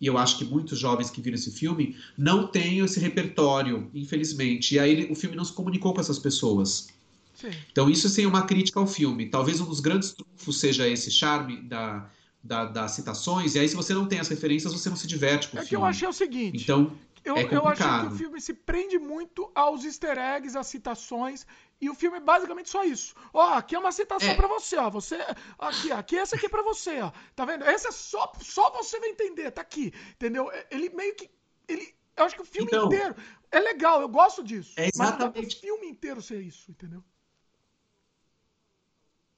e 0.00 0.06
eu 0.06 0.18
acho 0.18 0.36
que 0.38 0.44
muitos 0.44 0.78
jovens 0.78 1.10
que 1.10 1.20
viram 1.20 1.36
esse 1.36 1.50
filme, 1.52 1.96
não 2.18 2.46
têm 2.46 2.80
esse 2.80 2.98
repertório, 3.00 3.88
infelizmente. 3.94 4.74
E 4.74 4.78
aí 4.78 4.90
ele- 4.90 5.12
o 5.12 5.14
filme 5.14 5.36
não 5.36 5.44
se 5.44 5.52
comunicou 5.52 5.94
com 5.94 6.00
essas 6.00 6.18
pessoas. 6.18 6.88
Sim. 7.34 7.50
Então 7.70 7.88
isso 7.88 8.08
sim 8.08 8.24
é 8.24 8.28
uma 8.28 8.42
crítica 8.42 8.78
ao 8.78 8.86
filme. 8.86 9.26
Talvez 9.28 9.60
um 9.60 9.64
dos 9.64 9.80
grandes 9.80 10.12
trunfos 10.12 10.60
seja 10.60 10.86
esse 10.88 11.10
charme 11.10 11.56
da, 11.62 12.10
da- 12.42 12.64
das 12.66 12.92
citações, 12.92 13.54
e 13.54 13.58
aí 13.60 13.68
se 13.68 13.74
você 13.76 13.94
não 13.94 14.06
tem 14.06 14.18
as 14.18 14.28
referências, 14.28 14.72
você 14.72 14.88
não 14.90 14.96
se 14.96 15.06
diverte 15.06 15.48
com 15.48 15.56
o 15.56 15.60
É 15.60 15.62
que 15.62 15.70
filme. 15.70 15.82
eu 15.84 15.88
achei 15.88 16.06
o 16.08 16.12
seguinte. 16.12 16.62
Então, 16.62 16.92
Eu, 17.24 17.36
É 17.36 17.46
eu 17.54 17.68
achei 17.68 17.86
que 17.86 18.06
o 18.06 18.16
filme 18.16 18.40
se 18.40 18.52
prende 18.52 18.98
muito 18.98 19.48
aos 19.54 19.84
easter 19.84 20.18
eggs, 20.18 20.58
às 20.58 20.66
citações, 20.66 21.46
e 21.82 21.90
o 21.90 21.94
filme 21.94 22.18
é 22.18 22.20
basicamente 22.20 22.70
só 22.70 22.84
isso. 22.84 23.12
Ó, 23.34 23.54
aqui 23.54 23.74
é 23.74 23.78
uma 23.78 23.90
citação 23.90 24.30
É. 24.30 24.34
pra 24.36 24.46
você, 24.46 24.76
ó. 24.76 24.88
Você. 24.88 25.16
Aqui, 25.58 25.90
aqui, 25.90 26.16
essa 26.16 26.36
aqui 26.36 26.46
é 26.46 26.48
pra 26.48 26.62
você, 26.62 27.00
ó. 27.00 27.10
Tá 27.34 27.44
vendo? 27.44 27.64
Esse 27.64 27.88
é 27.88 27.90
só, 27.90 28.32
só 28.40 28.70
você 28.70 29.00
vai 29.00 29.08
entender, 29.08 29.50
tá 29.50 29.60
aqui. 29.62 29.92
Entendeu? 30.12 30.48
Ele 30.70 30.88
meio 30.90 31.14
que. 31.16 31.28
Ele, 31.66 31.92
eu 32.16 32.24
acho 32.24 32.36
que 32.36 32.42
o 32.42 32.44
filme 32.44 32.68
Então. 32.72 32.86
inteiro. 32.86 33.16
É 33.50 33.58
legal, 33.58 34.00
eu 34.00 34.08
gosto 34.08 34.44
disso. 34.44 34.72
É 34.76 34.88
exatamente. 34.88 35.56
filme 35.56 35.88
inteiro 35.88 36.22
ser 36.22 36.40
isso, 36.40 36.70
entendeu? 36.70 37.02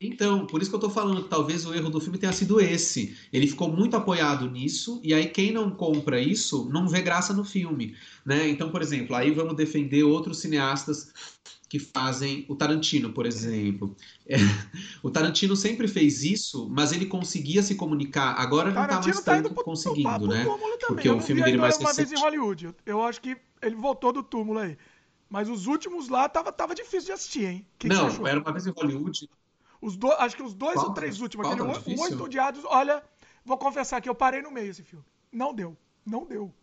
Então, 0.00 0.46
por 0.46 0.60
isso 0.60 0.70
que 0.70 0.76
eu 0.76 0.80
tô 0.80 0.90
falando 0.90 1.22
que 1.22 1.30
talvez 1.30 1.64
o 1.64 1.72
erro 1.72 1.88
do 1.88 2.00
filme 2.00 2.18
tenha 2.18 2.32
sido 2.32 2.60
esse. 2.60 3.16
Ele 3.32 3.46
ficou 3.46 3.68
muito 3.68 3.96
apoiado 3.96 4.50
nisso, 4.50 5.00
e 5.02 5.14
aí 5.14 5.28
quem 5.30 5.50
não 5.50 5.70
compra 5.70 6.20
isso 6.20 6.68
não 6.70 6.86
vê 6.86 7.00
graça 7.00 7.32
no 7.32 7.42
filme, 7.44 7.96
né? 8.24 8.46
Então, 8.48 8.70
por 8.70 8.82
exemplo, 8.82 9.16
aí 9.16 9.30
vamos 9.30 9.56
defender 9.56 10.02
outros 10.02 10.40
cineastas 10.40 11.10
que 11.74 11.78
fazem 11.80 12.46
o 12.48 12.54
Tarantino, 12.54 13.12
por 13.12 13.26
exemplo. 13.26 13.96
É, 14.28 14.36
o 15.02 15.10
Tarantino 15.10 15.56
sempre 15.56 15.88
fez 15.88 16.22
isso, 16.22 16.68
mas 16.70 16.92
ele 16.92 17.04
conseguia 17.04 17.64
se 17.64 17.74
comunicar. 17.74 18.34
Agora 18.38 18.68
ele 18.68 18.78
não 18.78 18.86
tá 18.86 19.00
mais 19.00 19.20
tá 19.20 19.34
tanto 19.42 19.52
pro, 19.52 19.64
conseguindo, 19.64 20.08
pro, 20.08 20.26
né? 20.28 20.44
Porque 20.86 21.08
eu 21.08 21.16
o 21.16 21.20
filme 21.20 21.42
dele 21.42 21.56
mais 21.56 21.76
uma 21.78 21.92
vez 21.92 22.12
em 22.12 22.14
recente- 22.14 22.22
Hollywood. 22.22 22.74
Eu, 22.86 23.02
acho 23.02 23.20
que 23.20 23.36
ele 23.60 23.74
voltou 23.74 24.12
do 24.12 24.22
túmulo 24.22 24.60
aí. 24.60 24.78
Mas 25.28 25.48
os 25.48 25.66
últimos 25.66 26.08
lá 26.08 26.28
tava, 26.28 26.52
tava 26.52 26.76
difícil 26.76 27.06
de 27.06 27.12
assistir, 27.12 27.44
hein? 27.44 27.66
Que 27.76 27.88
que? 27.88 27.94
Não, 27.94 28.24
era 28.24 28.38
uma 28.38 28.52
vez 28.52 28.68
em 28.68 28.70
Hollywood. 28.70 29.28
Os 29.82 29.96
dois, 29.96 30.14
acho 30.20 30.36
que 30.36 30.42
os 30.44 30.54
dois 30.54 30.74
Qual 30.74 30.86
ou 30.86 30.94
tá- 30.94 31.00
três 31.00 31.20
últimos, 31.20 31.44
aquele 31.44 31.72
tá? 31.72 32.02
Oito 32.04 32.22
Odiados, 32.22 32.62
olha, 32.66 33.02
vou 33.44 33.58
confessar 33.58 34.00
que 34.00 34.08
eu 34.08 34.14
parei 34.14 34.40
no 34.40 34.52
meio 34.52 34.70
esse 34.70 34.84
filme. 34.84 35.04
Não 35.32 35.52
deu, 35.52 35.76
não 36.06 36.24
deu. 36.24 36.54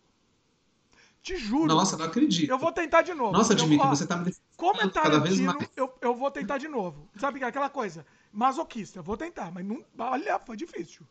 Te 1.22 1.38
juro. 1.38 1.68
Nossa, 1.68 1.96
não 1.96 2.06
acredito. 2.06 2.50
eu 2.50 2.58
vou 2.58 2.72
tentar 2.72 3.04
de 3.04 3.14
novo. 3.14 3.32
Nossa, 3.32 3.54
Dimitri, 3.54 3.88
você 3.88 4.08
tá 4.08 4.18
me 4.18 4.34
Como 4.58 4.82
é 4.82 4.88
Tarantino, 4.90 5.54
mais. 5.54 5.70
eu, 5.76 5.94
eu 6.02 6.16
vou 6.16 6.32
tentar 6.32 6.58
de 6.58 6.68
novo. 6.68 7.08
Sabe 7.20 7.42
é 7.42 7.46
aquela 7.46 7.70
coisa? 7.70 8.06
Masoquista, 8.32 9.00
eu 9.00 9.04
vou 9.04 9.16
tentar, 9.16 9.52
mas 9.52 9.66
não, 9.66 9.84
olha, 10.00 10.40
foi 10.40 10.56
difícil. 10.56 11.06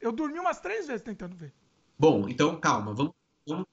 Eu 0.00 0.12
dormi 0.12 0.38
umas 0.38 0.60
três 0.60 0.86
vezes 0.86 1.02
tentando 1.02 1.34
ver. 1.34 1.52
Bom, 1.98 2.28
então 2.28 2.60
calma, 2.60 2.94
vamos, 2.94 3.12
vamos, 3.46 3.66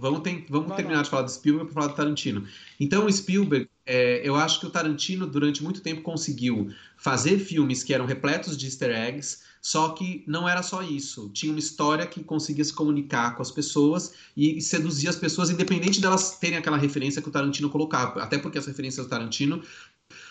vamos, 0.00 0.20
tem- 0.20 0.46
vamos 0.48 0.68
Vai 0.68 0.76
terminar 0.76 0.98
lá. 0.98 1.02
de 1.02 1.10
falar 1.10 1.22
do 1.22 1.30
Spielberg 1.30 1.66
para 1.72 1.74
falar 1.82 1.92
do 1.92 1.96
Tarantino. 1.96 2.46
Então, 2.78 3.06
o 3.06 3.12
Spielberg, 3.12 3.68
é, 3.86 4.20
eu 4.26 4.34
acho 4.36 4.60
que 4.60 4.66
o 4.66 4.70
Tarantino, 4.70 5.26
durante 5.26 5.62
muito 5.62 5.80
tempo, 5.80 6.02
conseguiu 6.02 6.70
fazer 6.96 7.38
filmes 7.38 7.82
que 7.82 7.92
eram 7.94 8.06
repletos 8.06 8.56
de 8.56 8.66
easter 8.66 8.90
eggs, 8.90 9.38
só 9.62 9.90
que 9.90 10.24
não 10.26 10.48
era 10.48 10.62
só 10.62 10.82
isso. 10.82 11.28
Tinha 11.34 11.52
uma 11.52 11.58
história 11.58 12.06
que 12.06 12.24
conseguia 12.24 12.64
se 12.64 12.72
comunicar 12.72 13.36
com 13.36 13.42
as 13.42 13.50
pessoas 13.50 14.14
e, 14.36 14.56
e 14.58 14.60
seduzir 14.62 15.08
as 15.08 15.16
pessoas, 15.16 15.50
independente 15.50 16.00
delas 16.00 16.38
terem 16.38 16.58
aquela 16.58 16.78
referência 16.78 17.20
que 17.20 17.28
o 17.28 17.32
Tarantino 17.32 17.68
colocava. 17.68 18.22
Até 18.22 18.38
porque 18.38 18.58
as 18.58 18.66
referências 18.66 19.04
do 19.06 19.10
Tarantino 19.10 19.62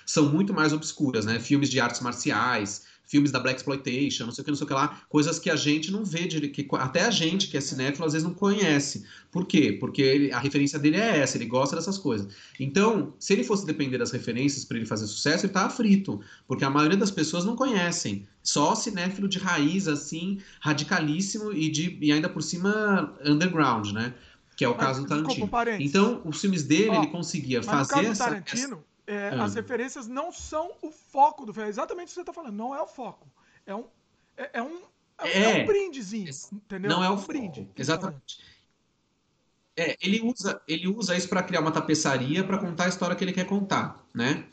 são 0.06 0.30
muito 0.30 0.54
mais 0.54 0.74
obscuras, 0.74 1.26
né? 1.26 1.40
Filmes 1.40 1.70
de 1.70 1.80
artes 1.80 2.02
marciais, 2.02 2.86
filmes 3.10 3.32
da 3.32 3.40
Black 3.40 3.58
Exploitation, 3.60 4.26
não 4.26 4.32
sei 4.32 4.44
o 4.44 4.46
que, 4.46 4.52
não 4.52 4.56
sei 4.56 4.66
o 4.66 4.68
que 4.68 4.74
lá, 4.74 5.02
coisas 5.10 5.40
que 5.40 5.50
a 5.50 5.56
gente 5.56 5.92
não 5.92 6.06
vê, 6.06 6.28
que 6.28 6.68
até 6.74 7.02
a 7.06 7.10
gente 7.10 7.48
que 7.48 7.58
é 7.58 7.62
cinéfilo 7.62 8.06
às 8.06 8.14
vezes 8.14 8.26
não 8.28 8.36
conhece. 8.36 9.04
Por 9.32 9.48
quê? 9.48 9.76
Porque 9.80 10.00
ele- 10.04 10.32
a 10.32 10.38
referência 10.38 10.78
dele 10.78 10.98
é 10.98 11.18
essa, 11.18 11.36
ele 11.36 11.48
gosta 11.48 11.76
dessas 11.76 11.98
coisas. 11.98 12.32
Então, 12.60 13.12
se 13.18 13.34
ele 13.34 13.44
fosse 13.44 13.66
depender 13.66 13.98
das 13.98 14.12
referências 14.12 14.64
para 14.64 14.78
ele 14.78 14.86
fazer 14.86 15.08
sucesso, 15.08 15.48
ele 15.48 15.54
tava 15.54 15.72
frito, 15.72 16.22
porque 16.48 16.64
a 16.64 16.70
maioria 16.70 16.98
das 16.98 17.10
pessoas 17.10 17.44
não 17.44 17.56
conhecem. 17.56 18.28
Só 18.44 18.76
cinéfilo 18.76 19.28
de 19.28 19.40
raiz, 19.40 19.88
assim, 19.88 20.38
radicalíssimo 20.60 21.52
e, 21.52 21.68
de, 21.70 21.98
e 22.00 22.12
ainda 22.12 22.30
por 22.30 22.44
cima 22.44 23.16
underground, 23.26 23.92
né? 23.92 24.14
que 24.56 24.66
é 24.66 24.68
o 24.68 24.76
caso 24.76 25.00
do 25.04 25.08
Tarantino. 25.08 25.48
então, 25.82 26.22
os 26.26 26.42
filmes 26.42 26.64
dele, 26.64 26.90
ele 26.98 27.08
conseguia 27.08 27.64
fazer 27.64 27.94
caso 27.94 28.02
essa... 28.12 28.26
é, 29.10 29.30
ah. 29.30 29.44
as 29.44 29.56
referências 29.56 30.08
não 30.08 30.32
são 30.32 30.72
o 30.84 30.92
foco 30.92 31.44
do 31.44 31.52
filme. 31.52 31.68
É 31.68 31.70
exatamente 31.70 32.06
o 32.06 32.10
que 32.10 32.14
você 32.14 32.20
está 32.22 32.32
falando. 32.32 32.54
Não 32.54 32.76
é 32.76 32.82
o 32.82 32.86
foco. 32.86 33.28
É 33.66 33.74
um, 33.74 33.86
é, 34.38 34.50
é 34.54 34.62
um, 34.62 34.82
é, 35.18 35.42
é, 35.42 35.64
um 35.64 35.66
brindezinho, 35.66 36.30
entendeu? 36.54 36.92
Não 36.92 37.04
é 37.04 37.10
o 37.10 37.14
um 37.14 37.18
brinde. 37.18 37.68
Exatamente. 37.76 38.40
É, 39.76 39.98
ele 40.00 40.22
usa, 40.22 40.62
ele 40.68 40.88
usa 40.88 41.18
isso 41.18 41.28
para 41.28 41.42
criar 41.42 41.62
uma 41.62 41.72
tapeçaria 41.72 42.44
para 42.44 42.60
contar 42.60 42.86
a 42.86 42.90
história 42.90 43.16
que 43.16 43.24
ele 43.24 43.34
quer 43.34 43.46
contar, 43.46 44.06
né? 44.14 44.46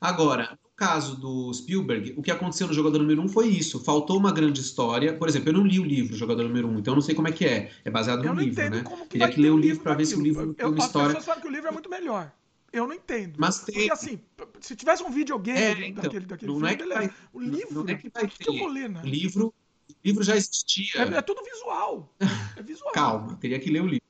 Agora, 0.00 0.50
no 0.62 0.70
caso 0.76 1.16
do 1.16 1.52
Spielberg, 1.52 2.14
o 2.16 2.22
que 2.22 2.30
aconteceu 2.30 2.68
no 2.68 2.72
Jogador 2.72 3.00
Número 3.00 3.20
1 3.22 3.28
foi 3.30 3.48
isso. 3.48 3.82
Faltou 3.82 4.16
uma 4.16 4.30
grande 4.30 4.60
história. 4.60 5.14
Por 5.16 5.28
exemplo, 5.28 5.48
eu 5.48 5.54
não 5.54 5.66
li 5.66 5.80
o 5.80 5.84
livro 5.84 6.14
Jogador 6.14 6.44
Número 6.44 6.68
1, 6.68 6.78
então 6.78 6.92
eu 6.92 6.96
não 6.96 7.02
sei 7.02 7.16
como 7.16 7.26
é 7.26 7.32
que 7.32 7.46
é. 7.46 7.72
É 7.84 7.90
baseado 7.90 8.22
no 8.22 8.34
livro, 8.34 8.70
né? 8.70 8.84
Queria 9.10 9.28
que 9.28 9.40
ler 9.40 9.50
o 9.50 9.58
livro 9.58 9.82
para 9.82 9.94
ver 9.94 10.06
se 10.06 10.14
o 10.14 10.20
livro 10.20 10.54
tem 10.54 10.66
uma 10.66 10.78
história. 10.78 11.08
Pessoas 11.08 11.24
falam 11.24 11.40
que 11.40 11.48
o 11.48 11.50
livro 11.50 11.68
é 11.68 11.72
muito 11.72 11.90
melhor. 11.90 12.30
Eu 12.74 12.88
não 12.88 12.94
entendo. 12.94 13.36
Mas 13.38 13.60
tem. 13.60 13.74
Porque 13.74 13.92
assim, 13.92 14.20
se 14.60 14.74
tivesse 14.74 15.04
um 15.04 15.10
videogame 15.10 15.60
é, 15.60 15.86
então, 15.86 16.02
daquele, 16.02 16.26
daquele 16.26 16.50
não 16.50 16.58
filme, 16.58 16.72
é 16.72 16.76
que 16.76 16.86
vai, 16.86 17.14
o 17.32 17.40
livro, 17.40 17.84
não 17.84 17.88
é 17.88 17.94
que 17.94 18.10
vai 18.12 18.26
ter. 18.26 18.44
que 18.44 18.48
eu 18.48 18.58
vou 18.58 18.66
ler, 18.66 18.90
né? 18.90 19.00
O 19.00 19.06
livro, 19.06 19.54
o 19.88 19.94
livro 20.04 20.24
já 20.24 20.36
existia. 20.36 21.02
É, 21.02 21.18
é 21.18 21.22
tudo 21.22 21.40
visual. 21.44 22.12
É 22.56 22.62
visual. 22.62 22.90
Calma, 22.92 23.36
teria 23.36 23.60
que 23.60 23.70
ler 23.70 23.80
o 23.80 23.86
livro. 23.86 24.04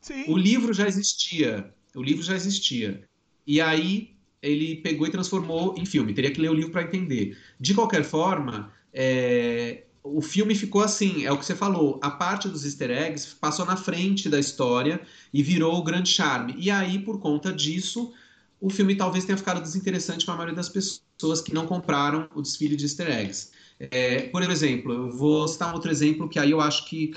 Sim. 0.00 0.24
O 0.26 0.38
livro 0.38 0.72
já 0.72 0.88
existia. 0.88 1.72
O 1.94 2.02
livro 2.02 2.22
já 2.22 2.34
existia. 2.34 3.06
E 3.46 3.60
aí 3.60 4.16
ele 4.40 4.76
pegou 4.76 5.06
e 5.06 5.10
transformou 5.10 5.74
em 5.76 5.84
filme. 5.84 6.14
Teria 6.14 6.30
que 6.32 6.40
ler 6.40 6.50
o 6.50 6.54
livro 6.54 6.72
para 6.72 6.82
entender. 6.82 7.38
De 7.60 7.74
qualquer 7.74 8.04
forma, 8.04 8.72
é, 8.90 9.84
o 10.04 10.20
filme 10.20 10.54
ficou 10.54 10.82
assim, 10.82 11.24
é 11.24 11.32
o 11.32 11.38
que 11.38 11.44
você 11.44 11.54
falou, 11.54 12.00
a 12.02 12.10
parte 12.10 12.48
dos 12.48 12.64
easter 12.64 12.90
eggs 12.90 13.36
passou 13.40 13.64
na 13.64 13.76
frente 13.76 14.28
da 14.28 14.38
história 14.38 15.00
e 15.32 15.42
virou 15.42 15.76
o 15.76 15.82
grande 15.82 16.08
charme. 16.08 16.54
E 16.58 16.70
aí, 16.70 16.98
por 16.98 17.20
conta 17.20 17.52
disso, 17.52 18.12
o 18.60 18.68
filme 18.68 18.96
talvez 18.96 19.24
tenha 19.24 19.38
ficado 19.38 19.60
desinteressante 19.60 20.24
para 20.24 20.34
a 20.34 20.36
maioria 20.36 20.56
das 20.56 20.68
pessoas 20.68 21.40
que 21.40 21.54
não 21.54 21.66
compraram 21.66 22.28
o 22.34 22.42
desfile 22.42 22.74
de 22.74 22.84
easter 22.84 23.08
eggs. 23.08 23.50
É, 23.78 24.22
por 24.28 24.42
exemplo, 24.42 24.92
eu 24.92 25.10
vou 25.10 25.46
citar 25.46 25.70
um 25.70 25.74
outro 25.74 25.90
exemplo 25.90 26.28
que 26.28 26.38
aí 26.38 26.50
eu 26.50 26.60
acho 26.60 26.84
que 26.86 27.14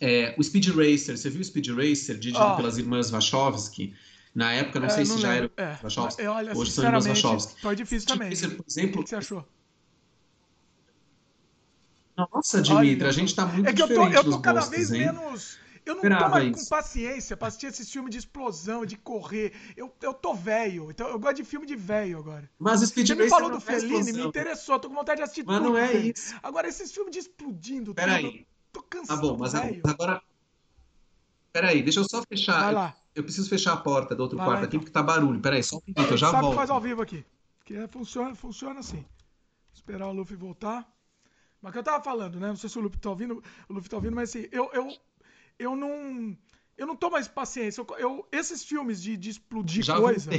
é, 0.00 0.34
o 0.38 0.42
Speed 0.42 0.68
Racer, 0.68 1.16
você 1.16 1.30
viu 1.30 1.40
o 1.40 1.44
Speed 1.44 1.68
Racer, 1.68 2.18
dirigido 2.18 2.44
oh. 2.44 2.56
pelas 2.56 2.78
irmãs 2.78 3.10
Wachowski? 3.10 3.94
Na 4.34 4.52
época, 4.52 4.80
não 4.80 4.88
é, 4.88 4.90
sei 4.90 5.04
não 5.04 5.16
se 5.16 5.22
já 5.22 5.34
era 5.34 5.50
é, 5.56 5.78
Wachowski. 5.80 6.26
Olha, 6.26 6.56
Hoje 6.56 6.72
são 6.72 6.84
irmãs 6.84 7.06
Wachowski. 7.06 7.60
Foi 7.60 7.76
difícil 7.76 8.08
também. 8.08 8.28
Racer, 8.28 8.56
por 8.56 8.64
exemplo, 8.68 9.00
o 9.00 9.04
que 9.04 9.10
você 9.10 9.16
achou? 9.16 9.46
Nossa, 12.16 12.62
Dimitri, 12.62 13.00
Olha, 13.02 13.08
a 13.08 13.12
gente 13.12 13.34
tá 13.34 13.44
muito 13.46 13.68
é 13.68 13.72
que 13.72 13.82
eu 13.82 13.88
tô, 13.88 14.06
eu 14.08 14.24
tô 14.24 14.40
cada 14.40 14.60
gostos, 14.60 14.76
vez 14.76 14.92
hein? 14.92 15.00
menos. 15.06 15.58
Eu 15.84 15.96
não 15.96 16.02
Esperava 16.02 16.24
tô 16.24 16.30
mais 16.30 16.56
isso. 16.56 16.64
com 16.64 16.76
paciência 16.76 17.36
pra 17.36 17.48
assistir 17.48 17.66
esses 17.66 17.90
filmes 17.90 18.10
de 18.10 18.18
explosão, 18.18 18.86
de 18.86 18.96
correr. 18.96 19.52
Eu, 19.76 19.94
eu 20.00 20.14
tô 20.14 20.32
velho, 20.32 20.90
então 20.90 21.08
eu 21.08 21.18
gosto 21.18 21.36
de 21.36 21.44
filme 21.44 21.66
de 21.66 21.76
velho 21.76 22.18
agora. 22.18 22.48
Mas 22.58 22.80
o 22.80 22.86
Speed 22.86 23.08
Você 23.08 23.14
me 23.14 23.28
falou 23.28 23.50
do 23.50 23.58
é 23.58 23.60
Fellini, 23.60 24.12
me 24.12 24.22
interessou, 24.24 24.78
tô 24.78 24.88
com 24.88 24.94
vontade 24.94 25.18
de 25.18 25.24
assistir 25.24 25.44
mas 25.44 25.58
tudo. 25.58 25.72
Mas 25.72 25.90
não 25.92 25.98
é 25.98 26.06
isso. 26.06 26.34
Agora, 26.42 26.68
esses 26.68 26.90
filmes 26.90 27.12
de 27.12 27.18
explodindo, 27.18 27.94
Peraí. 27.94 28.46
tô 28.72 28.82
cansado. 28.82 29.20
Tá 29.20 29.22
bom, 29.22 29.36
mas 29.36 29.54
agora. 29.54 30.22
Peraí, 31.52 31.82
deixa 31.82 32.00
eu 32.00 32.04
só 32.08 32.22
fechar. 32.22 32.60
Vai 32.60 32.72
lá. 32.74 32.96
Eu, 33.14 33.20
eu 33.20 33.24
preciso 33.24 33.48
fechar 33.48 33.74
a 33.74 33.76
porta 33.76 34.14
do 34.14 34.22
outro 34.22 34.38
Vai 34.38 34.46
quarto 34.46 34.60
lá, 34.60 34.66
aqui, 34.66 34.76
então. 34.76 34.80
porque 34.80 34.92
tá 34.92 35.02
barulho. 35.02 35.40
Peraí, 35.40 35.62
só 35.62 35.76
um 35.76 35.80
minuto, 35.86 36.12
eu 36.12 36.16
já 36.16 36.30
sabe 36.30 36.42
volto. 36.42 36.56
faz 36.56 36.70
ao 36.70 36.80
vivo 36.80 37.02
aqui. 37.02 37.24
Porque 37.58 37.86
funciona, 37.88 38.34
funciona 38.34 38.80
assim. 38.80 39.04
Esperar 39.74 40.08
o 40.08 40.12
Luffy 40.12 40.34
voltar. 40.36 40.93
Mas 41.64 41.72
que 41.72 41.78
eu 41.78 41.82
tava 41.82 42.04
falando, 42.04 42.38
né? 42.38 42.48
Não 42.48 42.56
sei 42.56 42.68
se 42.68 42.78
o 42.78 42.82
Luffy 42.82 43.00
tá 43.00 43.08
ouvindo, 43.08 43.42
o 43.66 43.72
Luffy 43.72 43.88
tá 43.88 43.96
ouvindo, 43.96 44.14
mas 44.14 44.28
assim, 44.28 44.46
eu, 44.52 44.70
eu, 44.74 44.94
eu 45.58 45.74
não. 45.74 46.36
Eu 46.76 46.86
não 46.86 46.94
tô 46.94 47.08
mais 47.08 47.26
paciência. 47.26 47.80
Eu, 47.80 47.98
eu 47.98 48.28
esses 48.30 48.62
filmes 48.62 49.02
de, 49.02 49.16
de 49.16 49.30
explodir 49.30 49.82
Já 49.82 49.98
coisa. 49.98 50.30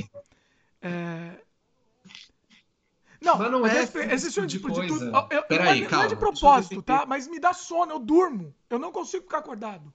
É... 0.82 1.41
Não, 3.19 3.39
mas 3.39 3.51
não 3.51 3.65
é 3.65 3.82
esse, 3.82 3.97
esse 3.97 4.32
filme 4.32 4.47
de 4.47 4.57
explodir 4.57 4.88
coisa. 4.88 5.11
tudo. 5.11 5.34
Eu, 5.34 5.43
Peraí, 5.47 5.82
não, 5.82 5.89
calma. 5.89 6.03
Não 6.03 6.11
é 6.11 6.13
de 6.13 6.19
propósito, 6.19 6.84
tá? 6.84 7.07
Mas 7.07 7.28
me 7.28 7.39
dá 7.39 7.53
sono, 7.53 7.93
eu 7.93 7.99
durmo. 7.99 8.53
Eu 8.69 8.78
não 8.78 8.91
consigo 8.91 9.23
ficar 9.23 9.39
acordado. 9.39 9.91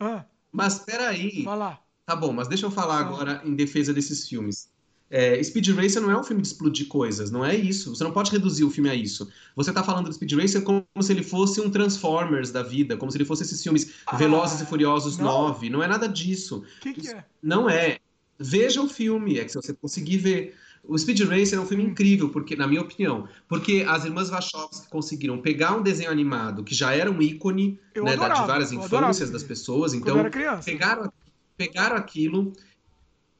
Ah. 0.00 0.24
Mas 0.50 0.78
peraí. 0.78 1.42
Vai 1.42 1.58
lá. 1.58 1.82
Tá 2.06 2.16
bom, 2.16 2.32
mas 2.32 2.48
deixa 2.48 2.64
eu 2.64 2.70
falar 2.70 3.00
agora 3.00 3.42
em 3.44 3.54
defesa 3.54 3.92
desses 3.92 4.26
filmes. 4.26 4.72
É, 5.14 5.42
Speed 5.42 5.68
Racer 5.76 6.00
não 6.00 6.10
é 6.10 6.18
um 6.18 6.24
filme 6.24 6.40
de 6.40 6.48
explodir 6.48 6.88
coisas, 6.88 7.30
não 7.30 7.44
é 7.44 7.54
isso. 7.54 7.94
Você 7.94 8.02
não 8.02 8.12
pode 8.12 8.30
reduzir 8.30 8.64
o 8.64 8.70
filme 8.70 8.88
a 8.88 8.94
isso. 8.94 9.28
Você 9.54 9.70
tá 9.70 9.84
falando 9.84 10.06
do 10.06 10.14
Speed 10.14 10.32
Racer 10.32 10.62
como 10.62 10.86
se 11.02 11.12
ele 11.12 11.22
fosse 11.22 11.60
um 11.60 11.68
Transformers 11.68 12.50
da 12.50 12.62
vida, 12.62 12.96
como 12.96 13.12
se 13.12 13.18
ele 13.18 13.26
fosse 13.26 13.42
esses 13.42 13.62
filmes 13.62 13.92
ah, 14.06 14.16
Velozes 14.16 14.62
e 14.62 14.64
Furiosos 14.64 15.18
não. 15.18 15.48
9. 15.48 15.68
Não 15.68 15.82
é 15.82 15.86
nada 15.86 16.08
disso. 16.08 16.64
O 16.78 16.80
que, 16.80 16.94
que 16.94 17.08
é? 17.10 17.22
Não 17.42 17.68
é. 17.68 17.98
Veja 18.38 18.80
o 18.80 18.88
filme, 18.88 19.38
é 19.38 19.44
que 19.44 19.52
se 19.52 19.56
você 19.56 19.74
conseguir 19.74 20.16
ver. 20.16 20.54
O 20.82 20.98
Speed 20.98 21.20
Racer 21.20 21.58
é 21.58 21.60
um 21.60 21.66
filme 21.66 21.84
incrível, 21.84 22.30
porque, 22.30 22.56
na 22.56 22.66
minha 22.66 22.80
opinião, 22.80 23.28
porque 23.46 23.84
as 23.86 24.04
irmãs 24.04 24.30
Wachowski 24.30 24.88
conseguiram 24.88 25.38
pegar 25.38 25.76
um 25.76 25.82
desenho 25.82 26.10
animado 26.10 26.64
que 26.64 26.74
já 26.74 26.92
era 26.92 27.08
um 27.08 27.22
ícone 27.22 27.78
né, 27.94 28.14
adorava, 28.14 28.40
de 28.40 28.46
várias 28.48 28.72
infâncias 28.72 29.30
das 29.30 29.44
pessoas, 29.44 29.94
então 29.94 30.16
pegaram, 30.64 31.12
pegaram 31.56 31.96
aquilo 31.96 32.52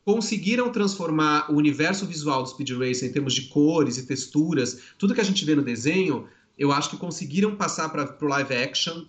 conseguiram 0.05 0.71
transformar 0.71 1.51
o 1.51 1.57
universo 1.57 2.07
visual 2.07 2.43
do 2.43 2.49
Speed 2.49 2.71
Racer 2.71 3.09
em 3.09 3.13
termos 3.13 3.35
de 3.35 3.43
cores 3.43 3.99
e 3.99 4.07
texturas, 4.07 4.81
tudo 4.99 5.15
que 5.15 5.21
a 5.21 5.25
gente 5.25 5.45
vê 5.45 5.55
no 5.55 5.63
desenho, 5.63 6.27
eu 6.59 6.73
acho 6.73 6.91
que 6.91 6.97
conseguiram 6.97 7.57
passar 7.57 7.89
para 7.89 8.17
o 8.21 8.29
live 8.29 8.55
action 8.55 9.05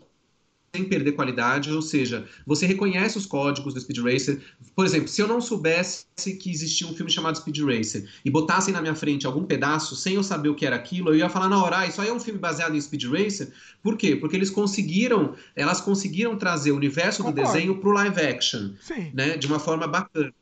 sem 0.76 0.86
perder 0.86 1.12
qualidade, 1.12 1.72
ou 1.72 1.84
seja, 1.84 2.28
você 2.48 2.66
reconhece 2.66 3.16
os 3.16 3.28
códigos 3.28 3.76
do 3.76 3.80
Speed 3.80 4.00
Racer. 4.00 4.42
Por 4.76 4.84
exemplo, 4.84 5.08
se 5.08 5.22
eu 5.22 5.28
não 5.28 5.40
soubesse 5.40 6.06
que 6.42 6.50
existia 6.50 6.88
um 6.88 6.96
filme 6.96 7.12
chamado 7.12 7.38
Speed 7.38 7.60
Racer 7.60 8.10
e 8.26 8.32
botassem 8.32 8.74
na 8.74 8.82
minha 8.82 8.96
frente 8.96 9.28
algum 9.28 9.44
pedaço 9.44 9.96
sem 9.96 10.16
eu 10.16 10.24
saber 10.24 10.50
o 10.50 10.56
que 10.56 10.66
era 10.66 10.76
aquilo, 10.76 11.10
eu 11.10 11.16
ia 11.16 11.30
falar 11.30 11.48
na 11.48 11.64
hora, 11.64 11.80
ah, 11.80 11.88
isso 11.88 12.02
aí 12.02 12.08
é 12.08 12.14
um 12.14 12.20
filme 12.20 12.40
baseado 12.40 12.76
em 12.76 12.82
Speed 12.82 13.04
Racer. 13.04 13.54
Por 13.84 13.96
quê? 13.96 14.16
Porque 14.16 14.36
eles 14.36 14.50
conseguiram, 14.50 15.36
elas 15.56 15.80
conseguiram 15.80 16.36
trazer 16.40 16.72
o 16.72 16.76
universo 16.76 17.22
Concordo. 17.22 17.40
do 17.40 17.54
desenho 17.54 17.80
para 17.80 17.90
o 17.90 17.94
live 17.94 18.20
action, 18.20 18.72
Sim. 18.82 19.12
né, 19.14 19.38
de 19.38 19.46
uma 19.46 19.60
forma 19.60 19.86
bacana. 19.86 20.34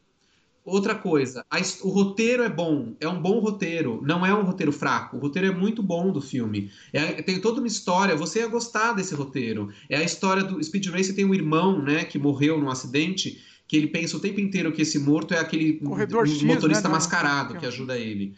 Outra 0.64 0.94
coisa, 0.94 1.44
a, 1.50 1.58
o 1.82 1.90
roteiro 1.90 2.44
é 2.44 2.50
bom, 2.50 2.94
é 3.00 3.08
um 3.08 3.20
bom 3.20 3.40
roteiro, 3.40 4.00
não 4.04 4.24
é 4.24 4.34
um 4.34 4.44
roteiro 4.44 4.72
fraco. 4.72 5.18
O 5.18 5.20
roteiro 5.20 5.48
é 5.48 5.52
muito 5.52 5.82
bom 5.82 6.12
do 6.12 6.22
filme. 6.22 6.72
É, 6.94 7.22
tem 7.24 7.42
toda 7.42 7.60
uma 7.60 7.68
história, 7.68 8.16
você 8.16 8.40
ia 8.40 8.48
gostar 8.48 8.94
desse 8.94 9.16
roteiro. 9.16 9.74
É 9.90 9.98
a 9.98 10.04
história 10.04 10.44
do 10.44 10.64
Speed 10.64 10.88
Racer 10.88 11.16
tem 11.16 11.26
um 11.26 11.34
irmão, 11.34 11.82
né, 11.82 12.04
que 12.04 12.20
morreu 12.20 12.60
num 12.60 12.70
acidente, 12.70 13.42
que 13.68 13.76
ele 13.76 13.88
pensa 13.88 14.18
o 14.18 14.20
tempo 14.20 14.40
inteiro 14.40 14.72
que 14.72 14.84
esse 14.84 15.00
morto 15.00 15.34
é 15.34 15.40
aquele 15.40 15.80
Corredor 15.80 16.28
X, 16.28 16.44
motorista 16.44 16.88
né, 16.88 16.94
mascarado 16.94 17.58
que 17.58 17.66
ajuda 17.66 17.98
ele. 17.98 18.36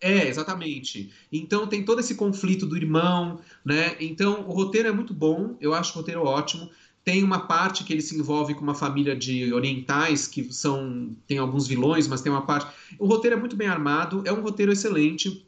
É, 0.00 0.28
exatamente. 0.28 1.12
Então 1.30 1.66
tem 1.66 1.84
todo 1.84 2.00
esse 2.00 2.14
conflito 2.14 2.66
do 2.66 2.76
irmão, 2.76 3.38
né? 3.64 3.96
Então 4.00 4.46
o 4.48 4.52
roteiro 4.52 4.88
é 4.88 4.92
muito 4.92 5.14
bom, 5.14 5.56
eu 5.60 5.74
acho 5.74 5.92
o 5.92 5.96
roteiro 5.96 6.24
ótimo. 6.24 6.70
Tem 7.04 7.24
uma 7.24 7.46
parte 7.46 7.82
que 7.82 7.92
ele 7.92 8.02
se 8.02 8.16
envolve 8.16 8.54
com 8.54 8.62
uma 8.62 8.74
família 8.74 9.16
de 9.16 9.52
orientais 9.52 10.26
que 10.26 10.52
são 10.52 11.16
tem 11.26 11.38
alguns 11.38 11.66
vilões, 11.66 12.06
mas 12.06 12.20
tem 12.20 12.30
uma 12.30 12.44
parte. 12.44 12.66
O 12.98 13.06
roteiro 13.06 13.36
é 13.36 13.38
muito 13.38 13.56
bem 13.56 13.68
armado, 13.68 14.22
é 14.26 14.32
um 14.32 14.40
roteiro 14.40 14.72
excelente. 14.72 15.46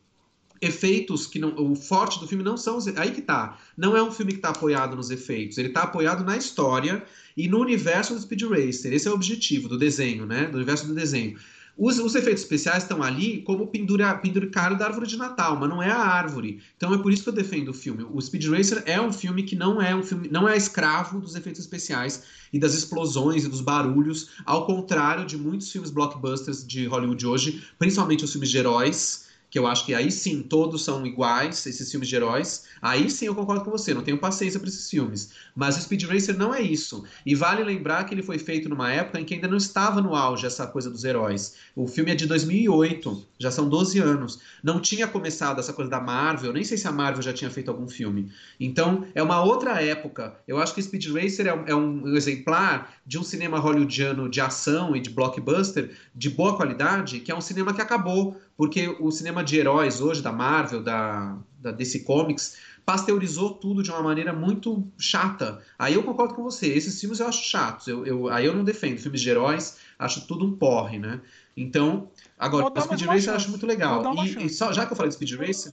Efeitos 0.61 1.27
que 1.27 1.41
não, 1.41 1.55
o 1.57 1.75
forte 1.75 2.21
do 2.21 2.27
filme 2.29 2.45
não 2.45 2.57
são 2.57 2.79
aí 2.97 3.11
que 3.11 3.21
tá. 3.21 3.59
Não 3.77 3.97
é 3.97 4.03
um 4.03 4.13
filme 4.13 4.33
que 4.33 4.39
está 4.39 4.51
apoiado 4.51 4.97
nos 4.97 5.11
efeitos, 5.11 5.59
ele 5.59 5.69
está 5.69 5.83
apoiado 5.83 6.25
na 6.25 6.37
história 6.37 7.05
e 7.37 7.49
no 7.49 7.61
universo 7.61 8.15
do 8.15 8.21
Speed 8.21 8.43
Racer. 8.43 8.93
Esse 8.93 9.09
é 9.09 9.11
o 9.11 9.15
objetivo 9.15 9.69
do 9.69 9.77
desenho, 9.77 10.25
né? 10.25 10.47
Do 10.47 10.57
universo 10.57 10.87
do 10.87 10.95
desenho. 10.95 11.37
Os, 11.77 11.99
os, 11.99 12.15
efeitos 12.15 12.43
especiais 12.43 12.83
estão 12.83 13.03
ali 13.03 13.43
como 13.43 13.67
pendura, 13.67 14.15
penduricário 14.15 14.77
da 14.77 14.87
árvore 14.87 15.07
de 15.07 15.17
Natal, 15.17 15.57
mas 15.59 15.69
não 15.69 15.83
é 15.83 15.91
a 15.91 15.99
árvore. 15.99 16.61
Então 16.77 16.93
é 16.93 16.99
por 16.99 17.11
isso 17.11 17.23
que 17.23 17.29
eu 17.31 17.33
defendo 17.33 17.69
o 17.69 17.75
filme. 17.75 18.05
O 18.13 18.21
Speed 18.21 18.47
Racer 18.49 18.83
é 18.87 19.01
um 19.01 19.13
filme 19.13 19.43
que 19.43 19.57
não 19.57 19.81
é 19.81 19.95
um 19.95 20.03
filme, 20.03 20.29
não 20.29 20.49
é 20.49 20.57
escravo 20.57 21.19
dos 21.19 21.35
efeitos 21.35 21.61
especiais 21.63 22.25
e 22.53 22.59
das 22.59 22.75
explosões 22.75 23.45
e 23.45 23.49
dos 23.49 23.63
barulhos, 23.63 24.31
ao 24.45 24.67
contrário 24.67 25.25
de 25.25 25.39
muitos 25.39 25.73
filmes 25.73 25.91
blockbusters 25.91 26.67
de 26.67 26.87
Hollywood 26.87 27.27
hoje, 27.27 27.65
principalmente 27.79 28.25
os 28.25 28.33
filmes 28.33 28.51
de 28.51 28.59
heróis 28.59 29.32
que 29.53 29.59
eu 29.59 29.67
acho 29.67 29.85
que 29.85 29.95
aí 29.95 30.11
sim 30.11 30.43
todos 30.43 30.83
são 30.83 31.07
iguais, 31.07 31.67
esses 31.67 31.91
filmes 31.91 32.09
de 32.09 32.17
heróis. 32.17 32.65
Aí 32.81 33.11
sim 33.11 33.27
eu 33.27 33.35
concordo 33.35 33.63
com 33.63 33.71
você, 33.71 33.93
não 33.93 34.03
tenho 34.03 34.17
paciência 34.17 34.59
para 34.59 34.71
esses 34.71 34.89
filmes. 34.89 35.31
Mas 35.55 35.77
o 35.77 35.83
Speed 35.83 36.05
Racer 36.05 36.39
não 36.39 36.55
é 36.55 36.63
isso. 36.63 37.05
E 37.27 37.35
vale 37.35 37.63
lembrar 37.63 38.05
que 38.05 38.15
ele 38.15 38.23
foi 38.23 38.39
feito 38.39 38.67
numa 38.67 38.91
época 38.91 39.21
em 39.21 39.27
que 39.27 39.35
ainda 39.35 39.47
não 39.47 39.59
estava 39.59 40.01
no 40.01 40.17
auge 40.17 40.47
essa 40.47 40.67
coisa 40.67 40.89
dos 40.89 41.05
heróis. 41.05 41.55
O 41.77 41.87
filme 41.87 42.13
é 42.13 42.15
de 42.15 42.27
2008, 42.27 43.27
já 43.39 43.51
são 43.51 43.69
12 43.69 43.99
anos. 43.99 44.41
Não 44.63 44.81
tinha 44.81 45.07
começado 45.07 45.59
essa 45.59 45.75
coisa 45.75 45.91
da 45.91 46.01
Marvel, 46.01 46.55
nem 46.55 46.65
sei 46.65 46.79
se 46.79 46.89
a 46.89 46.93
Marvel 46.93 47.21
já 47.21 47.35
tinha 47.35 47.51
feito 47.51 47.71
algum 47.71 47.87
filme. 47.87 48.33
Então 48.59 49.07
é 49.15 49.23
uma 49.23 49.43
outra 49.45 49.83
época. 49.83 50.35
Eu 50.49 50.57
acho 50.63 50.75
que 50.75 50.83
Speed 50.83 51.09
Racer 51.09 51.47
é 51.47 51.55
um, 51.55 51.67
é 51.67 51.75
um 51.75 52.17
exemplar 52.17 52.91
de 53.05 53.19
um 53.19 53.23
cinema 53.23 53.59
hollywoodiano 53.59 54.29
de 54.29 54.41
ação 54.41 54.95
e 54.95 55.01
de 55.01 55.11
blockbuster 55.11 55.97
de 56.15 56.31
boa 56.31 56.57
qualidade, 56.57 57.21
que 57.21 57.33
é 57.33 57.35
um 57.35 57.41
cinema 57.41 57.75
que 57.75 57.81
acabou 57.81 58.41
porque 58.57 58.97
o 59.01 59.11
cinema 59.11 59.43
de 59.43 59.59
heróis 59.59 60.01
hoje, 60.01 60.23
da 60.23 60.31
Marvel, 60.31 60.83
da, 60.83 61.37
da 61.61 61.73
DC 61.73 62.01
Comics, 62.01 62.57
pasteurizou 62.85 63.55
tudo 63.55 63.83
de 63.83 63.91
uma 63.91 64.03
maneira 64.03 64.33
muito 64.33 64.87
chata. 64.99 65.63
Aí 65.79 65.95
eu 65.95 66.03
concordo 66.03 66.35
com 66.35 66.43
você, 66.43 66.67
esses 66.69 67.01
filmes 67.01 67.21
eu 67.21 67.27
acho 67.27 67.45
chatos, 67.45 67.89
eu, 67.89 68.05
eu, 68.07 68.29
aí 68.29 68.47
eu 68.47 68.55
não 68.55 68.65
defendo. 68.65 68.99
Filmes 68.99 69.21
de 69.21 69.31
heróis, 69.31 69.79
acho 69.99 70.27
tudo 70.27 70.45
um 70.45 70.57
porre, 70.57 70.99
né? 70.99 71.21
Então, 71.57 72.11
agora, 72.39 72.67
o 72.67 72.81
Speed 72.81 73.03
Racer 73.03 73.31
eu 73.31 73.37
acho 73.37 73.51
muito 73.51 73.67
legal. 73.67 74.03
E, 74.25 74.47
e, 74.47 74.49
só, 74.49 74.73
já 74.73 74.87
que 74.87 74.93
eu 74.93 74.97
falei 74.97 75.11
de 75.11 75.17
Speed 75.17 75.33
Racer. 75.39 75.73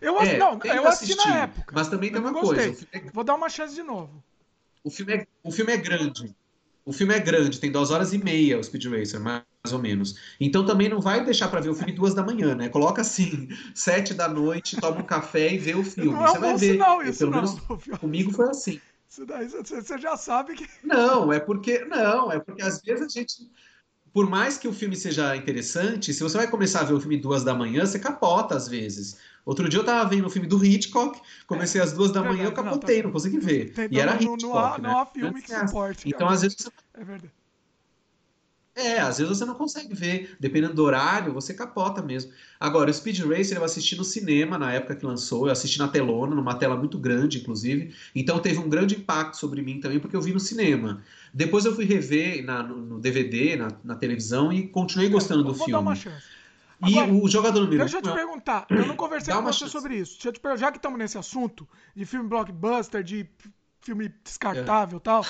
Eu, 0.00 0.18
é, 0.20 0.36
não, 0.36 0.58
eu 0.62 0.86
assisti 0.86 1.16
na 1.16 1.42
época. 1.42 1.72
Mas 1.74 1.88
também 1.88 2.12
tem 2.12 2.20
uma 2.20 2.32
coisa. 2.32 2.86
É, 2.92 3.00
Vou 3.12 3.24
dar 3.24 3.34
uma 3.34 3.48
chance 3.48 3.74
de 3.74 3.82
novo. 3.82 4.22
O 4.84 4.90
filme 4.90 5.14
é, 5.14 5.26
o 5.42 5.50
filme 5.50 5.72
é 5.72 5.76
grande. 5.76 6.34
O 6.86 6.92
filme 6.92 7.12
é 7.12 7.18
grande, 7.18 7.58
tem 7.58 7.72
duas 7.72 7.90
horas 7.90 8.12
e 8.12 8.18
meia 8.18 8.60
o 8.60 8.62
Speed 8.62 8.84
Racer, 8.86 9.20
mais 9.20 9.42
ou 9.72 9.78
menos. 9.80 10.14
Então 10.40 10.64
também 10.64 10.88
não 10.88 11.00
vai 11.00 11.24
deixar 11.24 11.48
para 11.48 11.60
ver 11.60 11.68
o 11.68 11.74
filme 11.74 11.90
duas 11.90 12.14
da 12.14 12.22
manhã, 12.22 12.54
né? 12.54 12.68
Coloca 12.68 13.02
assim, 13.02 13.48
sete 13.74 14.14
da 14.14 14.28
noite, 14.28 14.80
toma 14.80 15.00
um 15.00 15.02
café 15.02 15.52
e 15.52 15.58
vê 15.58 15.74
o 15.74 15.82
filme. 15.82 16.12
Não 16.12 16.24
é 16.24 16.28
você 16.28 16.38
um 16.38 16.40
vai 16.40 16.56
ver. 16.56 16.72
Sinal, 16.74 17.02
isso 17.02 17.18
Pelo 17.18 17.30
não, 17.32 17.42
menos 17.42 17.60
comigo 17.98 18.30
foi 18.30 18.48
assim. 18.48 18.80
Isso 19.10 19.26
daí 19.26 19.48
você 19.48 19.98
já 19.98 20.16
sabe 20.16 20.54
que. 20.54 20.68
Não, 20.84 21.32
é 21.32 21.40
porque. 21.40 21.84
Não, 21.86 22.30
é 22.30 22.38
porque 22.38 22.62
às 22.62 22.80
vezes 22.80 23.04
a 23.04 23.08
gente. 23.08 23.50
Por 24.16 24.30
mais 24.30 24.56
que 24.56 24.66
o 24.66 24.72
filme 24.72 24.96
seja 24.96 25.36
interessante, 25.36 26.14
se 26.14 26.22
você 26.22 26.38
vai 26.38 26.48
começar 26.48 26.80
a 26.80 26.84
ver 26.84 26.94
o 26.94 27.00
filme 27.00 27.18
duas 27.18 27.44
da 27.44 27.52
manhã, 27.54 27.84
você 27.84 27.98
capota 27.98 28.56
às 28.56 28.66
vezes. 28.66 29.18
Outro 29.44 29.68
dia 29.68 29.78
eu 29.78 29.84
tava 29.84 30.08
vendo 30.08 30.26
o 30.26 30.30
filme 30.30 30.48
do 30.48 30.64
Hitchcock, 30.64 31.20
comecei 31.46 31.82
às 31.82 31.92
duas 31.92 32.10
da 32.10 32.22
manhã, 32.22 32.44
eu 32.44 32.52
capotei, 32.52 32.96
não, 32.96 33.08
não 33.08 33.12
consegui 33.12 33.38
ver. 33.38 33.74
E 33.90 34.00
era 34.00 34.14
não, 34.14 34.22
Hitchcock, 34.22 34.42
não, 34.42 34.56
há, 34.56 34.78
né? 34.78 34.88
não 34.88 34.98
há 35.00 35.04
filme 35.04 35.42
que 35.42 35.54
suporte. 35.54 36.08
Então, 36.08 36.26
às 36.30 36.40
vezes, 36.40 36.56
você... 36.58 36.70
É 36.94 37.04
verdade. 37.04 37.30
É, 38.76 39.00
às 39.00 39.16
vezes 39.16 39.38
você 39.38 39.44
não 39.46 39.54
consegue 39.54 39.94
ver, 39.94 40.36
dependendo 40.38 40.74
do 40.74 40.82
horário, 40.82 41.32
você 41.32 41.54
capota 41.54 42.02
mesmo. 42.02 42.30
Agora, 42.60 42.90
o 42.90 42.92
Speed 42.92 43.20
Racer 43.20 43.56
eu 43.56 43.64
assisti 43.64 43.96
no 43.96 44.04
cinema 44.04 44.58
na 44.58 44.70
época 44.70 44.94
que 44.94 45.06
lançou, 45.06 45.46
eu 45.46 45.52
assisti 45.52 45.78
na 45.78 45.88
telona, 45.88 46.34
numa 46.34 46.54
tela 46.54 46.76
muito 46.76 46.98
grande, 46.98 47.38
inclusive. 47.38 47.94
Então 48.14 48.38
teve 48.38 48.58
um 48.58 48.68
grande 48.68 48.94
impacto 48.94 49.38
sobre 49.38 49.62
mim 49.62 49.80
também, 49.80 49.98
porque 49.98 50.14
eu 50.14 50.20
vi 50.20 50.34
no 50.34 50.38
cinema. 50.38 51.02
Depois 51.36 51.66
eu 51.66 51.74
fui 51.74 51.84
rever 51.84 52.42
na, 52.42 52.62
no 52.62 52.98
DVD, 52.98 53.56
na, 53.56 53.68
na 53.84 53.94
televisão, 53.94 54.50
e 54.50 54.66
continuei 54.68 55.10
gostando 55.10 55.42
do 55.44 55.52
vou 55.52 55.66
filme. 55.66 55.72
Dar 55.72 55.80
uma 55.80 55.94
chance. 55.94 56.26
E 56.80 56.98
Agora, 56.98 57.12
o 57.12 57.28
jogador 57.28 57.60
número 57.60 57.78
Deixa 57.78 57.98
eu 57.98 58.02
te 58.02 58.10
perguntar, 58.10 58.66
eu 58.70 58.86
não 58.86 58.96
conversei 58.96 59.34
com 59.34 59.42
você 59.42 59.58
chance. 59.58 59.72
sobre 59.72 59.96
isso. 59.98 60.14
Deixa 60.14 60.28
eu 60.28 60.32
te 60.32 60.40
perguntar, 60.40 60.60
já 60.66 60.72
que 60.72 60.78
estamos 60.78 60.98
nesse 60.98 61.18
assunto 61.18 61.68
de 61.94 62.06
filme 62.06 62.26
blockbuster, 62.26 63.02
de 63.02 63.28
filme 63.82 64.08
descartável 64.24 64.96
e 64.96 65.00
tal, 65.02 65.20
o 65.20 65.26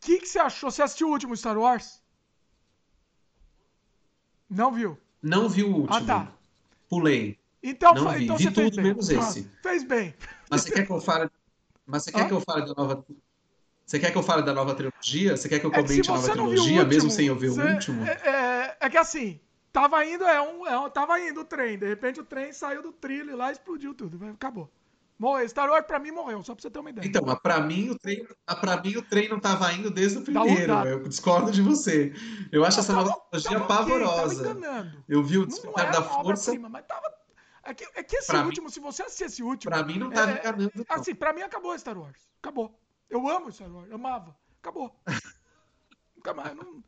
que, 0.00 0.20
que 0.20 0.28
você 0.28 0.38
achou? 0.38 0.70
Você 0.70 0.80
assistiu 0.80 1.08
o 1.08 1.10
último 1.10 1.36
Star 1.36 1.58
Wars? 1.58 2.00
Não 4.48 4.70
viu? 4.70 4.96
Não 5.20 5.48
vi 5.48 5.64
o 5.64 5.74
último. 5.74 5.96
Ah, 5.96 6.00
tá. 6.02 6.32
Pulei. 6.88 7.36
Então, 7.60 7.94
Não 7.94 8.12
vi. 8.12 8.24
então 8.24 8.36
Vi 8.36 8.44
você 8.44 8.50
fez 8.52 8.70
tudo 8.70 8.76
bem. 8.76 8.84
menos 8.84 9.10
esse. 9.10 9.50
Fez 9.60 9.82
bem. 9.82 10.14
Mas 10.48 10.62
você 10.62 10.70
quer 10.70 10.86
que 10.86 10.92
eu 10.92 11.00
fale. 11.00 11.28
Mas 11.84 12.04
você 12.04 12.12
quer 12.12 12.22
Hã? 12.22 12.26
que 12.28 12.32
eu 12.34 12.40
fale 12.40 12.66
da 12.66 12.74
nova. 12.74 13.04
Você 13.86 13.98
quer 13.98 14.10
que 14.10 14.16
eu 14.18 14.22
fale 14.22 14.42
da 14.42 14.52
nova 14.54 14.74
trilogia? 14.74 15.36
Você 15.36 15.48
quer 15.48 15.58
que 15.58 15.66
eu 15.66 15.70
É 15.70 15.74
que 15.74 15.82
comente 15.82 16.10
a 16.10 16.14
nova 16.14 16.28
trilogia, 16.30 16.62
último, 16.62 16.86
mesmo 16.88 17.10
sem 17.10 17.26
eu 17.26 17.36
ver 17.36 17.50
você- 17.50 17.62
o 17.62 17.72
último? 17.74 18.06
É, 18.06 18.10
é- 18.24 18.76
é 18.80 18.90
que 18.90 18.96
assim, 18.96 19.40
tava 19.72 20.04
indo, 20.06 20.24
é 20.24 20.40
um, 20.40 20.66
é 20.66 20.78
um- 20.78 20.88
tava 20.90 21.18
indo 21.20 21.40
o 21.40 21.44
trem, 21.44 21.78
de 21.78 21.86
repente 21.86 22.20
o 22.20 22.24
trem 22.24 22.52
saiu 22.52 22.82
do 22.82 22.92
trilho 22.92 23.36
lá 23.36 23.50
e 23.50 23.52
explodiu 23.52 23.92
tudo, 23.94 24.18
acabou. 24.30 24.70
Morreu. 25.18 25.48
Star 25.48 25.70
Wars 25.70 25.86
pra 25.86 26.00
mim 26.00 26.10
morreu, 26.10 26.42
só 26.42 26.52
pra 26.54 26.62
você 26.62 26.70
ter 26.70 26.80
uma 26.80 26.90
ideia. 26.90 27.06
Então, 27.06 27.22
mas 27.24 27.38
pra 27.38 27.60
mim, 27.60 27.90
o 27.90 27.98
trem, 27.98 28.26
pra 28.60 28.80
mim 28.82 28.96
o 28.96 29.02
trem 29.02 29.28
não 29.28 29.38
tava 29.38 29.72
indo 29.72 29.88
desde 29.88 30.18
o 30.18 30.22
primeiro. 30.22 30.72
vontade. 30.74 30.88
Eu 30.90 31.02
discordo 31.08 31.52
de 31.52 31.62
você. 31.62 32.12
Eu 32.50 32.64
acho 32.64 32.80
essa 32.80 32.92
Tava- 32.92 33.04
nova 33.08 33.20
trilogia 33.30 33.60
tava 33.60 33.66
pavorosa. 33.68 34.42
Tava 34.44 34.58
enganando. 34.58 35.04
Eu 35.08 35.22
vi 35.22 35.38
o 35.38 35.46
Despertar 35.46 35.92
da 35.92 36.02
Força. 36.02 36.18
obra-prima, 36.50 36.68
mas 36.68 36.84
tava. 36.86 37.12
É 37.62 37.72
que, 37.72 37.86
é 37.94 38.02
que 38.02 38.16
esse 38.16 38.26
Pra 38.26 38.40
mim- 38.40 38.46
último, 38.46 38.68
se 38.68 38.80
você 38.80 39.04
assistir 39.04 39.24
esse 39.24 39.42
último. 39.44 39.70
Pra 39.72 39.84
mim 39.84 39.96
não 39.96 40.10
tava 40.10 40.32
é- 40.32 40.40
enganando. 40.40 40.72
não. 40.74 40.84
Assim, 40.88 41.14
pra 41.14 41.32
mim 41.32 41.42
acabou 41.42 41.78
Star 41.78 41.96
Wars. 41.96 42.18
Acabou. 42.42 42.76
Eu 43.12 43.28
amo 43.28 43.52
Star 43.52 43.70
Wars, 43.70 43.92
amava. 43.92 44.34
Acabou. 44.62 44.90
Nunca 46.16 46.32
mais. 46.32 46.56
Não... 46.56 46.82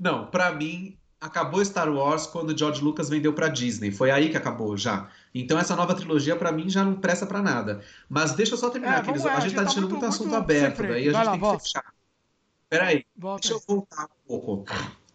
Não, 0.00 0.26
pra 0.26 0.52
mim 0.52 0.96
acabou 1.20 1.62
Star 1.62 1.92
Wars 1.92 2.26
quando 2.26 2.56
George 2.56 2.82
Lucas 2.82 3.10
vendeu 3.10 3.34
pra 3.34 3.48
Disney. 3.48 3.90
Foi 3.90 4.10
aí 4.10 4.30
que 4.30 4.38
acabou 4.38 4.74
já. 4.74 5.10
Então 5.34 5.58
essa 5.58 5.76
nova 5.76 5.94
trilogia 5.94 6.34
pra 6.34 6.50
mim 6.50 6.70
já 6.70 6.82
não 6.82 6.94
presta 6.94 7.26
pra 7.26 7.42
nada. 7.42 7.82
Mas 8.08 8.32
deixa 8.32 8.54
eu 8.54 8.58
só 8.58 8.70
terminar 8.70 8.94
É, 8.94 8.96
aqui. 9.00 9.06
vamos 9.08 9.26
A 9.26 9.40
gente 9.40 9.54
tá 9.54 9.64
deixando 9.64 9.90
muito, 9.90 10.06
assunto 10.06 10.30
muito 10.30 10.42
aberto, 10.42 10.82
daí 10.82 10.90
a 10.90 10.92
Vai 10.92 11.02
gente 11.02 11.14
lá, 11.14 11.30
tem 11.32 11.40
volta. 11.40 11.58
que 11.58 11.64
fechar. 11.64 11.94
Peraí, 12.70 13.04
Volta 13.14 13.48
deixa 13.48 13.54
eu 13.54 13.62
voltar 13.68 14.04
um 14.04 14.26
pouco. 14.26 14.64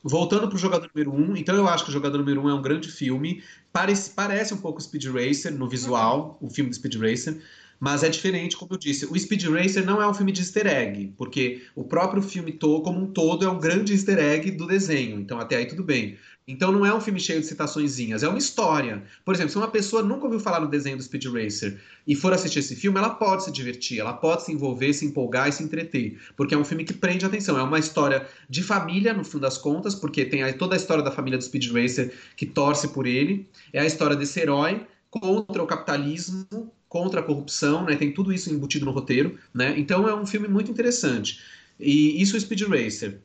Voltando 0.03 0.47
pro 0.47 0.59
jogador 0.59 0.87
número 0.93 1.11
1, 1.11 1.31
um, 1.31 1.35
então 1.35 1.55
eu 1.55 1.67
acho 1.67 1.83
que 1.83 1.89
o 1.89 1.93
jogador 1.93 2.19
número 2.19 2.39
1 2.39 2.45
um 2.45 2.49
é 2.51 2.53
um 2.53 2.61
grande 2.61 2.91
filme. 2.91 3.43
Parece, 3.73 4.11
parece 4.11 4.53
um 4.53 4.57
pouco 4.57 4.79
Speed 4.79 5.05
Racer 5.07 5.51
no 5.51 5.67
visual, 5.67 6.37
o 6.39 6.49
filme 6.51 6.69
do 6.69 6.75
Speed 6.75 6.95
Racer, 6.95 7.41
mas 7.80 8.03
é 8.03 8.09
diferente, 8.09 8.57
como 8.57 8.73
eu 8.73 8.78
disse. 8.78 9.05
O 9.05 9.17
Speed 9.17 9.45
Racer 9.45 9.86
não 9.86 10.01
é 10.01 10.07
um 10.07 10.13
filme 10.13 10.32
de 10.32 10.41
easter 10.41 10.67
egg, 10.67 11.13
porque 11.17 11.63
o 11.75 11.84
próprio 11.84 12.21
filme 12.21 12.51
todo, 12.51 12.84
como 12.84 12.99
um 12.99 13.07
todo, 13.07 13.45
é 13.45 13.49
um 13.49 13.59
grande 13.59 13.93
easter 13.93 14.17
egg 14.17 14.51
do 14.51 14.65
desenho. 14.65 15.19
Então 15.19 15.39
até 15.39 15.57
aí 15.57 15.65
tudo 15.65 15.84
bem. 15.84 16.17
Então 16.47 16.71
não 16.71 16.86
é 16.86 16.93
um 16.93 17.01
filme 17.01 17.19
cheio 17.19 17.41
de 17.41 17.45
citaçõezinhas, 17.45 18.23
é 18.23 18.28
uma 18.28 18.38
história. 18.38 19.03
Por 19.25 19.36
exemplo, 19.36 19.51
se 19.51 19.57
uma 19.57 19.67
pessoa 19.67 20.01
nunca 20.01 20.23
ouviu 20.23 20.39
falar 20.39 20.61
no 20.61 20.69
desenho 20.69 20.95
do 20.95 21.03
Speed 21.03 21.25
Racer 21.25 21.78
e 22.07 22.15
for 22.15 22.32
assistir 22.32 22.59
esse 22.59 22.73
filme, 22.73 22.97
ela 22.97 23.09
pode 23.09 23.43
se 23.43 23.51
divertir, 23.51 23.99
ela 23.99 24.13
pode 24.13 24.43
se 24.43 24.53
envolver, 24.53 24.93
se 24.93 25.05
empolgar 25.05 25.49
e 25.49 25.51
se 25.51 25.61
entreter, 25.61 26.17
porque 26.38 26.55
é 26.55 26.57
um 26.57 26.63
filme 26.63 26.86
que 26.86 26.93
prende 26.93 27.25
a 27.25 27.28
atenção. 27.28 27.59
É 27.59 27.63
uma 27.63 27.80
história 27.80 28.25
de 28.49 28.63
família, 28.63 29.13
no 29.13 29.25
fim 29.25 29.39
das 29.39 29.57
contas, 29.57 29.93
porque 29.93 30.23
tem 30.23 30.41
toda 30.53 30.73
a 30.73 30.78
história 30.78 31.03
da 31.03 31.11
família 31.11 31.38
do 31.38 31.43
Speed 31.43 31.69
Racer 31.69 32.13
que 32.38 32.45
torce 32.45 32.88
por 32.88 33.05
ele. 33.05 33.49
É 33.73 33.82
a 33.82 33.86
história 33.86 34.15
desse 34.15 34.39
herói 34.39 34.88
contra 35.09 35.61
o 35.61 35.67
capitalismo, 35.67 36.71
contra 36.97 37.19
a 37.19 37.23
corrupção, 37.23 37.85
né? 37.85 37.95
Tem 37.95 38.11
tudo 38.11 38.33
isso 38.33 38.51
embutido 38.51 38.85
no 38.85 38.91
roteiro, 38.91 39.37
né? 39.53 39.75
Então 39.77 40.07
é 40.07 40.15
um 40.15 40.25
filme 40.25 40.47
muito 40.47 40.71
interessante. 40.71 41.39
E 41.79 42.19
isso 42.19 42.35
é 42.35 42.39
Speed 42.39 42.61
Racer. 42.63 43.19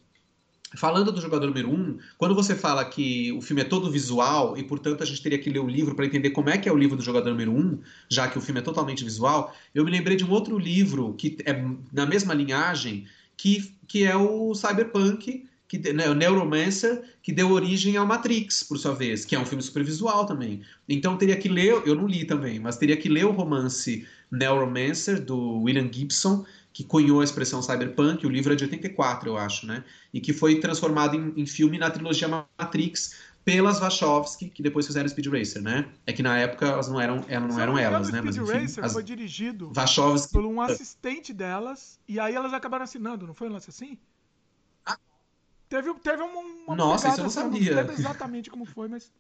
Falando 0.77 1.11
do 1.11 1.21
jogador 1.21 1.47
número 1.47 1.71
1, 1.71 1.75
um, 1.75 1.99
quando 2.19 2.35
você 2.35 2.55
fala 2.55 2.85
que 2.85 3.33
o 3.33 3.41
filme 3.41 3.63
é 3.63 3.65
todo 3.65 3.91
visual 3.91 4.57
e, 4.59 4.63
portanto, 4.63 5.03
a 5.03 5.07
gente 5.07 5.23
teria 5.23 5.39
que 5.39 5.49
ler 5.49 5.61
o 5.61 5.69
livro 5.69 5.95
para 5.95 6.05
entender 6.05 6.31
como 6.31 6.51
é 6.51 6.59
que 6.59 6.69
é 6.69 6.73
o 6.73 6.77
livro 6.77 6.97
do 6.97 7.03
jogador 7.03 7.31
número 7.31 7.51
1, 7.51 7.59
um, 7.59 7.79
já 8.11 8.29
que 8.29 8.37
o 8.37 8.41
filme 8.41 8.61
é 8.61 8.63
totalmente 8.63 9.05
visual, 9.05 9.55
eu 9.75 9.85
me 9.85 9.91
lembrei 9.91 10.17
de 10.17 10.25
um 10.25 10.31
outro 10.31 10.59
livro 10.59 11.15
que 11.15 11.39
é 11.47 11.53
na 11.93 12.05
mesma 12.05 12.35
linhagem, 12.35 13.07
que, 13.39 13.75
que 13.87 14.05
é 14.05 14.17
o 14.17 14.55
Cyberpunk, 14.55 15.47
que, 15.73 15.93
né, 15.95 16.11
o 16.11 16.15
Neuromancer, 16.15 17.03
que 17.23 17.33
deu 17.33 17.51
origem 17.51 17.97
ao 17.97 18.07
Matrix, 18.07 18.63
por 18.63 18.77
sua 18.77 18.95
vez, 18.95 19.25
que 19.25 19.35
é 19.35 19.39
um 19.39 19.47
filme 19.47 19.63
super 19.63 19.83
visual 19.83 20.27
também. 20.27 20.61
Então 20.87 21.17
teria 21.17 21.35
que 21.35 21.49
ler, 21.49 21.83
eu 21.87 21.95
não 21.95 22.07
li 22.07 22.27
também, 22.27 22.59
mas 22.61 22.77
teria 22.77 22.95
que 22.95 23.09
ler 23.09 23.25
o 23.25 23.31
romance 23.31 24.07
Neuromancer, 24.31 25.25
do 25.25 25.63
William 25.63 25.91
Gibson, 25.91 26.45
que 26.75 26.85
cunhou 26.85 27.23
a 27.23 27.25
expressão 27.25 27.63
cyberpunk, 27.63 28.27
o 28.27 28.29
livro 28.29 28.53
é 28.53 28.57
de 28.57 28.65
84, 28.65 29.31
eu 29.31 29.39
acho, 29.39 29.67
né? 29.67 29.83
E 30.13 30.21
que 30.21 30.35
foi 30.35 30.61
transformado 30.61 31.17
em, 31.17 31.41
em 31.41 31.47
filme 31.47 31.79
na 31.79 31.91
trilogia 31.91 32.29
Matrix 32.29 33.15
pelas 33.43 33.81
Wachowski, 33.81 34.51
que 34.51 34.63
depois 34.63 34.87
fizeram 34.87 35.09
Speed 35.09 35.27
Racer, 35.27 35.63
né? 35.63 35.91
É 36.07 36.13
que 36.13 36.23
na 36.23 36.39
época 36.39 36.67
elas 36.67 36.89
não 36.89 37.01
eram, 37.01 37.25
elas 37.29 37.49
não 37.49 37.59
eram 37.59 37.79
engano, 37.79 37.79
elas, 37.79 38.11
né? 38.11 38.21
o 38.21 38.25
Mas 38.25 38.35
Speed 38.35 38.47
enfim, 38.47 38.59
Racer 38.61 38.85
as 38.85 38.93
foi 38.93 39.03
dirigido 39.03 39.73
Wachowski. 39.73 40.33
por 40.33 40.45
um 40.45 40.61
assistente 40.61 41.33
delas, 41.33 41.99
e 42.07 42.21
aí 42.21 42.35
elas 42.35 42.53
acabaram 42.53 42.85
assinando, 42.85 43.27
não 43.27 43.35
foi 43.35 43.49
um 43.49 43.53
lance 43.53 43.71
assim? 43.71 43.99
Teve, 45.73 45.95
teve 46.01 46.23
um- 46.23 46.65
uma 46.67 46.77
Nossa, 46.77 47.09
isso 47.09 47.21
eu 47.21 47.25
não 47.25 47.31
sabia. 47.31 47.71
não 47.71 47.77
lembro 47.79 47.95
exatamente 47.95 48.51
como 48.51 48.67
foi, 48.67 48.89
mas 48.89 49.11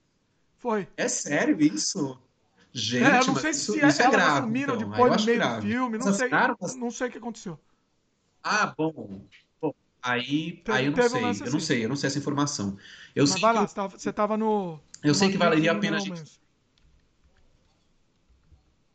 foi. 0.58 0.86
É 0.98 1.08
sério 1.08 1.58
isso? 1.62 2.18
Gente, 2.74 3.06
é, 3.06 3.20
eu 3.20 3.26
não 3.26 3.36
sei 3.36 3.52
isso, 3.52 3.72
se 3.72 3.86
isso 3.86 4.02
é 4.02 4.10
grave, 4.10 4.40
assumiram 4.40 4.74
então. 4.74 4.82
Eu 4.82 4.90
depois 4.90 5.14
acho 5.14 5.24
meio 5.24 5.38
do 5.38 5.44
grave. 5.44 5.68
filme, 5.68 5.98
não 5.98 6.12
sei, 6.12 6.28
mas- 6.28 6.76
não 6.76 6.90
sei 6.90 7.08
o 7.08 7.10
que 7.10 7.16
aconteceu. 7.16 7.58
Ah, 8.42 8.74
bom. 8.76 9.22
Bom, 9.62 9.72
aí, 10.02 10.56
Teve- 10.58 10.72
aí 10.78 10.84
eu 10.86 10.92
não 10.92 10.98
um 11.02 11.08
sei. 11.08 11.22
lance 11.22 11.42
eu 11.42 11.50
não 11.50 11.56
assim. 11.58 11.66
sei, 11.66 11.84
eu 11.84 11.88
não 11.88 11.96
sei 11.96 12.06
essa 12.08 12.18
informação. 12.18 12.76
Eu 13.14 13.26
Mas 13.26 13.32
sei 13.32 13.40
vai 13.40 13.52
que 13.52 13.58
lá, 13.60 13.66
você 13.66 13.74
tava, 13.74 13.98
você 13.98 14.12
tava 14.12 14.36
no... 14.36 14.78
Eu 15.02 15.14
sei 15.14 15.30
que 15.30 15.38
valeria 15.38 15.72
a 15.72 15.78
pena 15.78 15.96
a 15.96 16.00
gente 16.00 16.38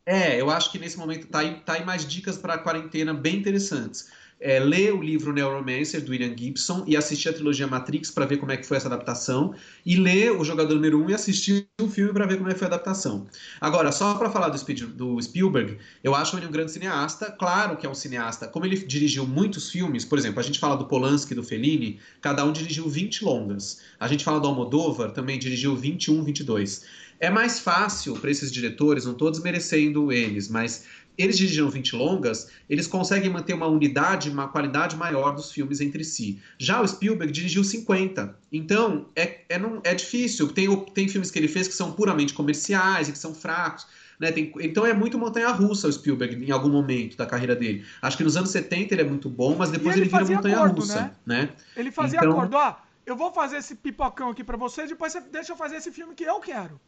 É, 0.06 0.40
eu 0.40 0.48
acho 0.50 0.70
que 0.72 0.78
nesse 0.78 0.96
momento 0.96 1.26
tá 1.28 1.40
aí, 1.40 1.60
tá 1.60 1.74
aí 1.74 1.84
mais 1.84 2.06
dicas 2.06 2.38
para 2.38 2.54
a 2.54 2.58
quarentena 2.58 3.12
bem 3.12 3.36
interessantes. 3.36 4.10
É, 4.40 4.60
ler 4.60 4.94
o 4.94 5.02
livro 5.02 5.32
Neuromancer, 5.32 6.04
do 6.04 6.12
William 6.12 6.36
Gibson, 6.36 6.84
e 6.86 6.96
assistir 6.96 7.28
a 7.28 7.32
trilogia 7.32 7.66
Matrix 7.66 8.10
para 8.10 8.24
ver 8.24 8.36
como 8.36 8.52
é 8.52 8.56
que 8.56 8.66
foi 8.66 8.76
essa 8.76 8.86
adaptação, 8.86 9.54
e 9.84 9.96
ler 9.96 10.32
o 10.32 10.44
Jogador 10.44 10.74
Número 10.74 11.02
1 11.04 11.10
e 11.10 11.14
assistir 11.14 11.66
o 11.80 11.88
filme 11.88 12.12
para 12.12 12.26
ver 12.26 12.38
como 12.38 12.48
é 12.48 12.52
que 12.52 12.58
foi 12.58 12.66
a 12.66 12.70
adaptação. 12.70 13.26
Agora, 13.60 13.90
só 13.90 14.14
para 14.14 14.30
falar 14.30 14.48
do, 14.48 15.20
Spielberg, 15.20 15.78
eu 16.02 16.14
acho 16.14 16.36
ele 16.36 16.46
um 16.46 16.50
grande 16.52 16.70
cineasta, 16.70 17.30
claro 17.32 17.76
que 17.76 17.86
é 17.86 17.90
um 17.90 17.94
cineasta, 17.94 18.46
como 18.46 18.64
ele 18.64 18.76
dirigiu 18.76 19.26
muitos 19.26 19.70
filmes, 19.70 20.04
por 20.04 20.18
exemplo, 20.18 20.40
a 20.40 20.42
gente 20.42 20.58
fala 20.58 20.76
do 20.76 20.86
Polanski 20.86 21.32
e 21.32 21.36
do 21.36 21.42
Fellini, 21.42 21.98
cada 22.20 22.44
um 22.44 22.52
dirigiu 22.52 22.88
20 22.88 23.24
longas. 23.24 23.80
A 23.98 24.06
gente 24.06 24.24
fala 24.24 24.40
do 24.40 24.46
Almodóvar, 24.46 25.10
também 25.10 25.38
dirigiu 25.38 25.74
21, 25.76 26.22
22. 26.22 26.84
É 27.20 27.30
mais 27.30 27.58
fácil 27.58 28.14
para 28.14 28.30
esses 28.30 28.52
diretores, 28.52 29.04
não 29.04 29.12
estou 29.12 29.30
desmerecendo 29.30 30.12
eles, 30.12 30.48
mas 30.48 30.84
eles 31.18 31.36
dirigiram 31.36 31.68
20 31.68 31.96
longas, 31.96 32.48
eles 32.70 32.86
conseguem 32.86 33.28
manter 33.28 33.52
uma 33.52 33.66
unidade, 33.66 34.30
uma 34.30 34.46
qualidade 34.46 34.96
maior 34.96 35.34
dos 35.34 35.50
filmes 35.50 35.80
entre 35.80 36.04
si. 36.04 36.40
Já 36.56 36.80
o 36.80 36.86
Spielberg 36.86 37.32
dirigiu 37.32 37.64
50. 37.64 38.38
Então, 38.52 39.06
é, 39.16 39.40
é, 39.48 39.58
não, 39.58 39.80
é 39.82 39.94
difícil. 39.94 40.48
Tem, 40.52 40.74
tem 40.94 41.08
filmes 41.08 41.30
que 41.30 41.38
ele 41.38 41.48
fez 41.48 41.66
que 41.66 41.74
são 41.74 41.90
puramente 41.92 42.32
comerciais 42.32 43.08
e 43.08 43.12
que 43.12 43.18
são 43.18 43.34
fracos. 43.34 43.86
Né? 44.20 44.30
Tem, 44.30 44.52
então 44.60 44.86
é 44.86 44.94
muito 44.94 45.18
montanha-russa 45.18 45.88
o 45.88 45.92
Spielberg 45.92 46.44
em 46.44 46.50
algum 46.50 46.68
momento 46.68 47.16
da 47.16 47.26
carreira 47.26 47.56
dele. 47.56 47.84
Acho 48.00 48.16
que 48.16 48.24
nos 48.24 48.36
anos 48.36 48.50
70 48.50 48.94
ele 48.94 49.02
é 49.02 49.04
muito 49.04 49.28
bom, 49.28 49.56
mas 49.56 49.70
depois 49.70 49.96
ele, 49.96 50.04
ele 50.04 50.10
vira 50.10 50.36
montanha-russa. 50.36 51.12
Né? 51.26 51.42
né? 51.42 51.50
Ele 51.76 51.90
fazia 51.90 52.18
então... 52.18 52.30
acordo, 52.30 52.56
ó, 52.56 52.76
eu 53.04 53.16
vou 53.16 53.32
fazer 53.32 53.56
esse 53.56 53.74
pipocão 53.74 54.30
aqui 54.30 54.44
para 54.44 54.56
você, 54.56 54.86
depois 54.86 55.12
você 55.12 55.20
deixa 55.20 55.52
eu 55.52 55.56
fazer 55.56 55.76
esse 55.76 55.90
filme 55.90 56.14
que 56.14 56.24
eu 56.24 56.38
quero. 56.40 56.80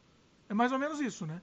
É 0.49 0.55
mais 0.55 0.73
ou 0.73 0.79
menos 0.79 1.01
isso, 1.01 1.27
né? 1.27 1.41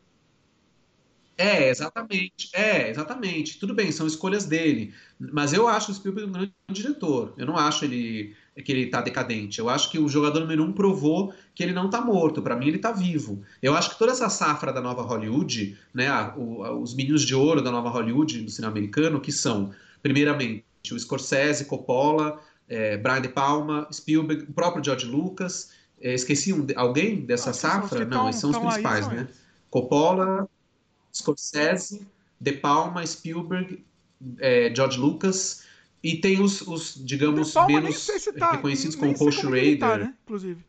É, 1.38 1.70
exatamente. 1.70 2.50
É, 2.54 2.90
exatamente. 2.90 3.60
Tudo 3.60 3.74
bem, 3.74 3.92
são 3.92 4.08
escolhas 4.08 4.46
dele. 4.46 4.94
Mas 5.20 5.54
eu 5.54 5.68
acho 5.68 5.92
o 5.92 5.94
Spielberg 5.94 6.30
um 6.30 6.34
grande 6.34 6.54
diretor. 6.70 7.34
Eu 7.38 7.46
não 7.46 7.56
acho 7.56 7.86
ele 7.86 8.36
que 8.64 8.72
ele 8.72 8.88
tá 8.88 9.02
decadente. 9.02 9.60
Eu 9.60 9.70
acho 9.70 9.92
que 9.92 10.00
o 10.00 10.10
jogador 10.10 10.40
número 10.40 10.64
um 10.64 10.74
provou 10.74 11.32
que 11.54 11.62
ele 11.62 11.74
não 11.74 11.90
tá 11.90 12.02
morto. 12.02 12.42
Para 12.42 12.56
mim, 12.56 12.68
ele 12.68 12.80
tá 12.80 12.92
vivo. 12.92 13.44
Eu 13.62 13.76
acho 13.76 13.92
que 13.92 14.00
toda 14.00 14.12
essa 14.12 14.30
safra 14.30 14.74
da 14.74 14.82
nova 14.82 15.04
Hollywood, 15.04 15.78
né, 15.94 16.10
os 16.36 16.96
meninos 16.96 17.22
de 17.22 17.36
ouro 17.36 17.62
da 17.62 17.72
nova 17.72 17.90
Hollywood 17.90 18.42
do 18.42 18.50
cinema 18.50 18.72
americano, 18.72 19.20
que 19.20 19.32
são, 19.32 19.72
primeiramente, 20.02 20.64
o 20.92 21.00
Scorsese, 21.00 21.66
Coppola, 21.66 22.42
é, 22.68 22.98
Brian 22.98 23.22
De 23.22 23.30
Palma, 23.30 23.88
Spielberg, 23.92 24.44
o 24.50 24.54
próprio 24.54 24.84
George 24.84 25.06
Lucas. 25.06 25.72
É, 26.02 26.14
esqueci 26.14 26.52
um, 26.52 26.66
alguém 26.76 27.22
dessa 27.22 27.52
ah, 27.52 27.54
safra? 27.54 28.06
Não, 28.06 28.10
tão, 28.10 28.30
esses 28.30 28.42
são 28.42 28.50
os 28.50 28.58
principais, 28.58 29.08
né? 29.08 29.28
Coppola, 29.70 30.50
Scorsese, 31.18 32.08
De 32.40 32.54
Palma, 32.54 33.06
Spielberg, 33.06 33.84
é, 34.40 34.74
George 34.76 35.00
Lucas 35.00 35.64
e 36.04 36.18
tem 36.18 36.42
os, 36.42 36.62
os 36.62 36.94
digamos, 36.96 37.54
menos 37.68 37.98
se 37.98 38.32
tá, 38.34 38.52
reconhecidos 38.52 38.96
como 38.96 39.18
Paul 39.18 39.32
Schrader. 39.32 39.80
Tá, 39.80 39.98
né? 39.98 40.14
Inclusive. 40.24 40.64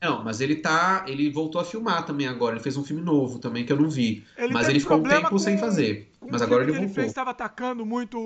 Não, 0.00 0.22
mas 0.22 0.40
ele 0.40 0.56
tá. 0.56 1.04
Ele 1.08 1.28
voltou 1.28 1.60
a 1.60 1.64
filmar 1.64 2.06
também 2.06 2.28
agora. 2.28 2.54
Ele 2.54 2.62
fez 2.62 2.76
um 2.76 2.84
filme 2.84 3.02
novo 3.02 3.38
também 3.38 3.66
que 3.66 3.72
eu 3.72 3.80
não 3.80 3.90
vi. 3.90 4.24
Ele 4.36 4.52
mas 4.52 4.68
ele 4.68 4.80
ficou 4.80 4.98
um 4.98 5.02
tempo 5.02 5.28
com, 5.28 5.38
sem 5.38 5.58
fazer. 5.58 6.10
Mas 6.20 6.40
agora 6.40 6.62
ele, 6.62 6.72
ele 6.72 6.86
voltou. 6.86 7.02
Ele 7.02 7.08
estava 7.08 7.30
atacando 7.30 7.84
muito 7.84 8.18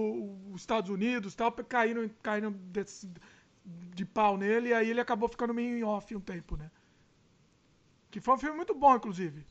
os 0.53 0.61
Estados 0.61 0.91
Unidos, 0.91 1.35
tal, 1.35 1.51
caíram, 1.53 2.11
caíram 2.23 2.55
de, 2.71 2.85
de 3.95 4.05
pau 4.05 4.37
nele, 4.37 4.69
e 4.69 4.75
aí 4.75 4.91
ele 4.91 5.01
acabou 5.01 5.29
ficando 5.29 5.55
meio 5.55 5.77
em 5.77 5.83
off 5.83 6.15
um 6.15 6.21
tempo, 6.21 6.57
né? 6.57 6.71
Que 8.11 8.21
foi 8.21 8.35
um 8.35 8.39
filme 8.39 8.57
muito 8.57 8.75
bom, 8.75 8.95
inclusive. 8.95 9.43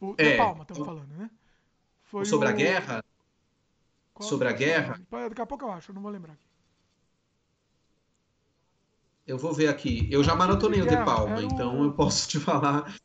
O 0.00 0.14
é, 0.16 0.30
De 0.30 0.36
Palma, 0.36 0.62
estamos 0.62 0.86
falando, 0.86 1.12
né? 1.16 1.30
Foi 2.04 2.24
sobre 2.24 2.48
o... 2.48 2.50
a 2.50 2.54
guerra? 2.54 3.04
Qual 4.14 4.28
sobre 4.28 4.48
a 4.48 4.52
guerra? 4.52 5.00
Daqui 5.10 5.40
a 5.40 5.46
pouco 5.46 5.64
eu 5.64 5.72
acho, 5.72 5.90
eu 5.90 5.94
não 5.94 6.02
vou 6.02 6.10
lembrar 6.10 6.32
aqui. 6.32 6.48
Eu 9.26 9.36
vou 9.36 9.52
ver 9.52 9.68
aqui. 9.68 10.08
Eu 10.10 10.24
já 10.24 10.34
maratonei 10.34 10.80
o 10.80 10.86
De 10.86 10.96
Palma, 10.96 11.42
então 11.42 11.84
eu 11.84 11.92
posso 11.92 12.26
te 12.28 12.40
falar. 12.40 12.96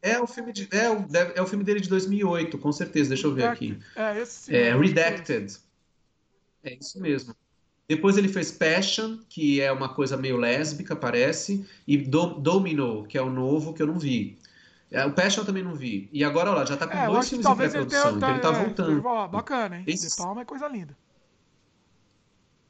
É 0.00 0.20
o 0.20 0.26
filme 0.26 0.52
de, 0.52 0.68
é, 0.70 0.88
o, 0.88 1.04
é 1.34 1.42
o 1.42 1.46
filme 1.46 1.64
dele 1.64 1.80
de 1.80 1.88
2008, 1.88 2.56
com 2.58 2.72
certeza. 2.72 3.10
Deixa 3.10 3.26
eu 3.26 3.34
ver 3.34 3.44
aqui. 3.44 3.78
É, 3.94 4.18
esse 4.18 4.54
é, 4.54 4.74
Redacted. 4.74 5.58
É 6.62 6.74
isso 6.74 7.00
mesmo. 7.00 7.34
Depois 7.88 8.16
ele 8.16 8.28
fez 8.28 8.50
Passion, 8.50 9.18
que 9.28 9.60
é 9.60 9.70
uma 9.70 9.94
coisa 9.94 10.16
meio 10.16 10.36
lésbica, 10.36 10.96
parece, 10.96 11.64
e 11.86 11.96
Do, 11.96 12.34
Domino, 12.34 13.04
que 13.06 13.16
é 13.16 13.22
o 13.22 13.30
novo 13.30 13.72
que 13.72 13.82
eu 13.82 13.86
não 13.86 13.98
vi. 13.98 14.38
É, 14.90 15.04
o 15.04 15.12
Passion 15.12 15.42
eu 15.42 15.46
também 15.46 15.62
não 15.62 15.74
vi. 15.74 16.08
E 16.12 16.22
agora, 16.22 16.52
olha, 16.52 16.66
já 16.66 16.76
tá 16.76 16.86
com 16.86 16.96
é, 16.96 17.06
dois 17.06 17.28
filmes 17.28 17.46
em 17.46 17.56
pré-produção, 17.56 18.16
então 18.16 18.30
ele 18.30 18.38
tá 18.40 18.48
é, 18.48 18.64
voltando. 18.64 19.02
bacana, 19.28 19.78
hein? 19.78 19.84
Esse... 19.86 20.08
De 20.08 20.16
Palma 20.16 20.42
é 20.42 20.44
coisa 20.44 20.68
linda. 20.68 20.96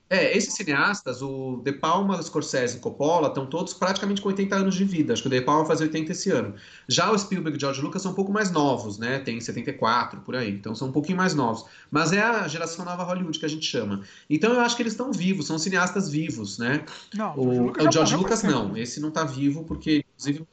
É, 0.08 0.36
esses 0.36 0.54
cineastas, 0.54 1.20
o 1.20 1.60
De 1.64 1.72
Palma, 1.72 2.22
Scorsese 2.22 2.76
e 2.76 2.80
Coppola, 2.80 3.26
estão 3.26 3.44
todos 3.44 3.74
praticamente 3.74 4.22
com 4.22 4.28
80 4.28 4.54
anos 4.54 4.74
de 4.76 4.84
vida. 4.84 5.12
Acho 5.12 5.22
que 5.22 5.26
o 5.26 5.30
De 5.30 5.40
Palma 5.40 5.66
faz 5.66 5.80
80 5.80 6.12
esse 6.12 6.30
ano. 6.30 6.54
Já 6.86 7.10
o 7.10 7.18
Spielberg 7.18 7.58
e 7.58 7.60
George 7.60 7.80
Lucas 7.80 8.02
são 8.02 8.12
um 8.12 8.14
pouco 8.14 8.32
mais 8.32 8.52
novos, 8.52 8.98
né? 8.98 9.18
Tem 9.18 9.40
74, 9.40 10.20
por 10.20 10.36
aí. 10.36 10.50
Então 10.50 10.76
são 10.76 10.88
um 10.88 10.92
pouquinho 10.92 11.18
mais 11.18 11.34
novos. 11.34 11.64
Mas 11.90 12.12
é 12.12 12.22
a 12.22 12.46
geração 12.46 12.84
nova 12.84 13.02
Hollywood 13.02 13.36
que 13.36 13.44
a 13.44 13.48
gente 13.48 13.66
chama. 13.66 14.02
Então 14.30 14.52
eu 14.52 14.60
acho 14.60 14.76
que 14.76 14.82
eles 14.82 14.92
estão 14.92 15.10
vivos, 15.10 15.48
são 15.48 15.58
cineastas 15.58 16.08
vivos, 16.08 16.56
né? 16.56 16.84
Não, 17.12 17.36
o, 17.36 17.72
o 17.72 17.92
George 17.92 18.14
Lucas 18.14 18.44
não. 18.44 18.76
Esse 18.76 19.00
não 19.00 19.10
tá 19.10 19.24
vivo 19.24 19.64
porque, 19.64 20.04
inclusive, 20.14 20.46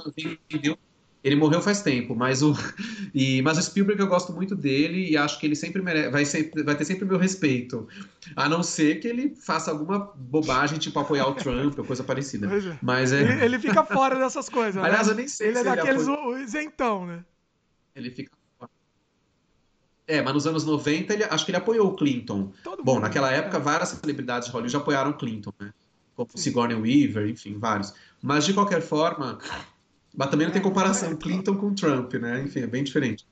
vendeu 0.49 0.77
ele 1.23 1.35
morreu 1.35 1.61
faz 1.61 1.81
tempo, 1.81 2.15
mas 2.15 2.43
o, 2.43 2.53
e, 3.13 3.41
mas 3.41 3.57
o 3.57 3.61
Spielberg 3.61 4.01
eu 4.01 4.07
gosto 4.07 4.33
muito 4.33 4.55
dele 4.55 5.09
e 5.09 5.15
acho 5.15 5.39
que 5.39 5.45
ele 5.45 5.55
sempre 5.55 5.81
mere, 5.81 6.09
vai, 6.09 6.25
ser, 6.25 6.51
vai 6.65 6.75
ter 6.75 6.83
sempre 6.83 7.05
o 7.05 7.07
meu 7.07 7.17
respeito. 7.17 7.87
A 8.35 8.49
não 8.49 8.61
ser 8.61 8.99
que 8.99 9.07
ele 9.07 9.33
faça 9.35 9.71
alguma 9.71 10.11
bobagem, 10.15 10.77
tipo 10.77 10.99
apoiar 10.99 11.27
o 11.27 11.35
Trump 11.35 11.79
ou 11.79 11.85
coisa 11.85 12.03
parecida. 12.03 12.47
É. 12.47 12.77
Mas 12.81 13.13
é... 13.13 13.21
ele, 13.21 13.45
ele 13.45 13.59
fica 13.59 13.83
fora 13.85 14.19
dessas 14.19 14.49
coisas. 14.49 14.75
Né? 14.75 14.87
Aliás, 14.87 15.07
eu 15.07 15.15
nem 15.15 15.27
sei 15.27 15.47
ele 15.47 15.59
é 15.59 15.61
se 15.61 15.67
é 15.67 15.75
daqueles 15.75 16.07
ele 16.07 16.43
isentão, 16.43 17.05
né? 17.05 17.23
Ele 17.95 18.09
fica 18.09 18.31
é, 20.05 20.21
mas 20.21 20.33
nos 20.33 20.45
anos 20.45 20.65
90, 20.65 21.13
ele, 21.13 21.23
acho 21.23 21.45
que 21.45 21.51
ele 21.51 21.57
apoiou 21.57 21.87
o 21.87 21.95
Clinton. 21.95 22.51
Todo 22.61 22.83
Bom, 22.83 22.95
mundo, 22.95 23.03
naquela 23.03 23.31
né? 23.31 23.37
época, 23.37 23.57
várias 23.57 23.89
celebridades 23.89 24.47
de 24.47 24.53
Hollywood 24.53 24.75
apoiaram 24.75 25.11
o 25.11 25.13
Clinton, 25.13 25.53
né? 25.59 25.73
Como 26.15 26.29
Sim. 26.35 26.37
Sigourney 26.37 26.75
Weaver, 26.75 27.29
enfim, 27.29 27.57
vários. 27.57 27.93
Mas, 28.21 28.45
de 28.45 28.53
qualquer 28.53 28.81
forma, 28.81 29.39
mas 30.15 30.29
também 30.29 30.47
não 30.47 30.53
tem 30.53 30.61
comparação 30.61 31.15
Clinton 31.15 31.55
com 31.55 31.73
Trump, 31.73 32.13
né? 32.13 32.43
Enfim, 32.43 32.61
é 32.61 32.67
bem 32.67 32.83
diferente. 32.83 33.25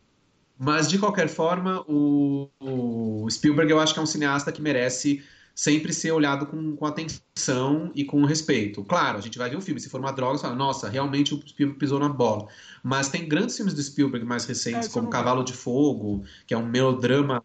Mas, 0.57 0.87
de 0.87 0.97
qualquer 0.99 1.27
forma, 1.27 1.83
o, 1.87 2.49
o 2.59 3.29
Spielberg 3.29 3.71
eu 3.71 3.79
acho 3.79 3.93
que 3.93 3.99
é 3.99 4.03
um 4.03 4.07
cineasta 4.07 4.51
que 4.51 4.61
merece 4.61 5.23
sempre 5.55 5.93
ser 5.93 6.11
olhado 6.11 6.45
com, 6.45 6.75
com, 6.75 6.85
atenção 6.85 7.91
e 7.93 8.03
com 8.05 8.23
respeito. 8.25 8.83
Claro, 8.83 9.17
a 9.17 9.21
gente 9.21 9.37
vai 9.37 9.49
ver 9.49 9.57
um 9.57 9.61
filme, 9.61 9.79
se 9.79 9.89
for 9.89 9.99
uma 9.99 10.11
droga, 10.11 10.37
você 10.37 10.43
fala, 10.43 10.55
nossa, 10.55 10.89
realmente 10.89 11.33
o 11.33 11.41
Spielberg 11.47 11.79
pisou 11.79 11.99
na 11.99 12.09
bola. 12.09 12.47
Mas 12.83 13.09
tem 13.09 13.27
grandes 13.27 13.55
filmes 13.55 13.73
do 13.73 13.81
Spielberg 13.81 14.25
mais 14.25 14.45
recentes, 14.45 14.87
é, 14.87 14.91
como 14.91 15.09
Cavalo 15.09 15.43
de 15.43 15.53
Fogo, 15.53 16.23
que 16.47 16.53
é 16.53 16.57
um 16.57 16.65
melodrama 16.65 17.43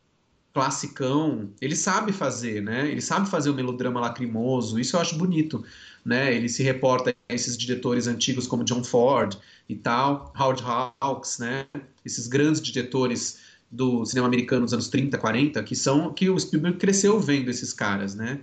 classicão. 0.55 1.51
Ele 1.61 1.77
sabe 1.77 2.13
fazer, 2.13 2.63
né? 2.63 2.91
Ele 2.91 3.03
sabe 3.03 3.29
fazer 3.29 3.51
o 3.51 3.55
melodrama 3.55 4.01
lacrimoso, 4.01 4.79
isso 4.79 4.97
eu 4.97 5.01
acho 5.01 5.19
bonito 5.19 5.65
né? 6.07 6.33
Ele 6.33 6.49
se 6.49 6.63
reporta 6.63 7.15
a 7.29 7.35
esses 7.35 7.59
diretores 7.59 8.07
antigos 8.07 8.47
como 8.47 8.63
John 8.63 8.85
Ford 8.85 9.37
e 9.69 9.75
tal, 9.75 10.33
Howard 10.39 10.63
Hawks, 11.01 11.39
né? 11.39 11.67
Esses 12.05 12.29
grandes 12.29 12.63
diretores 12.63 13.41
do 13.69 14.07
cinema 14.07 14.29
americano 14.29 14.65
dos 14.65 14.73
anos 14.73 14.89
30, 14.89 15.19
40, 15.19 15.63
que 15.65 15.75
são 15.75 16.15
que 16.15 16.31
o 16.31 16.39
Spielberg 16.39 16.79
cresceu 16.79 17.19
vendo 17.19 17.51
esses 17.51 17.73
caras, 17.73 18.15
né? 18.15 18.41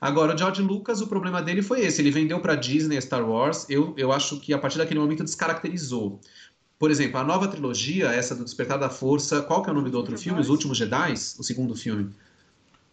Agora, 0.00 0.34
o 0.34 0.38
George 0.38 0.60
Lucas, 0.60 1.00
o 1.00 1.06
problema 1.06 1.40
dele 1.40 1.62
foi 1.62 1.80
esse. 1.80 2.02
Ele 2.02 2.10
vendeu 2.10 2.40
para 2.40 2.54
Disney 2.54 3.00
Star 3.00 3.26
Wars. 3.26 3.64
Eu, 3.70 3.94
eu 3.96 4.12
acho 4.12 4.38
que 4.40 4.52
a 4.52 4.58
partir 4.58 4.76
daquele 4.76 5.00
momento 5.00 5.24
descaracterizou. 5.24 6.20
Por 6.78 6.90
exemplo, 6.90 7.18
a 7.18 7.24
nova 7.24 7.48
trilogia, 7.48 8.08
essa 8.08 8.34
do 8.34 8.44
Despertar 8.44 8.78
da 8.78 8.90
Força, 8.90 9.40
qual 9.40 9.62
que 9.62 9.70
é 9.70 9.72
o 9.72 9.74
nome 9.74 9.88
do 9.88 9.96
outro 9.96 10.18
filme? 10.18 10.38
Os 10.38 10.50
Últimos 10.50 10.76
Jedi? 10.76 11.14
O 11.38 11.42
segundo 11.42 11.74
filme. 11.74 12.10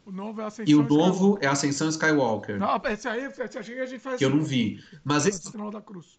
O 0.05 0.11
novo 0.11 0.41
é 0.41 0.45
Ascensão 0.45 0.65
E 0.71 0.75
o 0.75 0.83
novo 0.83 1.13
Skywalker. 1.13 1.47
é 1.47 1.47
Ascensão 1.47 1.89
Skywalker. 1.89 2.59
Não, 2.59 2.81
esse 2.85 3.07
aí, 3.07 3.25
esse 3.25 3.57
aí 3.57 3.79
a 3.79 3.85
gente 3.85 3.99
faz. 3.99 4.17
Que 4.17 4.25
eu 4.25 4.29
não 4.29 4.43
vi. 4.43 4.83
Mas 5.03 5.25
esse. 5.25 5.49
Sinal 5.49 5.71
da 5.71 5.81
Cruz. 5.81 6.17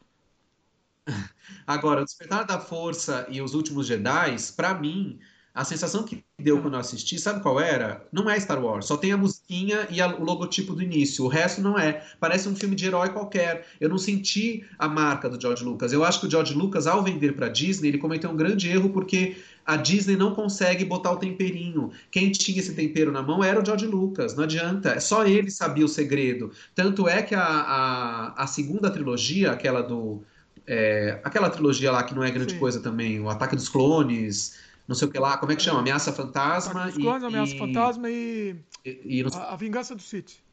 Agora, 1.67 2.03
o 2.03 2.05
Despertar 2.05 2.45
da 2.47 2.59
Força 2.59 3.27
e 3.29 3.43
os 3.43 3.55
Últimos 3.55 3.87
Jedi, 3.87 4.37
para 4.57 4.75
mim, 4.75 5.21
a 5.55 5.65
sensação 5.65 6.03
que 6.03 6.25
deu 6.37 6.61
quando 6.61 6.75
eu 6.75 6.81
assisti, 6.81 7.17
sabe 7.17 7.41
qual 7.41 7.61
era? 7.61 8.05
Não 8.11 8.29
é 8.29 8.39
Star 8.41 8.63
Wars, 8.63 8.87
só 8.87 8.97
tem 8.97 9.13
a 9.13 9.17
musiquinha 9.17 9.87
e 9.89 10.01
a, 10.01 10.09
o 10.09 10.25
logotipo 10.25 10.75
do 10.75 10.83
início. 10.83 11.25
O 11.25 11.29
resto 11.29 11.61
não 11.61 11.79
é. 11.79 12.05
Parece 12.19 12.49
um 12.49 12.57
filme 12.57 12.75
de 12.75 12.87
herói 12.87 13.11
qualquer. 13.11 13.65
Eu 13.81 13.89
não 13.89 13.97
senti 13.97 14.65
a 14.77 14.89
marca 14.89 15.31
do 15.31 15.41
George 15.41 15.63
Lucas. 15.63 15.93
Eu 15.93 16.05
acho 16.05 16.19
que 16.19 16.27
o 16.27 16.31
George 16.31 16.55
Lucas, 16.55 16.89
ao 16.89 17.05
vender 17.05 17.37
para 17.37 17.49
Disney, 17.49 17.89
ele 17.89 17.99
cometeu 17.99 18.31
um 18.31 18.37
grande 18.37 18.69
erro 18.69 18.91
porque 18.91 19.37
a 19.65 19.77
Disney 19.77 20.17
não 20.17 20.35
consegue 20.35 20.85
botar 20.85 21.13
o 21.13 21.19
temperinho. 21.19 21.93
Quem 22.11 22.33
tinha 22.33 22.59
esse 22.59 22.75
tempero 22.75 23.13
na 23.13 23.23
mão 23.23 23.43
era 23.43 23.63
o 23.63 23.65
George 23.65 23.87
Lucas, 23.87 24.35
não 24.35 24.43
adianta. 24.43 24.99
Só 24.99 25.25
ele 25.25 25.53
sabia 25.53 25.85
o 25.85 25.89
segredo. 25.89 26.51
Tanto 26.75 27.09
é 27.09 27.23
que 27.23 27.35
a, 27.35 27.45
a, 27.45 28.43
a 28.43 28.47
segunda 28.49 28.91
trilogia, 28.91 29.53
aquela 29.53 29.83
do. 29.83 30.21
É, 30.67 31.21
aquela 31.23 31.49
trilogia 31.49 31.93
lá 31.93 32.03
que 32.03 32.15
não 32.15 32.25
é 32.25 32.31
grande 32.31 32.55
Sim. 32.55 32.59
coisa 32.59 32.81
também, 32.81 33.21
o 33.21 33.29
Ataque 33.29 33.55
dos 33.55 33.69
Clones 33.69 34.64
não 34.87 34.95
sei 34.95 35.09
o 35.09 35.11
que 35.11 35.19
lá, 35.19 35.39
como 35.39 35.53
é 35.53 35.57
que 35.57 35.63
chama? 35.63 35.81
Ameaça 35.81 36.13
Fantasma 36.13 36.91
e, 36.91 36.93
clones, 36.93 37.25
Ameaça 37.25 37.57
Fantasma 37.57 38.11
e, 38.11 38.57
e, 38.85 39.21
e 39.21 39.25
a, 39.35 39.53
a, 39.53 39.57
Vingança 39.57 39.95
do 39.95 40.03
City. 40.03 40.45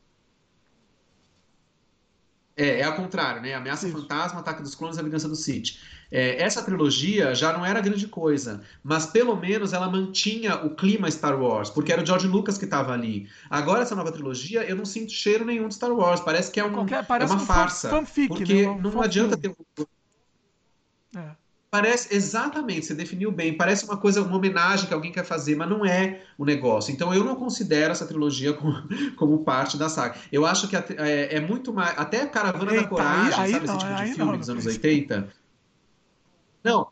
É, 2.56 2.80
é 2.80 2.84
ao 2.84 2.96
contrário, 2.96 3.42
né? 3.42 3.54
Ameaça 3.54 3.88
Isso. 3.88 3.98
Fantasma, 3.98 4.40
Ataque 4.40 4.62
dos 4.62 4.76
Clones 4.76 4.98
e 4.98 5.00
a 5.00 5.04
Vingança 5.04 5.28
do 5.28 5.36
City. 5.36 5.80
É, 6.10 6.42
essa 6.42 6.62
trilogia 6.62 7.34
já 7.34 7.54
não 7.54 7.66
era 7.66 7.80
grande 7.80 8.08
coisa, 8.08 8.62
mas 8.84 9.06
pelo 9.06 9.36
menos 9.36 9.72
ela 9.72 9.90
mantinha 9.90 10.56
o 10.58 10.76
clima 10.76 11.10
Star 11.10 11.42
Wars, 11.42 11.70
porque 11.70 11.92
era 11.92 12.02
o 12.02 12.06
George 12.06 12.28
Lucas 12.28 12.58
que 12.58 12.66
estava 12.66 12.94
ali. 12.94 13.30
Agora, 13.50 13.82
essa 13.82 13.96
nova 13.96 14.12
trilogia, 14.12 14.64
eu 14.64 14.76
não 14.76 14.86
sinto 14.86 15.12
cheiro 15.12 15.46
nenhum 15.46 15.70
de 15.70 15.76
Star 15.76 15.92
Wars, 15.92 16.20
parece 16.20 16.52
que 16.52 16.60
é, 16.60 16.66
um, 16.66 16.74
Qualquer, 16.74 17.06
parece 17.06 17.32
é 17.32 17.36
uma 17.36 17.44
um 17.44 17.46
farsa. 17.46 17.90
Fanfic, 17.90 18.28
porque 18.28 18.54
né? 18.54 18.64
não, 18.64 18.92
não 18.92 19.02
adianta 19.02 19.38
ter 19.38 19.56
É. 21.16 21.41
Parece, 21.72 22.14
exatamente, 22.14 22.86
você 22.86 22.94
definiu 22.94 23.32
bem. 23.32 23.56
Parece 23.56 23.86
uma 23.86 23.96
coisa, 23.96 24.22
uma 24.22 24.36
homenagem 24.36 24.88
que 24.88 24.94
alguém 24.94 25.10
quer 25.10 25.24
fazer, 25.24 25.56
mas 25.56 25.70
não 25.70 25.86
é 25.86 26.22
o 26.38 26.44
negócio. 26.44 26.92
Então 26.92 27.14
eu 27.14 27.24
não 27.24 27.34
considero 27.34 27.94
essa 27.94 28.06
trilogia 28.06 28.52
como, 28.54 28.76
como 29.16 29.44
parte 29.46 29.78
da 29.78 29.88
saga. 29.88 30.16
Eu 30.30 30.46
acho 30.46 30.68
que 30.68 30.76
é, 30.76 30.84
é 31.38 31.40
muito 31.40 31.72
mais. 31.72 31.98
Até 31.98 32.24
a 32.24 32.28
Caravana 32.28 32.72
Eita, 32.72 32.84
da 32.84 32.90
Coragem, 32.90 33.34
aí- 33.40 33.46
aí 33.46 33.52
sabe 33.54 33.68
não, 33.68 33.76
esse 33.78 33.86
tipo 33.86 33.96
de 34.04 34.14
filme 34.14 34.32
não, 34.32 34.38
dos 34.38 34.48
não 34.50 34.54
anos 34.56 34.64
precisa. 34.66 34.88
80? 34.88 35.30
Não. 36.62 36.88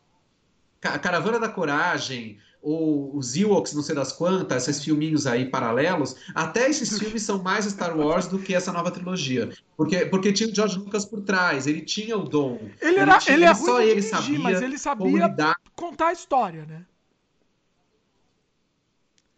Ca- 0.80 0.98
Caravana 0.98 1.38
da 1.38 1.48
Coragem, 1.50 2.38
ou 2.62 3.16
os 3.16 3.36
Ewoks, 3.36 3.72
não 3.72 3.82
sei 3.82 3.94
das 3.94 4.12
quantas, 4.12 4.68
esses 4.68 4.84
filminhos 4.84 5.26
aí 5.26 5.46
paralelos, 5.48 6.14
até 6.34 6.68
esses 6.68 6.98
filmes 6.98 7.22
são 7.22 7.42
mais 7.42 7.64
Star 7.64 7.96
Wars 7.98 8.26
do 8.26 8.38
que 8.38 8.54
essa 8.54 8.70
nova 8.72 8.90
trilogia. 8.90 9.50
Porque, 9.76 10.04
porque 10.06 10.32
tinha 10.32 10.48
o 10.48 10.54
George 10.54 10.78
Lucas 10.78 11.04
por 11.04 11.22
trás, 11.22 11.66
ele 11.66 11.80
tinha 11.80 12.16
o 12.18 12.28
dom. 12.28 12.60
Ele, 12.80 12.98
era, 12.98 13.18
tinha- 13.18 13.34
ele 13.34 13.44
é 13.44 13.54
só 13.54 13.76
ruim 13.76 13.84
de 13.84 13.90
ele 13.90 14.00
dirigir, 14.02 14.10
sabia 14.10 14.38
mas 14.38 14.62
ele 14.62 14.78
sabia 14.78 15.34
contar 15.74 16.08
a 16.08 16.12
história, 16.12 16.66
né? 16.66 16.84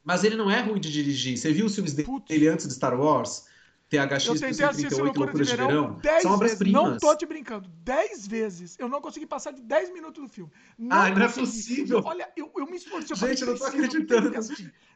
Mas 0.04 0.24
ele 0.24 0.36
não 0.36 0.50
é 0.50 0.60
ruim 0.60 0.80
de 0.80 0.90
dirigir. 0.90 1.36
Você 1.38 1.52
viu 1.52 1.66
os 1.66 1.74
filmes 1.74 1.92
dele 1.92 2.06
Putz. 2.08 2.46
antes 2.48 2.66
de 2.66 2.74
Star 2.74 2.98
Wars? 3.00 3.44
THX 3.93 4.26
Eu 4.26 4.32
tentei 4.34 4.64
assistir 4.64 4.90
138, 4.90 5.03
Loucura 5.18 5.45
de 5.45 5.51
Verão 5.51 5.66
Verão? 5.68 5.99
10 6.01 6.22
São 6.22 6.30
vezes. 6.30 6.34
obras-primas. 6.34 6.82
Não 6.82 6.99
tô 6.99 7.14
te 7.16 7.26
brincando. 7.26 7.68
10 7.68 8.26
vezes. 8.26 8.76
Eu 8.78 8.88
não 8.88 9.01
consegui 9.03 9.26
passar 9.26 9.53
de 9.53 9.61
10 9.62 9.93
minutos 9.93 10.22
do 10.22 10.28
filme. 10.28 10.51
Não 10.78 10.97
Ah, 10.97 11.11
não 11.11 11.22
é 11.26 11.28
possível. 11.28 12.03
Olha, 12.05 12.32
eu, 12.36 12.51
eu 12.57 12.66
me 12.66 12.76
esforcei. 12.76 13.14
Gente, 13.14 13.43
eu 13.43 13.49
não 13.49 13.59
tô 13.59 13.64
acreditando. 13.66 14.32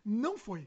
Não 0.05 0.38
foi. 0.38 0.66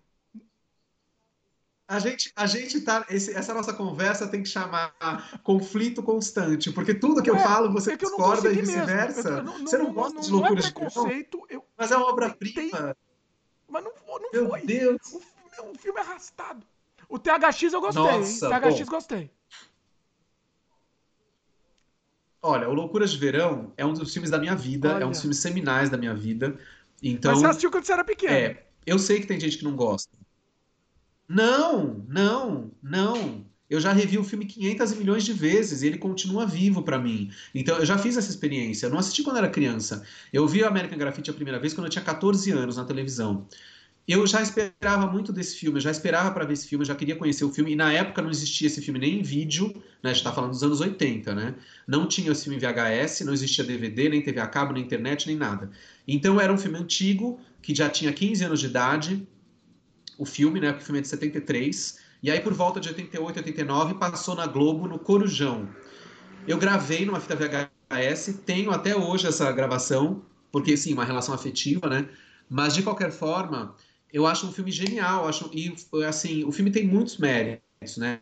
A 1.88 1.98
gente, 1.98 2.32
a 2.36 2.46
gente 2.46 2.82
tá. 2.82 3.04
esse- 3.10 3.34
essa 3.34 3.52
nossa 3.52 3.74
conversa 3.74 4.28
tem 4.28 4.44
que 4.44 4.50
chamar 4.50 4.94
conflito 5.42 6.04
constante, 6.04 6.72
porque 6.72 6.94
tudo 6.94 7.24
que 7.24 7.32
eu 7.32 7.36
É, 7.36 7.40
falo 7.40 7.72
você 7.74 7.94
é 7.94 7.98
que 7.98 8.06
eu 8.06 8.12
não 8.12 8.18
discorda 8.18 8.54
e 8.54 8.62
vice-versa. 8.62 9.30
Eu- 9.30 9.38
eu- 9.38 9.60
Você 9.66 9.78
não 9.80 9.92
gosta 9.92 10.22
de 10.22 10.30
não 10.30 10.38
loucuras 10.38 10.66
é 10.66 10.70
de 10.70 11.28
eu, 11.50 11.66
mas 11.76 11.92
é 11.92 11.98
uma 11.98 12.06
obra-prima. 12.08 12.96
mas 13.68 13.84
não, 13.84 13.92
não 14.08 14.30
Meu 14.32 14.50
foi. 14.50 14.62
Deus. 14.68 15.02
O, 15.14 15.18
o 15.72 15.78
filme 15.80 16.00
é 16.00 16.04
arrastado. 16.04 16.64
O 17.10 17.18
THX 17.18 17.74
eu 17.74 17.82
gostei, 17.82 18.04
Nossa, 18.04 18.46
hein? 18.46 18.62
THX 18.62 18.86
bom. 18.86 18.92
gostei. 18.92 19.32
Olha, 22.42 22.70
o 22.70 22.74
Loucuras 22.74 23.12
de 23.12 23.18
Verão 23.18 23.74
é 23.76 23.86
um 23.86 23.94
dos 23.94 24.14
filmes 24.14 24.30
da 24.30 24.38
minha 24.38 24.56
vida, 24.56 24.94
Olha. 24.96 25.04
é 25.04 25.06
um 25.06 25.12
dos 25.12 25.20
filmes 25.20 25.40
seminais 25.40 25.90
da 25.90 25.98
minha 25.98 26.14
vida. 26.14 26.58
Então, 27.02 27.32
Mas 27.32 27.42
você 27.42 27.48
assistiu 27.48 27.72
quando 27.72 27.84
você 27.84 27.94
era 27.94 28.04
pequeno. 28.04 28.34
É, 28.34 28.64
eu 28.86 29.00
sei 29.00 29.20
que 29.20 29.28
tem 29.28 29.40
gente 29.40 29.58
que 29.58 29.64
não 29.64 29.76
gosta. 29.76 30.16
Não, 31.28 32.06
não, 32.08 32.72
não. 32.82 33.46
Eu 33.70 33.80
já 33.80 33.92
revi 33.92 34.18
o 34.18 34.24
filme 34.24 34.46
500 34.46 34.96
milhões 34.96 35.24
de 35.24 35.32
vezes 35.32 35.82
e 35.82 35.88
ele 35.88 35.98
continua 35.98 36.46
vivo 36.46 36.82
pra 36.82 36.98
mim. 36.98 37.32
Então 37.54 37.78
eu 37.78 37.86
já 37.86 37.98
fiz 37.98 38.18
essa 38.18 38.30
experiência. 38.30 38.88
Eu 38.88 38.90
não 38.90 38.98
assisti 38.98 39.22
quando 39.22 39.38
era 39.38 39.50
criança. 39.50 40.04
Eu 40.34 40.48
vi 40.48 40.64
o 40.64 40.68
American 40.68 40.98
Graffiti 40.98 41.30
a 41.30 41.34
primeira 41.34 41.60
vez 41.60 41.74
quando 41.74 41.86
eu 41.86 41.92
tinha 41.92 42.04
14 42.04 42.52
anos 42.52 42.78
na 42.78 42.86
televisão. 42.86 43.48
Eu 44.12 44.26
já 44.26 44.42
esperava 44.42 45.06
muito 45.06 45.32
desse 45.32 45.56
filme, 45.56 45.80
já 45.80 45.92
esperava 45.92 46.32
pra 46.32 46.44
ver 46.44 46.54
esse 46.54 46.68
filme, 46.68 46.84
já 46.84 46.96
queria 46.96 47.16
conhecer 47.16 47.46
o 47.46 47.52
filme. 47.52 47.74
E 47.74 47.76
na 47.76 47.94
época 47.94 48.24
não 48.24 48.32
existia 48.32 48.66
esse 48.66 48.82
filme 48.82 49.00
nem 49.00 49.20
em 49.20 49.22
vídeo, 49.22 49.72
né? 50.02 50.10
A 50.10 50.14
gente 50.14 50.24
tá 50.24 50.34
falando 50.34 50.50
dos 50.50 50.64
anos 50.64 50.82
80, 50.82 51.36
né? 51.36 51.54
Não 51.88 52.08
tinha 52.08 52.32
esse 52.32 52.46
filme 52.46 52.58
em 52.58 52.60
VHS, 52.60 53.22
não 53.22 53.34
existia 53.34 53.64
DVD, 53.64 54.10
nem 54.10 54.20
TV 54.20 54.40
a 54.40 54.48
cabo, 54.48 54.74
nem 54.74 54.82
internet, 54.82 55.28
nem 55.28 55.36
nada. 55.36 55.70
Então 56.08 56.42
era 56.42 56.52
um 56.52 56.58
filme 56.58 56.80
antigo, 56.80 57.40
que 57.62 57.76
já 57.76 57.88
tinha 57.88 58.12
15 58.12 58.46
anos 58.46 58.60
de 58.60 58.66
idade, 58.66 59.28
o 60.18 60.26
filme, 60.26 60.60
né? 60.60 60.72
O 60.72 60.80
filme 60.80 60.98
é 60.98 61.02
de 61.04 61.08
73. 61.08 62.00
E 62.24 62.32
aí, 62.32 62.40
por 62.40 62.54
volta 62.54 62.80
de 62.80 62.90
88, 62.90 63.38
89, 63.38 63.94
passou 63.94 64.34
na 64.34 64.48
Globo 64.48 64.88
no 64.88 64.98
Corujão. 64.98 65.70
Eu 66.48 66.58
gravei 66.58 67.06
numa 67.06 67.20
fita 67.20 67.36
VHS, 67.36 68.40
tenho 68.44 68.72
até 68.72 68.96
hoje 68.96 69.28
essa 69.28 69.52
gravação, 69.52 70.24
porque, 70.52 70.76
sim, 70.76 70.94
uma 70.94 71.06
relação 71.06 71.36
afetiva, 71.36 71.88
né? 71.88 72.10
Mas, 72.50 72.74
de 72.74 72.82
qualquer 72.82 73.12
forma, 73.12 73.76
eu 74.12 74.26
acho 74.26 74.48
um 74.48 74.52
filme 74.52 74.72
genial. 74.72 75.28
Acho, 75.28 75.50
e, 75.54 75.74
assim, 76.06 76.44
o 76.44 76.52
filme 76.52 76.72
tem 76.72 76.86
muitos 76.86 77.18
méritos, 77.18 77.98
né? 77.98 78.20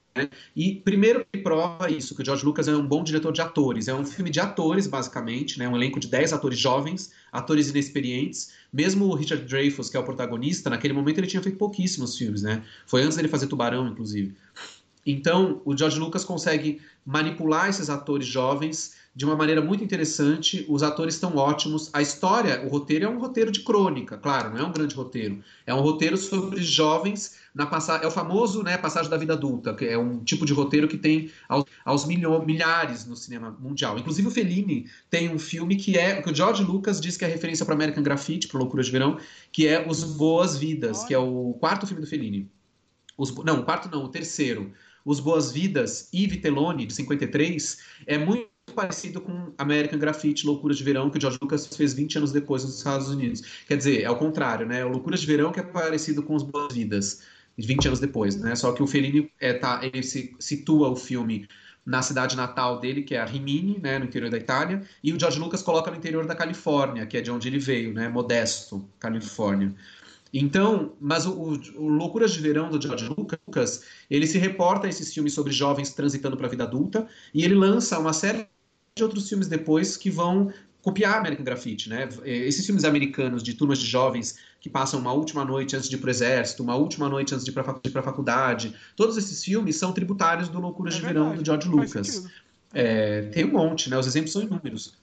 E, 0.55 0.75
primeiro, 0.75 1.25
que 1.31 1.39
prova 1.39 1.89
isso, 1.89 2.15
que 2.15 2.21
o 2.21 2.25
George 2.25 2.45
Lucas 2.45 2.67
é 2.67 2.75
um 2.75 2.85
bom 2.85 3.03
diretor 3.03 3.31
de 3.31 3.41
atores. 3.41 3.87
É 3.87 3.93
um 3.93 4.05
filme 4.05 4.29
de 4.29 4.39
atores, 4.39 4.87
basicamente, 4.87 5.57
né? 5.57 5.67
Um 5.67 5.75
elenco 5.75 5.99
de 5.99 6.07
10 6.07 6.33
atores 6.33 6.59
jovens, 6.59 7.11
atores 7.31 7.69
inexperientes. 7.69 8.51
Mesmo 8.71 9.05
o 9.05 9.15
Richard 9.15 9.45
Dreyfuss, 9.45 9.89
que 9.89 9.97
é 9.97 9.99
o 9.99 10.03
protagonista, 10.03 10.69
naquele 10.69 10.93
momento 10.93 11.19
ele 11.19 11.27
tinha 11.27 11.41
feito 11.41 11.57
pouquíssimos 11.57 12.17
filmes, 12.17 12.41
né? 12.41 12.63
Foi 12.85 13.01
antes 13.01 13.15
dele 13.15 13.27
fazer 13.27 13.47
Tubarão, 13.47 13.87
inclusive. 13.87 14.35
Então, 15.05 15.61
o 15.63 15.75
George 15.75 15.97
Lucas 15.97 16.25
consegue 16.25 16.81
manipular 17.05 17.69
esses 17.69 17.89
atores 17.89 18.27
jovens 18.27 18.95
de 19.17 19.25
uma 19.25 19.35
maneira 19.35 19.63
muito 19.63 19.83
interessante. 19.83 20.63
Os 20.69 20.83
atores 20.83 21.15
estão 21.15 21.35
ótimos. 21.35 21.89
A 21.91 22.03
história, 22.03 22.63
o 22.63 22.69
roteiro 22.69 23.05
é 23.05 23.09
um 23.09 23.17
roteiro 23.17 23.51
de 23.51 23.61
crônica, 23.61 24.15
claro, 24.15 24.51
não 24.51 24.59
é 24.59 24.63
um 24.63 24.71
grande 24.71 24.93
roteiro. 24.93 25.43
É 25.65 25.73
um 25.73 25.81
roteiro 25.81 26.15
sobre 26.15 26.61
jovens 26.61 27.39
na 27.53 27.65
passagem. 27.65 28.05
É 28.05 28.07
o 28.07 28.11
famoso, 28.11 28.61
né, 28.61 28.77
passagem 28.77 29.09
da 29.09 29.17
vida 29.17 29.33
adulta, 29.33 29.73
que 29.73 29.85
é 29.85 29.97
um 29.97 30.23
tipo 30.23 30.45
de 30.45 30.53
roteiro 30.53 30.87
que 30.87 30.99
tem 30.99 31.31
aos, 31.49 31.65
aos 31.83 32.05
milho- 32.05 32.45
milhares 32.45 33.07
no 33.07 33.15
cinema 33.15 33.49
mundial. 33.59 33.97
Inclusive 33.97 34.27
o 34.27 34.31
Fellini 34.31 34.87
tem 35.09 35.33
um 35.33 35.39
filme 35.39 35.77
que 35.77 35.97
é 35.97 36.21
que 36.21 36.29
o 36.29 36.35
George 36.35 36.63
Lucas 36.63 37.01
diz 37.01 37.17
que 37.17 37.25
é 37.25 37.27
referência 37.27 37.65
para 37.65 37.73
American 37.73 38.03
Graffiti, 38.03 38.47
para 38.47 38.59
Loucura 38.59 38.83
de 38.83 38.91
Verão, 38.91 39.17
que 39.51 39.65
é 39.67 39.87
Os 39.89 40.03
Boas 40.03 40.55
Vidas, 40.57 41.03
que 41.03 41.13
é 41.15 41.17
o 41.17 41.55
quarto 41.59 41.87
filme 41.87 42.01
do 42.01 42.07
Fellini. 42.07 42.51
Os, 43.17 43.33
não, 43.43 43.61
o 43.61 43.63
quarto 43.65 43.89
não, 43.89 44.03
o 44.03 44.09
terceiro. 44.09 44.71
Os 45.03 45.19
Boas 45.19 45.51
Vidas 45.51 46.07
e 46.13 46.27
Vitelloni, 46.27 46.85
de 46.85 46.93
53, 46.93 47.81
é 48.05 48.17
muito 48.19 48.55
parecido 48.73 49.21
com 49.21 49.53
American 49.57 49.99
Graffiti, 49.99 50.45
Loucuras 50.45 50.77
de 50.77 50.83
Verão, 50.83 51.09
que 51.09 51.17
o 51.17 51.21
George 51.21 51.39
Lucas 51.41 51.67
fez 51.67 51.93
20 51.93 52.17
anos 52.17 52.31
depois 52.31 52.63
nos 52.63 52.77
Estados 52.77 53.09
Unidos. 53.09 53.41
Quer 53.67 53.77
dizer, 53.77 54.03
é 54.03 54.09
o 54.09 54.15
contrário, 54.15 54.65
né? 54.65 54.85
O 54.85 54.89
Loucuras 54.89 55.21
de 55.21 55.27
Verão 55.27 55.51
que 55.51 55.59
é 55.59 55.63
parecido 55.63 56.21
com 56.23 56.35
Os 56.35 56.43
Boas 56.43 56.73
Vidas, 56.73 57.23
20 57.57 57.87
anos 57.87 57.99
depois, 57.99 58.35
né? 58.35 58.55
Só 58.55 58.71
que 58.71 58.83
o 58.83 58.87
Fellini 58.87 59.31
é, 59.39 59.53
tá, 59.53 59.79
ele 59.83 60.03
se, 60.03 60.35
situa 60.39 60.89
o 60.89 60.95
filme 60.95 61.47
na 61.85 62.01
cidade 62.01 62.35
natal 62.35 62.79
dele, 62.81 63.01
que 63.01 63.15
é 63.15 63.19
a 63.19 63.25
Rimini, 63.25 63.79
né, 63.81 63.97
no 63.97 64.03
interior 64.03 64.29
da 64.29 64.37
Itália, 64.37 64.83
e 65.01 65.13
o 65.13 65.19
George 65.19 65.39
Lucas 65.39 65.61
coloca 65.61 65.89
no 65.89 65.95
interior 65.95 66.27
da 66.27 66.35
Califórnia, 66.35 67.05
que 67.05 67.15
é 67.15 67.21
de 67.21 67.31
onde 67.31 67.47
ele 67.47 67.59
veio, 67.59 67.93
né, 67.93 68.09
Modesto, 68.09 68.85
Califórnia. 68.99 69.73
Então, 70.33 70.97
mas 70.99 71.25
o, 71.25 71.31
o, 71.31 71.53
o 71.77 71.87
Loucuras 71.87 72.33
de 72.33 72.41
Verão 72.41 72.69
do 72.69 72.81
George 72.81 73.07
Lucas, 73.07 73.85
ele 74.09 74.27
se 74.27 74.37
reporta 74.37 74.85
a 74.85 74.89
esses 74.89 75.13
filmes 75.13 75.33
sobre 75.33 75.53
jovens 75.53 75.93
transitando 75.93 76.35
para 76.35 76.47
a 76.47 76.49
vida 76.49 76.65
adulta 76.65 77.07
e 77.33 77.45
ele 77.45 77.55
lança 77.55 77.97
uma 77.97 78.11
série 78.11 78.45
de 78.97 79.03
outros 79.03 79.29
filmes 79.29 79.47
depois 79.47 79.95
que 79.95 80.09
vão 80.09 80.51
copiar 80.81 81.17
American 81.17 81.43
Graffiti, 81.43 81.89
né? 81.89 82.07
Esses 82.23 82.65
filmes 82.65 82.85
americanos 82.85 83.43
de 83.43 83.53
turmas 83.53 83.77
de 83.79 83.85
jovens 83.85 84.37
que 84.61 84.69
passam 84.69 84.99
uma 84.99 85.11
última 85.11 85.43
noite 85.43 85.75
antes 85.75 85.89
de 85.89 85.95
ir 85.95 85.99
pro 85.99 86.09
exército, 86.09 86.63
uma 86.63 86.75
última 86.75 87.09
noite 87.09 87.33
antes 87.33 87.43
de 87.43 87.51
ir 87.51 87.53
para 87.53 87.99
a 87.99 88.03
faculdade, 88.03 88.73
todos 88.95 89.17
esses 89.17 89.43
filmes 89.43 89.75
são 89.75 89.91
tributários 89.91 90.47
do 90.47 90.59
Loucuras 90.59 90.95
É 90.95 90.97
de 90.97 91.05
Verão 91.05 91.29
verdade, 91.29 91.43
do 91.43 91.45
George 91.45 91.67
Lucas. 91.69 92.27
É, 92.73 93.23
tem 93.23 93.45
um 93.45 93.51
monte, 93.51 93.89
né? 93.89 93.97
Os 93.97 94.07
exemplos 94.07 94.31
são 94.31 94.41
inúmeros. 94.41 94.93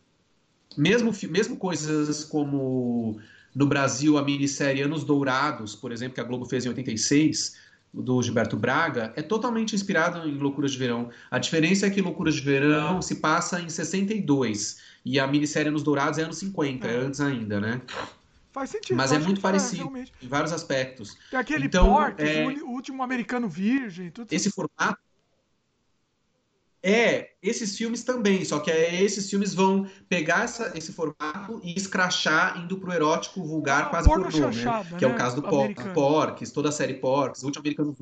Mesmo, 0.76 1.12
mesmo 1.28 1.56
coisas 1.56 2.24
como 2.24 3.18
no 3.54 3.66
Brasil 3.66 4.18
a 4.18 4.24
minissérie 4.24 4.82
Anos 4.82 5.04
Dourados, 5.04 5.74
por 5.76 5.92
exemplo, 5.92 6.14
que 6.14 6.20
a 6.20 6.24
Globo 6.24 6.44
fez 6.44 6.64
em 6.64 6.68
86, 6.68 7.56
do 7.94 8.20
Gilberto 8.20 8.56
Braga, 8.56 9.12
é 9.14 9.22
totalmente 9.22 9.74
inspirado 9.74 10.28
em 10.28 10.36
Loucuras 10.36 10.72
de 10.72 10.78
Verão. 10.78 11.10
A 11.30 11.38
diferença 11.38 11.86
é 11.86 11.90
que 11.90 12.02
Loucuras 12.02 12.34
de 12.34 12.40
Verão 12.40 13.00
se 13.00 13.16
passa 13.16 13.60
em 13.60 13.68
62 13.68 14.78
e 15.04 15.20
a 15.20 15.26
minissérie 15.26 15.68
Anos 15.68 15.82
Dourados 15.82 16.18
é 16.18 16.22
anos 16.22 16.38
50, 16.38 16.86
é 16.86 16.96
antes 16.96 17.20
ainda, 17.20 17.60
né? 17.60 17.80
Faz 18.52 18.70
sentido. 18.70 18.96
Mas 18.96 19.10
é 19.10 19.14
muito 19.16 19.26
sentido, 19.28 19.42
parecido 19.42 19.82
realmente. 19.82 20.12
em 20.22 20.28
vários 20.28 20.52
aspectos. 20.52 21.16
Tem 21.30 21.38
aquele 21.38 21.66
Então, 21.66 21.86
Pork, 21.86 22.22
é- 22.22 22.46
o 22.62 22.68
último 22.68 23.02
americano 23.02 23.48
virgem, 23.48 24.10
tudo 24.10 24.28
Esse 24.32 24.50
formato 24.50 24.98
é 26.84 27.30
esses 27.42 27.76
filmes 27.76 28.04
também, 28.04 28.44
só 28.44 28.60
que 28.60 28.70
é, 28.70 29.02
esses 29.02 29.28
filmes 29.30 29.54
vão 29.54 29.86
pegar 30.08 30.44
essa- 30.44 30.70
esse 30.76 30.92
formato 30.92 31.60
e 31.64 31.74
escrachar 31.74 32.58
indo 32.62 32.78
pro 32.78 32.92
erótico 32.92 33.42
vulgar, 33.42 33.88
quase 33.90 34.06
pornô, 34.06 34.24
né? 34.50 34.62
Que 34.98 35.04
é 35.04 35.08
né? 35.08 35.14
o 35.14 35.16
caso 35.16 35.36
do 35.36 35.42
Por. 35.42 35.94
Porks, 35.94 36.50
toda 36.50 36.68
a 36.68 36.72
série 36.72 36.94
Porks, 36.94 37.42
o 37.42 37.46
último 37.46 37.62
americano. 37.62 37.96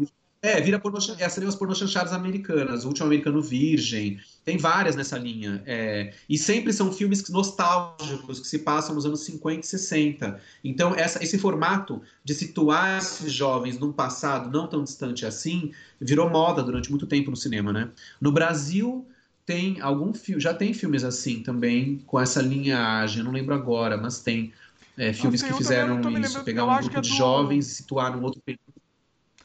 É, 0.44 0.60
vira 0.60 0.80
essas 1.20 1.34
seriam 1.34 1.48
as 1.48 1.54
pornô 1.54 1.72
chanchadas 1.72 2.12
americanas, 2.12 2.84
o 2.84 2.88
último 2.88 3.06
americano 3.06 3.40
virgem. 3.40 4.18
Tem 4.44 4.56
várias 4.58 4.96
nessa 4.96 5.16
linha. 5.16 5.62
é, 5.66 6.12
e 6.28 6.36
sempre 6.36 6.72
são 6.72 6.92
filmes 6.92 7.28
nostálgicos 7.28 8.40
que 8.40 8.48
se 8.48 8.58
passam 8.58 8.92
nos 8.96 9.06
anos 9.06 9.20
50 9.24 9.60
e 9.64 9.68
60. 9.68 10.40
Então, 10.64 10.94
essa- 10.96 11.22
esse 11.22 11.38
formato 11.38 12.02
de 12.24 12.34
situar 12.34 12.98
esses 12.98 13.32
jovens 13.32 13.78
num 13.78 13.92
passado 13.92 14.50
não 14.50 14.66
tão 14.66 14.82
distante 14.82 15.24
assim 15.24 15.72
virou 16.00 16.28
moda 16.28 16.60
durante 16.62 16.90
muito 16.90 17.06
tempo 17.06 17.30
no 17.30 17.36
cinema, 17.36 17.72
né? 17.72 17.92
No 18.20 18.32
Brasil 18.32 19.06
tem 19.46 19.80
algum 19.80 20.12
filme, 20.12 20.40
já 20.42 20.52
tem 20.54 20.74
filmes 20.74 21.04
assim 21.04 21.40
também 21.42 21.98
com 22.00 22.18
essa 22.20 22.42
linhagem, 22.42 23.18
eu 23.20 23.24
não 23.24 23.32
lembro 23.32 23.54
agora, 23.54 23.96
mas 23.96 24.20
tem 24.20 24.52
é, 24.96 25.12
filmes 25.12 25.40
tem 25.40 25.48
que 25.50 25.52
também, 25.62 25.64
fizeram 25.64 26.00
isso, 26.08 26.42
pegar 26.44 26.64
um 26.64 26.74
grupo 26.76 26.98
é 26.98 27.00
de 27.00 27.08
do- 27.08 27.14
jovens 27.16 27.68
e 27.70 27.74
situar 27.76 28.10
num 28.16 28.22
outro 28.24 28.40
período. 28.42 28.72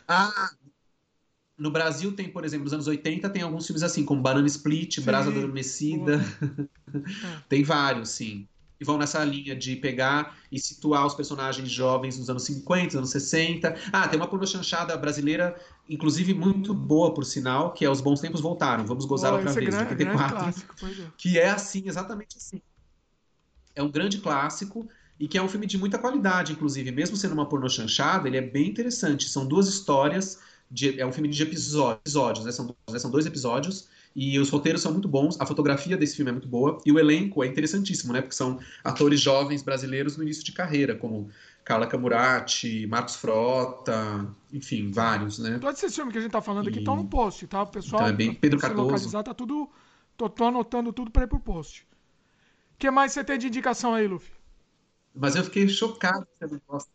Ah, 0.07 0.56
No 1.57 1.71
Brasil 1.71 2.11
tem, 2.11 2.29
por 2.29 2.45
exemplo, 2.45 2.65
nos 2.65 2.73
anos 2.73 2.87
80, 2.87 3.29
tem 3.31 3.41
alguns 3.41 3.65
filmes 3.65 3.81
assim, 3.81 4.05
como 4.05 4.21
Banana 4.21 4.45
Split, 4.45 4.95
sim, 4.95 5.01
Brasa 5.01 5.31
Adormecida. 5.31 6.23
tem 7.49 7.63
vários, 7.63 8.09
sim. 8.09 8.47
E 8.79 8.85
vão 8.85 8.97
nessa 8.97 9.23
linha 9.23 9.55
de 9.55 9.75
pegar 9.75 10.37
e 10.51 10.59
situar 10.59 11.05
os 11.05 11.15
personagens 11.15 11.67
jovens 11.67 12.19
nos 12.19 12.29
anos 12.29 12.43
50, 12.43 12.99
anos 12.99 13.09
60. 13.09 13.75
Ah, 13.91 14.07
tem 14.07 14.19
uma 14.19 14.27
pornochanchada 14.27 14.95
brasileira, 14.95 15.59
inclusive 15.89 16.31
muito 16.35 16.75
boa, 16.75 17.11
por 17.11 17.25
sinal, 17.25 17.73
que 17.73 17.83
é 17.83 17.89
Os 17.89 18.01
Bons 18.01 18.21
Tempos 18.21 18.39
Voltaram. 18.39 18.85
Vamos 18.85 19.05
gozar 19.05 19.33
oh, 19.33 19.37
outra 19.37 19.51
vez, 19.51 19.67
é 19.67 19.71
grande, 19.71 19.89
84. 19.93 20.37
Clássico, 20.37 20.75
é. 20.85 21.11
Que 21.17 21.39
é 21.39 21.49
assim, 21.49 21.87
exatamente 21.87 22.37
assim. 22.37 22.61
É 23.75 23.81
um 23.81 23.89
grande 23.89 24.19
clássico 24.19 24.87
e 25.19 25.27
que 25.27 25.39
é 25.39 25.41
um 25.41 25.49
filme 25.49 25.65
de 25.65 25.77
muita 25.77 25.97
qualidade, 25.97 26.53
inclusive, 26.53 26.91
mesmo 26.91 27.17
sendo 27.17 27.33
uma 27.33 27.47
pornochanchada, 27.47 28.27
ele 28.27 28.37
é 28.37 28.41
bem 28.41 28.69
interessante. 28.69 29.27
São 29.27 29.47
duas 29.47 29.67
histórias 29.67 30.39
de, 30.69 30.99
é 30.99 31.05
um 31.05 31.11
filme 31.11 31.29
de 31.29 31.41
episódios, 31.43 32.45
né? 32.45 32.51
São, 32.51 32.75
né? 32.89 32.99
são 32.99 33.11
dois 33.11 33.25
episódios. 33.25 33.89
E 34.15 34.39
os 34.39 34.49
roteiros 34.49 34.81
são 34.81 34.91
muito 34.91 35.07
bons, 35.07 35.39
a 35.39 35.45
fotografia 35.45 35.95
desse 35.95 36.15
filme 36.15 36.29
é 36.29 36.31
muito 36.31 36.47
boa, 36.47 36.81
e 36.83 36.91
o 36.91 36.97
elenco 36.97 37.43
é 37.43 37.47
interessantíssimo, 37.47 38.11
né? 38.11 38.19
Porque 38.19 38.35
são 38.35 38.59
atores 38.83 39.21
jovens 39.21 39.61
brasileiros 39.61 40.17
no 40.17 40.23
início 40.23 40.43
de 40.43 40.51
carreira, 40.53 40.95
como 40.95 41.29
Carla 41.63 41.85
Camurati, 41.85 42.87
Marcos 42.87 43.15
Frota, 43.17 44.25
enfim, 44.51 44.89
vários, 44.89 45.37
né? 45.37 45.59
Todos 45.59 45.83
esses 45.83 45.95
filmes 45.95 46.13
que 46.13 46.17
a 46.17 46.21
gente 46.21 46.31
tá 46.31 46.41
falando 46.41 46.67
aqui 46.67 46.79
estão 46.79 46.95
no 46.95 47.05
post, 47.05 47.45
tá? 47.45 47.61
O 47.61 47.67
pessoal, 47.67 48.09
então 48.09 48.31
é 48.31 48.33
Pedro 48.33 48.57
Cardoso. 48.57 48.83
localizar, 48.85 49.21
tá 49.21 49.35
tudo. 49.35 49.69
Tô, 50.17 50.27
tô 50.27 50.45
anotando 50.45 50.91
tudo 50.91 51.11
para 51.11 51.25
ir 51.25 51.27
pro 51.27 51.39
post. 51.39 51.85
O 52.73 52.77
que 52.79 52.89
mais 52.89 53.11
você 53.11 53.23
tem 53.23 53.37
de 53.37 53.47
indicação 53.47 53.93
aí, 53.93 54.07
Luffy? 54.07 54.31
Mas 55.13 55.35
eu 55.35 55.43
fiquei 55.43 55.67
chocado 55.67 56.25
que 56.25 56.47
você 56.47 56.53
não 56.53 56.61
gosta 56.67 56.89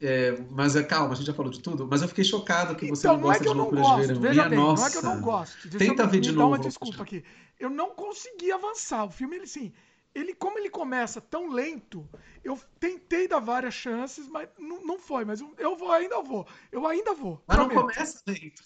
é, 0.00 0.34
mas 0.50 0.76
é, 0.76 0.82
calma, 0.82 1.12
a 1.12 1.14
gente 1.14 1.26
já 1.26 1.34
falou 1.34 1.52
de 1.52 1.60
tudo, 1.60 1.86
mas 1.86 2.00
eu 2.00 2.08
fiquei 2.08 2.24
chocado 2.24 2.74
que 2.74 2.88
você 2.88 3.06
então, 3.06 3.16
não 3.16 3.22
gosta 3.22 3.44
não 3.44 3.50
é 3.50 3.54
de 3.54 3.58
loucura 3.58 3.82
de 3.82 4.06
verão. 4.06 4.20
Veja 4.20 4.48
bem, 4.48 4.58
nossa. 4.58 4.82
não 4.82 4.88
é 4.88 4.90
que 4.90 4.96
eu 4.96 5.02
não 5.02 5.20
gosto. 5.20 5.68
Deixa 5.68 5.78
Tenta 5.78 6.02
eu, 6.04 6.08
ver 6.08 6.20
de 6.20 6.32
novo. 6.32 6.40
Dá 6.40 6.46
uma 6.46 6.58
desculpa 6.58 7.02
aqui. 7.02 7.22
Eu 7.58 7.68
não 7.68 7.90
consegui 7.90 8.50
avançar. 8.50 9.04
O 9.04 9.10
filme, 9.10 9.36
ele 9.36 9.46
sim, 9.46 9.72
ele 10.14 10.34
como 10.34 10.58
ele 10.58 10.70
começa 10.70 11.20
tão 11.20 11.50
lento, 11.50 12.08
eu 12.42 12.58
tentei 12.78 13.28
dar 13.28 13.40
várias 13.40 13.74
chances, 13.74 14.26
mas 14.26 14.48
não, 14.58 14.82
não 14.84 14.98
foi. 14.98 15.26
Mas 15.26 15.40
eu, 15.40 15.52
eu 15.58 15.76
vou, 15.76 15.92
ainda 15.92 16.22
vou. 16.22 16.46
Eu 16.72 16.86
ainda 16.86 17.12
vou. 17.12 17.42
Mas 17.46 17.58
prometo. 17.58 17.76
não 17.76 17.82
começa 17.82 18.22
lento. 18.26 18.62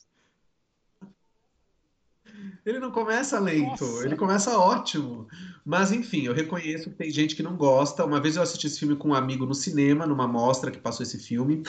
Ele 2.65 2.79
não 2.79 2.91
começa 2.91 3.39
lento, 3.39 3.85
Nossa. 3.85 4.07
ele 4.07 4.17
começa 4.17 4.59
ótimo. 4.59 5.27
Mas 5.65 5.93
enfim, 5.93 6.23
eu 6.23 6.35
reconheço 6.35 6.91
que 6.91 6.97
tem 6.97 7.11
gente 7.11 7.37
que 7.37 7.43
não 7.43 7.57
gosta. 7.57 8.05
Uma 8.05 8.21
vez 8.21 8.37
eu 8.37 8.43
assisti 8.43 8.67
esse 8.67 8.79
filme 8.79 8.97
com 8.97 9.09
um 9.09 9.15
amigo 9.15 9.45
no 9.45 9.55
cinema, 9.55 10.07
numa 10.07 10.27
mostra 10.27 10.71
que 10.71 10.79
passou 10.79 11.03
esse 11.03 11.19
filme. 11.19 11.63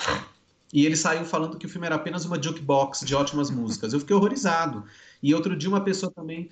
E 0.74 0.86
ele 0.86 0.96
saiu 0.96 1.26
falando 1.26 1.58
que 1.58 1.66
o 1.66 1.70
filme 1.70 1.86
era 1.86 1.96
apenas 1.96 2.26
uma 2.26 2.42
jukebox 2.42 3.02
de 3.02 3.14
ótimas 3.14 3.50
músicas. 3.50 3.94
Eu 3.94 4.00
fiquei 4.00 4.16
horrorizado. 4.16 4.84
E 5.22 5.34
outro 5.34 5.56
dia 5.56 5.70
uma 5.70 5.82
pessoa 5.82 6.12
também 6.12 6.50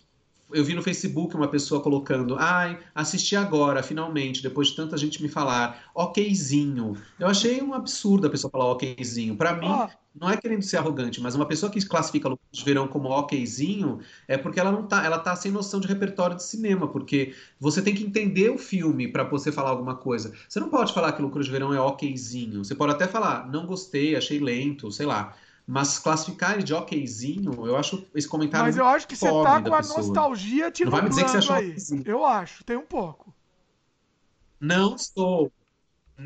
eu 0.52 0.64
vi 0.64 0.74
no 0.74 0.82
Facebook 0.82 1.36
uma 1.36 1.48
pessoa 1.48 1.82
colocando, 1.82 2.36
ai, 2.38 2.80
assisti 2.94 3.36
agora, 3.36 3.82
finalmente, 3.82 4.44
depois 4.44 4.70
de 4.70 4.76
tanta 4.76 4.98
gente 4.98 5.22
me 5.22 5.30
falar, 5.30 5.92
okzinho. 5.96 6.96
Eu 7.20 7.28
achei 7.28 7.62
um 7.62 7.74
absurdo 7.74 8.28
a 8.28 8.30
pessoa 8.30 8.52
falar 8.52 8.72
okzinho. 8.72 9.36
Para 9.36 9.56
mim, 9.56 9.68
oh. 9.68 9.88
não 10.16 10.30
é 10.30 10.38
querendo 10.38 10.62
ser 10.62 10.78
arrogante, 10.78 11.22
mas 11.22 11.36
uma 11.36 11.46
pessoa 11.46 11.72
que 11.72 11.84
classifica 11.86 12.28
Loucura 12.28 12.50
de 12.52 12.64
Verão 12.64 12.88
como 12.88 13.10
okzinho 13.10 14.00
é 14.28 14.38
porque 14.38 14.60
ela 14.60 14.72
não 14.72 14.84
tá, 14.84 15.04
ela 15.04 15.18
tá 15.18 15.36
sem 15.36 15.52
noção 15.52 15.80
de 15.80 15.88
repertório 15.88 16.36
de 16.36 16.44
cinema, 16.44 16.88
porque 16.88 17.34
você 17.60 17.82
tem 17.82 17.96
que 17.96 18.04
entender 18.04 18.50
o 18.50 18.58
filme 18.58 19.08
para 19.08 19.24
você 19.24 19.52
falar 19.52 19.72
alguma 19.72 19.96
coisa. 19.96 20.34
Você 20.48 20.60
não 20.60 20.70
pode 20.70 20.94
falar 20.94 21.14
que 21.14 21.22
Loucura 21.22 21.44
de 21.44 21.52
Verão 21.52 21.74
é 21.74 21.80
okzinho. 21.82 22.64
Você 22.64 22.76
pode 22.76 22.94
até 22.94 23.08
falar, 23.08 23.50
não 23.50 23.66
gostei, 23.66 24.16
achei 24.16 24.40
lento, 24.40 24.92
sei 24.92 25.06
lá. 25.06 25.36
Mas 25.66 25.98
classificar 25.98 26.54
ele 26.54 26.64
de 26.64 26.74
okzinho, 26.74 27.66
eu 27.66 27.78
acho 27.78 28.06
esse 28.14 28.28
comentário. 28.28 28.66
Mas 28.66 28.78
eu 28.78 28.86
acho 28.86 29.08
que 29.08 29.16
você 29.16 29.26
tá 29.26 29.62
com 29.62 29.74
a 29.74 29.78
pessoa. 29.78 29.98
nostalgia 30.00 30.70
te 30.70 30.84
Não 30.84 30.92
vai 30.92 31.02
me 31.02 31.10
dizer 31.10 31.24
que 31.24 31.32
você 31.32 31.38
achou 31.38 31.56
aí. 31.56 31.76
Eu 32.06 32.26
acho, 32.26 32.64
tem 32.66 32.76
um 32.76 32.86
pouco. 32.86 33.34
Não 34.60 34.96
estou. 34.96 35.52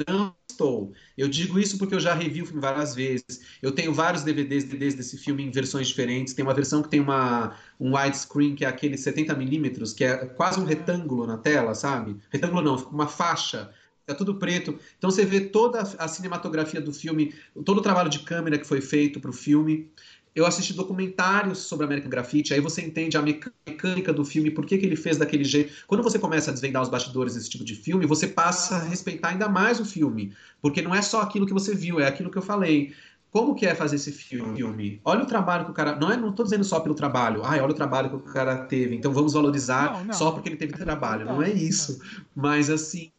Não 0.08 0.36
estou. 0.50 0.92
Eu 1.18 1.28
digo 1.28 1.60
isso 1.60 1.78
porque 1.78 1.96
eu 1.96 2.00
já 2.00 2.14
revi 2.14 2.42
o 2.42 2.46
filme 2.46 2.62
várias 2.62 2.94
vezes. 2.94 3.42
Eu 3.62 3.72
tenho 3.72 3.94
vários 3.94 4.24
DVDs, 4.24 4.64
DVDs 4.64 4.96
desse 4.96 5.18
filme 5.18 5.44
em 5.44 5.52
versões 5.52 5.88
diferentes. 5.88 6.34
Tem 6.34 6.44
uma 6.44 6.54
versão 6.54 6.82
que 6.82 6.90
tem 6.90 7.00
uma, 7.00 7.56
um 7.80 7.96
widescreen, 7.96 8.56
que 8.56 8.66
é 8.66 8.68
aquele 8.68 8.96
70mm, 8.96 9.96
que 9.96 10.04
é 10.04 10.26
quase 10.26 10.60
um 10.60 10.66
retângulo 10.66 11.26
na 11.26 11.38
tela, 11.38 11.74
sabe? 11.74 12.18
Retângulo 12.30 12.62
não, 12.62 12.78
fica 12.78 12.90
uma 12.90 13.08
faixa 13.08 13.72
Tá 14.08 14.16
tudo 14.16 14.36
preto. 14.36 14.80
Então 14.98 15.12
você 15.12 15.26
vê 15.26 15.42
toda 15.42 15.82
a 15.82 16.08
cinematografia 16.08 16.80
do 16.80 16.94
filme, 16.94 17.36
todo 17.66 17.80
o 17.80 17.82
trabalho 17.82 18.10
de 18.10 18.20
câmera 18.20 18.58
que 18.58 18.66
foi 18.66 18.80
feito 18.80 19.20
para 19.20 19.30
o 19.30 19.34
filme. 19.34 19.92
Eu 20.34 20.46
assisti 20.46 20.72
documentários 20.74 21.60
sobre 21.60 21.86
American 21.86 22.10
Graffiti, 22.10 22.54
aí 22.54 22.62
você 22.62 22.82
entende 22.82 23.18
a 23.18 23.22
mecânica 23.22 24.14
do 24.14 24.24
filme, 24.24 24.50
por 24.50 24.66
que, 24.66 24.78
que 24.78 24.86
ele 24.86 24.96
fez 24.96 25.18
daquele 25.18 25.44
jeito. 25.44 25.74
Quando 25.88 26.04
você 26.04 26.18
começa 26.18 26.52
a 26.52 26.54
desvendar 26.54 26.82
os 26.82 26.88
bastidores 26.88 27.34
desse 27.34 27.50
tipo 27.50 27.66
de 27.66 27.76
filme, 27.76 28.06
você 28.06 28.28
passa 28.28 28.78
a 28.78 28.84
respeitar 28.84 29.30
ainda 29.30 29.50
mais 29.50 29.78
o 29.78 29.84
filme, 29.84 30.34
porque 30.62 30.82
não 30.82 30.96
é 30.96 31.02
só 31.02 31.22
aquilo 31.22 31.46
que 31.46 31.54
você 31.54 31.76
viu, 31.76 32.00
é 32.00 32.08
aquilo 32.08 32.32
que 32.32 32.38
eu 32.38 32.42
falei. 32.42 32.94
Como 33.30 33.56
que 33.56 33.66
é 33.66 33.76
fazer 33.76 33.98
esse 33.98 34.14
filme? 34.14 35.02
Olha 35.04 35.24
o 35.24 35.26
trabalho 35.26 35.66
que 35.66 35.72
o 35.72 35.74
cara. 35.74 35.98
Não 35.98 36.10
é, 36.10 36.16
não 36.16 36.34
dizendo 36.34 36.64
só 36.64 36.80
pelo 36.80 36.96
trabalho. 36.96 37.44
Ai, 37.44 37.60
olha 37.60 37.72
o 37.72 37.76
trabalho 37.76 38.10
que 38.10 38.16
o 38.16 38.20
cara 38.20 38.66
teve. 38.66 38.96
Então 38.96 39.12
vamos 39.12 39.34
valorizar 39.34 39.92
não, 39.92 40.06
não. 40.06 40.14
só 40.14 40.32
porque 40.32 40.48
ele 40.48 40.56
teve 40.56 40.74
trabalho. 40.74 41.26
Não 41.26 41.42
é 41.44 41.52
isso. 41.52 42.00
Mas 42.34 42.70
assim, 42.70 43.12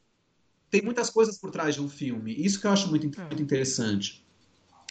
tem 0.71 0.83
muitas 0.83 1.11
coisas 1.11 1.39
por 1.39 1.51
trás 1.51 1.75
de 1.75 1.81
um 1.81 1.89
filme. 1.89 2.35
Isso 2.35 2.61
que 2.61 2.67
eu 2.67 2.71
acho 2.71 2.89
muito, 2.89 3.21
é. 3.21 3.25
muito 3.25 3.43
interessante. 3.43 4.25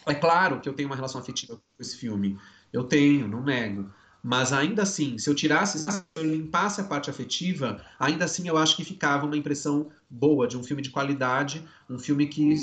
É 0.06 0.14
claro 0.14 0.62
que 0.62 0.70
eu 0.70 0.74
tenho 0.74 0.90
uma 0.90 0.95
relação 0.95 1.20
afetiva 1.20 1.56
com 1.56 1.62
esse 1.80 1.98
filme. 1.98 2.38
Eu 2.72 2.84
tenho, 2.84 3.28
não 3.28 3.44
nego. 3.44 3.90
Mas 4.24 4.52
ainda 4.52 4.84
assim, 4.84 5.18
se 5.18 5.30
eu 5.30 5.36
tirasse, 5.36 5.80
se 5.80 6.04
eu 6.16 6.24
limpasse 6.24 6.82
a 6.82 6.84
parte 6.84 7.10
afetiva, 7.10 7.82
ainda 7.99 8.26
assim 8.26 8.48
eu 8.48 8.58
acho 8.58 8.76
que 8.76 8.84
ficava 8.84 9.26
uma 9.26 9.38
impressão 9.38 9.90
boa 10.10 10.48
de 10.48 10.58
um 10.58 10.64
filme 10.64 10.82
de 10.82 10.90
qualidade, 10.90 11.64
um 11.90 11.99
filme 11.99 12.28
que, 12.28 12.56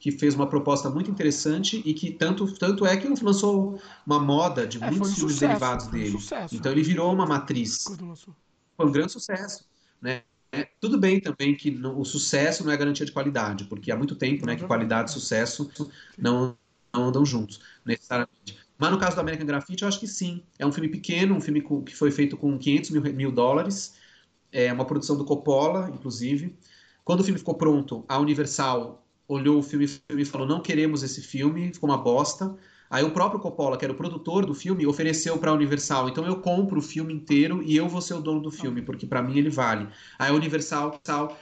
que 0.00 0.10
fez 0.10 0.34
uma 0.34 0.48
proposta 0.48 0.88
muito 0.90 1.10
interessante 1.10 1.82
e 1.84 1.94
que 1.94 2.10
tanto, 2.10 2.52
tanto 2.54 2.86
é 2.86 2.96
que 2.96 3.06
lançou 3.22 3.80
uma 4.06 4.18
moda 4.18 4.66
de 4.66 4.82
é, 4.82 4.90
muitos 4.90 5.12
um 5.12 5.14
filmes 5.14 5.34
sucesso, 5.34 5.48
derivados 5.48 5.86
dele. 5.88 6.16
Um 6.16 6.56
então 6.56 6.72
ele 6.72 6.82
virou 6.82 7.12
uma 7.12 7.26
matriz. 7.26 7.84
Foi 8.76 8.86
um 8.86 8.90
grande 8.90 9.12
sucesso. 9.12 9.64
Né? 10.00 10.22
É, 10.54 10.68
tudo 10.80 10.98
bem 10.98 11.18
também 11.18 11.56
que 11.56 11.70
no, 11.70 11.98
o 11.98 12.04
sucesso 12.04 12.62
não 12.64 12.72
é 12.72 12.76
garantia 12.76 13.06
de 13.06 13.12
qualidade, 13.12 13.64
porque 13.64 13.90
há 13.90 13.96
muito 13.96 14.14
tempo 14.14 14.44
né, 14.44 14.54
que 14.54 14.66
qualidade 14.66 15.10
e 15.10 15.12
sucesso 15.14 15.70
não, 16.18 16.56
não 16.92 17.04
andam 17.06 17.24
juntos, 17.24 17.60
necessariamente. 17.84 18.58
Mas 18.76 18.90
no 18.90 18.98
caso 18.98 19.16
do 19.16 19.20
American 19.20 19.46
Graffiti, 19.46 19.82
eu 19.82 19.88
acho 19.88 19.98
que 19.98 20.06
sim. 20.06 20.42
É 20.58 20.66
um 20.66 20.72
filme 20.72 20.88
pequeno, 20.90 21.34
um 21.34 21.40
filme 21.40 21.62
que 21.84 21.94
foi 21.96 22.10
feito 22.10 22.36
com 22.36 22.58
500 22.58 22.90
mil, 22.90 23.02
mil 23.14 23.32
dólares, 23.32 23.96
é 24.50 24.72
uma 24.72 24.84
produção 24.84 25.16
do 25.16 25.24
Coppola, 25.24 25.90
inclusive. 25.94 26.56
Quando 27.04 27.20
o 27.20 27.24
filme 27.24 27.38
ficou 27.38 27.54
pronto, 27.54 28.04
a 28.08 28.18
Universal 28.18 29.06
olhou 29.26 29.58
o 29.58 29.62
filme 29.62 29.86
e 30.10 30.24
falou: 30.24 30.46
não 30.46 30.60
queremos 30.60 31.02
esse 31.02 31.22
filme, 31.22 31.72
ficou 31.72 31.88
uma 31.88 31.98
bosta. 31.98 32.56
Aí 32.92 33.02
o 33.02 33.10
próprio 33.10 33.40
Coppola, 33.40 33.78
que 33.78 33.86
era 33.86 33.94
o 33.94 33.96
produtor 33.96 34.44
do 34.44 34.54
filme, 34.54 34.86
ofereceu 34.86 35.38
para 35.38 35.50
a 35.50 35.54
Universal. 35.54 36.10
Então 36.10 36.26
eu 36.26 36.36
compro 36.36 36.78
o 36.78 36.82
filme 36.82 37.10
inteiro 37.14 37.62
e 37.62 37.74
eu 37.74 37.88
vou 37.88 38.02
ser 38.02 38.12
o 38.12 38.20
dono 38.20 38.42
do 38.42 38.50
filme, 38.50 38.82
porque 38.82 39.06
para 39.06 39.22
mim 39.22 39.38
ele 39.38 39.48
vale. 39.48 39.88
Aí 40.18 40.30
a 40.30 40.34
Universal 40.34 41.00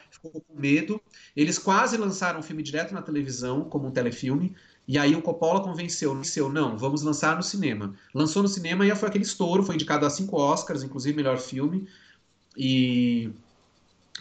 ficou 0.09 0.31
com 0.31 0.55
medo. 0.55 1.01
Eles 1.35 1.59
quase 1.59 1.97
lançaram 1.97 2.39
o 2.39 2.43
filme 2.45 2.63
direto 2.63 2.95
na 2.95 3.03
televisão, 3.03 3.65
como 3.65 3.89
um 3.89 3.91
telefilme. 3.91 4.55
E 4.87 4.97
aí 4.97 5.17
o 5.17 5.23
Coppola 5.23 5.61
convenceu, 5.61 6.11
convenceu, 6.11 6.49
não, 6.49 6.79
vamos 6.79 7.03
lançar 7.03 7.35
no 7.35 7.43
cinema. 7.43 7.97
Lançou 8.15 8.45
no 8.45 8.49
cinema 8.49 8.87
e 8.87 8.95
foi 8.95 9.09
aquele 9.09 9.25
estouro, 9.25 9.65
foi 9.65 9.75
indicado 9.75 10.07
a 10.07 10.11
cinco 10.11 10.37
Oscars, 10.37 10.85
inclusive 10.85 11.17
melhor 11.17 11.39
filme. 11.39 11.89
E 12.57 13.29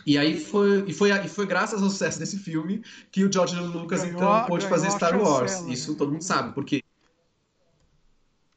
e 0.04 0.18
aí 0.18 0.40
foi, 0.40 0.86
e 0.88 0.94
foi, 0.94 1.12
e 1.12 1.28
foi 1.28 1.46
graças 1.46 1.84
ao 1.84 1.90
sucesso 1.90 2.18
desse 2.18 2.40
filme 2.40 2.82
que 3.12 3.24
o 3.24 3.32
George 3.32 3.56
Lucas 3.56 4.02
ganhou, 4.02 4.16
então 4.16 4.46
pôde 4.46 4.68
fazer 4.68 4.90
Star 4.90 5.22
Wars. 5.22 5.52
Chancela, 5.52 5.74
Isso 5.74 5.96
todo 5.96 6.12
mundo 6.12 6.24
sabe, 6.24 6.54
porque 6.56 6.82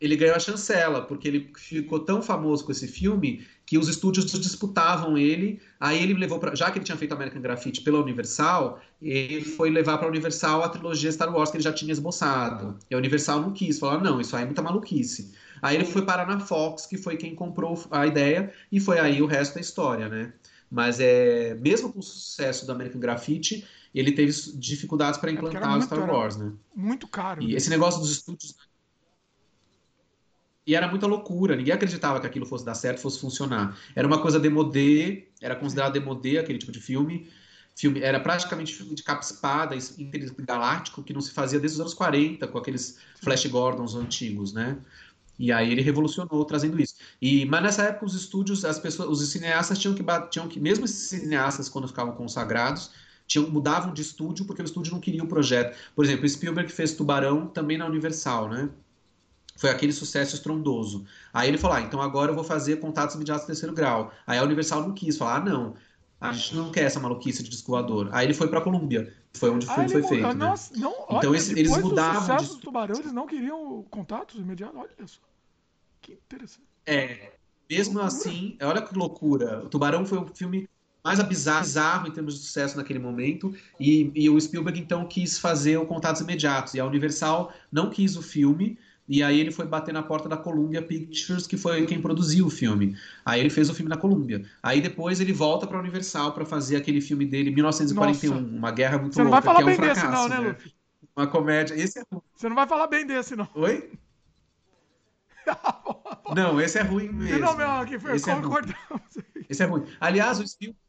ele 0.03 0.17
ganhou 0.17 0.35
a 0.35 0.41
chancela, 0.41 1.03
porque 1.03 1.29
ele 1.29 1.53
ficou 1.57 2.01
tão 2.01 2.21
famoso 2.21 2.65
com 2.65 2.73
esse 2.73 2.89
filme 2.89 3.47
que 3.65 3.79
os 3.79 3.87
estúdios 3.87 4.27
disputavam 4.27 5.17
ele. 5.17 5.61
Aí 5.79 6.03
ele 6.03 6.15
levou 6.15 6.41
para, 6.41 6.57
já 6.57 6.73
que 6.73 6.79
ele 6.79 6.85
tinha 6.85 6.99
feito 6.99 7.15
American 7.15 7.41
Graffiti 7.41 7.83
pela 7.83 8.01
Universal, 8.01 8.81
ele 9.01 9.45
foi 9.45 9.71
levar 9.71 9.99
para 9.99 10.09
a 10.09 10.11
Universal 10.11 10.65
a 10.65 10.69
trilogia 10.69 11.13
Star 11.13 11.33
Wars 11.33 11.53
que 11.53 11.57
ele 11.57 11.63
já 11.63 11.73
tinha 11.73 11.93
esboçado. 11.93 12.77
E 12.91 12.95
a 12.97 12.99
Universal 12.99 13.41
não 13.43 13.53
quis, 13.53 13.79
falou: 13.79 14.01
"Não, 14.01 14.21
isso 14.21 14.35
aí 14.35 14.43
é 14.43 14.47
muita 14.47 14.61
maluquice". 14.61 15.33
Aí 15.63 15.77
ele 15.77 15.85
foi 15.85 16.03
parar 16.03 16.27
na 16.27 16.41
Fox, 16.41 16.85
que 16.85 16.99
foi 16.99 17.17
quem 17.17 17.33
comprou 17.33 17.81
a 17.89 18.05
ideia 18.05 18.53
e 18.73 18.81
foi 18.81 18.99
aí 18.99 19.23
o 19.23 19.27
resto 19.27 19.55
da 19.55 19.61
história, 19.61 20.09
né? 20.09 20.33
Mas 20.69 20.99
é, 20.99 21.55
mesmo 21.55 21.93
com 21.93 22.01
o 22.01 22.03
sucesso 22.03 22.67
do 22.67 22.73
American 22.73 23.01
Graffiti, 23.01 23.65
ele 23.95 24.11
teve 24.11 24.33
dificuldades 24.55 25.21
para 25.21 25.31
é 25.31 25.35
implantar 25.35 25.75
é 25.75 25.79
o 25.79 25.83
Star 25.83 26.11
Wars, 26.11 26.37
né? 26.37 26.53
Muito 26.75 27.07
caro. 27.07 27.41
E 27.41 27.55
esse 27.55 27.71
negócio 27.71 28.01
dos 28.01 28.11
estúdios 28.11 28.57
e 30.67 30.75
era 30.75 30.87
muita 30.87 31.07
loucura, 31.07 31.57
ninguém 31.57 31.75
acreditava 31.75 32.21
que 32.21 32.27
aquilo 32.27 32.47
fosse 32.47 32.65
dar 32.65 32.75
certo, 32.75 33.01
fosse 33.01 33.21
funcionar. 33.21 33.77
Era 33.97 34.07
uma 34.07 34.21
coisa 34.21 34.39
demodê, 34.39 35.29
era 35.41 35.57
considerado 35.57 35.93
demodê 35.93 36.39
aquele 36.39 36.59
tipo 36.59 36.71
de 36.71 36.81
filme. 36.81 37.29
filme 37.75 38.01
era 38.01 38.21
praticamente 38.21 38.73
filme 38.73 38.95
de 38.95 39.03
capa 39.03 39.23
espada, 39.23 39.75
intergaláctico, 39.99 41.03
que 41.03 41.13
não 41.13 41.21
se 41.21 41.33
fazia 41.33 41.59
desde 41.59 41.77
os 41.77 41.81
anos 41.81 41.95
40, 41.95 42.47
com 42.47 42.59
aqueles 42.59 42.99
Flash 43.21 43.47
Gordons 43.47 43.95
antigos, 43.97 44.53
né? 44.53 44.79
E 45.39 45.51
aí 45.51 45.73
ele 45.73 45.83
revolucionou 45.83 46.45
trazendo 46.45 46.81
isso. 46.81 46.95
E, 47.21 47.45
mas 47.47 47.63
nessa 47.63 47.83
época 47.83 48.07
os 48.07 48.15
estúdios, 48.15 48.65
as 48.65 48.79
pessoas, 48.79 49.09
os 49.09 49.29
cineastas 49.29 49.79
tinham 49.79 49.95
que, 49.95 50.05
tinham 50.31 50.47
que 50.47 50.61
mesmo 50.61 50.85
esses 50.85 51.09
cineastas 51.09 51.69
quando 51.69 51.89
ficavam 51.89 52.15
consagrados, 52.15 52.93
tinham, 53.27 53.51
mudavam 53.51 53.93
de 53.93 54.03
estúdio 54.03 54.45
porque 54.45 54.63
o 54.63 54.65
estúdio 54.65 54.93
não 54.93 55.01
queria 55.01 55.25
o 55.25 55.27
projeto. 55.27 55.77
Por 55.97 56.05
exemplo, 56.05 56.29
Spielberg 56.29 56.71
fez 56.71 56.95
Tubarão 56.95 57.49
também 57.49 57.77
na 57.77 57.87
Universal, 57.87 58.49
né? 58.49 58.71
Foi 59.63 59.71
aquele 59.71 59.93
sucesso 59.93 60.35
estrondoso. 60.35 61.05
Aí 61.33 61.47
ele 61.49 61.57
falou: 61.57 61.77
ah, 61.77 61.81
então 61.81 62.03
agora 62.03 62.33
eu 62.33 62.35
vou 62.35 62.43
fazer 62.43 62.81
contatos 62.81 63.15
imediatos 63.15 63.47
terceiro 63.47 63.73
grau. 63.73 64.13
Aí 64.27 64.37
a 64.37 64.43
Universal 64.43 64.83
não 64.83 64.93
quis, 64.93 65.17
falar: 65.17 65.37
ah, 65.37 65.41
não, 65.45 65.75
a 66.21 66.33
gente 66.33 66.57
não 66.57 66.73
quer 66.73 66.83
essa 66.83 66.99
maluquice 66.99 67.45
de 67.45 67.49
disco 67.49 67.71
voador. 67.71 68.09
Aí 68.11 68.27
ele 68.27 68.35
foi 68.35 68.49
para 68.49 68.61
Colômbia, 68.61 69.15
foi 69.33 69.51
onde 69.51 69.65
o 69.65 69.69
filme 69.71 69.89
foi 69.89 70.03
feito. 70.03 70.27
né? 70.27 70.33
Não, 70.35 70.93
Então 71.13 71.31
olha, 71.31 71.37
esse- 71.37 71.53
eles 71.57 71.71
mudavam 71.79 72.21
sucesso 72.39 72.57
de- 72.57 72.63
Tubarão, 72.63 72.99
eles 72.99 73.13
não 73.13 73.25
queriam 73.25 73.85
contatos 73.89 74.35
imediatos. 74.41 74.77
Olha 74.81 75.07
só. 75.07 75.21
Que 76.01 76.15
interessante. 76.15 76.67
É, 76.85 77.35
mesmo 77.71 78.01
assim, 78.01 78.57
olha 78.61 78.83
que 78.83 78.99
loucura. 78.99 79.65
O 79.65 79.69
Tubarão 79.69 80.05
foi 80.05 80.19
o 80.19 80.27
filme 80.35 80.69
mais 81.05 81.23
bizarro, 81.23 81.61
bizarro 81.63 82.09
em 82.09 82.11
termos 82.11 82.35
de 82.35 82.41
sucesso 82.41 82.77
naquele 82.77 82.99
momento, 82.99 83.55
e, 83.79 84.11
e 84.15 84.29
o 84.29 84.41
Spielberg 84.41 84.81
então 84.81 85.07
quis 85.07 85.39
fazer 85.39 85.77
o 85.77 85.87
Contatos 85.87 86.21
Imediatos, 86.21 86.75
e 86.75 86.81
a 86.81 86.85
Universal 86.87 87.53
não 87.71 87.91
quis 87.91 88.17
o 88.17 88.23
filme, 88.23 88.77
e 89.13 89.23
aí 89.23 89.39
ele 89.39 89.51
foi 89.51 89.67
bater 89.67 89.93
na 89.93 90.03
porta 90.03 90.27
da 90.27 90.39
Columbia 90.39 90.81
Pictures, 90.81 91.47
que 91.47 91.59
foi 91.59 91.85
quem 91.85 92.01
produziu 92.01 92.47
o 92.47 92.51
filme. 92.51 92.97
Aí 93.27 93.41
ele 93.41 93.51
fez 93.51 93.69
o 93.69 93.75
filme 93.75 93.91
na 93.91 93.97
Columbia. 93.99 94.43
Aí 94.63 94.81
depois 94.81 95.21
ele 95.21 95.35
volta 95.35 95.67
para 95.67 95.79
Universal 95.79 96.33
para 96.33 96.47
fazer 96.47 96.77
aquele 96.77 96.99
filme 96.99 97.27
dele, 97.27 97.51
1941, 97.51 98.33
Nossa. 98.33 98.57
Uma 98.57 98.71
Guerra 98.71 98.97
Muito 98.97 99.13
Você 99.15 99.23
não 99.23 99.31
Louca, 99.31 99.43
vai 99.43 99.55
falar 99.55 99.65
que 99.65 99.71
é 99.71 99.75
um 99.75 99.77
bem 99.77 99.89
desse, 99.89 100.01
fracasso, 100.01 100.29
não, 100.31 100.43
né, 100.43 100.49
Luffy? 100.49 100.75
Uma 101.15 101.27
comédia. 101.27 101.75
Esse 101.75 101.99
é 101.99 102.03
ruim. 102.11 102.23
Você 102.35 102.49
não 102.49 102.57
vai 102.57 102.67
falar 102.67 102.87
bem 102.87 103.07
desse, 103.07 103.37
não. 103.37 103.47
Oi? 103.55 103.93
Não, 106.35 106.59
esse 106.61 106.79
é 106.79 106.83
ruim 106.83 107.09
mesmo. 107.09 107.41
Não, 107.41 107.57
meu, 107.57 107.69
aqui 107.69 107.99
foi 107.99 108.15
Esse 108.15 108.31
é 108.31 108.35
ruim. 108.35 108.63
Esse 109.51 109.63
é 109.65 109.67
ruim. 109.67 109.85
Aliás, 110.01 110.39
o 110.39 110.47
Spielberg. 110.47 110.81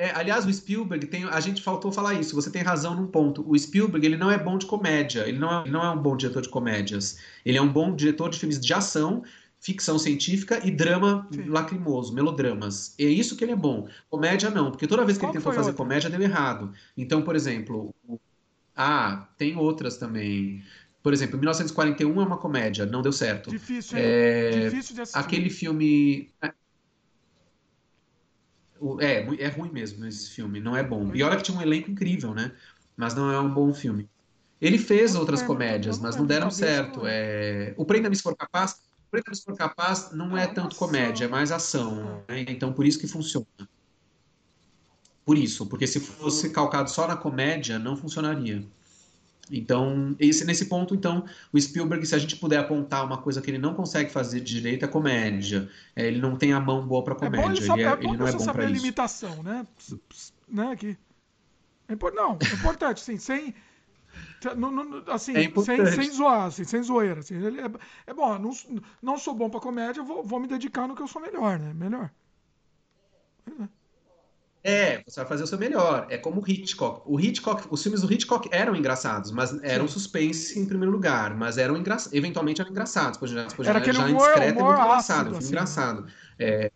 É, 0.00 0.12
aliás, 0.12 0.46
o 0.46 0.52
Spielberg 0.52 1.06
tem. 1.08 1.24
A 1.24 1.40
gente 1.40 1.62
faltou 1.62 1.92
falar 1.92 2.14
isso. 2.14 2.34
Você 2.34 2.50
tem 2.50 2.62
razão 2.62 2.94
num 2.94 3.06
ponto. 3.06 3.44
O 3.46 3.58
Spielberg 3.58 4.06
ele 4.06 4.16
não 4.16 4.30
é 4.30 4.38
bom 4.38 4.56
de 4.56 4.64
comédia. 4.64 5.28
Ele 5.28 5.38
não 5.38 5.58
é, 5.58 5.60
ele 5.60 5.70
não 5.70 5.84
é 5.84 5.90
um 5.90 5.98
bom 6.00 6.16
diretor 6.16 6.40
de 6.40 6.48
comédias. 6.48 7.18
Ele 7.44 7.58
é 7.58 7.60
um 7.60 7.70
bom 7.70 7.94
diretor 7.94 8.30
de 8.30 8.38
filmes 8.38 8.58
de 8.58 8.72
ação, 8.72 9.22
ficção 9.58 9.98
científica 9.98 10.58
e 10.66 10.70
drama 10.70 11.28
Sim. 11.30 11.44
lacrimoso, 11.50 12.14
melodramas. 12.14 12.94
É 12.98 13.04
isso 13.04 13.36
que 13.36 13.44
ele 13.44 13.52
é 13.52 13.56
bom. 13.56 13.88
Comédia 14.08 14.48
não, 14.48 14.70
porque 14.70 14.86
toda 14.86 15.04
vez 15.04 15.18
que 15.18 15.24
Qual 15.24 15.32
ele 15.34 15.38
tentou 15.38 15.52
fazer 15.52 15.68
outra? 15.72 15.84
comédia 15.84 16.08
deu 16.08 16.22
errado. 16.22 16.72
Então, 16.96 17.20
por 17.20 17.36
exemplo, 17.36 17.94
o- 18.08 18.18
ah, 18.74 19.28
tem 19.36 19.54
outras 19.54 19.98
também. 19.98 20.62
Por 21.02 21.12
exemplo, 21.12 21.38
1941 21.38 22.22
é 22.22 22.24
uma 22.24 22.38
comédia, 22.38 22.86
não 22.86 23.02
deu 23.02 23.12
certo. 23.12 23.50
Difícil? 23.50 23.98
É, 23.98 24.60
Difícil 24.70 24.94
de 24.94 25.02
assistir. 25.02 25.18
Aquele 25.20 25.50
filme. 25.50 26.30
É, 29.00 29.44
é 29.44 29.48
ruim 29.48 29.70
mesmo 29.70 30.04
esse 30.06 30.30
filme, 30.30 30.60
não 30.60 30.76
é 30.76 30.82
bom. 30.82 31.14
E 31.14 31.22
olha 31.22 31.36
que 31.36 31.42
tinha 31.42 31.56
um 31.58 31.62
elenco 31.62 31.90
incrível, 31.90 32.34
né? 32.34 32.52
Mas 32.96 33.14
não 33.14 33.30
é 33.30 33.38
um 33.38 33.52
bom 33.52 33.72
filme. 33.74 34.08
Ele 34.60 34.78
fez 34.78 35.14
outras 35.14 35.42
comédias, 35.42 35.98
mas 35.98 36.16
não 36.16 36.26
deram 36.26 36.50
certo. 36.50 37.02
É... 37.06 37.72
O 37.76 37.84
Prenda-me 37.84 38.14
se 38.14 38.22
for 38.22 38.36
capaz, 38.36 38.82
Prenda-me 39.10 39.34
se 39.36 39.42
for 39.42 39.56
capaz 39.56 40.12
não 40.12 40.36
é 40.36 40.44
É 40.44 40.46
tanto 40.46 40.76
comédia, 40.76 41.24
é 41.24 41.28
mais 41.28 41.50
ação. 41.50 42.22
né? 42.28 42.44
Então 42.48 42.72
por 42.72 42.86
isso 42.86 42.98
que 42.98 43.06
funciona. 43.06 43.46
Por 45.24 45.38
isso, 45.38 45.66
porque 45.66 45.86
se 45.86 46.00
fosse 46.00 46.50
calcado 46.50 46.90
só 46.90 47.06
na 47.06 47.16
comédia, 47.16 47.78
não 47.78 47.96
funcionaria. 47.96 48.66
Então, 49.50 50.14
esse, 50.18 50.44
nesse 50.44 50.66
ponto, 50.66 50.94
então, 50.94 51.24
o 51.52 51.60
Spielberg, 51.60 52.06
se 52.06 52.14
a 52.14 52.18
gente 52.18 52.36
puder 52.36 52.58
apontar 52.58 53.04
uma 53.04 53.18
coisa 53.18 53.42
que 53.42 53.50
ele 53.50 53.58
não 53.58 53.74
consegue 53.74 54.10
fazer 54.10 54.40
de 54.40 54.54
direito, 54.54 54.84
é 54.84 54.88
comédia. 54.88 55.68
É, 55.96 56.06
ele 56.06 56.20
não 56.20 56.36
tem 56.36 56.52
a 56.52 56.60
mão 56.60 56.86
boa 56.86 57.02
para 57.02 57.14
É 57.14 57.16
bom 57.16 57.24
comédia. 57.26 57.50
ele, 57.50 57.66
saber, 57.66 57.80
ele, 57.80 57.88
é- 57.88 57.92
é 57.92 58.04
ele 58.04 58.16
não 58.16 58.26
é 58.26 58.32
bom 58.32 58.38
saber 58.38 58.62
a 58.62 58.70
isso. 58.70 58.74
limitação, 58.74 59.42
né? 59.42 59.66
Né? 60.48 60.76
Que... 60.76 60.96
É 61.88 61.96
Não, 62.14 62.38
é 62.40 62.54
importante, 62.54 63.00
sim, 63.00 63.16
sem. 63.18 63.52
não- 64.56 64.70
não- 64.70 65.02
assim, 65.12 65.32
É 65.36 65.42
sem, 65.64 65.86
sem 65.86 66.12
zoar, 66.12 66.46
assim, 66.46 66.64
sem 66.64 66.82
zoeira. 66.82 67.18
Assim, 67.20 67.34
ele 67.34 67.60
é, 67.60 67.70
é 68.06 68.14
bom, 68.14 68.38
não, 68.38 68.52
não 69.02 69.18
sou 69.18 69.34
bom 69.34 69.50
pra 69.50 69.58
comédia, 69.60 70.02
vou, 70.02 70.22
vou 70.22 70.38
me 70.38 70.46
dedicar 70.46 70.86
no 70.86 70.94
que 70.94 71.02
eu 71.02 71.08
sou 71.08 71.20
melhor, 71.20 71.58
né? 71.58 71.74
Melhor. 71.74 72.10
É, 73.46 73.68
você 74.62 75.20
vai 75.20 75.26
fazer 75.26 75.42
o 75.44 75.46
seu 75.46 75.58
melhor. 75.58 76.06
É 76.10 76.18
como 76.18 76.40
o 76.42 76.44
Hitchcock. 76.50 77.02
O 77.06 77.18
Hitchcock, 77.18 77.66
os 77.70 77.82
filmes 77.82 78.02
do 78.02 78.12
Hitchcock 78.12 78.48
eram 78.52 78.76
engraçados, 78.76 79.30
mas 79.30 79.58
eram 79.62 79.88
suspense 79.88 80.58
em 80.58 80.66
primeiro 80.66 80.92
lugar, 80.92 81.34
mas 81.34 81.56
eram 81.56 81.76
engra... 81.76 81.96
eventualmente 82.12 82.60
eram 82.60 82.70
engraçados. 82.70 83.18
Por 83.18 83.26
exemplo, 83.28 83.64
Era 83.64 83.78
aquele 83.78 83.96
já 83.96 84.06
humor- 84.06 84.20
Indiscreto 84.28 84.58
é 84.58 84.62
humor 84.62 84.76
muito 84.76 84.90
ácido, 84.92 84.92
engraçado, 84.92 85.20
um 85.20 85.24
filme 85.30 85.38
assim, 85.38 85.48
engraçado. 85.48 86.06
É, 86.38 86.70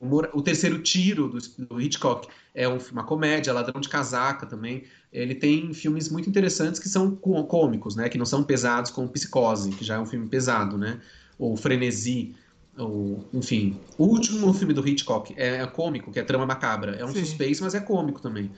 humor- 0.00 0.30
O 0.32 0.42
terceiro 0.42 0.78
tiro 0.82 1.28
do, 1.28 1.38
do 1.66 1.80
Hitchcock 1.80 2.28
é 2.54 2.68
um- 2.68 2.78
uma 2.92 3.04
comédia, 3.04 3.52
Ladrão 3.52 3.80
de 3.80 3.88
Casaca 3.88 4.46
também. 4.46 4.84
Ele 5.12 5.34
tem 5.34 5.72
filmes 5.74 6.08
muito 6.08 6.28
interessantes 6.28 6.80
que 6.80 6.88
são 6.88 7.14
cô- 7.14 7.44
cômicos, 7.44 7.94
né? 7.96 8.08
Que 8.08 8.18
não 8.18 8.26
são 8.26 8.42
pesados 8.42 8.90
como 8.90 9.08
Psicose, 9.08 9.70
que 9.72 9.84
já 9.84 9.96
é 9.96 9.98
um 9.98 10.06
filme 10.06 10.26
pesado, 10.28 10.76
né? 10.78 11.00
Ou 11.38 11.56
Frenesi, 11.56 12.34
ou, 12.78 13.24
enfim. 13.32 13.78
O 13.96 14.04
último 14.04 14.52
filme 14.52 14.74
do 14.74 14.86
Hitchcock 14.86 15.34
é, 15.36 15.56
é 15.56 15.66
cômico, 15.66 16.12
que 16.12 16.18
é 16.18 16.22
Trama 16.22 16.46
Macabra. 16.46 16.92
É 16.96 17.04
um 17.04 17.12
Sim. 17.12 17.24
suspense, 17.24 17.62
mas 17.62 17.74
é 17.74 17.80
cômico 17.80 18.20
também. 18.20 18.50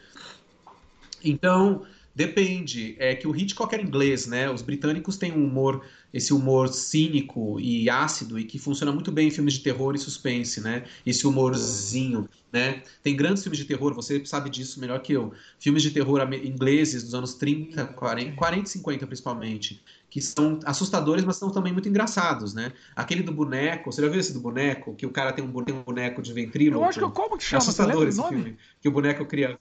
Então, 1.25 1.83
depende. 2.15 2.97
É 2.99 3.15
que 3.15 3.29
o 3.29 3.37
Hitchcock 3.37 3.73
era 3.73 3.83
inglês, 3.83 4.27
né? 4.27 4.51
Os 4.51 4.63
britânicos 4.63 5.17
têm 5.17 5.33
um 5.33 5.45
humor, 5.45 5.85
esse 6.13 6.33
humor 6.33 6.69
cínico 6.69 7.61
e 7.61 7.89
ácido 7.89 8.39
e 8.39 8.45
que 8.45 8.59
funciona 8.59 8.91
muito 8.91 9.13
bem 9.13 9.29
em 9.29 9.31
filmes 9.31 9.55
de 9.55 9.61
terror 9.61 9.95
e 9.95 9.99
suspense, 9.99 10.61
né? 10.61 10.85
Esse 11.07 11.27
humorzinho, 11.27 12.29
né? 12.53 12.83
Tem 13.03 13.15
grandes 13.15 13.43
filmes 13.43 13.59
de 13.59 13.65
terror, 13.65 13.95
você 13.95 14.25
sabe 14.25 14.51
disso 14.51 14.81
melhor 14.81 15.01
que 15.01 15.13
eu. 15.13 15.33
Filmes 15.61 15.83
de 15.83 15.91
terror 15.93 16.21
ingleses 16.43 17.05
dos 17.05 17.15
anos 17.15 17.35
30, 17.35 17.87
40, 17.87 18.37
40 18.37 18.65
e 18.65 18.71
50 18.71 19.07
principalmente, 19.07 19.83
que 20.11 20.21
são 20.21 20.59
assustadores, 20.65 21.25
mas 21.25 21.37
são 21.37 21.51
também 21.51 21.73
muito 21.73 21.89
engraçados, 21.89 22.55
né? 22.55 22.73
Aquele 22.97 23.23
do 23.23 23.33
boneco, 23.33 23.93
você 23.93 24.01
já 24.01 24.09
viu 24.09 24.19
esse 24.21 24.33
do 24.33 24.41
boneco? 24.41 24.95
Que 24.95 25.05
o 25.05 25.11
cara 25.11 25.33
tem 25.33 25.45
um 25.45 25.49
boneco, 25.51 26.21
um 26.21 26.23
de 26.23 26.33
ventríloco? 26.33 26.83
Eu 26.83 26.89
acho 26.89 26.99
que 26.99 27.05
eu- 27.05 27.11
como 27.11 27.37
que 27.37 27.45
É 27.45 27.47
chama? 27.47 27.61
Lembra 27.61 27.71
assustador 27.71 28.09
esse 28.09 28.23
filme. 28.29 28.57
Que 28.81 28.89
o 28.89 28.93
boneco 28.93 29.25
cria. 29.27 29.59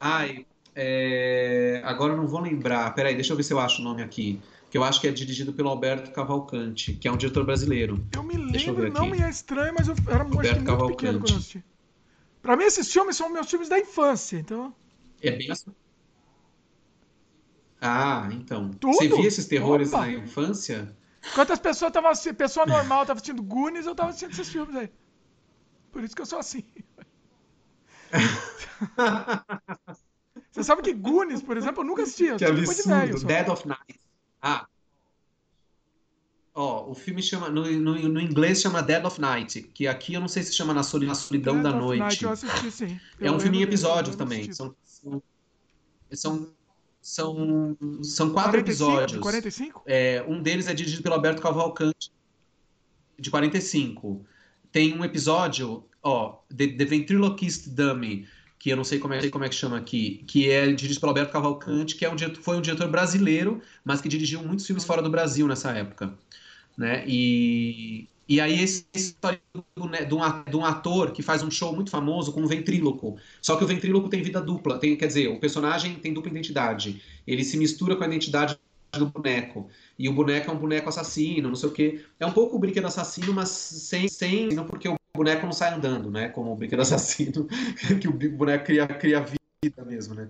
Ai, 0.00 0.46
é... 0.74 1.82
agora 1.84 2.14
eu 2.14 2.16
não 2.16 2.26
vou 2.26 2.40
lembrar. 2.40 2.94
Peraí, 2.94 3.14
deixa 3.14 3.32
eu 3.32 3.36
ver 3.36 3.42
se 3.42 3.52
eu 3.52 3.58
acho 3.60 3.82
o 3.82 3.84
nome 3.84 4.02
aqui. 4.02 4.40
Que 4.70 4.78
eu 4.78 4.84
acho 4.84 5.00
que 5.00 5.08
é 5.08 5.10
dirigido 5.10 5.52
pelo 5.52 5.68
Alberto 5.68 6.12
Cavalcante, 6.12 6.94
que 6.94 7.08
é 7.08 7.12
um 7.12 7.16
diretor 7.16 7.44
brasileiro. 7.44 8.02
Eu 8.12 8.22
me 8.22 8.36
Deixa 8.52 8.70
eu 8.70 8.74
lembro, 8.74 8.82
ver 8.82 8.92
não 8.92 9.06
aqui. 9.08 9.10
me 9.18 9.20
é 9.22 9.28
estranho, 9.28 9.74
mas 9.74 9.88
eu 9.88 9.94
era 10.06 10.22
acho 10.22 10.24
que 10.30 10.36
Roberto 10.36 10.54
muito 10.56 10.66
Cavalcante. 10.66 10.96
pequeno 10.96 11.20
quando 11.20 11.30
eu 11.32 11.36
assisti. 11.36 11.64
Pra 12.40 12.56
mim, 12.56 12.64
esses 12.64 12.90
filmes 12.90 13.16
são 13.16 13.28
meus 13.28 13.50
filmes 13.50 13.68
da 13.68 13.78
infância, 13.78 14.38
então. 14.38 14.72
É 15.20 15.32
bem 15.32 15.50
assim. 15.50 15.72
Ah, 17.80 18.28
então. 18.32 18.70
Tudo? 18.70 18.94
Você 18.94 19.08
via 19.08 19.26
esses 19.26 19.46
terrores 19.46 19.88
Opa! 19.92 20.06
na 20.06 20.12
infância? 20.12 20.94
Quantas 21.34 21.58
pessoas 21.58 21.90
estavam 21.90 22.10
assistindo, 22.10 22.34
pessoa 22.34 22.66
normal 22.66 23.04
tava 23.06 23.18
assistindo 23.18 23.42
Goonies, 23.42 23.86
eu 23.86 23.94
tava 23.94 24.10
assistindo 24.10 24.32
esses 24.32 24.48
filmes 24.48 24.74
aí. 24.76 24.90
Por 25.92 26.02
isso 26.04 26.14
que 26.14 26.22
eu 26.22 26.26
sou 26.26 26.38
assim. 26.38 26.64
Você 30.50 30.64
sabe 30.64 30.82
que 30.82 30.92
Goonies, 30.92 31.42
por 31.42 31.56
exemplo, 31.56 31.82
eu 31.82 31.86
nunca 31.86 32.02
assisti. 32.02 32.24
Eu 32.24 32.36
Que 32.36 32.50
depois 32.50 32.76
de 32.76 32.82
velho. 32.84 33.02
absurdo. 33.12 33.26
Dead 33.26 33.48
of 33.48 33.68
Night. 33.68 34.00
Ah. 34.42 34.66
Ó, 36.54 36.90
o 36.90 36.94
filme 36.94 37.22
chama. 37.22 37.48
No, 37.48 37.64
no, 37.70 37.94
no 38.08 38.20
inglês 38.20 38.60
chama 38.60 38.82
Dead 38.82 39.04
of 39.04 39.20
Night, 39.20 39.62
que 39.62 39.86
aqui 39.86 40.14
eu 40.14 40.20
não 40.20 40.28
sei 40.28 40.42
se 40.42 40.52
chama 40.54 40.74
Na 40.74 40.82
Soli- 40.82 41.06
Na 41.06 41.14
Solidão 41.14 41.54
Dead 41.54 41.62
da 41.62 41.72
Noite. 41.72 42.00
Night 42.00 42.24
eu 42.24 42.30
assisti, 42.30 42.70
sim. 42.70 43.00
É 43.20 43.30
um 43.30 43.38
filme 43.38 43.58
em 43.58 43.62
episódios 43.62 44.16
também. 44.16 44.40
assistido. 44.40 44.74
São, 44.84 45.22
são, 46.12 46.52
são, 47.00 47.76
são 48.02 48.30
quatro 48.30 48.52
45? 48.52 48.60
episódios. 48.60 49.12
De 49.12 49.18
45? 49.20 49.82
É, 49.86 50.24
um 50.28 50.42
deles 50.42 50.68
é 50.68 50.74
dirigido 50.74 51.02
pelo 51.02 51.14
Alberto 51.14 51.40
Cavalcante, 51.40 52.12
de 53.18 53.30
45. 53.30 54.24
Tem 54.70 54.96
um 54.96 55.04
episódio, 55.04 55.84
ó, 56.02 56.40
The, 56.54 56.68
The 56.68 56.84
Ventriloquist 56.84 57.68
Dummy, 57.70 58.28
que 58.58 58.70
eu 58.70 58.76
não 58.76 58.84
sei 58.84 58.98
como 58.98 59.14
é, 59.14 59.30
como 59.30 59.42
é 59.42 59.48
que 59.48 59.54
chama 59.54 59.78
aqui, 59.78 60.22
que 60.26 60.50
é 60.50 60.66
dirigido 60.66 61.00
pelo 61.00 61.10
Alberto 61.10 61.32
Cavalcante, 61.32 61.96
que 61.96 62.04
é 62.04 62.10
um 62.10 62.14
diretor, 62.14 62.42
foi 62.42 62.58
um 62.58 62.60
diretor 62.60 62.88
brasileiro, 62.88 63.62
mas 63.82 64.02
que 64.02 64.08
dirigiu 64.08 64.42
muitos 64.42 64.66
filmes 64.66 64.84
fora 64.84 65.00
do 65.00 65.08
Brasil 65.08 65.48
nessa 65.48 65.70
época. 65.72 66.12
Né? 66.76 67.02
E, 67.06 68.09
e 68.30 68.40
aí 68.40 68.62
esse 68.62 68.86
história 68.94 69.40
né, 69.90 70.04
de, 70.04 70.14
um, 70.14 70.64
ator 70.64 71.10
que 71.10 71.20
faz 71.20 71.42
um 71.42 71.50
show 71.50 71.74
muito 71.74 71.90
famoso 71.90 72.32
com 72.32 72.40
um 72.40 72.46
ventríloco. 72.46 73.16
Só 73.42 73.56
que 73.56 73.64
o 73.64 73.66
ventríloco 73.66 74.08
tem 74.08 74.22
vida 74.22 74.40
dupla, 74.40 74.78
tem, 74.78 74.96
quer 74.96 75.08
dizer, 75.08 75.26
o 75.26 75.40
personagem 75.40 75.96
tem 75.96 76.14
dupla 76.14 76.30
identidade. 76.30 77.02
Ele 77.26 77.42
se 77.42 77.56
mistura 77.56 77.96
com 77.96 78.04
a 78.04 78.06
identidade 78.06 78.56
do 78.92 79.06
boneco. 79.06 79.68
E 79.98 80.08
o 80.08 80.12
boneco 80.12 80.48
é 80.48 80.54
um 80.54 80.58
boneco 80.58 80.88
assassino, 80.88 81.48
não 81.48 81.56
sei 81.56 81.68
o 81.70 81.72
quê. 81.72 82.04
É 82.20 82.24
um 82.24 82.30
pouco 82.30 82.54
o 82.54 82.58
brinquedo 82.60 82.86
assassino, 82.86 83.32
mas 83.32 83.48
sem, 83.48 84.06
sem 84.06 84.54
porque 84.64 84.88
o 84.88 84.94
boneco 85.12 85.44
não 85.44 85.52
sai 85.52 85.74
andando, 85.74 86.08
né? 86.08 86.28
Como 86.28 86.52
o 86.52 86.56
brinquedo 86.56 86.82
assassino, 86.82 87.48
que 88.00 88.06
o 88.06 88.12
boneco 88.12 88.64
cria, 88.64 88.86
cria 88.86 89.26
vida 89.62 89.84
mesmo, 89.84 90.14
né? 90.14 90.28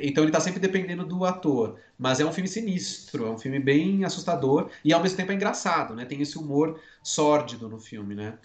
Então 0.00 0.22
ele 0.22 0.32
tá 0.32 0.40
sempre 0.40 0.60
dependendo 0.60 1.04
do 1.04 1.24
ator. 1.24 1.78
Mas 1.98 2.20
é 2.20 2.24
um 2.24 2.32
filme 2.32 2.48
sinistro, 2.48 3.26
é 3.26 3.30
um 3.30 3.38
filme 3.38 3.58
bem 3.58 4.04
assustador 4.04 4.70
e 4.84 4.92
ao 4.92 5.02
mesmo 5.02 5.16
tempo 5.16 5.32
é 5.32 5.34
engraçado, 5.34 5.94
né? 5.94 6.04
Tem 6.04 6.20
esse 6.20 6.38
humor 6.38 6.80
sórdido 7.02 7.68
no 7.68 7.78
filme, 7.78 8.14
né? 8.14 8.38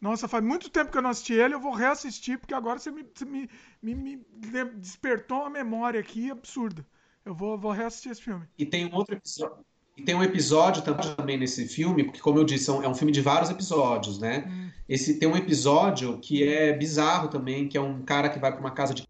Nossa, 0.00 0.28
faz 0.28 0.44
muito 0.44 0.70
tempo 0.70 0.92
que 0.92 0.98
eu 0.98 1.02
não 1.02 1.10
assisti 1.10 1.32
ele, 1.32 1.54
eu 1.54 1.60
vou 1.60 1.72
reassistir, 1.72 2.38
porque 2.38 2.54
agora 2.54 2.78
você 2.78 2.90
me, 2.90 3.04
você 3.12 3.24
me, 3.24 3.50
me, 3.82 3.94
me 3.94 4.24
despertou 4.76 5.40
uma 5.40 5.50
memória 5.50 5.98
aqui 5.98 6.30
absurda. 6.30 6.86
Eu 7.24 7.34
vou, 7.34 7.58
vou 7.58 7.72
reassistir 7.72 8.12
esse 8.12 8.22
filme. 8.22 8.46
E 8.56 8.64
tem 8.64 8.86
um 8.86 8.94
outro 8.94 9.16
episódio. 9.16 9.64
E 9.96 10.02
tem 10.04 10.14
um 10.14 10.22
episódio 10.22 10.82
também 10.82 11.36
nesse 11.36 11.66
filme, 11.66 12.04
porque, 12.04 12.20
como 12.20 12.38
eu 12.38 12.44
disse, 12.44 12.70
é 12.70 12.88
um 12.88 12.94
filme 12.94 13.10
de 13.10 13.20
vários 13.20 13.50
episódios, 13.50 14.20
né? 14.20 14.44
Hum. 14.46 14.70
Esse, 14.88 15.18
tem 15.18 15.28
um 15.28 15.36
episódio 15.36 16.20
que 16.20 16.44
é 16.44 16.72
bizarro 16.72 17.28
também, 17.28 17.66
que 17.66 17.76
é 17.76 17.80
um 17.80 18.02
cara 18.04 18.28
que 18.28 18.38
vai 18.38 18.52
para 18.52 18.60
uma 18.60 18.70
casa 18.70 18.94
de 18.94 19.07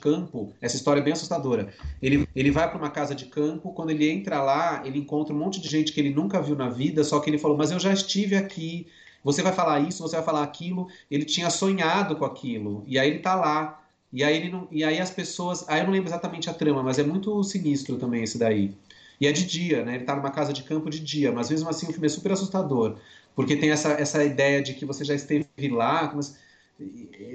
campo. 0.00 0.52
Essa 0.60 0.76
história 0.76 1.00
é 1.00 1.02
bem 1.04 1.12
assustadora. 1.12 1.72
Ele, 2.02 2.28
ele 2.34 2.50
vai 2.50 2.68
para 2.68 2.78
uma 2.78 2.90
casa 2.90 3.14
de 3.14 3.26
campo, 3.26 3.72
quando 3.72 3.90
ele 3.90 4.10
entra 4.10 4.42
lá, 4.42 4.82
ele 4.84 4.98
encontra 4.98 5.34
um 5.34 5.38
monte 5.38 5.60
de 5.60 5.68
gente 5.68 5.92
que 5.92 6.00
ele 6.00 6.12
nunca 6.12 6.42
viu 6.42 6.56
na 6.56 6.68
vida, 6.68 7.04
só 7.04 7.20
que 7.20 7.30
ele 7.30 7.38
falou: 7.38 7.56
Mas 7.56 7.70
eu 7.70 7.78
já 7.78 7.92
estive 7.92 8.36
aqui, 8.36 8.86
você 9.22 9.42
vai 9.42 9.52
falar 9.52 9.80
isso, 9.80 10.02
você 10.02 10.16
vai 10.16 10.24
falar 10.24 10.42
aquilo. 10.42 10.88
Ele 11.10 11.24
tinha 11.24 11.50
sonhado 11.50 12.16
com 12.16 12.24
aquilo. 12.24 12.82
E 12.86 12.98
aí 12.98 13.10
ele 13.10 13.18
tá 13.20 13.34
lá. 13.34 13.80
E 14.12 14.24
aí, 14.24 14.36
ele 14.36 14.50
não, 14.50 14.66
e 14.70 14.82
aí 14.82 14.98
as 14.98 15.10
pessoas. 15.10 15.64
Aí 15.68 15.80
eu 15.80 15.84
não 15.84 15.92
lembro 15.92 16.08
exatamente 16.08 16.50
a 16.50 16.54
trama, 16.54 16.82
mas 16.82 16.98
é 16.98 17.02
muito 17.02 17.42
sinistro 17.44 17.96
também 17.96 18.24
esse 18.24 18.38
daí. 18.38 18.74
E 19.20 19.26
é 19.26 19.32
de 19.32 19.44
dia, 19.44 19.84
né? 19.84 19.96
Ele 19.96 20.04
tá 20.04 20.16
numa 20.16 20.30
casa 20.30 20.52
de 20.52 20.62
campo 20.62 20.88
de 20.88 20.98
dia, 20.98 21.30
mas 21.30 21.50
mesmo 21.50 21.68
assim 21.68 21.86
o 21.86 21.92
filme 21.92 22.06
é 22.06 22.08
super 22.08 22.32
assustador. 22.32 22.96
Porque 23.36 23.56
tem 23.56 23.70
essa, 23.70 23.90
essa 23.92 24.24
ideia 24.24 24.62
de 24.62 24.74
que 24.74 24.84
você 24.84 25.04
já 25.04 25.14
esteve 25.14 25.46
lá, 25.70 26.10
mas, 26.14 26.38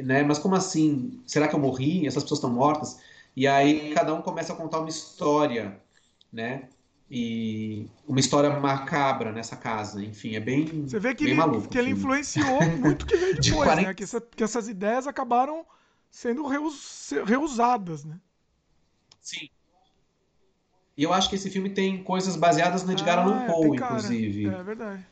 né? 0.03 0.23
mas 0.23 0.39
como 0.39 0.55
assim? 0.55 1.21
Será 1.25 1.47
que 1.47 1.55
eu 1.55 1.59
morri? 1.59 2.07
Essas 2.07 2.23
pessoas 2.23 2.39
estão 2.39 2.49
mortas? 2.49 2.99
E 3.35 3.47
aí 3.47 3.93
cada 3.93 4.13
um 4.13 4.21
começa 4.21 4.53
a 4.53 4.55
contar 4.55 4.79
uma 4.79 4.89
história, 4.89 5.79
né? 6.31 6.69
e 7.09 7.87
uma 8.07 8.19
história 8.19 8.59
macabra 8.59 9.31
nessa 9.31 9.55
casa. 9.55 10.03
Enfim, 10.03 10.35
é 10.35 10.39
bem 10.39 10.85
Você 10.87 10.99
vê 10.99 11.13
que, 11.13 11.23
ele, 11.25 11.35
maluco, 11.35 11.67
que 11.67 11.77
ele 11.77 11.91
influenciou 11.91 12.61
muito 12.79 13.05
que 13.05 13.15
veio 13.15 13.35
depois, 13.41 13.45
de 13.45 13.53
40... 13.53 13.81
né? 13.81 13.93
Que, 13.93 14.03
essa, 14.03 14.21
que, 14.21 14.43
essas 14.43 14.67
ideias 14.67 15.07
acabaram 15.07 15.65
sendo 16.09 16.47
reus, 16.47 17.13
reusadas, 17.25 18.03
né? 18.03 18.19
Sim. 19.21 19.49
E 20.97 21.03
eu 21.03 21.13
acho 21.13 21.29
que 21.29 21.35
esse 21.35 21.49
filme 21.49 21.69
tem 21.69 22.03
coisas 22.03 22.35
baseadas 22.35 22.83
no 22.83 22.93
Edgar 22.93 23.19
ah, 23.19 23.23
Allan 23.23 23.45
Poe, 23.47 23.75
inclusive. 23.75 24.47
É 24.47 24.63
verdade. 24.63 25.05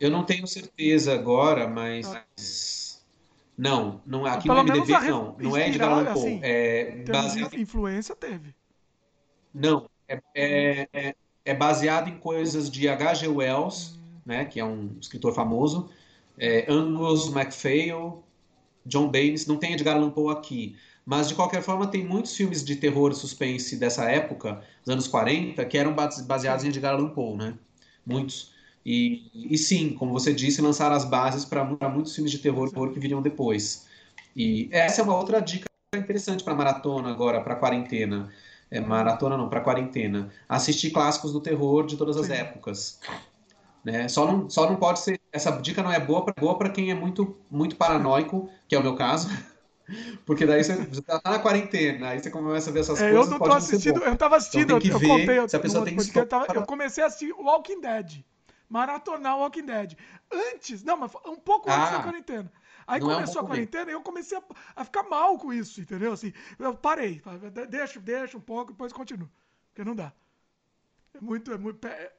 Eu 0.00 0.10
não 0.10 0.24
tenho 0.24 0.46
certeza 0.46 1.12
agora, 1.12 1.68
mas... 1.68 2.06
Ah. 2.06 2.24
Não, 3.56 4.00
não 4.06 4.24
aqui 4.24 4.48
no 4.48 4.54
MDB 4.54 4.98
não. 5.00 5.36
Não 5.38 5.54
é 5.54 5.68
Edgar 5.68 5.90
Allan 5.90 6.14
Poe. 6.14 6.22
Assim, 6.22 6.40
é 6.42 7.04
baseado... 7.06 7.54
Influência 7.54 8.16
teve. 8.16 8.54
Não, 9.52 9.90
é, 10.08 10.22
é, 10.34 10.88
é, 10.94 11.14
é 11.44 11.54
baseado 11.54 12.08
em 12.08 12.18
coisas 12.18 12.70
de 12.70 12.88
H.G. 12.88 13.28
Wells, 13.28 13.98
né, 14.24 14.46
que 14.46 14.58
é 14.58 14.64
um 14.64 14.96
escritor 14.98 15.34
famoso, 15.34 15.90
é, 16.38 16.64
Angus 16.72 17.28
MacPhail, 17.28 18.24
John 18.86 19.08
Baines, 19.08 19.46
não 19.46 19.56
tem 19.56 19.74
Edgar 19.74 19.96
Allan 19.96 20.10
Poe 20.10 20.32
aqui, 20.32 20.76
mas 21.04 21.28
de 21.28 21.34
qualquer 21.34 21.62
forma 21.62 21.86
tem 21.86 22.04
muitos 22.04 22.34
filmes 22.34 22.64
de 22.64 22.76
terror 22.76 23.10
e 23.10 23.14
suspense 23.14 23.76
dessa 23.76 24.10
época, 24.10 24.62
dos 24.84 24.92
anos 24.92 25.06
40, 25.06 25.64
que 25.66 25.76
eram 25.76 25.94
baseados 26.26 26.64
em 26.64 26.68
Edgar 26.68 26.94
Allan 26.94 27.10
Poe, 27.10 27.36
né? 27.36 27.54
Muitos. 28.06 28.54
E, 28.84 29.30
e 29.34 29.58
sim, 29.58 29.94
como 29.94 30.12
você 30.12 30.32
disse, 30.32 30.62
lançaram 30.62 30.96
as 30.96 31.04
bases 31.04 31.44
para 31.44 31.64
muitos 31.64 32.14
filmes 32.14 32.32
de 32.32 32.38
terror 32.38 32.70
que 32.92 33.00
viriam 33.00 33.20
depois. 33.20 33.86
E 34.34 34.68
essa 34.70 35.00
é 35.00 35.04
uma 35.04 35.16
outra 35.16 35.40
dica 35.40 35.66
interessante 35.94 36.42
para 36.42 36.54
maratona 36.54 37.10
agora, 37.10 37.40
para 37.40 37.56
quarentena 37.56 38.30
é, 38.70 38.80
maratona 38.80 39.36
não, 39.36 39.48
para 39.48 39.60
quarentena, 39.60 40.30
assistir 40.48 40.90
clássicos 40.90 41.32
do 41.32 41.40
terror 41.40 41.84
de 41.84 41.96
todas 41.96 42.16
as 42.16 42.26
Sim. 42.26 42.34
épocas. 42.34 43.00
Né? 43.84 44.08
Só, 44.08 44.26
não, 44.26 44.48
só 44.48 44.68
não 44.68 44.76
pode 44.76 45.00
ser. 45.00 45.20
Essa 45.32 45.50
dica 45.52 45.82
não 45.82 45.90
é 45.90 45.98
boa 45.98 46.24
para 46.24 46.34
boa 46.38 46.70
quem 46.70 46.90
é 46.90 46.94
muito, 46.94 47.36
muito 47.50 47.76
paranoico, 47.76 48.48
que 48.68 48.74
é 48.74 48.78
o 48.78 48.82
meu 48.82 48.94
caso. 48.94 49.28
Porque 50.24 50.46
daí 50.46 50.62
você, 50.62 51.02
tá 51.02 51.20
na 51.24 51.40
quarentena, 51.40 52.10
aí 52.10 52.20
você 52.20 52.30
começa 52.30 52.70
a 52.70 52.72
ver 52.72 52.80
essas 52.80 53.00
é, 53.00 53.10
coisas. 53.10 53.26
Eu 53.26 53.32
não 53.32 53.44
tô 53.44 53.52
assistindo, 53.52 54.00
eu 54.04 54.16
tava 54.16 54.36
assistindo, 54.36 54.76
então, 54.76 54.92
eu, 54.92 54.98
ver 55.00 55.08
contei, 55.08 55.48
se 55.48 55.56
a 55.56 55.58
pessoa 55.58 55.84
tem 55.84 55.96
eu, 56.14 56.26
tava, 56.26 56.46
eu 56.54 56.62
comecei 56.62 57.02
a 57.02 57.08
assistir 57.08 57.32
Walking 57.32 57.80
Dead. 57.80 58.24
Maratonar 58.70 59.36
Walking 59.36 59.66
Dead. 59.66 59.98
Antes, 60.32 60.84
não, 60.84 60.96
mas 60.96 61.12
um 61.26 61.36
pouco 61.36 61.68
antes 61.68 61.88
ah. 61.88 61.98
da 61.98 62.02
quarentena. 62.04 62.52
Aí 62.86 63.00
começou 63.00 63.40
é 63.40 63.42
um 63.42 63.46
a 63.46 63.48
quarentena 63.48 63.90
e 63.90 63.94
eu 63.94 64.00
comecei 64.00 64.38
a, 64.38 64.42
a, 64.76 64.84
ficar 64.84 65.02
mal 65.02 65.36
com 65.38 65.52
isso, 65.52 65.80
entendeu? 65.80 66.12
Assim, 66.12 66.32
eu 66.58 66.74
parei, 66.74 67.20
deixa, 67.68 68.00
deixa 68.00 68.36
um 68.36 68.40
pouco, 68.40 68.72
depois 68.72 68.92
continuo. 68.92 69.28
Porque 69.68 69.84
não 69.84 69.94
dá. 69.94 70.12
É 71.14 71.20
muito, 71.20 71.52
é 71.52 71.58
muito. 71.58 71.84
É... 71.86 72.12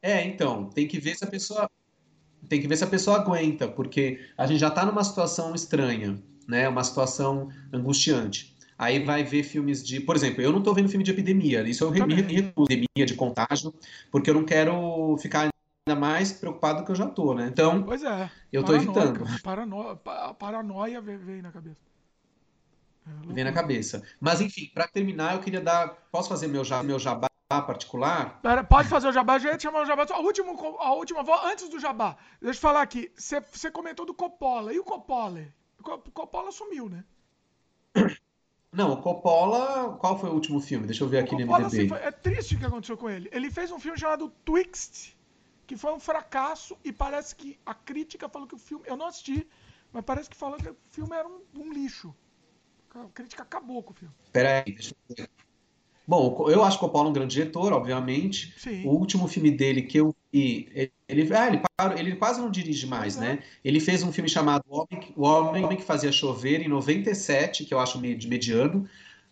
é, 0.00 0.24
então, 0.24 0.70
tem 0.70 0.86
que 0.86 0.98
ver 0.98 1.16
se 1.16 1.24
a 1.24 1.28
pessoa. 1.28 1.70
Tem 2.48 2.60
que 2.60 2.66
ver 2.66 2.76
se 2.76 2.84
a 2.84 2.88
pessoa 2.88 3.18
aguenta, 3.18 3.68
porque 3.68 4.26
a 4.36 4.46
gente 4.46 4.58
já 4.58 4.68
está 4.68 4.84
numa 4.84 5.04
situação 5.04 5.54
estranha, 5.54 6.20
né? 6.48 6.68
Uma 6.68 6.82
situação 6.82 7.50
angustiante. 7.72 8.49
Aí 8.80 8.98
vai 8.98 9.22
ver 9.22 9.42
filmes 9.42 9.84
de. 9.86 10.00
Por 10.00 10.16
exemplo, 10.16 10.40
eu 10.40 10.50
não 10.50 10.60
estou 10.60 10.74
vendo 10.74 10.88
filme 10.88 11.04
de 11.04 11.10
epidemia. 11.10 11.60
Isso 11.68 11.84
eu 11.84 11.90
me 11.90 12.14
recuso, 12.14 12.66
epidemia 12.72 13.04
de 13.04 13.14
contágio, 13.14 13.74
porque 14.10 14.30
eu 14.30 14.34
não 14.34 14.42
quero 14.42 15.18
ficar 15.20 15.50
ainda 15.86 16.00
mais 16.00 16.32
preocupado 16.32 16.78
do 16.78 16.86
que 16.86 16.90
eu 16.90 16.96
já 16.96 17.06
tô, 17.06 17.34
né? 17.34 17.46
Então, 17.52 17.82
pois 17.82 18.02
é, 18.02 18.30
eu 18.50 18.64
tô 18.64 18.74
evitando. 18.74 19.20
Paranoia, 19.42 19.96
paranoia 20.38 20.98
veio 21.02 21.42
na 21.42 21.52
cabeça. 21.52 21.82
É, 23.06 23.34
vem 23.34 23.44
na 23.44 23.52
cabeça. 23.52 24.02
Mas 24.18 24.40
enfim, 24.40 24.70
para 24.72 24.88
terminar, 24.88 25.34
eu 25.34 25.40
queria 25.40 25.60
dar. 25.60 25.88
Posso 26.10 26.30
fazer 26.30 26.46
meu, 26.46 26.64
jabá, 26.64 26.82
meu 26.82 26.98
jabá 26.98 27.28
particular? 27.50 28.40
Pera, 28.40 28.64
pode 28.64 28.88
fazer 28.88 29.08
o 29.08 29.12
jabá, 29.12 29.38
já 29.38 29.52
ia 29.52 29.60
chamar 29.60 29.82
o 29.82 29.86
jabá. 29.86 30.06
A 30.10 30.20
última, 30.20 30.52
a 30.78 30.94
última 30.94 31.20
antes 31.46 31.68
do 31.68 31.78
jabá, 31.78 32.16
deixa 32.40 32.56
eu 32.56 32.62
falar 32.62 32.80
aqui. 32.80 33.12
Você 33.14 33.70
comentou 33.70 34.06
do 34.06 34.14
Coppola. 34.14 34.72
E 34.72 34.78
o 34.78 34.84
Coppola? 34.84 35.44
O 35.78 35.82
Coppola 35.82 36.50
sumiu, 36.50 36.88
né? 36.88 37.04
Não, 38.72 38.92
o 38.92 39.02
Coppola. 39.02 39.96
Qual 39.98 40.18
foi 40.18 40.30
o 40.30 40.34
último 40.34 40.60
filme? 40.60 40.86
Deixa 40.86 41.02
eu 41.02 41.08
ver 41.08 41.18
aqui 41.18 41.36
Coppola, 41.36 41.58
no 41.58 41.64
MDB. 41.66 41.76
Assim, 41.76 41.88
foi, 41.88 41.98
é 41.98 42.10
triste 42.10 42.54
o 42.54 42.58
que 42.58 42.66
aconteceu 42.66 42.96
com 42.96 43.10
ele. 43.10 43.28
Ele 43.32 43.50
fez 43.50 43.70
um 43.70 43.78
filme 43.78 43.98
chamado 43.98 44.30
Twixt 44.44 45.16
que 45.70 45.76
foi 45.76 45.92
um 45.92 46.00
fracasso 46.00 46.76
e 46.84 46.92
parece 46.92 47.32
que 47.36 47.56
a 47.64 47.72
crítica 47.72 48.28
falou 48.28 48.48
que 48.48 48.56
o 48.56 48.58
filme. 48.58 48.84
Eu 48.88 48.96
não 48.96 49.06
assisti, 49.06 49.46
mas 49.92 50.04
parece 50.04 50.28
que 50.28 50.36
falou 50.36 50.58
que 50.58 50.68
o 50.68 50.76
filme 50.90 51.14
era 51.14 51.28
um, 51.28 51.42
um 51.54 51.72
lixo. 51.72 52.12
A 52.92 53.04
crítica 53.14 53.44
acabou 53.44 53.80
com 53.80 53.92
o 53.92 53.94
filme. 53.94 54.12
Peraí, 54.32 54.64
deixa 54.64 54.96
eu 55.08 55.16
ver. 55.16 55.30
Bom, 56.10 56.48
eu 56.48 56.64
acho 56.64 56.76
que 56.76 56.84
o 56.84 56.88
Paulo 56.88 57.06
é 57.06 57.10
um 57.10 57.12
grande 57.12 57.34
diretor, 57.34 57.72
obviamente. 57.72 58.52
Sim. 58.58 58.84
O 58.84 58.88
último 58.88 59.28
filme 59.28 59.48
dele 59.48 59.82
que 59.82 59.96
eu 59.96 60.12
vi, 60.32 60.68
ele, 61.08 61.30
ah, 61.32 61.46
ele, 61.46 61.60
ele 62.00 62.16
quase 62.16 62.40
não 62.40 62.50
dirige 62.50 62.84
mais, 62.84 63.16
né? 63.16 63.38
É. 63.40 63.44
Ele 63.64 63.78
fez 63.78 64.02
um 64.02 64.10
filme 64.10 64.28
chamado 64.28 64.64
O 64.68 64.80
Homem, 64.80 65.14
o 65.16 65.22
Homem 65.64 65.76
que 65.76 65.84
Fazia 65.84 66.10
Chover, 66.10 66.62
em 66.62 66.66
97, 66.66 67.64
que 67.64 67.72
eu 67.72 67.78
acho 67.78 67.96
de 68.00 68.26
mediano. 68.26 68.88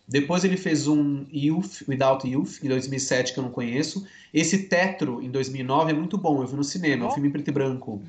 Depois 0.07 0.45
ele 0.45 0.55
fez 0.55 0.87
um 0.87 1.25
Youth, 1.33 1.83
Without 1.85 2.25
Youth, 2.25 2.63
em 2.63 2.69
2007, 2.69 3.33
que 3.33 3.39
eu 3.39 3.43
não 3.43 3.51
conheço. 3.51 4.07
Esse 4.33 4.69
Tetro, 4.69 5.21
em 5.21 5.29
2009, 5.29 5.91
é 5.91 5.93
muito 5.93 6.17
bom. 6.17 6.41
Eu 6.41 6.47
vi 6.47 6.55
no 6.55 6.63
cinema, 6.63 7.03
é 7.03 7.07
um 7.09 7.11
filme 7.11 7.27
em 7.27 7.31
preto 7.31 7.49
e 7.49 7.51
branco. 7.51 8.01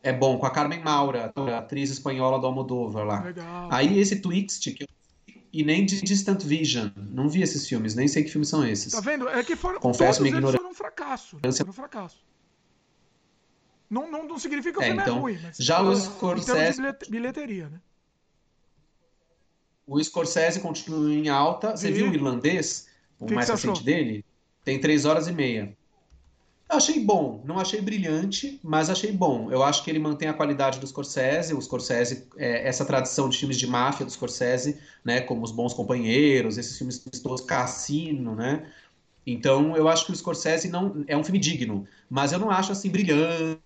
É 0.00 0.12
bom, 0.12 0.38
com 0.38 0.46
a 0.46 0.50
Carmen 0.50 0.78
Maura, 0.78 1.32
a 1.34 1.58
atriz 1.58 1.90
espanhola 1.90 2.38
do 2.38 2.46
Almodóvar 2.46 3.04
lá. 3.04 3.24
Legal. 3.24 3.68
Aí 3.68 3.98
esse 3.98 4.20
Twixt, 4.20 4.70
que 4.70 4.84
eu 4.84 4.99
e 5.52 5.64
nem 5.64 5.84
de 5.84 6.00
Distant 6.00 6.42
Vision. 6.42 6.88
Não 6.96 7.28
vi 7.28 7.42
esses 7.42 7.66
filmes, 7.66 7.94
nem 7.94 8.06
sei 8.06 8.24
que 8.24 8.30
filmes 8.30 8.48
são 8.48 8.66
esses. 8.66 8.92
Tá 8.92 9.00
vendo? 9.00 9.28
É 9.28 9.42
que 9.42 9.56
foram, 9.56 9.80
Confesso 9.80 10.20
todos 10.20 10.32
eles 10.32 10.50
foram 10.50 10.70
um 10.70 10.74
fracasso. 10.74 11.38
Foram 11.40 11.70
um 11.70 11.72
fracasso. 11.72 12.24
Não, 13.88 14.10
não, 14.10 14.26
não 14.26 14.38
significa 14.38 14.78
que 14.78 14.78
o 14.78 14.82
é, 14.82 14.86
filme 14.86 15.00
é 15.00 15.02
então, 15.02 15.16
é 15.16 15.20
ruim, 15.20 15.38
mas 15.42 15.56
já 15.58 15.82
os 15.82 16.04
Scorsese... 16.04 16.80
de 16.80 17.10
bilheteria, 17.10 17.68
né? 17.68 17.80
O 19.84 20.02
Scorsese 20.02 20.60
continua 20.60 21.12
em 21.12 21.28
alta. 21.28 21.76
Você 21.76 21.90
viu 21.90 22.08
o 22.08 22.14
irlandês? 22.14 22.86
O 23.18 23.26
que 23.26 23.34
mais 23.34 23.46
que 23.50 23.56
recente 23.56 23.82
dele? 23.82 24.24
Tem 24.64 24.80
três 24.80 25.04
horas 25.04 25.26
e 25.26 25.32
meia. 25.32 25.76
Eu 26.70 26.76
achei 26.76 27.04
bom, 27.04 27.42
não 27.44 27.58
achei 27.58 27.80
brilhante, 27.80 28.60
mas 28.62 28.88
achei 28.88 29.10
bom. 29.10 29.50
Eu 29.50 29.64
acho 29.64 29.82
que 29.82 29.90
ele 29.90 29.98
mantém 29.98 30.28
a 30.28 30.32
qualidade 30.32 30.78
do 30.78 30.86
Scorsese, 30.86 31.52
o 31.52 31.60
Scorsese, 31.60 32.28
é, 32.36 32.68
essa 32.68 32.84
tradição 32.84 33.28
de 33.28 33.36
filmes 33.36 33.58
de 33.58 33.66
máfia 33.66 34.06
do 34.06 34.12
Scorsese, 34.12 34.78
né, 35.04 35.20
como 35.20 35.42
Os 35.42 35.50
Bons 35.50 35.74
Companheiros, 35.74 36.58
esses 36.58 36.78
filmes 36.78 37.00
todos, 37.20 37.40
Cassino, 37.40 38.36
né? 38.36 38.70
Então, 39.26 39.76
eu 39.76 39.88
acho 39.88 40.06
que 40.06 40.12
o 40.12 40.16
Scorsese 40.16 40.68
não 40.68 41.04
é 41.08 41.16
um 41.16 41.24
filme 41.24 41.40
digno, 41.40 41.88
mas 42.08 42.30
eu 42.30 42.38
não 42.38 42.50
acho 42.50 42.70
assim 42.70 42.88
brilhante, 42.88 43.58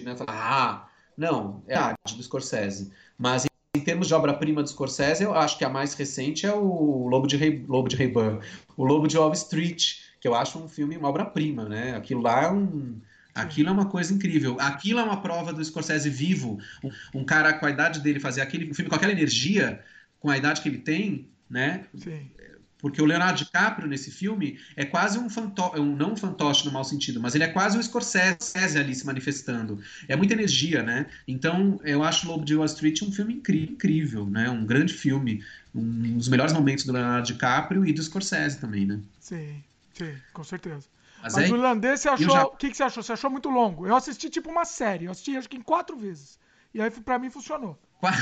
né? 0.00 0.16
Ah, 0.26 0.88
não, 1.16 1.62
é 1.68 1.76
a 1.76 1.86
arte 1.86 2.16
do 2.16 2.22
Scorsese. 2.22 2.90
Mas 3.16 3.46
em 3.76 3.80
termos 3.80 4.08
de 4.08 4.14
obra-prima 4.14 4.60
do 4.60 4.68
Scorsese, 4.68 5.22
eu 5.22 5.34
acho 5.34 5.56
que 5.56 5.64
a 5.64 5.70
mais 5.70 5.94
recente 5.94 6.46
é 6.46 6.52
o 6.52 7.06
Lobo 7.06 7.28
de 7.28 7.36
Rei, 7.36 7.64
Lobo 7.68 7.88
de 7.88 7.94
Rayburn, 7.96 8.40
o 8.76 8.84
Lobo 8.84 9.06
de 9.06 9.16
Wall 9.16 9.32
Street, 9.32 10.03
que 10.24 10.28
eu 10.28 10.34
acho 10.34 10.58
um 10.58 10.66
filme, 10.66 10.96
uma 10.96 11.10
obra-prima, 11.10 11.68
né? 11.68 11.94
Aquilo 11.94 12.22
lá 12.22 12.44
é 12.44 12.50
um, 12.50 12.98
Aquilo 13.34 13.68
é 13.68 13.72
uma 13.72 13.84
coisa 13.84 14.14
incrível. 14.14 14.56
Aquilo 14.58 14.98
é 14.98 15.02
uma 15.02 15.20
prova 15.20 15.52
do 15.52 15.62
Scorsese 15.62 16.08
vivo. 16.08 16.58
Um, 16.82 17.20
um, 17.20 17.24
cara 17.26 17.52
com 17.52 17.66
a 17.66 17.70
idade 17.70 18.00
dele 18.00 18.18
fazer 18.18 18.40
aquele 18.40 18.72
filme 18.72 18.88
com 18.88 18.96
aquela 18.96 19.12
energia, 19.12 19.84
com 20.18 20.30
a 20.30 20.38
idade 20.38 20.62
que 20.62 20.68
ele 20.70 20.78
tem, 20.78 21.28
né? 21.50 21.84
Sim. 21.94 22.30
Porque 22.78 23.02
o 23.02 23.04
Leonardo 23.04 23.36
DiCaprio 23.36 23.86
nesse 23.86 24.10
filme 24.10 24.58
é 24.76 24.86
quase 24.86 25.18
um 25.18 25.28
fantoche, 25.28 25.78
um, 25.78 25.94
não 25.94 26.12
um 26.12 26.16
fantoche 26.16 26.64
no 26.64 26.72
mau 26.72 26.84
sentido, 26.84 27.20
mas 27.20 27.34
ele 27.34 27.44
é 27.44 27.48
quase 27.48 27.76
um 27.76 27.82
Scorsese 27.82 28.78
ali 28.78 28.94
se 28.94 29.04
manifestando. 29.04 29.78
É 30.08 30.16
muita 30.16 30.32
energia, 30.32 30.82
né? 30.82 31.04
Então 31.28 31.78
eu 31.84 32.02
acho 32.02 32.26
Lobo 32.26 32.46
de 32.46 32.56
Wall 32.56 32.64
Street 32.64 33.02
um 33.02 33.12
filme 33.12 33.34
incrível, 33.34 34.24
né? 34.24 34.48
Um 34.48 34.64
grande 34.64 34.94
filme, 34.94 35.44
um 35.74 36.16
dos 36.16 36.28
melhores 36.28 36.54
momentos 36.54 36.86
do 36.86 36.94
Leonardo 36.94 37.26
DiCaprio 37.26 37.84
e 37.84 37.92
do 37.92 38.02
Scorsese 38.02 38.58
também, 38.58 38.86
né? 38.86 39.00
Sim, 39.20 39.62
sim, 39.94 40.16
com 40.32 40.44
certeza. 40.44 40.86
Mas, 41.22 41.32
Mas 41.34 41.48
é- 41.48 41.52
o 41.52 41.56
irlandês, 41.56 42.00
você 42.00 42.08
achou. 42.08 42.30
já- 42.30 42.44
O 42.44 42.56
que, 42.56 42.70
que 42.70 42.76
você 42.76 42.82
achou? 42.82 43.02
Você 43.02 43.12
achou 43.12 43.30
muito 43.30 43.48
longo? 43.48 43.86
Eu 43.86 43.96
assisti 43.96 44.28
tipo 44.28 44.50
uma 44.50 44.64
série. 44.66 45.06
Eu 45.06 45.10
assisti 45.12 45.36
acho 45.36 45.48
que 45.48 45.56
em 45.56 45.62
quatro 45.62 45.96
vezes. 45.96 46.38
E 46.74 46.82
aí 46.82 46.90
pra 46.90 47.18
mim 47.18 47.30
funcionou. 47.30 47.78
Qua- 47.98 48.12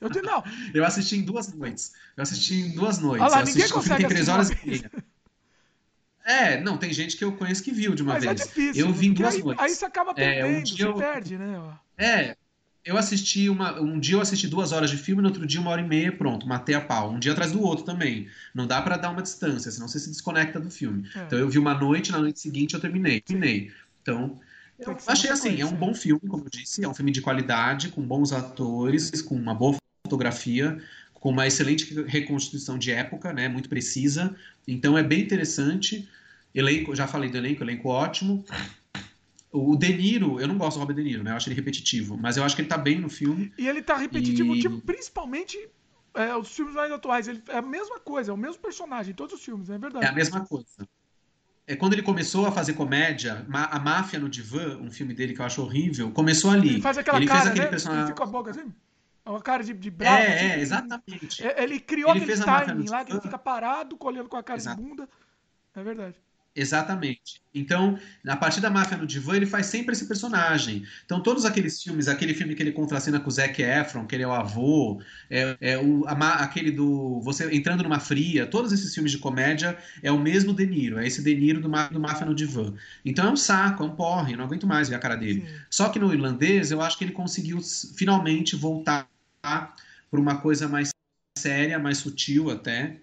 Eu 0.00 0.08
disse, 0.08 0.22
não. 0.24 0.42
Eu 0.74 0.84
assisti 0.84 1.16
em 1.16 1.22
duas 1.22 1.52
noites. 1.52 1.92
Eu 2.16 2.22
assisti 2.22 2.54
em 2.54 2.74
duas 2.74 2.98
noites. 2.98 3.22
Olha 3.22 3.30
lá, 3.30 3.40
eu 3.40 3.46
ninguém 3.46 3.62
assisti, 3.64 3.80
filme 3.80 3.88
consegue 3.88 4.08
três 4.14 4.28
horas 4.28 4.50
e 4.50 4.58
meia. 4.66 4.90
É, 6.24 6.60
não, 6.60 6.76
tem 6.76 6.92
gente 6.92 7.16
que 7.16 7.24
eu 7.24 7.32
conheço 7.36 7.62
que 7.62 7.72
viu 7.72 7.94
de 7.94 8.02
uma 8.02 8.14
Mas 8.14 8.24
é 8.24 8.28
vez. 8.34 8.40
difícil. 8.46 8.86
eu 8.86 8.92
vi 8.92 9.06
em 9.08 9.12
duas 9.12 9.34
aí, 9.34 9.42
noites. 9.42 9.64
aí 9.64 9.70
você 9.74 9.84
acaba 9.84 10.10
É, 10.12 10.14
perdendo, 10.14 10.58
um 10.58 10.62
dia 10.62 10.76
você 10.86 10.90
eu- 10.92 10.94
perde, 10.96 11.38
né? 11.38 11.78
É, 11.96 12.36
eu 12.84 12.96
assisti 12.96 13.48
uma. 13.48 13.80
Um 13.80 13.98
dia 13.98 14.16
eu 14.16 14.20
assisti 14.20 14.48
duas 14.48 14.72
horas 14.72 14.90
de 14.90 14.96
filme, 14.96 15.22
no 15.22 15.28
outro 15.28 15.46
dia 15.46 15.60
uma 15.60 15.70
hora 15.70 15.80
e 15.80 15.86
meia, 15.86 16.10
pronto, 16.12 16.46
matei 16.46 16.74
a 16.74 16.80
pau. 16.80 17.12
Um 17.12 17.18
dia 17.18 17.32
atrás 17.32 17.52
do 17.52 17.62
outro 17.62 17.84
também. 17.84 18.28
Não 18.54 18.66
dá 18.66 18.80
pra 18.80 18.96
dar 18.96 19.10
uma 19.10 19.22
distância, 19.22 19.70
senão 19.70 19.86
você 19.86 19.98
se 19.98 20.08
desconecta 20.08 20.58
do 20.58 20.70
filme. 20.70 21.08
É. 21.14 21.24
Então 21.24 21.38
eu 21.38 21.48
vi 21.48 21.58
uma 21.58 21.74
noite, 21.74 22.10
na 22.10 22.18
noite 22.18 22.40
seguinte 22.40 22.74
eu 22.74 22.80
terminei. 22.80 23.20
Terminei. 23.20 23.70
Então. 24.02 24.40
Eu 24.78 24.96
achei 25.06 25.28
assim, 25.28 25.60
é 25.60 25.66
um 25.66 25.74
bom 25.74 25.92
filme, 25.92 26.22
como 26.26 26.44
eu 26.44 26.48
disse, 26.50 26.82
é 26.82 26.88
um 26.88 26.94
filme 26.94 27.12
de 27.12 27.20
qualidade, 27.20 27.90
com 27.90 28.00
bons 28.00 28.32
atores, 28.32 29.20
com 29.20 29.34
uma 29.34 29.54
boa 29.54 29.76
fotografia, 30.06 30.82
com 31.12 31.28
uma 31.28 31.46
excelente 31.46 32.02
reconstituição 32.04 32.78
de 32.78 32.90
época, 32.90 33.30
né, 33.30 33.46
muito 33.46 33.68
precisa. 33.68 34.34
Então 34.66 34.96
é 34.96 35.02
bem 35.02 35.20
interessante. 35.20 36.08
Elenco, 36.54 36.96
já 36.96 37.06
falei 37.06 37.28
do 37.28 37.36
elenco, 37.36 37.62
elenco 37.62 37.90
ótimo. 37.90 38.42
O 39.52 39.76
De 39.76 39.92
Niro, 39.92 40.40
eu 40.40 40.46
não 40.46 40.56
gosto 40.56 40.76
do 40.76 40.80
Robert 40.80 40.96
De 40.96 41.02
Niro, 41.02 41.24
né? 41.24 41.32
Eu 41.32 41.36
acho 41.36 41.48
ele 41.48 41.56
repetitivo, 41.56 42.16
mas 42.16 42.36
eu 42.36 42.44
acho 42.44 42.54
que 42.54 42.62
ele 42.62 42.68
tá 42.68 42.78
bem 42.78 43.00
no 43.00 43.08
filme. 43.08 43.52
E 43.58 43.68
ele 43.68 43.82
tá 43.82 43.96
repetitivo, 43.96 44.54
E- 44.54 44.60
tipo, 44.60 44.80
principalmente 44.82 45.58
é, 46.14 46.36
os 46.36 46.54
filmes 46.54 46.74
mais 46.74 46.90
atuais. 46.92 47.26
Ele, 47.26 47.42
é 47.48 47.58
a 47.58 47.62
mesma 47.62 47.98
coisa, 47.98 48.30
é 48.30 48.34
o 48.34 48.38
mesmo 48.38 48.62
personagem 48.62 49.12
em 49.12 49.14
todos 49.14 49.34
os 49.34 49.44
filmes, 49.44 49.68
é 49.68 49.78
verdade. 49.78 50.04
É 50.04 50.08
a 50.08 50.12
mesma 50.12 50.46
coisa. 50.46 50.88
É 51.66 51.76
quando 51.76 51.92
ele 51.92 52.02
começou 52.02 52.46
a 52.46 52.52
fazer 52.52 52.72
comédia, 52.72 53.46
a 53.52 53.78
Máfia 53.78 54.18
no 54.18 54.28
Divã, 54.28 54.76
um 54.78 54.90
filme 54.90 55.14
dele 55.14 55.34
que 55.34 55.40
eu 55.40 55.46
acho 55.46 55.62
horrível, 55.62 56.10
começou 56.10 56.50
ali. 56.50 56.68
Ele 56.70 56.80
faz 56.80 56.98
aquela 56.98 57.18
ele 57.18 57.26
cara, 57.26 57.40
fez 57.40 57.50
aquele 57.50 57.64
né? 57.64 57.70
personagem. 57.70 58.02
Ele 58.02 58.12
fica 58.12 58.24
com 58.24 58.28
a 58.28 58.32
boca 58.32 58.50
assim. 58.50 58.72
É 59.24 59.30
uma 59.30 59.40
cara 59.40 59.62
de, 59.62 59.72
de 59.74 59.90
bravo. 59.90 60.16
É, 60.18 60.34
assim. 60.34 60.44
é, 60.46 60.60
exatamente. 60.60 61.44
É, 61.44 61.62
Ele 61.62 61.78
criou 61.78 62.10
Ele 62.10 62.24
aquele 62.24 62.42
timing 62.42 62.88
lá, 62.88 63.04
que 63.04 63.12
ele 63.12 63.20
fica 63.20 63.38
parado, 63.38 63.96
colhendo 63.96 64.28
com 64.28 64.36
a 64.36 64.42
cara 64.42 64.58
Exato. 64.58 64.80
de 64.80 64.88
bunda. 64.88 65.08
É 65.74 65.82
verdade. 65.82 66.16
Exatamente. 66.54 67.40
Então, 67.54 67.98
a 68.26 68.36
partir 68.36 68.60
da 68.60 68.70
Máfia 68.70 68.96
no 68.96 69.06
Divã, 69.06 69.36
ele 69.36 69.46
faz 69.46 69.66
sempre 69.66 69.92
esse 69.92 70.06
personagem. 70.06 70.84
Então, 71.04 71.22
todos 71.22 71.44
aqueles 71.44 71.80
filmes, 71.82 72.08
aquele 72.08 72.34
filme 72.34 72.54
que 72.54 72.62
ele 72.62 72.72
contracena 72.72 73.20
com 73.20 73.28
o 73.28 73.30
Zac 73.30 73.60
Efron, 73.62 74.04
que 74.06 74.16
ele 74.16 74.24
é 74.24 74.26
o 74.26 74.32
avô, 74.32 75.00
é, 75.28 75.56
é 75.60 75.78
o, 75.78 76.04
a 76.06 76.12
aquele 76.42 76.72
do 76.72 77.20
Você 77.22 77.54
Entrando 77.54 77.82
numa 77.84 78.00
Fria, 78.00 78.46
todos 78.46 78.72
esses 78.72 78.92
filmes 78.92 79.12
de 79.12 79.18
comédia 79.18 79.78
é 80.02 80.10
o 80.10 80.18
mesmo 80.18 80.52
De 80.52 80.66
Niro, 80.66 80.98
é 80.98 81.06
esse 81.06 81.22
De 81.22 81.34
Niro 81.34 81.60
do, 81.60 81.68
do 81.68 82.00
Máfia 82.00 82.26
no 82.26 82.34
Divã. 82.34 82.74
Então 83.04 83.28
é 83.28 83.30
um 83.30 83.36
saco, 83.36 83.82
é 83.82 83.86
um 83.86 83.94
porre, 83.94 84.36
não 84.36 84.44
aguento 84.44 84.66
mais 84.66 84.88
ver 84.88 84.96
a 84.96 84.98
cara 84.98 85.16
dele. 85.16 85.42
Sim. 85.42 85.54
Só 85.70 85.88
que 85.88 85.98
no 85.98 86.12
irlandês, 86.12 86.70
eu 86.70 86.80
acho 86.80 86.98
que 86.98 87.04
ele 87.04 87.12
conseguiu 87.12 87.60
finalmente 87.96 88.56
voltar 88.56 89.08
para 89.40 89.74
uma 90.12 90.40
coisa 90.40 90.68
mais 90.68 90.90
séria, 91.38 91.78
mais 91.78 91.98
sutil 91.98 92.50
até. 92.50 92.96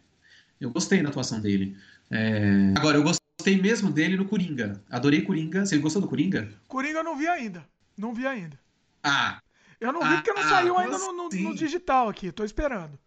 Eu 0.59 0.69
gostei 0.69 1.01
da 1.01 1.09
atuação 1.09 1.39
dele. 1.39 1.77
É, 2.09 2.73
Agora, 2.75 2.97
eu 2.97 3.03
gostei 3.03 3.26
mesmo 3.45 3.91
dele 3.91 4.17
no 4.17 4.25
Coringa. 4.25 4.81
Adorei 4.89 5.21
Coringa. 5.21 5.65
Você 5.65 5.77
gostou 5.77 6.01
do 6.01 6.07
Coringa? 6.07 6.49
Coringa 6.67 6.99
eu 6.99 7.03
não 7.03 7.15
vi 7.15 7.27
ainda. 7.27 7.67
Não 7.95 8.13
vi 8.13 8.25
ainda. 8.27 8.59
Ah, 9.03 9.41
Eu 9.79 9.93
não 9.93 10.01
vi 10.01 10.15
porque 10.15 10.33
não 10.33 10.41
Ah, 10.41 10.49
saiu 10.49 10.77
ainda 10.77 10.97
no, 10.97 11.11
no- 11.13 11.29
no 11.29 11.55
digital 11.55 12.09
aqui. 12.09 12.31
Tô 12.31 12.43
esperando. 12.43 12.97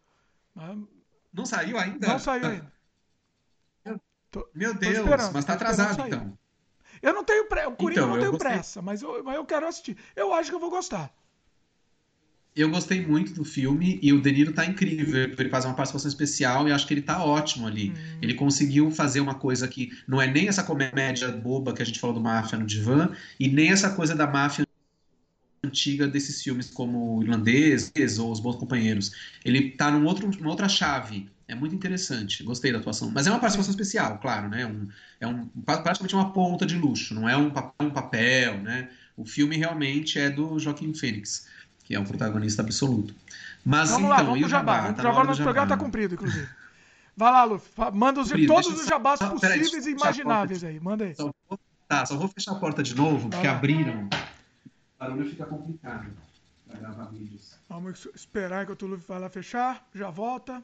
Não 1.33 1.45
saiu 1.45 1.79
ainda? 1.79 2.07
não 2.09 2.19
saiu 2.19 2.47
ainda. 2.47 2.73
Meu 4.55 4.73
Tô 4.75 4.79
Deus, 4.79 4.99
esperando, 4.99 5.33
mas 5.33 5.45
tá 5.45 5.55
atrasado 5.55 6.07
então. 6.07 6.39
Eu 7.03 7.13
não 7.13 7.25
tenho 7.25 7.47
pressa. 7.49 7.69
O 7.69 7.75
Coringa 7.77 8.01
Então, 8.03 8.11
eu 8.11 8.15
não 8.15 8.21
tenho 8.21 8.33
gostei. 8.33 8.51
pressa, 8.51 8.81
mas 8.83 9.03
eu, 9.03 9.25
mas 9.25 9.35
eu 9.35 9.45
quero 9.45 9.67
assistir. 9.67 9.97
Eu 10.15 10.33
acho 10.33 10.51
que 10.51 10.55
eu 10.55 10.61
vou 10.61 10.71
gostar. 10.71 11.13
Eu 12.55 12.69
gostei 12.69 13.07
muito 13.07 13.33
do 13.33 13.45
filme 13.45 13.99
e 14.03 14.13
o 14.13 14.21
De 14.21 14.33
Niro 14.33 14.53
tá 14.53 14.67
incrível. 14.67 15.33
Ele 15.39 15.49
faz 15.49 15.65
uma 15.65 15.75
participação 15.75 16.09
especial 16.09 16.69
e 16.69 16.73
acho 16.73 16.87
que 16.87 16.93
ele 16.95 17.03
tá 17.03 17.25
ótimo 17.25 17.67
ali. 17.67 17.91
Hum. 17.91 18.19
Ele 18.21 18.35
conseguiu 18.35 18.91
fazer 18.91 19.21
uma 19.21 19.35
coisa 19.35 19.69
que 19.69 19.91
não 20.07 20.21
é 20.21 20.27
nem 20.27 20.49
essa 20.49 20.63
comédia 20.63 21.31
boba 21.31 21.73
que 21.73 21.81
a 21.81 21.87
gente 21.87 22.01
falou 22.01 22.15
do 22.15 22.21
Máfia 22.21 22.59
no 22.59 22.67
Divã 22.67 23.11
e 23.39 23.49
nem 23.49 23.71
essa 23.71 23.91
coisa 23.91 24.15
da 24.17 24.27
máfia 24.27 24.67
antiga 25.63 26.09
desses 26.09 26.43
filmes 26.43 26.71
como 26.71 27.19
o 27.19 27.23
Irlandês 27.23 27.93
ou 28.19 28.33
Os 28.33 28.41
Bons 28.41 28.57
Companheiros. 28.57 29.13
Ele 29.45 29.71
tá 29.71 29.91
num 29.91 30.05
outro, 30.05 30.29
numa 30.29 30.51
outra 30.51 30.69
chave. 30.69 31.29
É 31.47 31.55
muito 31.55 31.75
interessante. 31.75 32.43
Gostei 32.43 32.73
da 32.73 32.79
atuação. 32.79 33.11
Mas 33.11 33.27
é 33.27 33.31
uma 33.31 33.41
participação 33.41 33.71
especial, 33.71 34.19
claro, 34.19 34.49
né? 34.49 34.67
Um, 34.67 34.89
é 35.21 35.27
um, 35.27 35.47
praticamente 35.65 36.15
uma 36.15 36.33
ponta 36.33 36.65
de 36.65 36.77
luxo. 36.77 37.15
Não 37.15 37.29
é 37.29 37.37
um 37.37 37.51
papel, 37.51 37.89
um 37.89 37.91
papel, 37.91 38.59
né? 38.59 38.89
O 39.17 39.25
filme 39.25 39.57
realmente 39.57 40.19
é 40.19 40.31
do 40.31 40.59
Joaquim 40.59 40.95
Fênix, 40.95 41.47
que 41.91 41.97
é 41.97 41.99
o 41.99 42.05
protagonista 42.05 42.63
absoluto. 42.63 43.13
Mas 43.65 43.91
Vamos 43.91 44.05
então, 44.05 44.11
lá, 44.11 44.23
e 44.23 44.25
vamos 44.25 44.39
o 44.39 44.43
pro 44.43 44.49
jabá. 44.49 44.75
Jabá? 44.77 44.93
Tá 44.93 45.03
na 45.03 45.09
jabá, 45.11 45.23
do 45.23 45.27
nosso 45.27 45.43
programa 45.43 45.67
tá 45.67 45.75
Jabá. 45.75 45.85
cumprido, 45.85 46.15
inclusive. 46.15 46.49
Vai 47.17 47.33
lá, 47.33 47.43
Luffy. 47.43 47.73
Manda 47.93 48.21
os, 48.21 48.29
Cumprido, 48.29 48.55
todos 48.55 48.81
os 48.81 48.87
jabás 48.87 49.19
só- 49.19 49.37
peraí, 49.41 49.59
possíveis 49.59 49.85
deixa 49.85 49.91
e 49.91 50.01
imagináveis 50.01 50.63
aí. 50.63 50.79
Manda 50.79 51.05
aí. 51.05 51.17
Só 51.17 51.33
vou, 51.49 51.61
tá, 51.89 52.07
só 52.07 52.17
vou 52.17 52.29
fechar 52.29 52.53
a 52.53 52.55
porta 52.55 52.81
de 52.81 52.95
novo, 52.95 53.23
porque 53.29 53.37
Vai 53.39 53.47
lá. 53.49 53.57
abriram. 53.57 54.05
O 54.07 54.99
barulho 55.01 55.29
fica 55.29 55.45
complicado 55.47 56.13
pra 56.69 56.79
gravar 56.79 57.05
vídeos. 57.07 57.57
Vamos 57.69 58.07
esperar 58.15 58.63
enquanto 58.63 58.83
o 58.83 58.87
Luffy 58.87 59.07
vai 59.09 59.19
lá 59.19 59.29
fechar. 59.29 59.85
Já 59.93 60.11
volta. 60.11 60.63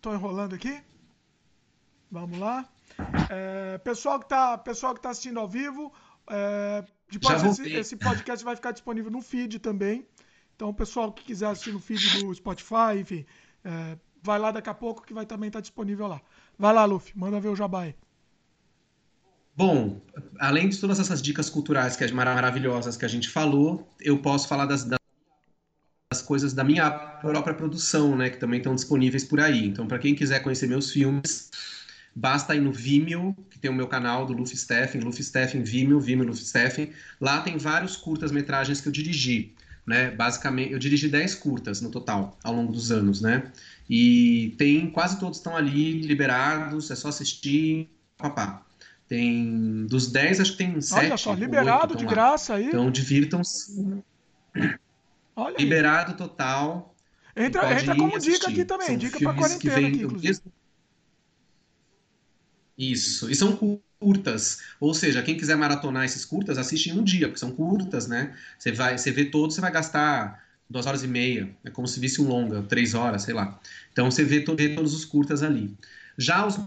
Tô 0.00 0.14
enrolando 0.14 0.54
aqui. 0.54 0.80
Vamos 2.08 2.38
lá. 2.38 2.64
É, 3.28 3.78
pessoal, 3.78 4.20
que 4.20 4.28
tá, 4.28 4.56
pessoal 4.58 4.94
que 4.94 5.00
tá 5.00 5.10
assistindo 5.10 5.40
ao 5.40 5.48
vivo, 5.48 5.92
é, 6.30 6.84
depois 7.10 7.42
esse, 7.42 7.68
esse 7.72 7.96
podcast 7.96 8.44
vai 8.44 8.54
ficar 8.54 8.70
disponível 8.70 9.10
no 9.10 9.20
feed 9.20 9.58
também. 9.58 10.06
Então, 10.62 10.70
o 10.70 10.74
pessoal 10.74 11.10
que 11.10 11.24
quiser 11.24 11.46
assistir 11.46 11.72
no 11.72 11.80
feed 11.80 12.20
do 12.20 12.32
Spotify, 12.32 13.00
enfim, 13.00 13.26
é, 13.64 13.98
vai 14.22 14.38
lá 14.38 14.52
daqui 14.52 14.70
a 14.70 14.74
pouco 14.74 15.02
que 15.04 15.12
vai 15.12 15.26
também 15.26 15.48
estar 15.48 15.60
disponível 15.60 16.06
lá. 16.06 16.20
Vai 16.56 16.72
lá, 16.72 16.84
Luffy, 16.84 17.12
manda 17.18 17.40
ver 17.40 17.48
o 17.48 17.56
jabá 17.56 17.82
aí. 17.82 17.96
Bom, 19.56 20.00
além 20.38 20.68
de 20.68 20.78
todas 20.78 21.00
essas 21.00 21.20
dicas 21.20 21.50
culturais 21.50 21.96
que 21.96 22.04
é 22.04 22.12
mara- 22.12 22.32
maravilhosas 22.36 22.96
que 22.96 23.04
a 23.04 23.08
gente 23.08 23.28
falou, 23.28 23.90
eu 24.00 24.22
posso 24.22 24.46
falar 24.46 24.66
das, 24.66 24.84
das- 24.84 25.00
das 26.12 26.22
coisas 26.22 26.52
da 26.52 26.62
minha 26.62 26.88
própria 26.88 27.54
produção, 27.54 28.16
né, 28.16 28.30
que 28.30 28.36
também 28.36 28.58
estão 28.58 28.76
disponíveis 28.76 29.24
por 29.24 29.40
aí. 29.40 29.66
Então, 29.66 29.88
para 29.88 29.98
quem 29.98 30.14
quiser 30.14 30.44
conhecer 30.44 30.68
meus 30.68 30.92
filmes, 30.92 31.50
basta 32.14 32.54
ir 32.54 32.60
no 32.60 32.70
Vimeo, 32.70 33.34
que 33.50 33.58
tem 33.58 33.68
o 33.68 33.74
meu 33.74 33.88
canal 33.88 34.24
do 34.26 34.32
Luffy 34.32 34.56
Steffen, 34.56 35.00
Luffy 35.00 35.24
Steffen 35.24 35.64
Vimeo, 35.64 35.98
Vimeo 35.98 36.24
Luffy 36.24 36.44
Steffen. 36.44 36.92
Lá 37.20 37.40
tem 37.40 37.58
vários 37.58 37.96
curtas-metragens 37.96 38.80
que 38.80 38.86
eu 38.86 38.92
dirigi, 38.92 39.56
né? 39.86 40.10
Basicamente, 40.10 40.72
eu 40.72 40.78
dirigi 40.78 41.08
10 41.08 41.34
curtas 41.36 41.80
no 41.80 41.90
total 41.90 42.38
ao 42.42 42.54
longo 42.54 42.72
dos 42.72 42.90
anos, 42.90 43.20
né? 43.20 43.50
E 43.88 44.54
tem 44.58 44.88
quase 44.90 45.18
todos 45.18 45.38
estão 45.38 45.56
ali 45.56 46.00
liberados, 46.00 46.90
é 46.90 46.94
só 46.94 47.08
assistir, 47.08 47.88
papá. 48.16 48.64
Tem 49.08 49.86
dos 49.86 50.10
10, 50.10 50.40
acho 50.40 50.52
que 50.52 50.58
tem 50.58 50.80
7 50.80 51.06
Olha 51.06 51.16
só, 51.16 51.34
liberado 51.34 51.96
de 51.96 52.06
graça 52.06 52.54
aí. 52.54 52.68
Então 52.68 52.90
divirtam-se. 52.90 54.02
Olha 55.36 55.56
aí. 55.58 55.64
Liberado 55.64 56.14
total. 56.14 56.94
Entra, 57.36 57.72
entra 57.80 57.96
como 57.96 58.16
assistir. 58.16 58.32
dica 58.32 58.48
aqui 58.48 58.64
também, 58.64 58.86
São 58.86 58.96
dica 58.96 59.18
pra 59.18 59.32
filmes 59.32 59.56
que 59.56 59.68
quarentena 59.68 59.74
vêm 59.74 59.86
aqui, 59.86 60.04
inclusive. 60.04 60.40
Isso. 62.76 63.30
E 63.30 63.34
são 63.34 63.56
curtas. 64.00 64.58
Ou 64.80 64.94
seja, 64.94 65.22
quem 65.22 65.36
quiser 65.36 65.56
maratonar 65.56 66.04
esses 66.04 66.24
curtas, 66.24 66.58
assiste 66.58 66.90
em 66.90 66.98
um 66.98 67.04
dia, 67.04 67.28
porque 67.28 67.38
são 67.40 67.52
curtas, 67.52 68.06
né? 68.06 68.36
Você 68.58 68.72
vai, 68.72 68.98
você 68.98 69.10
vê 69.10 69.26
todos, 69.26 69.54
você 69.54 69.60
vai 69.60 69.70
gastar 69.70 70.42
duas 70.68 70.86
horas 70.86 71.02
e 71.04 71.08
meia. 71.08 71.54
É 71.64 71.70
como 71.70 71.86
se 71.86 72.00
visse 72.00 72.20
um 72.20 72.26
longa, 72.28 72.62
três 72.62 72.94
horas, 72.94 73.22
sei 73.22 73.34
lá. 73.34 73.60
Então 73.92 74.10
você 74.10 74.24
vê, 74.24 74.40
to- 74.40 74.56
vê 74.56 74.70
todos 74.74 74.94
os 74.94 75.04
curtas 75.04 75.42
ali. 75.42 75.76
Já 76.18 76.46
os 76.46 76.58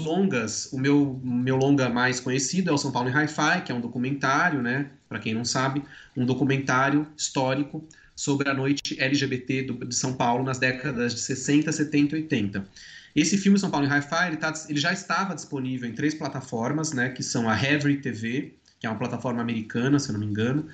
longas, 0.00 0.72
o 0.72 0.78
meu, 0.78 1.20
meu 1.22 1.56
longa 1.56 1.88
mais 1.88 2.18
conhecido 2.18 2.70
é 2.70 2.72
o 2.72 2.78
São 2.78 2.90
Paulo 2.90 3.10
em 3.10 3.12
Hi-Fi, 3.12 3.62
que 3.64 3.70
é 3.72 3.74
um 3.74 3.80
documentário, 3.80 4.62
né? 4.62 4.90
Para 5.08 5.18
quem 5.18 5.34
não 5.34 5.44
sabe, 5.44 5.82
um 6.16 6.24
documentário 6.24 7.06
histórico 7.16 7.86
sobre 8.16 8.48
a 8.48 8.54
noite 8.54 8.98
LGBT 8.98 9.62
do- 9.64 9.84
de 9.86 9.94
São 9.94 10.14
Paulo 10.14 10.42
nas 10.44 10.58
décadas 10.58 11.14
de 11.14 11.20
60, 11.20 11.70
70 11.72 12.16
e 12.16 12.22
80. 12.22 12.66
Esse 13.14 13.36
filme 13.36 13.58
São 13.58 13.70
Paulo 13.70 13.86
em 13.86 13.88
Hi-Fi, 13.90 14.28
ele, 14.28 14.36
tá- 14.36 14.52
ele 14.68 14.80
já 14.80 14.92
estava 14.92 15.34
disponível 15.34 15.88
em 15.88 15.92
três 15.92 16.14
plataformas, 16.14 16.92
né? 16.92 17.10
Que 17.10 17.22
são 17.22 17.48
a 17.48 17.60
Heavy 17.60 17.98
TV, 17.98 18.54
que 18.80 18.86
é 18.86 18.90
uma 18.90 18.98
plataforma 18.98 19.40
americana, 19.40 19.98
se 19.98 20.08
eu 20.08 20.14
não 20.14 20.20
me 20.20 20.26
engano, 20.26 20.66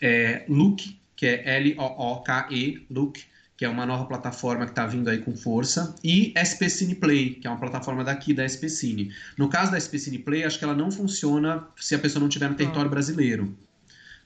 é, 0.00 0.44
Look, 0.48 0.98
que 1.14 1.26
é 1.26 1.56
L-O-O-K-E, 1.56 2.86
Look, 2.90 3.20
que 3.56 3.64
é 3.64 3.68
uma 3.68 3.86
nova 3.86 4.04
plataforma 4.04 4.66
que 4.66 4.72
está 4.72 4.86
vindo 4.86 5.08
aí 5.08 5.18
com 5.18 5.34
força, 5.34 5.94
e 6.04 6.34
SP 6.36 6.68
Cine 6.68 6.94
Play, 6.94 7.34
que 7.36 7.46
é 7.46 7.50
uma 7.50 7.58
plataforma 7.58 8.04
daqui 8.04 8.34
da 8.34 8.44
SP 8.44 8.68
Cine. 8.68 9.14
No 9.38 9.48
caso 9.48 9.70
da 9.72 9.80
SP 9.80 9.96
Cine 9.98 10.18
Play, 10.18 10.44
acho 10.44 10.58
que 10.58 10.64
ela 10.64 10.74
não 10.74 10.90
funciona 10.90 11.66
se 11.76 11.94
a 11.94 11.98
pessoa 11.98 12.20
não 12.20 12.28
estiver 12.28 12.50
no 12.50 12.56
território 12.56 12.88
ah. 12.88 12.90
brasileiro. 12.90 13.56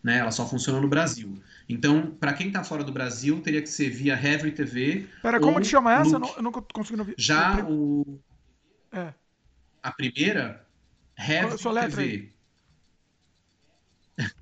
Né? 0.02 0.18
Ela 0.18 0.30
só 0.30 0.48
funciona 0.48 0.80
no 0.80 0.88
Brasil. 0.88 1.40
Então, 1.68 2.10
para 2.18 2.32
quem 2.32 2.48
está 2.48 2.64
fora 2.64 2.82
do 2.82 2.92
Brasil, 2.92 3.40
teria 3.40 3.60
que 3.60 3.68
ser 3.68 3.90
via 3.90 4.14
Heavy 4.14 4.52
TV. 4.52 5.06
Pera, 5.22 5.38
como 5.38 5.60
que 5.60 5.66
chama 5.66 5.94
essa? 5.94 6.16
Eu, 6.16 6.34
eu 6.36 6.42
nunca 6.42 6.62
consegui 6.72 6.98
ouvir. 6.98 7.14
Já 7.18 7.64
o. 7.64 8.18
É. 8.90 9.12
A 9.82 9.92
primeira, 9.92 10.66
Heavy 11.18 11.56
TV. 11.58 12.32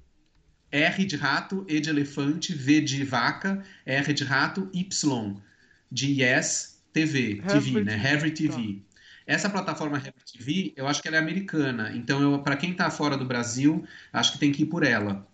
R 0.70 1.04
de 1.04 1.16
rato, 1.16 1.64
E 1.68 1.80
de 1.80 1.90
elefante, 1.90 2.54
V 2.54 2.80
de 2.80 3.04
vaca, 3.04 3.64
R 3.84 4.14
de 4.14 4.24
rato, 4.24 4.70
Y 4.72 5.42
de 5.90 6.22
Yes 6.22 6.78
TV, 6.92 7.42
TV, 7.46 7.84
né? 7.84 7.96
Heavy 7.96 8.30
TV. 8.30 8.74
Tá. 8.74 8.88
Essa 9.26 9.50
plataforma 9.50 9.98
Heavy 9.98 10.24
TV, 10.32 10.72
eu 10.76 10.86
acho 10.86 11.02
que 11.02 11.08
ela 11.08 11.18
é 11.18 11.20
americana, 11.20 11.92
então 11.94 12.42
para 12.42 12.56
quem 12.56 12.70
está 12.72 12.90
fora 12.90 13.16
do 13.16 13.26
Brasil, 13.26 13.84
acho 14.12 14.32
que 14.32 14.38
tem 14.38 14.50
que 14.50 14.62
ir 14.62 14.66
por 14.66 14.82
ela. 14.82 15.26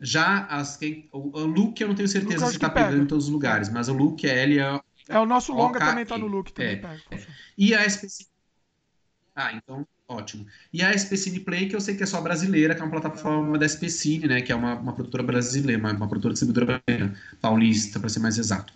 Já 0.00 0.46
as 0.46 0.76
quem, 0.76 1.08
o, 1.12 1.38
o 1.38 1.46
Look 1.46 1.80
eu 1.80 1.88
não 1.88 1.94
tenho 1.94 2.08
certeza 2.08 2.46
se 2.46 2.54
está 2.54 2.70
pegando 2.70 3.02
em 3.02 3.06
todos 3.06 3.26
os 3.26 3.30
lugares, 3.30 3.68
mas 3.68 3.88
o 3.88 3.92
Look 3.92 4.24
é 4.24 4.42
L 4.44 4.58
é, 4.58 4.80
é 5.08 5.18
o 5.18 5.26
nosso 5.26 5.52
longa 5.52 5.78
também 5.78 6.04
está 6.04 6.16
no 6.16 6.26
Look 6.26 6.52
também. 6.52 6.80
É. 7.10 7.20
E 7.58 7.74
a 7.74 7.84
específica 7.84 8.30
ah, 9.34 9.52
então 9.54 9.86
ótimo. 10.08 10.46
E 10.72 10.82
a 10.82 10.92
SPCine 10.92 11.40
Play, 11.40 11.68
que 11.68 11.76
eu 11.76 11.80
sei 11.80 11.96
que 11.96 12.02
é 12.02 12.06
só 12.06 12.20
brasileira, 12.20 12.74
que 12.74 12.80
é 12.80 12.84
uma 12.84 12.90
plataforma 12.90 13.56
da 13.56 13.64
SPCine, 13.64 14.26
né? 14.26 14.42
Que 14.42 14.52
é 14.52 14.54
uma, 14.54 14.74
uma 14.74 14.92
produtora 14.92 15.22
brasileira, 15.22 15.80
uma, 15.80 15.92
uma 15.92 16.08
produtora 16.08 16.34
distribuidora 16.34 16.82
brasileira, 16.86 17.18
paulista, 17.40 18.00
para 18.00 18.08
ser 18.08 18.18
mais 18.18 18.36
exato. 18.36 18.72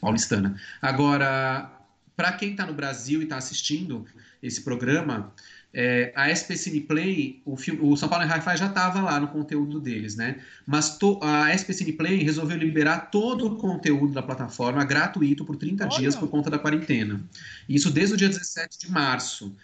Paulistana. 0.00 0.56
Agora, 0.80 1.70
para 2.16 2.32
quem 2.32 2.52
está 2.52 2.64
no 2.64 2.72
Brasil 2.72 3.20
e 3.20 3.24
está 3.24 3.36
assistindo 3.36 4.06
esse 4.42 4.62
programa, 4.62 5.32
é, 5.72 6.12
a 6.16 6.30
SPCine 6.30 6.80
Play, 6.80 7.40
o, 7.44 7.56
filme, 7.56 7.80
o 7.82 7.96
São 7.96 8.08
Paulo 8.08 8.24
Hi-Fi 8.24 8.56
já 8.56 8.66
estava 8.66 9.00
lá 9.00 9.20
no 9.20 9.28
conteúdo 9.28 9.78
deles, 9.80 10.16
né? 10.16 10.40
Mas 10.66 10.98
to, 10.98 11.18
a 11.22 11.54
SPCine 11.54 11.92
Play 11.92 12.22
resolveu 12.22 12.56
liberar 12.56 13.10
todo 13.10 13.46
o 13.46 13.56
conteúdo 13.56 14.12
da 14.12 14.22
plataforma 14.22 14.84
gratuito 14.84 15.44
por 15.44 15.56
30 15.56 15.84
Olha. 15.84 15.98
dias 15.98 16.16
por 16.16 16.28
conta 16.28 16.50
da 16.50 16.58
quarentena. 16.58 17.20
Isso 17.68 17.90
desde 17.90 18.14
o 18.14 18.16
dia 18.16 18.28
17 18.28 18.78
de 18.80 18.90
março. 18.90 19.54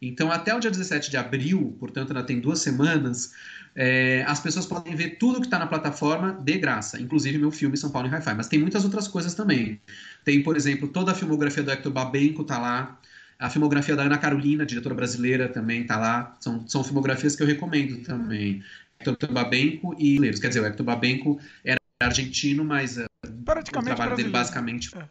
Então, 0.00 0.30
até 0.30 0.54
o 0.54 0.60
dia 0.60 0.70
17 0.70 1.10
de 1.10 1.16
abril, 1.16 1.76
portanto, 1.80 2.10
ainda 2.10 2.22
tem 2.22 2.38
duas 2.38 2.60
semanas, 2.60 3.32
é, 3.74 4.24
as 4.26 4.38
pessoas 4.38 4.66
podem 4.66 4.94
ver 4.94 5.18
tudo 5.18 5.40
que 5.40 5.46
está 5.46 5.58
na 5.58 5.66
plataforma 5.66 6.32
de 6.32 6.58
graça, 6.58 7.00
inclusive 7.00 7.38
meu 7.38 7.50
filme 7.50 7.76
São 7.76 7.90
Paulo 7.90 8.06
em 8.06 8.10
Hi-Fi. 8.10 8.34
Mas 8.34 8.46
tem 8.46 8.60
muitas 8.60 8.84
outras 8.84 9.08
coisas 9.08 9.34
também. 9.34 9.80
Tem, 10.24 10.42
por 10.42 10.56
exemplo, 10.56 10.86
toda 10.88 11.10
a 11.10 11.14
filmografia 11.14 11.62
do 11.62 11.70
Hector 11.70 11.92
Babenco 11.92 12.42
está 12.42 12.58
lá. 12.58 13.00
A 13.38 13.50
filmografia 13.50 13.96
da 13.96 14.04
Ana 14.04 14.18
Carolina, 14.18 14.64
diretora 14.64 14.94
brasileira, 14.94 15.48
também 15.48 15.82
está 15.82 15.96
lá. 15.96 16.36
São, 16.40 16.66
são 16.68 16.84
filmografias 16.84 17.34
que 17.34 17.42
eu 17.42 17.46
recomendo 17.46 18.02
também. 18.04 18.62
Hector 18.98 19.32
Babenco 19.32 19.94
e. 19.98 20.18
Quer 20.40 20.48
dizer, 20.48 20.60
o 20.60 20.66
Hector 20.66 20.86
Babenco 20.86 21.40
era 21.64 21.78
argentino, 22.00 22.64
mas 22.64 22.96
uh, 22.96 23.04
o 23.04 23.44
trabalho 23.44 23.64
brasileiro. 23.64 24.16
dele 24.16 24.28
basicamente 24.30 24.96
é. 24.96 25.04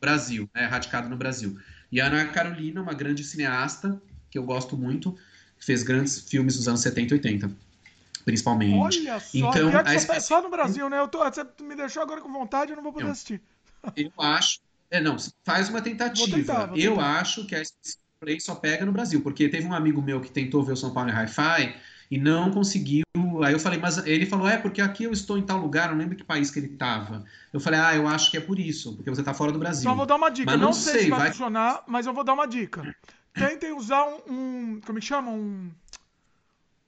Brasil, 0.00 0.48
é 0.54 0.64
radicado 0.64 1.08
no 1.08 1.16
Brasil. 1.16 1.58
E 1.90 2.00
a 2.00 2.06
Ana 2.06 2.26
Carolina, 2.26 2.80
uma 2.80 2.94
grande 2.94 3.24
cineasta, 3.24 4.00
que 4.30 4.38
eu 4.38 4.44
gosto 4.44 4.76
muito, 4.76 5.16
fez 5.58 5.82
grandes 5.82 6.20
filmes 6.20 6.56
dos 6.56 6.68
anos 6.68 6.80
70 6.80 7.14
e 7.14 7.16
80, 7.16 7.50
principalmente. 8.24 8.74
Olha 8.74 9.20
só, 9.20 9.38
então, 9.38 9.70
a 9.84 9.94
espécie... 9.94 10.26
só 10.26 10.40
no 10.40 10.50
Brasil, 10.50 10.88
né? 10.88 10.98
Eu 10.98 11.08
tô, 11.08 11.18
você 11.18 11.44
me 11.62 11.74
deixou 11.74 12.02
agora 12.02 12.20
com 12.20 12.32
vontade, 12.32 12.70
eu 12.70 12.76
não 12.76 12.82
vou 12.82 12.92
poder 12.92 13.06
eu, 13.06 13.10
assistir. 13.10 13.42
Eu 13.96 14.12
acho. 14.18 14.60
É, 14.90 15.00
não, 15.00 15.16
faz 15.44 15.68
uma 15.68 15.80
tentativa. 15.80 16.28
Vou 16.28 16.38
tentar, 16.38 16.66
vou 16.66 16.76
eu 16.76 16.98
acho 17.00 17.46
que 17.46 17.54
a 17.54 17.62
Play 18.20 18.40
só 18.40 18.54
pega 18.54 18.84
no 18.84 18.92
Brasil, 18.92 19.22
porque 19.22 19.48
teve 19.48 19.66
um 19.66 19.72
amigo 19.72 20.02
meu 20.02 20.20
que 20.20 20.30
tentou 20.30 20.62
ver 20.62 20.72
o 20.72 20.76
São 20.76 20.92
Paulo 20.92 21.10
Hi-Fi 21.10 21.74
e 22.10 22.18
não 22.18 22.50
conseguiu. 22.50 23.04
Aí 23.44 23.52
eu 23.52 23.60
falei, 23.60 23.78
mas 23.78 23.98
ele 24.04 24.26
falou, 24.26 24.48
é, 24.48 24.58
porque 24.58 24.82
aqui 24.82 25.04
eu 25.04 25.12
estou 25.12 25.38
em 25.38 25.42
tal 25.42 25.58
lugar, 25.58 25.90
não 25.90 25.96
lembro 25.96 26.16
que 26.16 26.24
país 26.24 26.50
que 26.50 26.58
ele 26.58 26.72
estava. 26.72 27.24
Eu 27.52 27.60
falei, 27.60 27.78
ah, 27.78 27.94
eu 27.94 28.08
acho 28.08 28.30
que 28.30 28.36
é 28.36 28.40
por 28.40 28.58
isso, 28.58 28.96
porque 28.96 29.08
você 29.08 29.20
está 29.20 29.32
fora 29.32 29.52
do 29.52 29.58
Brasil. 29.58 29.84
Só 29.84 29.94
vou 29.94 30.06
dar 30.06 30.16
uma 30.16 30.28
dica, 30.28 30.50
mas 30.50 30.60
não, 30.60 30.66
não 30.68 30.72
sei, 30.72 31.04
se 31.04 31.10
vai, 31.10 31.20
vai, 31.20 31.28
funcionar, 31.30 31.84
mas 31.86 32.06
eu 32.06 32.12
vou 32.12 32.24
dar 32.24 32.32
uma 32.32 32.46
dica. 32.46 32.82
Tentem 33.32 33.72
usar 33.72 34.04
um, 34.04 34.18
um 34.28 34.80
como 34.84 34.98
é 34.98 35.00
que 35.00 35.06
chama? 35.06 35.30
Um... 35.30 35.70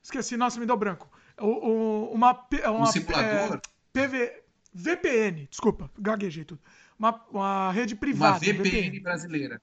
Esqueci, 0.03 0.35
nossa, 0.35 0.59
me 0.59 0.65
deu 0.65 0.75
branco. 0.75 1.09
O, 1.39 1.47
o, 1.47 2.13
uma, 2.13 2.37
uma, 2.65 2.81
um 2.81 2.85
simulador? 2.85 3.55
É, 3.55 3.61
PV, 3.93 4.43
VPN, 4.73 5.47
desculpa, 5.49 5.89
gaguejei 5.97 6.43
tudo. 6.43 6.61
Uma, 6.97 7.25
uma 7.29 7.71
rede 7.71 7.95
privada. 7.95 8.33
Uma 8.33 8.39
VPN, 8.39 8.69
VPN. 8.69 8.99
brasileira. 8.99 9.61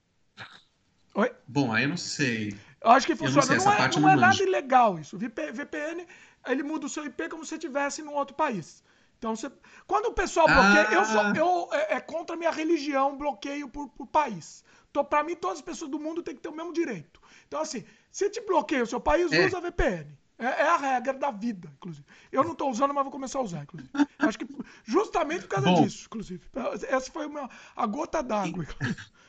Oi? 1.14 1.32
Bom, 1.46 1.72
aí 1.72 1.84
eu 1.84 1.88
não 1.88 1.96
sei. 1.96 2.56
Eu 2.82 2.90
acho 2.90 3.06
que 3.06 3.16
funciona. 3.16 3.56
Não, 3.56 3.64
não, 3.64 3.72
é, 3.72 4.00
não 4.00 4.08
é 4.10 4.16
nada 4.16 4.42
ilegal 4.42 4.98
isso. 4.98 5.18
VPN, 5.18 6.06
ele 6.46 6.62
muda 6.62 6.86
o 6.86 6.88
seu 6.88 7.04
IP 7.04 7.28
como 7.28 7.44
se 7.44 7.54
estivesse 7.54 8.02
num 8.02 8.14
outro 8.14 8.34
país. 8.34 8.82
Então, 9.18 9.36
você... 9.36 9.52
quando 9.86 10.06
o 10.06 10.14
pessoal 10.14 10.46
bloqueia, 10.46 10.88
ah. 10.88 10.94
eu 10.94 11.04
sou 11.04 11.22
eu, 11.34 11.68
é, 11.72 11.96
é, 11.96 12.00
contra 12.00 12.34
a 12.34 12.38
minha 12.38 12.50
religião, 12.50 13.18
bloqueio 13.18 13.68
por, 13.68 13.88
por 13.90 14.06
país. 14.06 14.64
Então, 14.90 15.04
para 15.04 15.22
mim, 15.22 15.36
todas 15.36 15.58
as 15.58 15.62
pessoas 15.62 15.90
do 15.90 15.98
mundo 15.98 16.22
têm 16.22 16.34
que 16.34 16.40
ter 16.40 16.48
o 16.48 16.56
mesmo 16.56 16.72
direito. 16.72 17.20
Então, 17.46 17.60
assim, 17.60 17.84
se 18.10 18.30
te 18.30 18.40
bloqueia 18.40 18.82
o 18.82 18.86
seu 18.86 18.98
país, 18.98 19.30
é. 19.30 19.46
usa 19.46 19.60
VPN. 19.60 20.18
É, 20.40 20.62
é, 20.62 20.68
a 20.70 20.76
regra 20.78 21.12
da 21.12 21.30
vida, 21.30 21.70
inclusive. 21.76 22.04
Eu 22.32 22.42
não 22.42 22.52
estou 22.52 22.70
usando, 22.70 22.94
mas 22.94 23.04
vou 23.04 23.12
começar 23.12 23.38
a 23.38 23.42
usar, 23.42 23.62
inclusive. 23.62 23.90
Acho 24.18 24.38
que 24.38 24.46
justamente 24.84 25.42
por 25.42 25.48
causa 25.48 25.70
Bom. 25.70 25.82
disso, 25.82 26.06
inclusive. 26.06 26.40
Essa 26.88 27.12
foi 27.12 27.26
uma, 27.26 27.50
a 27.76 27.86
gota 27.86 28.22
d'água, 28.22 28.66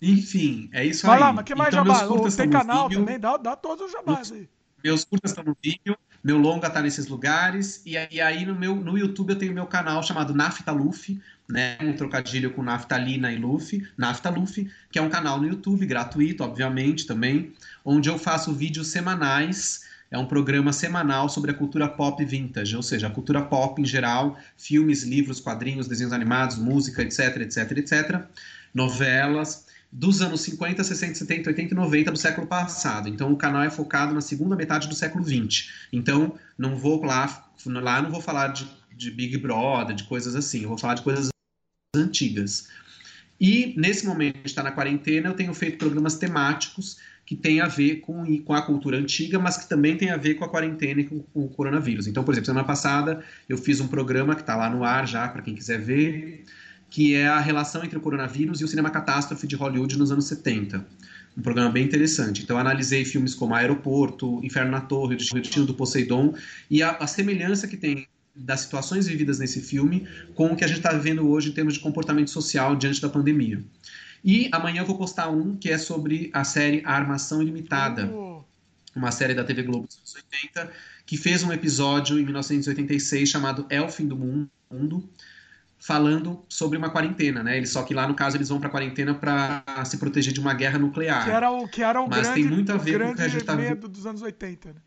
Enfim, 0.00 0.70
é 0.72 0.82
isso 0.86 1.06
Vai 1.06 1.16
aí. 1.16 1.20
Vai 1.20 1.28
lá, 1.28 1.34
mas 1.34 1.44
que 1.44 1.54
mais 1.54 1.74
então, 1.74 1.84
jabá? 1.84 2.30
Tem 2.34 2.48
canal 2.48 2.88
também, 2.88 3.20
dá, 3.20 3.36
dá 3.36 3.54
todos 3.54 3.84
os 3.84 3.92
jabás 3.92 4.32
aí. 4.32 4.48
Meus 4.82 5.04
curtas 5.04 5.32
estão 5.32 5.44
no 5.44 5.56
vídeo, 5.62 5.98
meu 6.24 6.38
longa 6.38 6.70
tá 6.70 6.80
nesses 6.80 7.08
lugares, 7.08 7.84
e, 7.84 7.92
e 7.92 8.20
aí 8.20 8.46
no, 8.46 8.54
meu, 8.54 8.74
no 8.74 8.96
YouTube 8.96 9.30
eu 9.30 9.38
tenho 9.38 9.52
meu 9.52 9.66
canal 9.66 10.02
chamado 10.02 10.34
Nafta 10.34 10.72
Luffy, 10.72 11.20
né? 11.48 11.76
Um 11.80 11.92
trocadilho 11.92 12.52
com 12.52 12.62
naftalina 12.62 13.32
e 13.32 13.36
Luffy, 13.36 13.86
Nafta 13.96 14.30
Luffy, 14.30 14.70
que 14.90 14.98
é 14.98 15.02
um 15.02 15.08
canal 15.08 15.40
no 15.40 15.46
YouTube, 15.46 15.86
gratuito, 15.86 16.42
obviamente, 16.42 17.06
também, 17.06 17.52
onde 17.84 18.08
eu 18.08 18.18
faço 18.18 18.52
vídeos 18.52 18.88
semanais. 18.88 19.84
É 20.10 20.18
um 20.18 20.26
programa 20.26 20.72
semanal 20.72 21.28
sobre 21.28 21.50
a 21.50 21.54
cultura 21.54 21.88
pop 21.88 22.24
vintage, 22.24 22.76
ou 22.76 22.82
seja, 22.82 23.08
a 23.08 23.10
cultura 23.10 23.42
pop 23.42 23.80
em 23.80 23.84
geral, 23.84 24.38
filmes, 24.56 25.02
livros, 25.02 25.40
quadrinhos, 25.40 25.88
desenhos 25.88 26.12
animados, 26.12 26.56
música, 26.56 27.02
etc, 27.02 27.38
etc, 27.38 27.72
etc, 27.72 28.20
novelas, 28.72 29.66
dos 29.90 30.20
anos 30.20 30.42
50, 30.42 30.84
60, 30.84 31.14
70, 31.14 31.50
80 31.50 31.74
e 31.74 31.76
90 31.76 32.12
do 32.12 32.18
século 32.18 32.46
passado. 32.46 33.08
Então 33.08 33.32
o 33.32 33.36
canal 33.36 33.62
é 33.62 33.70
focado 33.70 34.14
na 34.14 34.20
segunda 34.20 34.54
metade 34.54 34.88
do 34.88 34.94
século 34.94 35.24
20. 35.24 35.70
Então 35.92 36.38
não 36.56 36.76
vou 36.76 37.02
lá, 37.04 37.50
lá 37.66 38.02
não 38.02 38.10
vou 38.10 38.20
falar 38.20 38.48
de, 38.48 38.68
de 38.94 39.10
Big 39.10 39.38
Brother, 39.38 39.94
de 39.94 40.04
coisas 40.04 40.36
assim, 40.36 40.62
eu 40.62 40.68
vou 40.68 40.78
falar 40.78 40.94
de 40.94 41.02
coisas 41.02 41.30
antigas. 41.96 42.68
E 43.40 43.74
nesse 43.76 44.06
momento 44.06 44.40
que 44.40 44.48
está 44.48 44.62
na 44.62 44.72
quarentena, 44.72 45.28
eu 45.28 45.34
tenho 45.34 45.52
feito 45.52 45.78
programas 45.78 46.16
temáticos 46.16 46.98
que 47.26 47.34
têm 47.34 47.60
a 47.60 47.66
ver 47.66 47.96
com, 47.96 48.24
com 48.42 48.54
a 48.54 48.62
cultura 48.62 48.96
antiga, 48.96 49.38
mas 49.38 49.56
que 49.56 49.68
também 49.68 49.96
tem 49.96 50.10
a 50.10 50.16
ver 50.16 50.34
com 50.34 50.44
a 50.44 50.48
quarentena 50.48 51.00
e 51.00 51.04
com, 51.04 51.18
com 51.20 51.44
o 51.44 51.48
coronavírus. 51.48 52.06
Então, 52.06 52.22
por 52.22 52.32
exemplo, 52.32 52.46
semana 52.46 52.64
passada 52.64 53.22
eu 53.48 53.58
fiz 53.58 53.80
um 53.80 53.88
programa 53.88 54.34
que 54.34 54.42
está 54.42 54.54
lá 54.54 54.70
no 54.70 54.84
ar 54.84 55.06
já, 55.06 55.28
para 55.28 55.42
quem 55.42 55.54
quiser 55.54 55.80
ver, 55.80 56.44
que 56.88 57.14
é 57.14 57.26
a 57.26 57.40
relação 57.40 57.84
entre 57.84 57.98
o 57.98 58.00
coronavírus 58.00 58.60
e 58.60 58.64
o 58.64 58.68
cinema 58.68 58.90
catástrofe 58.90 59.46
de 59.46 59.56
Hollywood 59.56 59.98
nos 59.98 60.12
anos 60.12 60.26
70. 60.26 60.86
Um 61.36 61.42
programa 61.42 61.70
bem 61.70 61.84
interessante. 61.84 62.42
Então, 62.42 62.56
analisei 62.56 63.04
filmes 63.04 63.34
como 63.34 63.54
Aeroporto, 63.54 64.40
Inferno 64.42 64.70
na 64.70 64.80
Torre, 64.80 65.16
O 65.16 65.18
Destino 65.18 65.66
do 65.66 65.74
Poseidon, 65.74 66.34
e 66.70 66.82
a, 66.82 66.92
a 66.92 67.06
semelhança 67.06 67.66
que 67.66 67.76
tem 67.76 68.06
das 68.36 68.60
situações 68.60 69.06
vividas 69.06 69.38
nesse 69.38 69.60
filme 69.60 70.06
com 70.34 70.48
o 70.48 70.56
que 70.56 70.64
a 70.64 70.66
gente 70.66 70.78
está 70.78 70.92
vivendo 70.92 71.28
hoje 71.28 71.48
em 71.48 71.52
termos 71.52 71.74
de 71.74 71.80
comportamento 71.80 72.30
social 72.30 72.76
diante 72.76 73.00
da 73.00 73.08
pandemia. 73.08 73.64
E 74.24 74.48
amanhã 74.52 74.82
eu 74.82 74.86
vou 74.86 74.98
postar 74.98 75.28
um 75.28 75.56
que 75.56 75.70
é 75.70 75.78
sobre 75.78 76.30
a 76.32 76.44
série 76.44 76.82
Armação 76.84 77.40
Ilimitada, 77.40 78.06
uh. 78.06 78.44
uma 78.94 79.10
série 79.10 79.34
da 79.34 79.44
TV 79.44 79.62
Globo 79.62 79.86
dos 79.86 79.96
anos 79.98 80.14
80, 80.14 80.72
que 81.06 81.16
fez 81.16 81.42
um 81.42 81.52
episódio 81.52 82.18
em 82.18 82.24
1986 82.24 83.28
chamado 83.28 83.66
É 83.70 83.80
o 83.80 83.88
Fim 83.88 84.06
do 84.06 84.16
Mundo, 84.16 85.08
falando 85.78 86.44
sobre 86.48 86.76
uma 86.76 86.90
quarentena, 86.90 87.44
né? 87.44 87.56
Eles, 87.56 87.70
só 87.70 87.84
que 87.84 87.94
lá 87.94 88.08
no 88.08 88.14
caso 88.14 88.36
eles 88.36 88.48
vão 88.48 88.58
para 88.58 88.68
quarentena 88.68 89.14
para 89.14 89.62
se 89.84 89.96
proteger 89.98 90.32
de 90.32 90.40
uma 90.40 90.52
guerra 90.52 90.78
nuclear. 90.78 91.24
Que 91.24 91.30
era 91.30 91.50
o 91.50 91.68
que 91.68 91.82
era 91.82 92.00
o 92.00 92.08
Mas 92.08 92.22
grande, 92.22 92.34
tem 92.34 92.44
muito 92.44 92.72
a 92.72 92.76
ver 92.76 93.00
com 93.00 93.10
o 93.10 93.14
que 93.14 93.22
a 93.22 93.28
gente 93.28 93.44
tá 93.44 93.54
medo 93.54 93.88
dos 93.88 94.04
anos 94.04 94.22
80, 94.22 94.72
né? 94.72 94.80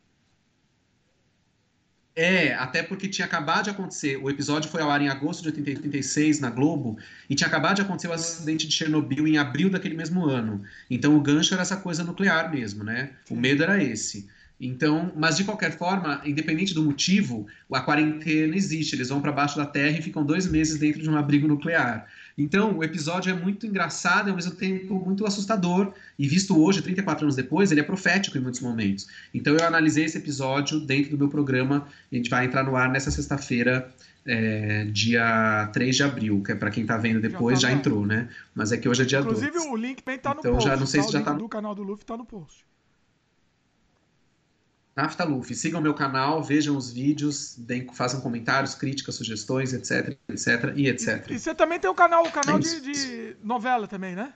É, 2.15 2.53
até 2.55 2.83
porque 2.83 3.07
tinha 3.07 3.25
acabado 3.25 3.65
de 3.65 3.69
acontecer, 3.69 4.17
o 4.17 4.29
episódio 4.29 4.69
foi 4.69 4.81
ao 4.81 4.91
ar 4.91 5.01
em 5.01 5.07
agosto 5.07 5.41
de 5.41 5.49
86 5.49 6.39
na 6.39 6.49
Globo, 6.49 6.97
e 7.29 7.35
tinha 7.35 7.47
acabado 7.47 7.77
de 7.77 7.81
acontecer 7.81 8.07
o 8.07 8.13
acidente 8.13 8.67
de 8.67 8.73
Chernobyl 8.73 9.27
em 9.27 9.37
abril 9.37 9.69
daquele 9.69 9.95
mesmo 9.95 10.25
ano. 10.25 10.61
Então 10.89 11.15
o 11.15 11.21
gancho 11.21 11.53
era 11.53 11.61
essa 11.61 11.77
coisa 11.77 12.03
nuclear 12.03 12.51
mesmo, 12.51 12.83
né? 12.83 13.11
O 13.29 13.35
medo 13.35 13.63
era 13.63 13.81
esse. 13.81 14.27
Então, 14.59 15.13
mas 15.15 15.37
de 15.37 15.45
qualquer 15.45 15.71
forma, 15.77 16.21
independente 16.25 16.73
do 16.73 16.83
motivo, 16.83 17.47
a 17.71 17.79
quarentena 17.79 18.55
existe. 18.55 18.93
Eles 18.93 19.07
vão 19.07 19.21
para 19.21 19.31
baixo 19.31 19.55
da 19.55 19.65
Terra 19.65 19.97
e 19.97 20.01
ficam 20.01 20.25
dois 20.25 20.45
meses 20.47 20.77
dentro 20.77 21.01
de 21.01 21.09
um 21.09 21.15
abrigo 21.15 21.47
nuclear. 21.47 22.05
Então, 22.39 22.77
o 22.77 22.83
episódio 22.83 23.29
é 23.29 23.33
muito 23.33 23.67
engraçado 23.67 24.27
e 24.27 24.29
ao 24.29 24.35
mesmo 24.35 24.53
tempo 24.55 24.95
muito 24.95 25.25
assustador. 25.25 25.91
E 26.17 26.25
visto 26.25 26.57
hoje, 26.57 26.81
34 26.81 27.25
anos 27.25 27.35
depois, 27.35 27.69
ele 27.69 27.81
é 27.81 27.83
profético 27.83 28.37
em 28.37 28.41
muitos 28.41 28.61
momentos. 28.61 29.07
Então, 29.33 29.53
eu 29.53 29.65
analisei 29.65 30.05
esse 30.05 30.17
episódio 30.17 30.79
dentro 30.79 31.11
do 31.11 31.17
meu 31.17 31.27
programa. 31.27 31.85
A 32.09 32.15
gente 32.15 32.29
vai 32.29 32.45
entrar 32.45 32.63
no 32.63 32.77
ar 32.77 32.89
nessa 32.89 33.11
sexta-feira, 33.11 33.93
é, 34.25 34.85
dia 34.85 35.69
3 35.73 35.95
de 35.95 36.03
abril, 36.03 36.41
que 36.41 36.53
é 36.53 36.55
para 36.55 36.71
quem 36.71 36.83
está 36.83 36.95
vendo 36.97 37.19
depois, 37.19 37.59
já, 37.59 37.67
tá 37.67 37.73
já 37.73 37.79
entrou, 37.79 38.05
né? 38.05 38.29
Mas 38.55 38.71
é 38.71 38.77
que 38.77 38.87
hoje 38.87 39.01
é 39.01 39.05
dia 39.05 39.19
Inclusive, 39.19 39.51
12. 39.51 39.57
Inclusive, 39.57 39.73
o 39.73 39.87
link 39.87 40.01
também 40.01 40.17
está 40.17 40.33
no 40.33 40.39
então, 40.39 40.53
post. 40.53 40.69
Já 40.69 40.77
não 40.77 40.85
sei 40.85 41.01
tá? 41.01 41.07
se 41.07 41.13
já 41.13 41.19
está 41.19 41.33
no... 41.33 41.49
canal 41.49 41.75
do 41.75 41.83
Luffy 41.83 42.03
está 42.03 42.15
no 42.15 42.25
post. 42.25 42.65
Nafta 45.01 45.23
Luffy. 45.23 45.55
Sigam 45.55 45.79
meu 45.79 45.93
canal, 45.93 46.43
vejam 46.43 46.75
os 46.75 46.91
vídeos, 46.91 47.55
deem, 47.57 47.87
façam 47.93 48.19
comentários, 48.19 48.75
críticas, 48.75 49.15
sugestões, 49.15 49.71
etc, 49.71 50.17
etc 50.27 50.73
e 50.75 50.89
etc. 50.89 51.25
E, 51.29 51.35
e 51.35 51.39
você 51.39 51.55
também 51.55 51.79
tem 51.79 51.89
o 51.89 51.95
canal, 51.95 52.25
o 52.25 52.31
canal 52.31 52.57
é 52.57 52.59
de, 52.59 52.81
de, 52.81 53.37
novela 53.41 53.87
também, 53.87 54.13
né? 54.13 54.33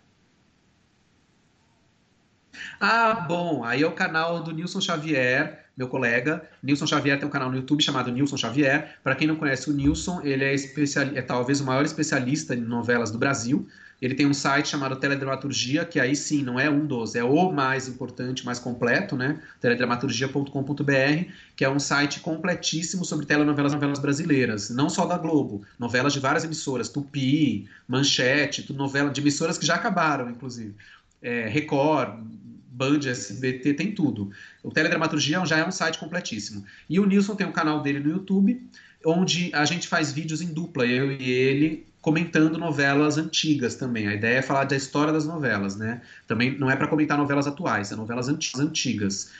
Ah, 2.79 3.13
bom, 3.13 3.65
aí 3.65 3.81
é 3.81 3.87
o 3.87 3.91
canal 3.91 4.41
do 4.41 4.51
Nilson 4.51 4.79
Xavier, 4.79 5.65
meu 5.75 5.89
colega. 5.89 6.47
Nilson 6.61 6.87
Xavier 6.87 7.19
tem 7.19 7.27
um 7.27 7.31
canal 7.31 7.49
no 7.49 7.57
YouTube 7.57 7.83
chamado 7.83 8.09
Nilson 8.09 8.37
Xavier. 8.37 8.99
Para 9.03 9.15
quem 9.15 9.27
não 9.27 9.35
conhece 9.35 9.69
o 9.69 9.73
Nilson, 9.73 10.21
ele 10.23 10.45
é, 10.45 10.53
especial, 10.53 11.07
é 11.13 11.21
talvez 11.21 11.59
o 11.59 11.65
maior 11.65 11.83
especialista 11.83 12.55
em 12.55 12.61
novelas 12.61 13.11
do 13.11 13.17
Brasil. 13.17 13.67
Ele 14.03 14.15
tem 14.15 14.25
um 14.25 14.33
site 14.33 14.67
chamado 14.67 14.97
Teledramaturgia, 14.97 15.85
que 15.85 15.97
aí 15.97 16.13
sim, 16.13 16.43
não 16.43 16.59
é 16.59 16.69
um 16.69 16.85
dos, 16.85 17.15
é 17.15 17.23
o 17.23 17.53
mais 17.53 17.87
importante, 17.87 18.45
mais 18.45 18.59
completo, 18.59 19.15
né? 19.15 19.41
teledramaturgia.com.br, 19.61 21.31
que 21.55 21.63
é 21.63 21.69
um 21.69 21.79
site 21.79 22.19
completíssimo 22.19 23.05
sobre 23.05 23.25
telenovelas 23.25 23.71
novelas 23.71 23.99
brasileiras, 23.99 24.69
não 24.69 24.89
só 24.89 25.05
da 25.05 25.17
Globo, 25.17 25.63
novelas 25.79 26.11
de 26.11 26.19
várias 26.19 26.43
emissoras, 26.43 26.89
Tupi, 26.89 27.65
Manchete, 27.87 28.73
novela 28.73 29.09
de 29.09 29.21
emissoras 29.21 29.57
que 29.57 29.65
já 29.65 29.75
acabaram, 29.75 30.29
inclusive. 30.29 30.75
É, 31.21 31.47
Record, 31.47 32.25
Band, 32.73 33.07
SBT, 33.07 33.73
tem 33.73 33.93
tudo. 33.93 34.31
O 34.61 34.69
Teledramaturgia 34.69 35.45
já 35.45 35.59
é 35.59 35.65
um 35.65 35.71
site 35.71 35.97
completíssimo. 35.97 36.65
E 36.89 36.99
o 36.99 37.05
Nilson 37.05 37.35
tem 37.35 37.47
um 37.47 37.53
canal 37.53 37.81
dele 37.81 38.01
no 38.01 38.09
YouTube, 38.09 38.69
onde 39.05 39.49
a 39.53 39.63
gente 39.63 39.87
faz 39.87 40.11
vídeos 40.11 40.41
em 40.41 40.47
dupla, 40.47 40.85
eu 40.85 41.09
e 41.09 41.31
ele, 41.31 41.92
comentando 42.03 42.57
novelas 42.57 43.17
antigas 43.17 43.75
também. 43.75 44.09
A 44.09 44.13
ideia 44.13 44.39
é 44.39 44.41
falar 44.41 44.65
da 44.65 44.75
história 44.75 45.13
das 45.13 45.25
novelas, 45.25 45.77
né? 45.77 46.01
Também 46.27 46.59
não 46.59 46.69
é 46.69 46.75
para 46.75 46.85
comentar 46.85 47.17
novelas 47.17 47.47
atuais, 47.47 47.93
é 47.93 47.95
novelas 47.95 48.27
antigas. 48.27 49.31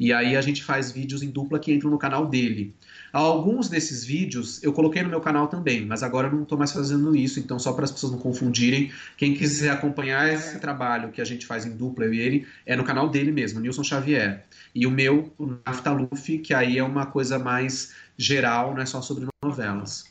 E 0.00 0.14
aí 0.14 0.34
a 0.34 0.40
gente 0.40 0.64
faz 0.64 0.90
vídeos 0.90 1.22
em 1.22 1.28
dupla 1.28 1.58
que 1.58 1.72
entram 1.72 1.90
no 1.90 1.98
canal 1.98 2.26
dele. 2.26 2.74
Alguns 3.12 3.68
desses 3.68 4.02
vídeos 4.02 4.62
eu 4.62 4.72
coloquei 4.72 5.02
no 5.02 5.10
meu 5.10 5.20
canal 5.20 5.46
também, 5.46 5.84
mas 5.84 6.02
agora 6.02 6.28
eu 6.28 6.32
não 6.32 6.44
estou 6.44 6.56
mais 6.56 6.72
fazendo 6.72 7.14
isso, 7.14 7.38
então 7.38 7.58
só 7.58 7.74
para 7.74 7.84
as 7.84 7.92
pessoas 7.92 8.12
não 8.12 8.18
confundirem, 8.18 8.90
quem 9.18 9.34
quiser 9.34 9.70
acompanhar 9.70 10.32
esse 10.32 10.58
trabalho 10.58 11.12
que 11.12 11.20
a 11.20 11.24
gente 11.24 11.44
faz 11.44 11.66
em 11.66 11.76
dupla, 11.76 12.06
eu 12.06 12.14
e 12.14 12.20
ele, 12.20 12.46
é 12.64 12.74
no 12.74 12.84
canal 12.84 13.10
dele 13.10 13.30
mesmo, 13.30 13.60
Nilson 13.60 13.84
Xavier. 13.84 14.42
E 14.74 14.86
o 14.86 14.90
meu, 14.90 15.34
o 15.38 15.58
Naftaluf, 15.66 16.38
que 16.38 16.54
aí 16.54 16.78
é 16.78 16.82
uma 16.82 17.04
coisa 17.04 17.38
mais 17.38 17.92
geral, 18.16 18.74
não 18.74 18.80
é 18.80 18.86
só 18.86 19.02
sobre 19.02 19.26
novelas. 19.44 20.04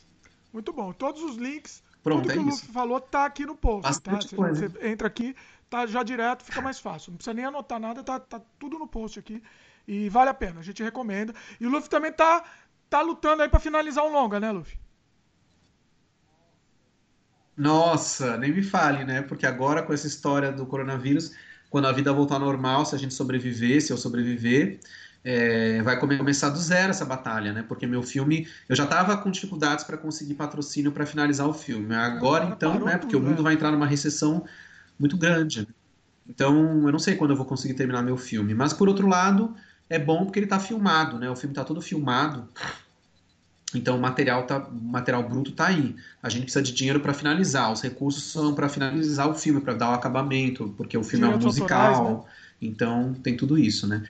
Muito 0.52 0.72
bom. 0.72 0.92
Todos 0.92 1.20
os 1.22 1.36
links 1.36 1.84
Pronto, 2.06 2.22
Tudo 2.22 2.30
é 2.30 2.34
que 2.34 2.38
o. 2.38 2.44
Luffy 2.44 2.68
falou 2.68 3.00
tá 3.00 3.24
aqui 3.24 3.44
no 3.44 3.56
post, 3.56 4.00
tá? 4.00 4.20
Coisa. 4.36 4.68
Você 4.68 4.86
entra 4.86 5.08
aqui, 5.08 5.34
tá 5.68 5.88
já 5.88 6.04
direto, 6.04 6.44
fica 6.44 6.60
mais 6.60 6.78
fácil. 6.78 7.10
Não 7.10 7.16
precisa 7.16 7.34
nem 7.34 7.44
anotar 7.44 7.80
nada, 7.80 8.00
tá, 8.04 8.20
tá 8.20 8.40
tudo 8.60 8.78
no 8.78 8.86
post 8.86 9.18
aqui. 9.18 9.42
E 9.88 10.08
vale 10.08 10.30
a 10.30 10.34
pena, 10.34 10.60
a 10.60 10.62
gente 10.62 10.80
recomenda. 10.84 11.34
E 11.60 11.66
o 11.66 11.68
Luffy 11.68 11.90
também 11.90 12.12
tá, 12.12 12.44
tá 12.88 13.00
lutando 13.00 13.42
aí 13.42 13.48
para 13.48 13.58
finalizar 13.58 14.04
o 14.04 14.08
longa, 14.08 14.38
né, 14.38 14.52
Luffy? 14.52 14.78
Nossa, 17.56 18.36
nem 18.36 18.52
me 18.52 18.62
fale, 18.62 19.04
né? 19.04 19.22
Porque 19.22 19.44
agora 19.44 19.82
com 19.82 19.92
essa 19.92 20.06
história 20.06 20.52
do 20.52 20.64
coronavírus, 20.64 21.34
quando 21.70 21.88
a 21.88 21.92
vida 21.92 22.12
voltar 22.12 22.36
ao 22.36 22.40
normal, 22.40 22.86
se 22.86 22.94
a 22.94 22.98
gente 22.98 23.14
sobreviver, 23.14 23.82
se 23.82 23.92
eu 23.92 23.96
sobreviver, 23.96 24.78
é, 25.28 25.82
vai 25.82 25.98
começar 25.98 26.50
do 26.50 26.58
zero 26.58 26.90
essa 26.90 27.04
batalha, 27.04 27.52
né? 27.52 27.64
Porque 27.66 27.84
meu 27.84 28.00
filme, 28.00 28.46
eu 28.68 28.76
já 28.76 28.84
estava 28.84 29.16
com 29.16 29.28
dificuldades 29.28 29.84
para 29.84 29.96
conseguir 29.96 30.34
patrocínio 30.34 30.92
para 30.92 31.04
finalizar 31.04 31.48
o 31.48 31.52
filme. 31.52 31.96
Agora, 31.96 32.44
Agora 32.44 32.54
então, 32.54 32.84
né? 32.84 32.96
Porque 32.96 33.16
tudo, 33.16 33.24
o 33.24 33.28
mundo 33.28 33.38
né? 33.38 33.42
vai 33.42 33.54
entrar 33.54 33.72
numa 33.72 33.86
recessão 33.86 34.44
muito 34.96 35.16
grande. 35.16 35.66
Então, 36.28 36.86
eu 36.86 36.92
não 36.92 37.00
sei 37.00 37.16
quando 37.16 37.32
eu 37.32 37.36
vou 37.36 37.44
conseguir 37.44 37.74
terminar 37.74 38.02
meu 38.02 38.16
filme. 38.16 38.54
Mas 38.54 38.72
por 38.72 38.88
outro 38.88 39.08
lado, 39.08 39.52
é 39.90 39.98
bom 39.98 40.24
porque 40.24 40.38
ele 40.38 40.46
está 40.46 40.60
filmado, 40.60 41.18
né? 41.18 41.28
O 41.28 41.34
filme 41.34 41.50
está 41.50 41.64
todo 41.64 41.82
filmado. 41.82 42.48
Então 43.74 43.96
o 43.96 44.00
material 44.00 44.44
tá, 44.46 44.58
o 44.58 44.80
material 44.80 45.28
bruto 45.28 45.50
tá 45.50 45.66
aí. 45.66 45.96
A 46.22 46.28
gente 46.28 46.44
precisa 46.44 46.62
de 46.62 46.72
dinheiro 46.72 47.00
para 47.00 47.12
finalizar. 47.12 47.72
Os 47.72 47.82
recursos 47.82 48.22
são 48.22 48.54
para 48.54 48.68
finalizar 48.68 49.28
o 49.28 49.34
filme, 49.34 49.60
para 49.60 49.74
dar 49.74 49.90
o 49.90 49.94
acabamento, 49.94 50.72
porque 50.76 50.96
o 50.96 51.02
filme 51.02 51.26
é 51.26 51.28
um 51.30 51.36
musical. 51.36 51.96
autorais, 51.96 52.16
né? 52.16 52.30
Então 52.62 53.12
tem 53.14 53.36
tudo 53.36 53.58
isso, 53.58 53.88
né? 53.88 54.04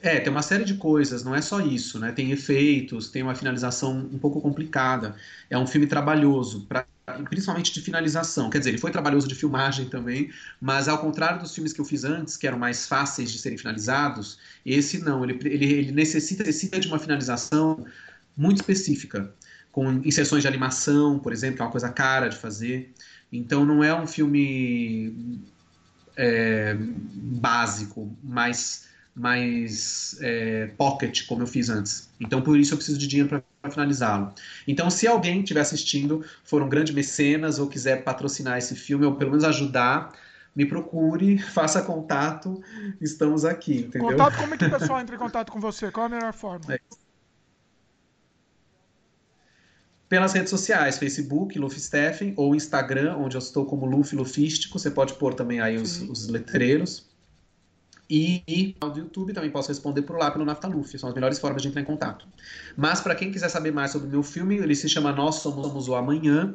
É, 0.00 0.20
tem 0.20 0.30
uma 0.30 0.42
série 0.42 0.64
de 0.64 0.74
coisas, 0.74 1.24
não 1.24 1.34
é 1.34 1.42
só 1.42 1.60
isso, 1.60 1.98
né? 1.98 2.12
Tem 2.12 2.30
efeitos, 2.30 3.08
tem 3.10 3.20
uma 3.22 3.34
finalização 3.34 3.98
um 3.98 4.18
pouco 4.18 4.40
complicada. 4.40 5.16
É 5.50 5.58
um 5.58 5.66
filme 5.66 5.88
trabalhoso, 5.88 6.66
pra, 6.66 6.86
principalmente 7.28 7.72
de 7.72 7.80
finalização. 7.80 8.48
Quer 8.48 8.58
dizer, 8.58 8.70
ele 8.70 8.78
foi 8.78 8.92
trabalhoso 8.92 9.26
de 9.26 9.34
filmagem 9.34 9.88
também, 9.88 10.30
mas 10.60 10.86
ao 10.86 10.98
contrário 10.98 11.40
dos 11.40 11.52
filmes 11.52 11.72
que 11.72 11.80
eu 11.80 11.84
fiz 11.84 12.04
antes, 12.04 12.36
que 12.36 12.46
eram 12.46 12.58
mais 12.58 12.86
fáceis 12.86 13.32
de 13.32 13.38
serem 13.40 13.58
finalizados, 13.58 14.38
esse 14.64 15.00
não, 15.00 15.24
ele, 15.24 15.36
ele, 15.44 15.64
ele 15.64 15.92
necessita, 15.92 16.44
necessita 16.44 16.78
de 16.78 16.86
uma 16.86 16.98
finalização 17.00 17.84
muito 18.36 18.58
específica, 18.58 19.34
com 19.72 19.90
inserções 20.04 20.42
de 20.42 20.48
animação, 20.48 21.18
por 21.18 21.32
exemplo, 21.32 21.56
que 21.56 21.62
é 21.62 21.64
uma 21.64 21.72
coisa 21.72 21.88
cara 21.90 22.28
de 22.28 22.36
fazer. 22.36 22.92
Então 23.32 23.64
não 23.64 23.82
é 23.82 23.92
um 23.92 24.06
filme 24.06 25.40
é, 26.16 26.76
básico, 26.78 28.16
mais 28.22 28.87
mais 29.18 30.16
é, 30.20 30.66
pocket, 30.76 31.26
como 31.26 31.42
eu 31.42 31.46
fiz 31.46 31.68
antes. 31.68 32.08
Então, 32.20 32.40
por 32.40 32.58
isso 32.58 32.72
eu 32.72 32.76
preciso 32.76 32.98
de 32.98 33.06
dinheiro 33.06 33.28
para 33.28 33.70
finalizá-lo. 33.70 34.32
Então, 34.66 34.88
se 34.88 35.06
alguém 35.06 35.40
estiver 35.40 35.60
assistindo, 35.60 36.24
for 36.44 36.62
um 36.62 36.68
grande 36.68 36.92
mecenas 36.92 37.58
ou 37.58 37.66
quiser 37.68 38.04
patrocinar 38.04 38.58
esse 38.58 38.76
filme, 38.76 39.04
ou 39.04 39.16
pelo 39.16 39.30
menos 39.30 39.44
ajudar, 39.44 40.12
me 40.54 40.64
procure, 40.64 41.38
faça 41.52 41.82
contato, 41.82 42.62
estamos 43.00 43.44
aqui, 43.44 43.78
entendeu? 43.78 44.10
Contato, 44.10 44.38
como 44.38 44.54
é 44.54 44.56
que 44.56 44.64
o 44.64 44.70
pessoal 44.70 45.00
entra 45.00 45.16
em 45.16 45.18
contato 45.18 45.52
com 45.52 45.60
você? 45.60 45.90
Qual 45.90 46.06
a 46.06 46.08
melhor 46.08 46.32
forma? 46.32 46.74
É. 46.74 46.80
Pelas 50.08 50.32
redes 50.32 50.48
sociais, 50.48 50.96
Facebook, 50.96 51.58
Luffy 51.58 51.80
Steffen, 51.80 52.32
ou 52.34 52.54
Instagram, 52.54 53.16
onde 53.16 53.36
eu 53.36 53.40
estou 53.40 53.66
como 53.66 53.84
Luffy 53.84 54.16
Lufístico, 54.16 54.78
você 54.78 54.90
pode 54.90 55.14
pôr 55.14 55.34
também 55.34 55.60
aí 55.60 55.76
os, 55.76 56.00
os 56.00 56.28
letreiros. 56.28 57.07
E, 58.10 58.42
e 58.48 58.74
no 58.80 58.96
YouTube 58.96 59.34
também 59.34 59.50
posso 59.50 59.68
responder 59.68 60.02
por 60.02 60.16
lá 60.18 60.30
pelo 60.30 60.44
Naftaluf, 60.44 60.98
são 60.98 61.08
as 61.10 61.14
melhores 61.14 61.38
formas 61.38 61.60
de 61.60 61.68
entrar 61.68 61.82
em 61.82 61.84
contato. 61.84 62.26
Mas 62.76 63.00
para 63.00 63.14
quem 63.14 63.30
quiser 63.30 63.48
saber 63.50 63.70
mais 63.72 63.90
sobre 63.90 64.08
o 64.08 64.10
meu 64.10 64.22
filme, 64.22 64.56
ele 64.56 64.74
se 64.74 64.88
chama 64.88 65.12
Nós 65.12 65.36
Somos, 65.36 65.66
Somos 65.66 65.88
o 65.88 65.94
Amanhã. 65.94 66.54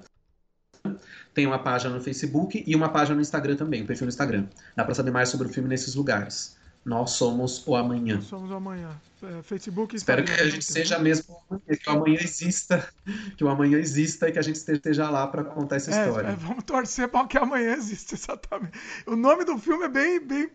Tem 1.34 1.48
uma 1.48 1.60
página 1.60 1.94
no 1.96 2.02
Facebook 2.02 2.64
e 2.66 2.76
uma 2.76 2.90
página 2.90 3.16
no 3.16 3.22
Instagram 3.22 3.56
também, 3.56 3.84
um 3.84 3.86
perfil 3.86 4.06
no 4.06 4.10
Instagram. 4.10 4.46
Dá 4.76 4.84
para 4.84 4.94
saber 4.94 5.12
mais 5.12 5.30
sobre 5.30 5.48
o 5.48 5.50
filme 5.50 5.70
nesses 5.70 5.96
lugares. 5.96 6.58
Nós 6.86 7.12
somos 7.12 7.66
o 7.66 7.76
amanhã. 7.76 8.20
Somos 8.22 8.52
amanhã. 8.52 8.90
É, 9.24 9.42
Facebook 9.42 9.96
e 9.96 9.98
Espero 9.98 10.24
que 10.26 10.32
a 10.32 10.44
gente 10.44 10.54
tem, 10.54 10.62
seja 10.62 10.98
né? 10.98 11.04
mesmo, 11.06 11.38
que 11.66 11.90
o 11.90 11.94
amanhã 11.94 12.18
exista, 12.20 12.88
que 13.38 13.44
o 13.44 13.48
amanhã 13.48 13.78
exista 13.80 14.28
e 14.28 14.34
que 14.34 14.40
a 14.40 14.42
gente 14.42 14.58
esteja 14.58 15.10
lá 15.10 15.26
para 15.28 15.46
contar 15.46 15.78
essa 15.78 15.92
É, 15.92 16.08
história. 16.08 16.28
é, 16.28 16.36
vamos 16.36 16.64
torcer 16.66 17.08
para 17.08 17.26
que 17.26 17.38
amanhã 17.38 17.74
exista, 17.74 18.16
exatamente. 18.16 18.78
O 19.08 19.16
nome 19.16 19.46
do 19.46 19.58
filme 19.58 19.86
é 19.86 19.90
bem, 19.90 20.20
bem 20.20 20.50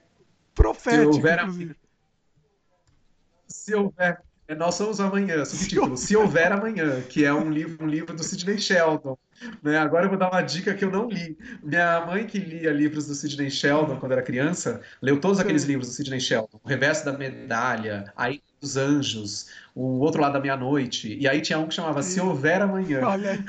profético, 0.63 1.13
Se 1.13 1.19
houver- 1.19 1.39
inclusive. 1.41 1.77
Se 3.47 3.75
houver, 3.75 4.21
é, 4.47 4.55
nós 4.55 4.75
somos 4.75 5.01
amanhã, 5.01 5.45
subtítulo. 5.45 5.97
Se 5.97 6.17
houver 6.17 6.53
amanhã, 6.53 7.01
que 7.03 7.25
é 7.25 7.33
um 7.33 7.51
livro, 7.51 7.85
um 7.85 7.89
livro 7.89 8.15
do 8.15 8.23
Sidney 8.23 8.59
Sheldon. 8.59 9.17
Né? 9.63 9.79
Agora 9.79 10.05
eu 10.07 10.09
vou 10.11 10.19
dar 10.19 10.31
uma 10.31 10.43
dica 10.43 10.75
que 10.75 10.85
eu 10.85 10.91
não 10.91 11.09
li. 11.09 11.39
Minha 11.63 12.05
mãe 12.05 12.27
que 12.27 12.39
lia 12.39 12.71
livros 12.73 13.07
do 13.07 13.15
Sidney 13.15 13.51
Sheldon 13.51 13.97
quando 14.01 14.13
era 14.13 14.23
criança, 14.23 14.81
leu 15.01 15.21
todos 15.21 15.39
aqueles 15.39 15.63
livros 15.65 15.89
do 15.89 15.95
Sidney 15.95 16.21
Sheldon. 16.21 16.61
O 16.63 16.69
Reverso 16.69 17.05
da 17.05 17.13
Medalha, 17.13 18.13
A 18.17 18.31
Ilha 18.31 18.43
dos 18.61 18.77
Anjos, 18.77 19.49
O 19.75 20.01
Outro 20.01 20.21
Lado 20.21 20.33
da 20.33 20.41
Meia-Noite. 20.41 21.17
E 21.19 21.29
aí 21.29 21.41
tinha 21.41 21.59
um 21.59 21.69
que 21.69 21.75
chamava 21.75 22.03
Se 22.03 22.21
Houver 22.21 22.61
Amanhã. 22.63 23.01
Olha 23.07 23.31
aí, 23.33 23.45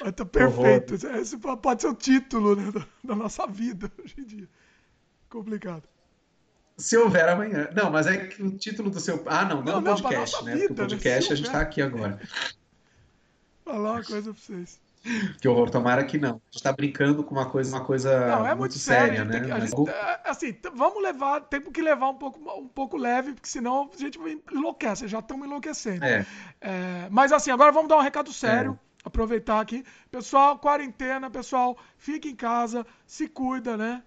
olha 0.00 0.12
Tá 0.12 0.24
perfeito. 0.24 0.94
Esse 0.94 1.36
pode 1.36 1.82
ser 1.82 1.88
o 1.88 1.94
título 1.94 2.54
né, 2.54 2.72
da 3.02 3.14
nossa 3.16 3.46
vida 3.46 3.90
hoje 4.02 4.14
em 4.18 4.24
dia. 4.24 4.48
Complicado. 5.30 5.84
Se 6.76 6.96
houver 6.96 7.28
amanhã. 7.28 7.68
Não, 7.74 7.90
mas 7.90 8.06
é 8.06 8.16
que 8.26 8.42
o 8.42 8.50
título 8.56 8.90
do 8.90 8.98
seu. 9.00 9.22
Ah, 9.26 9.44
não, 9.44 9.56
Não, 9.62 9.80
não, 9.80 9.80
não, 9.80 9.82
pra 9.82 10.02
podcast, 10.02 10.44
né? 10.44 10.54
vida, 10.56 10.66
Porque 10.68 10.80
o 10.82 10.84
né? 10.84 10.88
podcast 10.90 11.32
a 11.32 11.36
gente 11.36 11.46
houver. 11.46 11.60
tá 11.60 11.66
aqui 11.66 11.80
agora. 11.82 12.20
Falar 13.64 13.92
uma 13.92 14.04
coisa 14.04 14.32
pra 14.32 14.42
vocês. 14.42 14.80
Que 15.40 15.48
horror, 15.48 15.70
tomara 15.70 16.04
que 16.04 16.18
não. 16.18 16.32
A 16.32 16.40
gente 16.50 16.62
tá 16.62 16.72
brincando 16.72 17.24
com 17.24 17.34
uma 17.34 17.48
coisa, 17.48 17.74
uma 17.74 17.84
coisa 17.84 18.26
Não, 18.26 18.46
é 18.46 18.54
muito 18.54 18.76
séria, 18.78 19.24
né? 19.24 19.32
tem 19.32 19.42
que- 19.44 19.48
Mas- 19.48 19.70
gente- 19.70 19.88
é, 19.88 20.20
assim, 20.24 20.54
vamos 20.74 21.02
levar, 21.02 21.40
temos 21.42 21.70
que 21.72 21.80
levar 21.80 22.10
um 22.10 22.14
pouco, 22.16 22.38
um 22.58 22.68
pouco 22.68 22.98
leve, 22.98 23.32
porque 23.32 23.48
senão 23.48 23.88
a 23.94 23.96
gente 23.96 24.18
enlouquece, 24.52 25.08
já 25.08 25.20
estamos 25.20 25.46
enlouquecendo. 25.46 26.04
É, 26.04 26.26
É, 26.60 27.08
mas 27.10 27.32
assim, 27.32 27.50
agora 27.50 27.72
vamos 27.72 27.88
dar 27.88 27.96
um 27.96 28.02
recado 28.02 28.30
sério. 28.32 28.78
Aproveitar 29.02 29.58
aqui. 29.60 29.82
Pessoal, 30.10 30.58
quarentena, 30.58 31.30
pessoal, 31.30 31.78
fique 31.96 32.28
em 32.28 32.36
casa, 32.36 32.86
se 33.06 33.26
cuida, 33.26 33.78
né? 33.78 34.02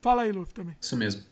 É, 0.00 0.02
fala 0.02 0.22
aí, 0.22 0.32
Luffy, 0.32 0.54
também. 0.54 0.76
isso 0.80 0.96
mesmo. 0.96 1.22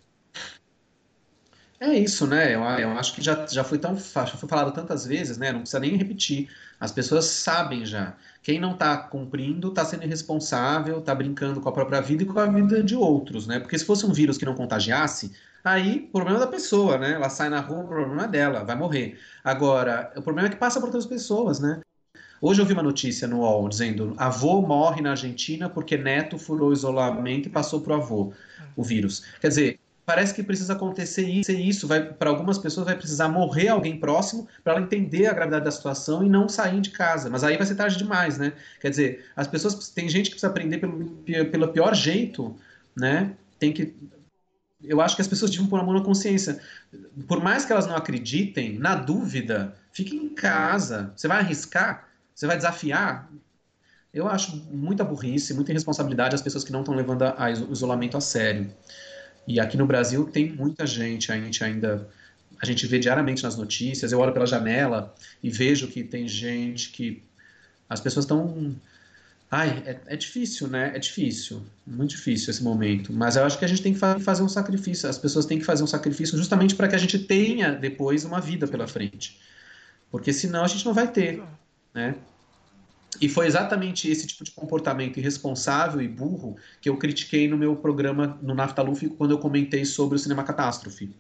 É 1.80 1.96
isso, 1.96 2.26
né? 2.26 2.54
Eu, 2.54 2.60
eu 2.62 2.98
acho 2.98 3.14
que 3.14 3.22
já, 3.22 3.46
já 3.46 3.62
foi 3.62 3.78
tão 3.78 3.96
já 3.96 4.26
foi 4.26 4.48
falado 4.48 4.72
tantas 4.72 5.06
vezes, 5.06 5.38
né? 5.38 5.52
Não 5.52 5.60
precisa 5.60 5.78
nem 5.78 5.96
repetir. 5.96 6.50
As 6.80 6.90
pessoas 6.90 7.26
sabem 7.26 7.86
já. 7.86 8.16
Quem 8.42 8.58
não 8.58 8.76
tá 8.76 8.96
cumprindo 8.96 9.70
tá 9.72 9.84
sendo 9.84 10.02
irresponsável, 10.04 11.00
tá 11.00 11.14
brincando 11.14 11.60
com 11.60 11.68
a 11.68 11.72
própria 11.72 12.00
vida 12.00 12.24
e 12.24 12.26
com 12.26 12.38
a 12.38 12.46
vida 12.46 12.82
de 12.82 12.96
outros, 12.96 13.46
né? 13.46 13.60
Porque 13.60 13.78
se 13.78 13.84
fosse 13.84 14.04
um 14.04 14.12
vírus 14.12 14.36
que 14.36 14.44
não 14.44 14.54
contagiasse, 14.56 15.32
aí 15.62 16.00
problema 16.12 16.40
da 16.40 16.46
pessoa, 16.48 16.98
né? 16.98 17.12
Ela 17.12 17.28
sai 17.30 17.48
na 17.48 17.60
rua, 17.60 17.84
o 17.84 17.88
problema 17.88 18.24
é 18.24 18.28
dela, 18.28 18.64
vai 18.64 18.74
morrer. 18.76 19.18
Agora, 19.44 20.12
o 20.16 20.22
problema 20.22 20.48
é 20.48 20.50
que 20.50 20.56
passa 20.56 20.80
por 20.80 20.86
outras 20.86 21.06
pessoas, 21.06 21.60
né? 21.60 21.80
Hoje 22.40 22.60
eu 22.60 22.66
vi 22.66 22.73
uma 22.73 22.82
notícia 22.82 23.27
no 23.27 23.39
UOL 23.40 23.69
dizendo: 23.69 24.15
avô 24.16 24.60
morre 24.62 25.01
na 25.01 25.10
Argentina 25.10 25.69
porque 25.69 25.97
neto 25.97 26.39
furou 26.39 26.70
o 26.70 26.73
isolamento 26.73 27.48
e 27.48 27.51
passou 27.51 27.81
pro 27.81 27.94
avô 27.94 28.32
o 28.77 28.82
vírus. 28.82 29.24
Quer 29.40 29.48
dizer, 29.48 29.81
parece 30.06 30.32
que 30.32 30.43
precisa 30.43 30.73
acontecer 30.73 31.28
isso, 31.28 31.86
para 32.19 32.31
algumas 32.31 32.56
pessoas 32.56 32.86
vai 32.86 32.97
precisar 32.97 33.28
morrer 33.28 33.69
alguém 33.69 33.98
próximo 33.98 34.48
para 34.65 34.74
ela 34.74 34.82
entender 34.82 35.27
a 35.27 35.35
gravidade 35.35 35.65
da 35.65 35.70
situação 35.70 36.24
e 36.24 36.28
não 36.28 36.48
sair 36.48 36.81
de 36.81 36.90
casa. 36.90 37.28
Mas 37.28 37.44
aí 37.44 37.56
vai 37.56 37.66
ser 37.66 37.74
tarde 37.74 37.98
demais, 37.98 38.39
né? 38.39 38.52
Quer 38.81 38.90
dizer, 38.90 39.27
as 39.36 39.47
pessoas 39.47 39.90
tem 39.90 40.09
gente 40.09 40.27
que 40.27 40.36
precisa 40.36 40.47
aprender 40.47 40.78
pelo, 40.78 41.05
pelo 41.51 41.69
pior 41.69 41.94
jeito, 41.94 42.56
né? 42.97 43.35
Tem 43.59 43.73
que 43.73 43.94
eu 44.82 45.01
acho 45.01 45.16
que 45.16 45.23
as 45.23 45.28
pessoas 45.28 45.51
deviam 45.51 45.69
pôr 45.69 45.81
a 45.81 45.82
mão 45.82 45.93
na 45.93 46.05
consciência. 46.05 46.60
Por 47.27 47.43
mais 47.43 47.65
que 47.65 47.73
elas 47.73 47.86
não 47.86 47.97
acreditem, 47.97 48.78
na 48.78 48.94
dúvida, 48.94 49.74
fique 49.93 50.15
em 50.15 50.28
casa. 50.28 51.12
Você 51.16 51.27
vai 51.27 51.39
arriscar? 51.39 52.07
Você 52.39 52.47
vai 52.47 52.56
desafiar? 52.56 53.28
Eu 54.15 54.28
acho 54.28 54.56
muita 54.73 55.05
burrice, 55.05 55.55
muita 55.55 55.73
irresponsabilidade 55.73 56.35
as 56.35 56.43
pessoas 56.43 56.65
que 56.65 56.73
não 56.73 56.81
estão 56.81 56.94
levando 56.94 57.23
a- 57.23 57.35
a 57.39 57.51
o 57.51 57.73
isolamento 57.73 58.16
a 58.16 58.20
sério. 58.20 58.73
E 59.47 59.60
aqui 59.60 59.77
no 59.77 59.86
Brasil 59.86 60.27
tem 60.27 60.52
muita 60.52 60.86
gente, 60.86 61.32
a 61.32 61.36
gente 61.40 61.65
ainda. 61.65 62.09
A 62.62 62.66
gente 62.66 62.86
vê 62.86 62.98
diariamente 62.98 63.43
nas 63.43 63.56
notícias, 63.56 64.12
eu 64.12 64.20
olho 64.20 64.32
pela 64.32 64.47
janela 64.47 65.15
e 65.43 65.51
vejo 65.51 65.89
que 65.89 66.05
tem 66.05 66.28
gente 66.28 66.90
que. 66.90 67.23
As 67.89 68.01
pessoas 68.01 68.24
estão. 68.24 68.77
Ai, 69.51 69.82
é, 69.86 70.15
é 70.15 70.16
difícil, 70.16 70.69
né? 70.69 70.93
É 70.94 70.98
difícil. 70.98 71.62
Muito 71.86 72.10
difícil 72.10 72.51
esse 72.51 72.62
momento. 72.62 73.12
Mas 73.12 73.36
eu 73.36 73.44
acho 73.44 73.59
que 73.59 73.65
a 73.65 73.69
gente 73.69 73.82
tem 73.82 73.94
que 73.94 73.98
fa- 73.98 74.20
fazer 74.20 74.43
um 74.43 74.48
sacrifício. 74.48 75.09
As 75.09 75.19
pessoas 75.19 75.47
têm 75.47 75.59
que 75.59 75.65
fazer 75.65 75.82
um 75.85 75.86
sacrifício 75.86 76.36
justamente 76.39 76.74
para 76.74 76.89
que 76.89 76.94
a 76.97 76.98
gente 76.98 77.19
tenha 77.20 77.73
depois 77.73 78.24
uma 78.24 78.40
vida 78.40 78.69
pela 78.69 78.86
frente. 78.89 79.39
Porque 80.10 80.32
senão 80.32 80.65
a 80.65 80.69
gente 80.69 80.85
não 80.86 80.94
vai 80.94 81.10
ter, 81.10 81.43
né? 81.98 82.14
E 83.20 83.28
foi 83.28 83.46
exatamente 83.46 84.08
esse 84.08 84.26
tipo 84.26 84.44
de 84.44 84.52
comportamento 84.52 85.18
irresponsável 85.18 86.00
e 86.00 86.06
burro 86.06 86.56
que 86.80 86.88
eu 86.88 86.96
critiquei 86.96 87.48
no 87.48 87.56
meu 87.56 87.74
programa 87.74 88.38
no 88.40 88.54
Naftaluf 88.54 89.08
quando 89.16 89.32
eu 89.32 89.38
comentei 89.38 89.84
sobre 89.84 90.14
o 90.14 90.18
cinema 90.18 90.44
catástrofe. 90.44 91.10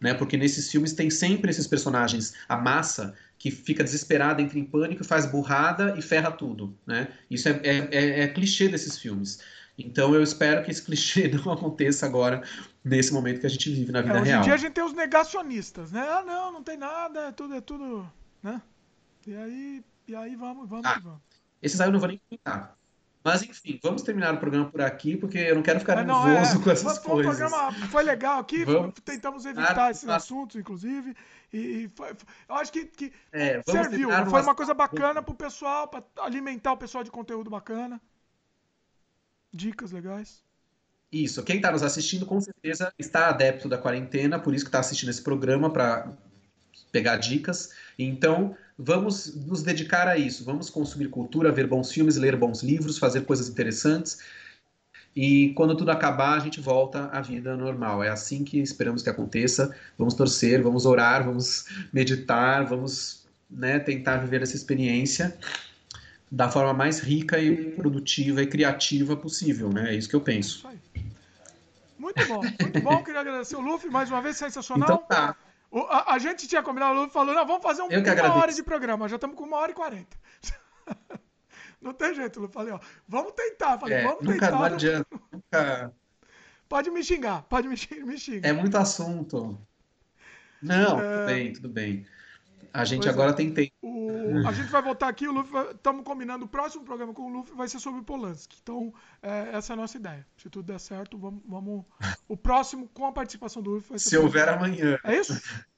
Né? 0.00 0.14
Porque 0.14 0.36
nesses 0.38 0.70
filmes 0.70 0.92
tem 0.94 1.10
sempre 1.10 1.50
esses 1.50 1.66
personagens, 1.66 2.32
a 2.48 2.56
massa, 2.56 3.14
que 3.38 3.50
fica 3.50 3.84
desesperada, 3.84 4.40
entra 4.40 4.58
em 4.58 4.64
pânico, 4.64 5.04
faz 5.04 5.26
burrada 5.26 5.94
e 5.98 6.00
ferra 6.02 6.30
tudo. 6.30 6.74
Né? 6.86 7.08
Isso 7.30 7.48
é, 7.48 7.60
é, 7.64 7.88
é- 7.90 8.20
é 8.22 8.28
clichê 8.28 8.68
desses 8.68 8.96
filmes. 8.98 9.38
Então 9.78 10.14
eu 10.14 10.22
espero 10.22 10.64
que 10.64 10.70
esse 10.70 10.82
clichê 10.82 11.28
não 11.44 11.52
aconteça 11.52 12.06
agora, 12.06 12.42
nesse 12.82 13.12
momento 13.12 13.40
que 13.40 13.46
a 13.46 13.50
gente 13.50 13.68
vive 13.70 13.92
na 13.92 13.98
É, 13.98 14.02
vida 14.02 14.20
hoje 14.20 14.30
real. 14.30 14.40
em 14.40 14.44
dia 14.44 14.54
a 14.54 14.56
gente 14.56 14.72
tem 14.72 14.84
os 14.84 14.94
negacionistas, 14.94 15.90
né? 15.92 16.00
Ah, 16.00 16.24
não, 16.24 16.52
não 16.52 16.62
tem 16.62 16.78
nada, 16.78 17.20
é 17.28 17.32
tudo, 17.32 17.54
é 17.54 17.60
tudo, 17.60 18.10
né? 18.42 18.62
E 19.26 19.34
aí, 19.34 19.82
e 20.06 20.14
aí 20.14 20.36
vamos, 20.36 20.68
vamos, 20.68 20.86
Ah, 20.86 20.98
vamos. 20.98 21.20
Esses 21.62 21.80
aí 21.80 21.88
eu 21.88 21.92
não 21.92 21.98
vou 21.98 22.08
nem 22.08 22.20
comentar. 22.28 22.76
Mas 23.24 23.42
enfim, 23.42 23.80
vamos 23.82 24.02
terminar 24.02 24.34
o 24.34 24.38
programa 24.38 24.70
por 24.70 24.80
aqui, 24.80 25.16
porque 25.16 25.36
eu 25.38 25.56
não 25.56 25.62
quero 25.62 25.80
ficar 25.80 26.04
não, 26.04 26.24
nervoso 26.28 26.60
é, 26.60 26.62
com 26.62 26.70
essas 26.70 26.98
foi, 26.98 27.24
coisas. 27.24 27.36
programa, 27.50 27.72
foi 27.88 28.02
legal 28.04 28.38
aqui, 28.38 28.64
Vamos- 28.64 28.94
tentamos 29.04 29.44
evitar 29.44 29.90
esses 29.90 30.08
assuntos, 30.08 30.54
inclusive, 30.54 31.12
e, 31.52 31.58
e 31.58 31.88
foi- 31.88 32.14
eu 32.48 32.54
acho 32.54 32.70
que, 32.72 32.84
que 32.84 33.12
É, 33.32 33.60
serviu, 33.64 34.10
foi 34.10 34.24
numa- 34.24 34.40
uma 34.42 34.54
coisa 34.54 34.72
bacana 34.74 35.20
pro 35.20 35.34
pessoal, 35.34 35.88
para 35.88 36.04
alimentar 36.20 36.72
o 36.72 36.76
pessoal 36.76 37.02
de 37.02 37.10
conteúdo 37.10 37.50
bacana, 37.50 38.00
dicas 39.52 39.90
legais. 39.90 40.44
Isso, 41.10 41.42
quem 41.42 41.56
está 41.56 41.72
nos 41.72 41.82
assistindo 41.82 42.26
com 42.26 42.40
certeza 42.40 42.92
está 42.98 43.28
adepto 43.28 43.68
da 43.68 43.78
quarentena, 43.78 44.38
por 44.38 44.54
isso 44.54 44.64
que 44.64 44.68
está 44.68 44.80
assistindo 44.80 45.08
esse 45.08 45.22
programa 45.22 45.68
para 45.72 46.12
pegar 46.92 47.16
dicas. 47.16 47.74
Então, 47.98 48.56
vamos 48.78 49.34
nos 49.34 49.62
dedicar 49.62 50.08
a 50.08 50.16
isso. 50.16 50.44
Vamos 50.44 50.68
consumir 50.68 51.08
cultura, 51.08 51.52
ver 51.52 51.66
bons 51.66 51.90
filmes, 51.90 52.16
ler 52.16 52.36
bons 52.36 52.62
livros, 52.62 52.98
fazer 52.98 53.22
coisas 53.22 53.48
interessantes. 53.48 54.18
E 55.14 55.54
quando 55.54 55.74
tudo 55.74 55.90
acabar, 55.90 56.36
a 56.36 56.40
gente 56.40 56.60
volta 56.60 57.08
à 57.10 57.22
vida 57.22 57.56
normal. 57.56 58.04
É 58.04 58.10
assim 58.10 58.44
que 58.44 58.58
esperamos 58.58 59.02
que 59.02 59.08
aconteça. 59.08 59.74
Vamos 59.96 60.14
torcer, 60.14 60.62
vamos 60.62 60.84
orar, 60.84 61.24
vamos 61.24 61.66
meditar, 61.90 62.66
vamos 62.66 63.26
né, 63.50 63.78
tentar 63.78 64.18
viver 64.18 64.42
essa 64.42 64.54
experiência 64.54 65.34
da 66.30 66.50
forma 66.50 66.74
mais 66.74 66.98
rica 66.98 67.38
e 67.38 67.70
produtiva 67.72 68.42
e 68.42 68.46
criativa 68.46 69.16
possível, 69.16 69.70
né? 69.70 69.94
É 69.94 69.96
isso 69.96 70.08
que 70.08 70.16
eu 70.16 70.20
penso. 70.20 70.68
Muito 71.98 72.26
bom, 72.26 72.40
muito 72.40 72.80
bom. 72.82 73.02
Queria 73.04 73.20
agradecer 73.20 73.56
o 73.56 73.60
Luffy 73.60 73.88
mais 73.88 74.10
uma 74.10 74.20
vez, 74.20 74.36
sensacional. 74.36 74.86
Então 74.86 74.98
tá. 75.08 75.36
O- 75.78 75.86
a, 75.90 76.14
a 76.14 76.18
gente 76.18 76.48
tinha 76.48 76.62
combinado, 76.62 76.98
o 77.00 77.10
falou, 77.10 77.34
não, 77.34 77.46
vamos 77.46 77.62
fazer 77.62 77.82
um, 77.82 77.88
uma 77.88 78.34
hora 78.34 78.52
de 78.52 78.62
programa. 78.62 79.08
Já 79.08 79.16
estamos 79.16 79.36
com 79.36 79.44
uma 79.44 79.58
hora 79.58 79.72
e 79.72 79.74
quarenta. 79.74 80.16
Não 81.80 81.92
tem 81.92 82.14
jeito, 82.14 82.40
Luffy. 82.40 82.54
Falei, 82.54 82.72
ó, 82.72 82.80
vamos 83.06 83.32
tentar. 83.32 83.78
Falei, 83.78 83.98
É, 83.98 84.02
vamos 84.02 84.22
nunca 84.22 84.50
não 84.50 84.58
tentar. 84.62 84.74
adianta. 84.74 85.06
Nunca... 85.30 85.92
Pode 86.68 86.90
me 86.90 87.04
xingar, 87.04 87.42
pode 87.42 87.68
me 87.68 87.76
xingar. 87.76 88.06
Me 88.06 88.18
xinga. 88.18 88.48
É 88.48 88.52
muito 88.52 88.76
assunto. 88.76 89.60
Não, 90.62 90.98
É. 90.98 91.02
tudo 91.16 91.26
bem, 91.26 91.52
tudo 91.52 91.68
bem. 91.68 92.06
A 92.80 92.84
gente 92.84 92.98
Pois 93.02 93.06
é. 93.06 93.10
agora 93.10 93.32
tem 93.32 93.50
tempo. 93.52 93.72
O- 93.82 94.46
a 94.46 94.52
gente 94.52 94.70
vai 94.70 94.82
voltar 94.82 95.08
aqui, 95.08 95.26
o 95.26 95.32
Luffy, 95.32 95.52
estamos 95.74 96.04
combinando, 96.04 96.44
o 96.44 96.48
próximo 96.48 96.84
programa 96.84 97.12
com 97.14 97.22
o 97.22 97.28
Luffy 97.28 97.54
vai 97.56 97.68
ser 97.68 97.78
sobre 97.78 98.00
o 98.00 98.04
Polanski. 98.04 98.58
Então, 98.62 98.92
é, 99.22 99.50
essa 99.56 99.72
é 99.72 99.74
a 99.74 99.76
nossa 99.76 99.96
ideia. 99.96 100.26
Se 100.36 100.48
tudo 100.50 100.66
der 100.66 100.78
certo, 100.80 101.16
vamos, 101.18 101.42
vamos- 101.46 101.84
O 102.28 102.36
próximo, 102.36 102.88
com 102.92 103.06
a 103.06 103.12
participação 103.12 103.62
do 103.62 103.70
Luffy, 103.70 103.90
vai 103.90 103.98
ser 103.98 104.08
Se 104.10 104.16
houver 104.18 104.48
amanhã. 104.48 104.98
É 105.04 105.16
isso? 105.16 105.32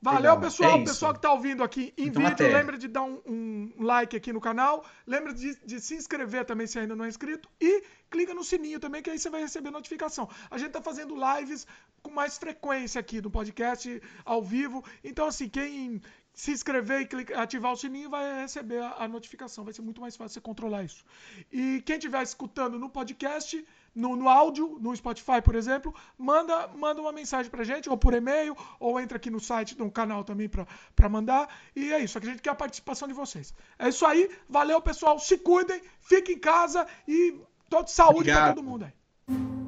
Valeu, 0.00 0.20
Legal, 0.20 0.40
pessoal. 0.40 0.78
é 0.78 0.84
pessoal 0.84 1.12
que 1.12 1.18
está 1.18 1.32
ouvindo 1.32 1.64
aqui 1.64 1.92
em 1.96 2.08
Então, 2.08 2.22
vídeo, 2.22 2.46
lembra 2.46 2.76
de 2.78 2.86
dar 2.86 3.02
um, 3.02 3.20
um 3.26 3.72
like 3.82 4.14
aqui 4.16 4.32
no 4.32 4.40
canal. 4.40 4.84
Lembra 5.06 5.32
de, 5.32 5.56
de 5.64 5.80
se 5.80 5.94
inscrever 5.94 6.44
também 6.44 6.66
se 6.66 6.78
ainda 6.78 6.94
não 6.94 7.04
é 7.04 7.08
inscrito. 7.08 7.48
E 7.60 7.82
clica 8.10 8.34
no 8.34 8.44
sininho 8.44 8.78
também, 8.78 9.02
que 9.02 9.10
aí 9.10 9.18
você 9.18 9.30
vai 9.30 9.40
receber 9.40 9.70
notificação. 9.70 10.28
A 10.50 10.58
gente 10.58 10.68
está 10.68 10.82
fazendo 10.82 11.14
lives 11.16 11.66
com 12.02 12.10
mais 12.10 12.38
frequência 12.38 13.00
aqui 13.00 13.20
no 13.20 13.30
podcast, 13.30 14.00
ao 14.24 14.42
vivo. 14.42 14.84
Então, 15.02 15.26
assim, 15.26 15.48
quem 15.48 16.00
se 16.32 16.52
inscrever 16.52 17.00
e 17.00 17.06
clicar, 17.06 17.40
ativar 17.40 17.72
o 17.72 17.76
sininho 17.76 18.10
vai 18.10 18.42
receber 18.42 18.78
a, 18.82 19.04
a 19.04 19.08
notificação. 19.08 19.64
Vai 19.64 19.72
ser 19.72 19.82
muito 19.82 20.02
mais 20.02 20.14
fácil 20.14 20.34
você 20.34 20.40
controlar 20.40 20.84
isso. 20.84 21.02
E 21.50 21.82
quem 21.86 21.96
estiver 21.96 22.22
escutando 22.22 22.78
no 22.78 22.90
podcast, 22.90 23.64
no, 23.96 24.14
no 24.14 24.28
áudio, 24.28 24.78
no 24.78 24.94
Spotify, 24.94 25.40
por 25.42 25.54
exemplo, 25.54 25.94
manda, 26.18 26.68
manda 26.68 27.00
uma 27.00 27.12
mensagem 27.12 27.50
pra 27.50 27.64
gente, 27.64 27.88
ou 27.88 27.96
por 27.96 28.12
e-mail, 28.12 28.54
ou 28.78 29.00
entra 29.00 29.16
aqui 29.16 29.30
no 29.30 29.40
site, 29.40 29.76
no 29.78 29.90
canal 29.90 30.22
também 30.22 30.48
pra, 30.48 30.66
pra 30.94 31.08
mandar. 31.08 31.48
E 31.74 31.92
é 31.92 32.00
isso, 32.00 32.12
só 32.12 32.20
que 32.20 32.26
a 32.26 32.30
gente 32.30 32.42
quer 32.42 32.50
a 32.50 32.54
participação 32.54 33.08
de 33.08 33.14
vocês. 33.14 33.54
É 33.78 33.88
isso 33.88 34.04
aí, 34.04 34.30
valeu 34.48 34.80
pessoal, 34.82 35.18
se 35.18 35.38
cuidem, 35.38 35.80
fiquem 36.00 36.36
em 36.36 36.38
casa 36.38 36.86
e 37.08 37.40
toda 37.70 37.88
saúde 37.88 38.24
pra 38.24 38.34
Obrigado. 38.34 38.54
todo 38.56 38.64
mundo 38.64 38.84
aí. 38.84 39.65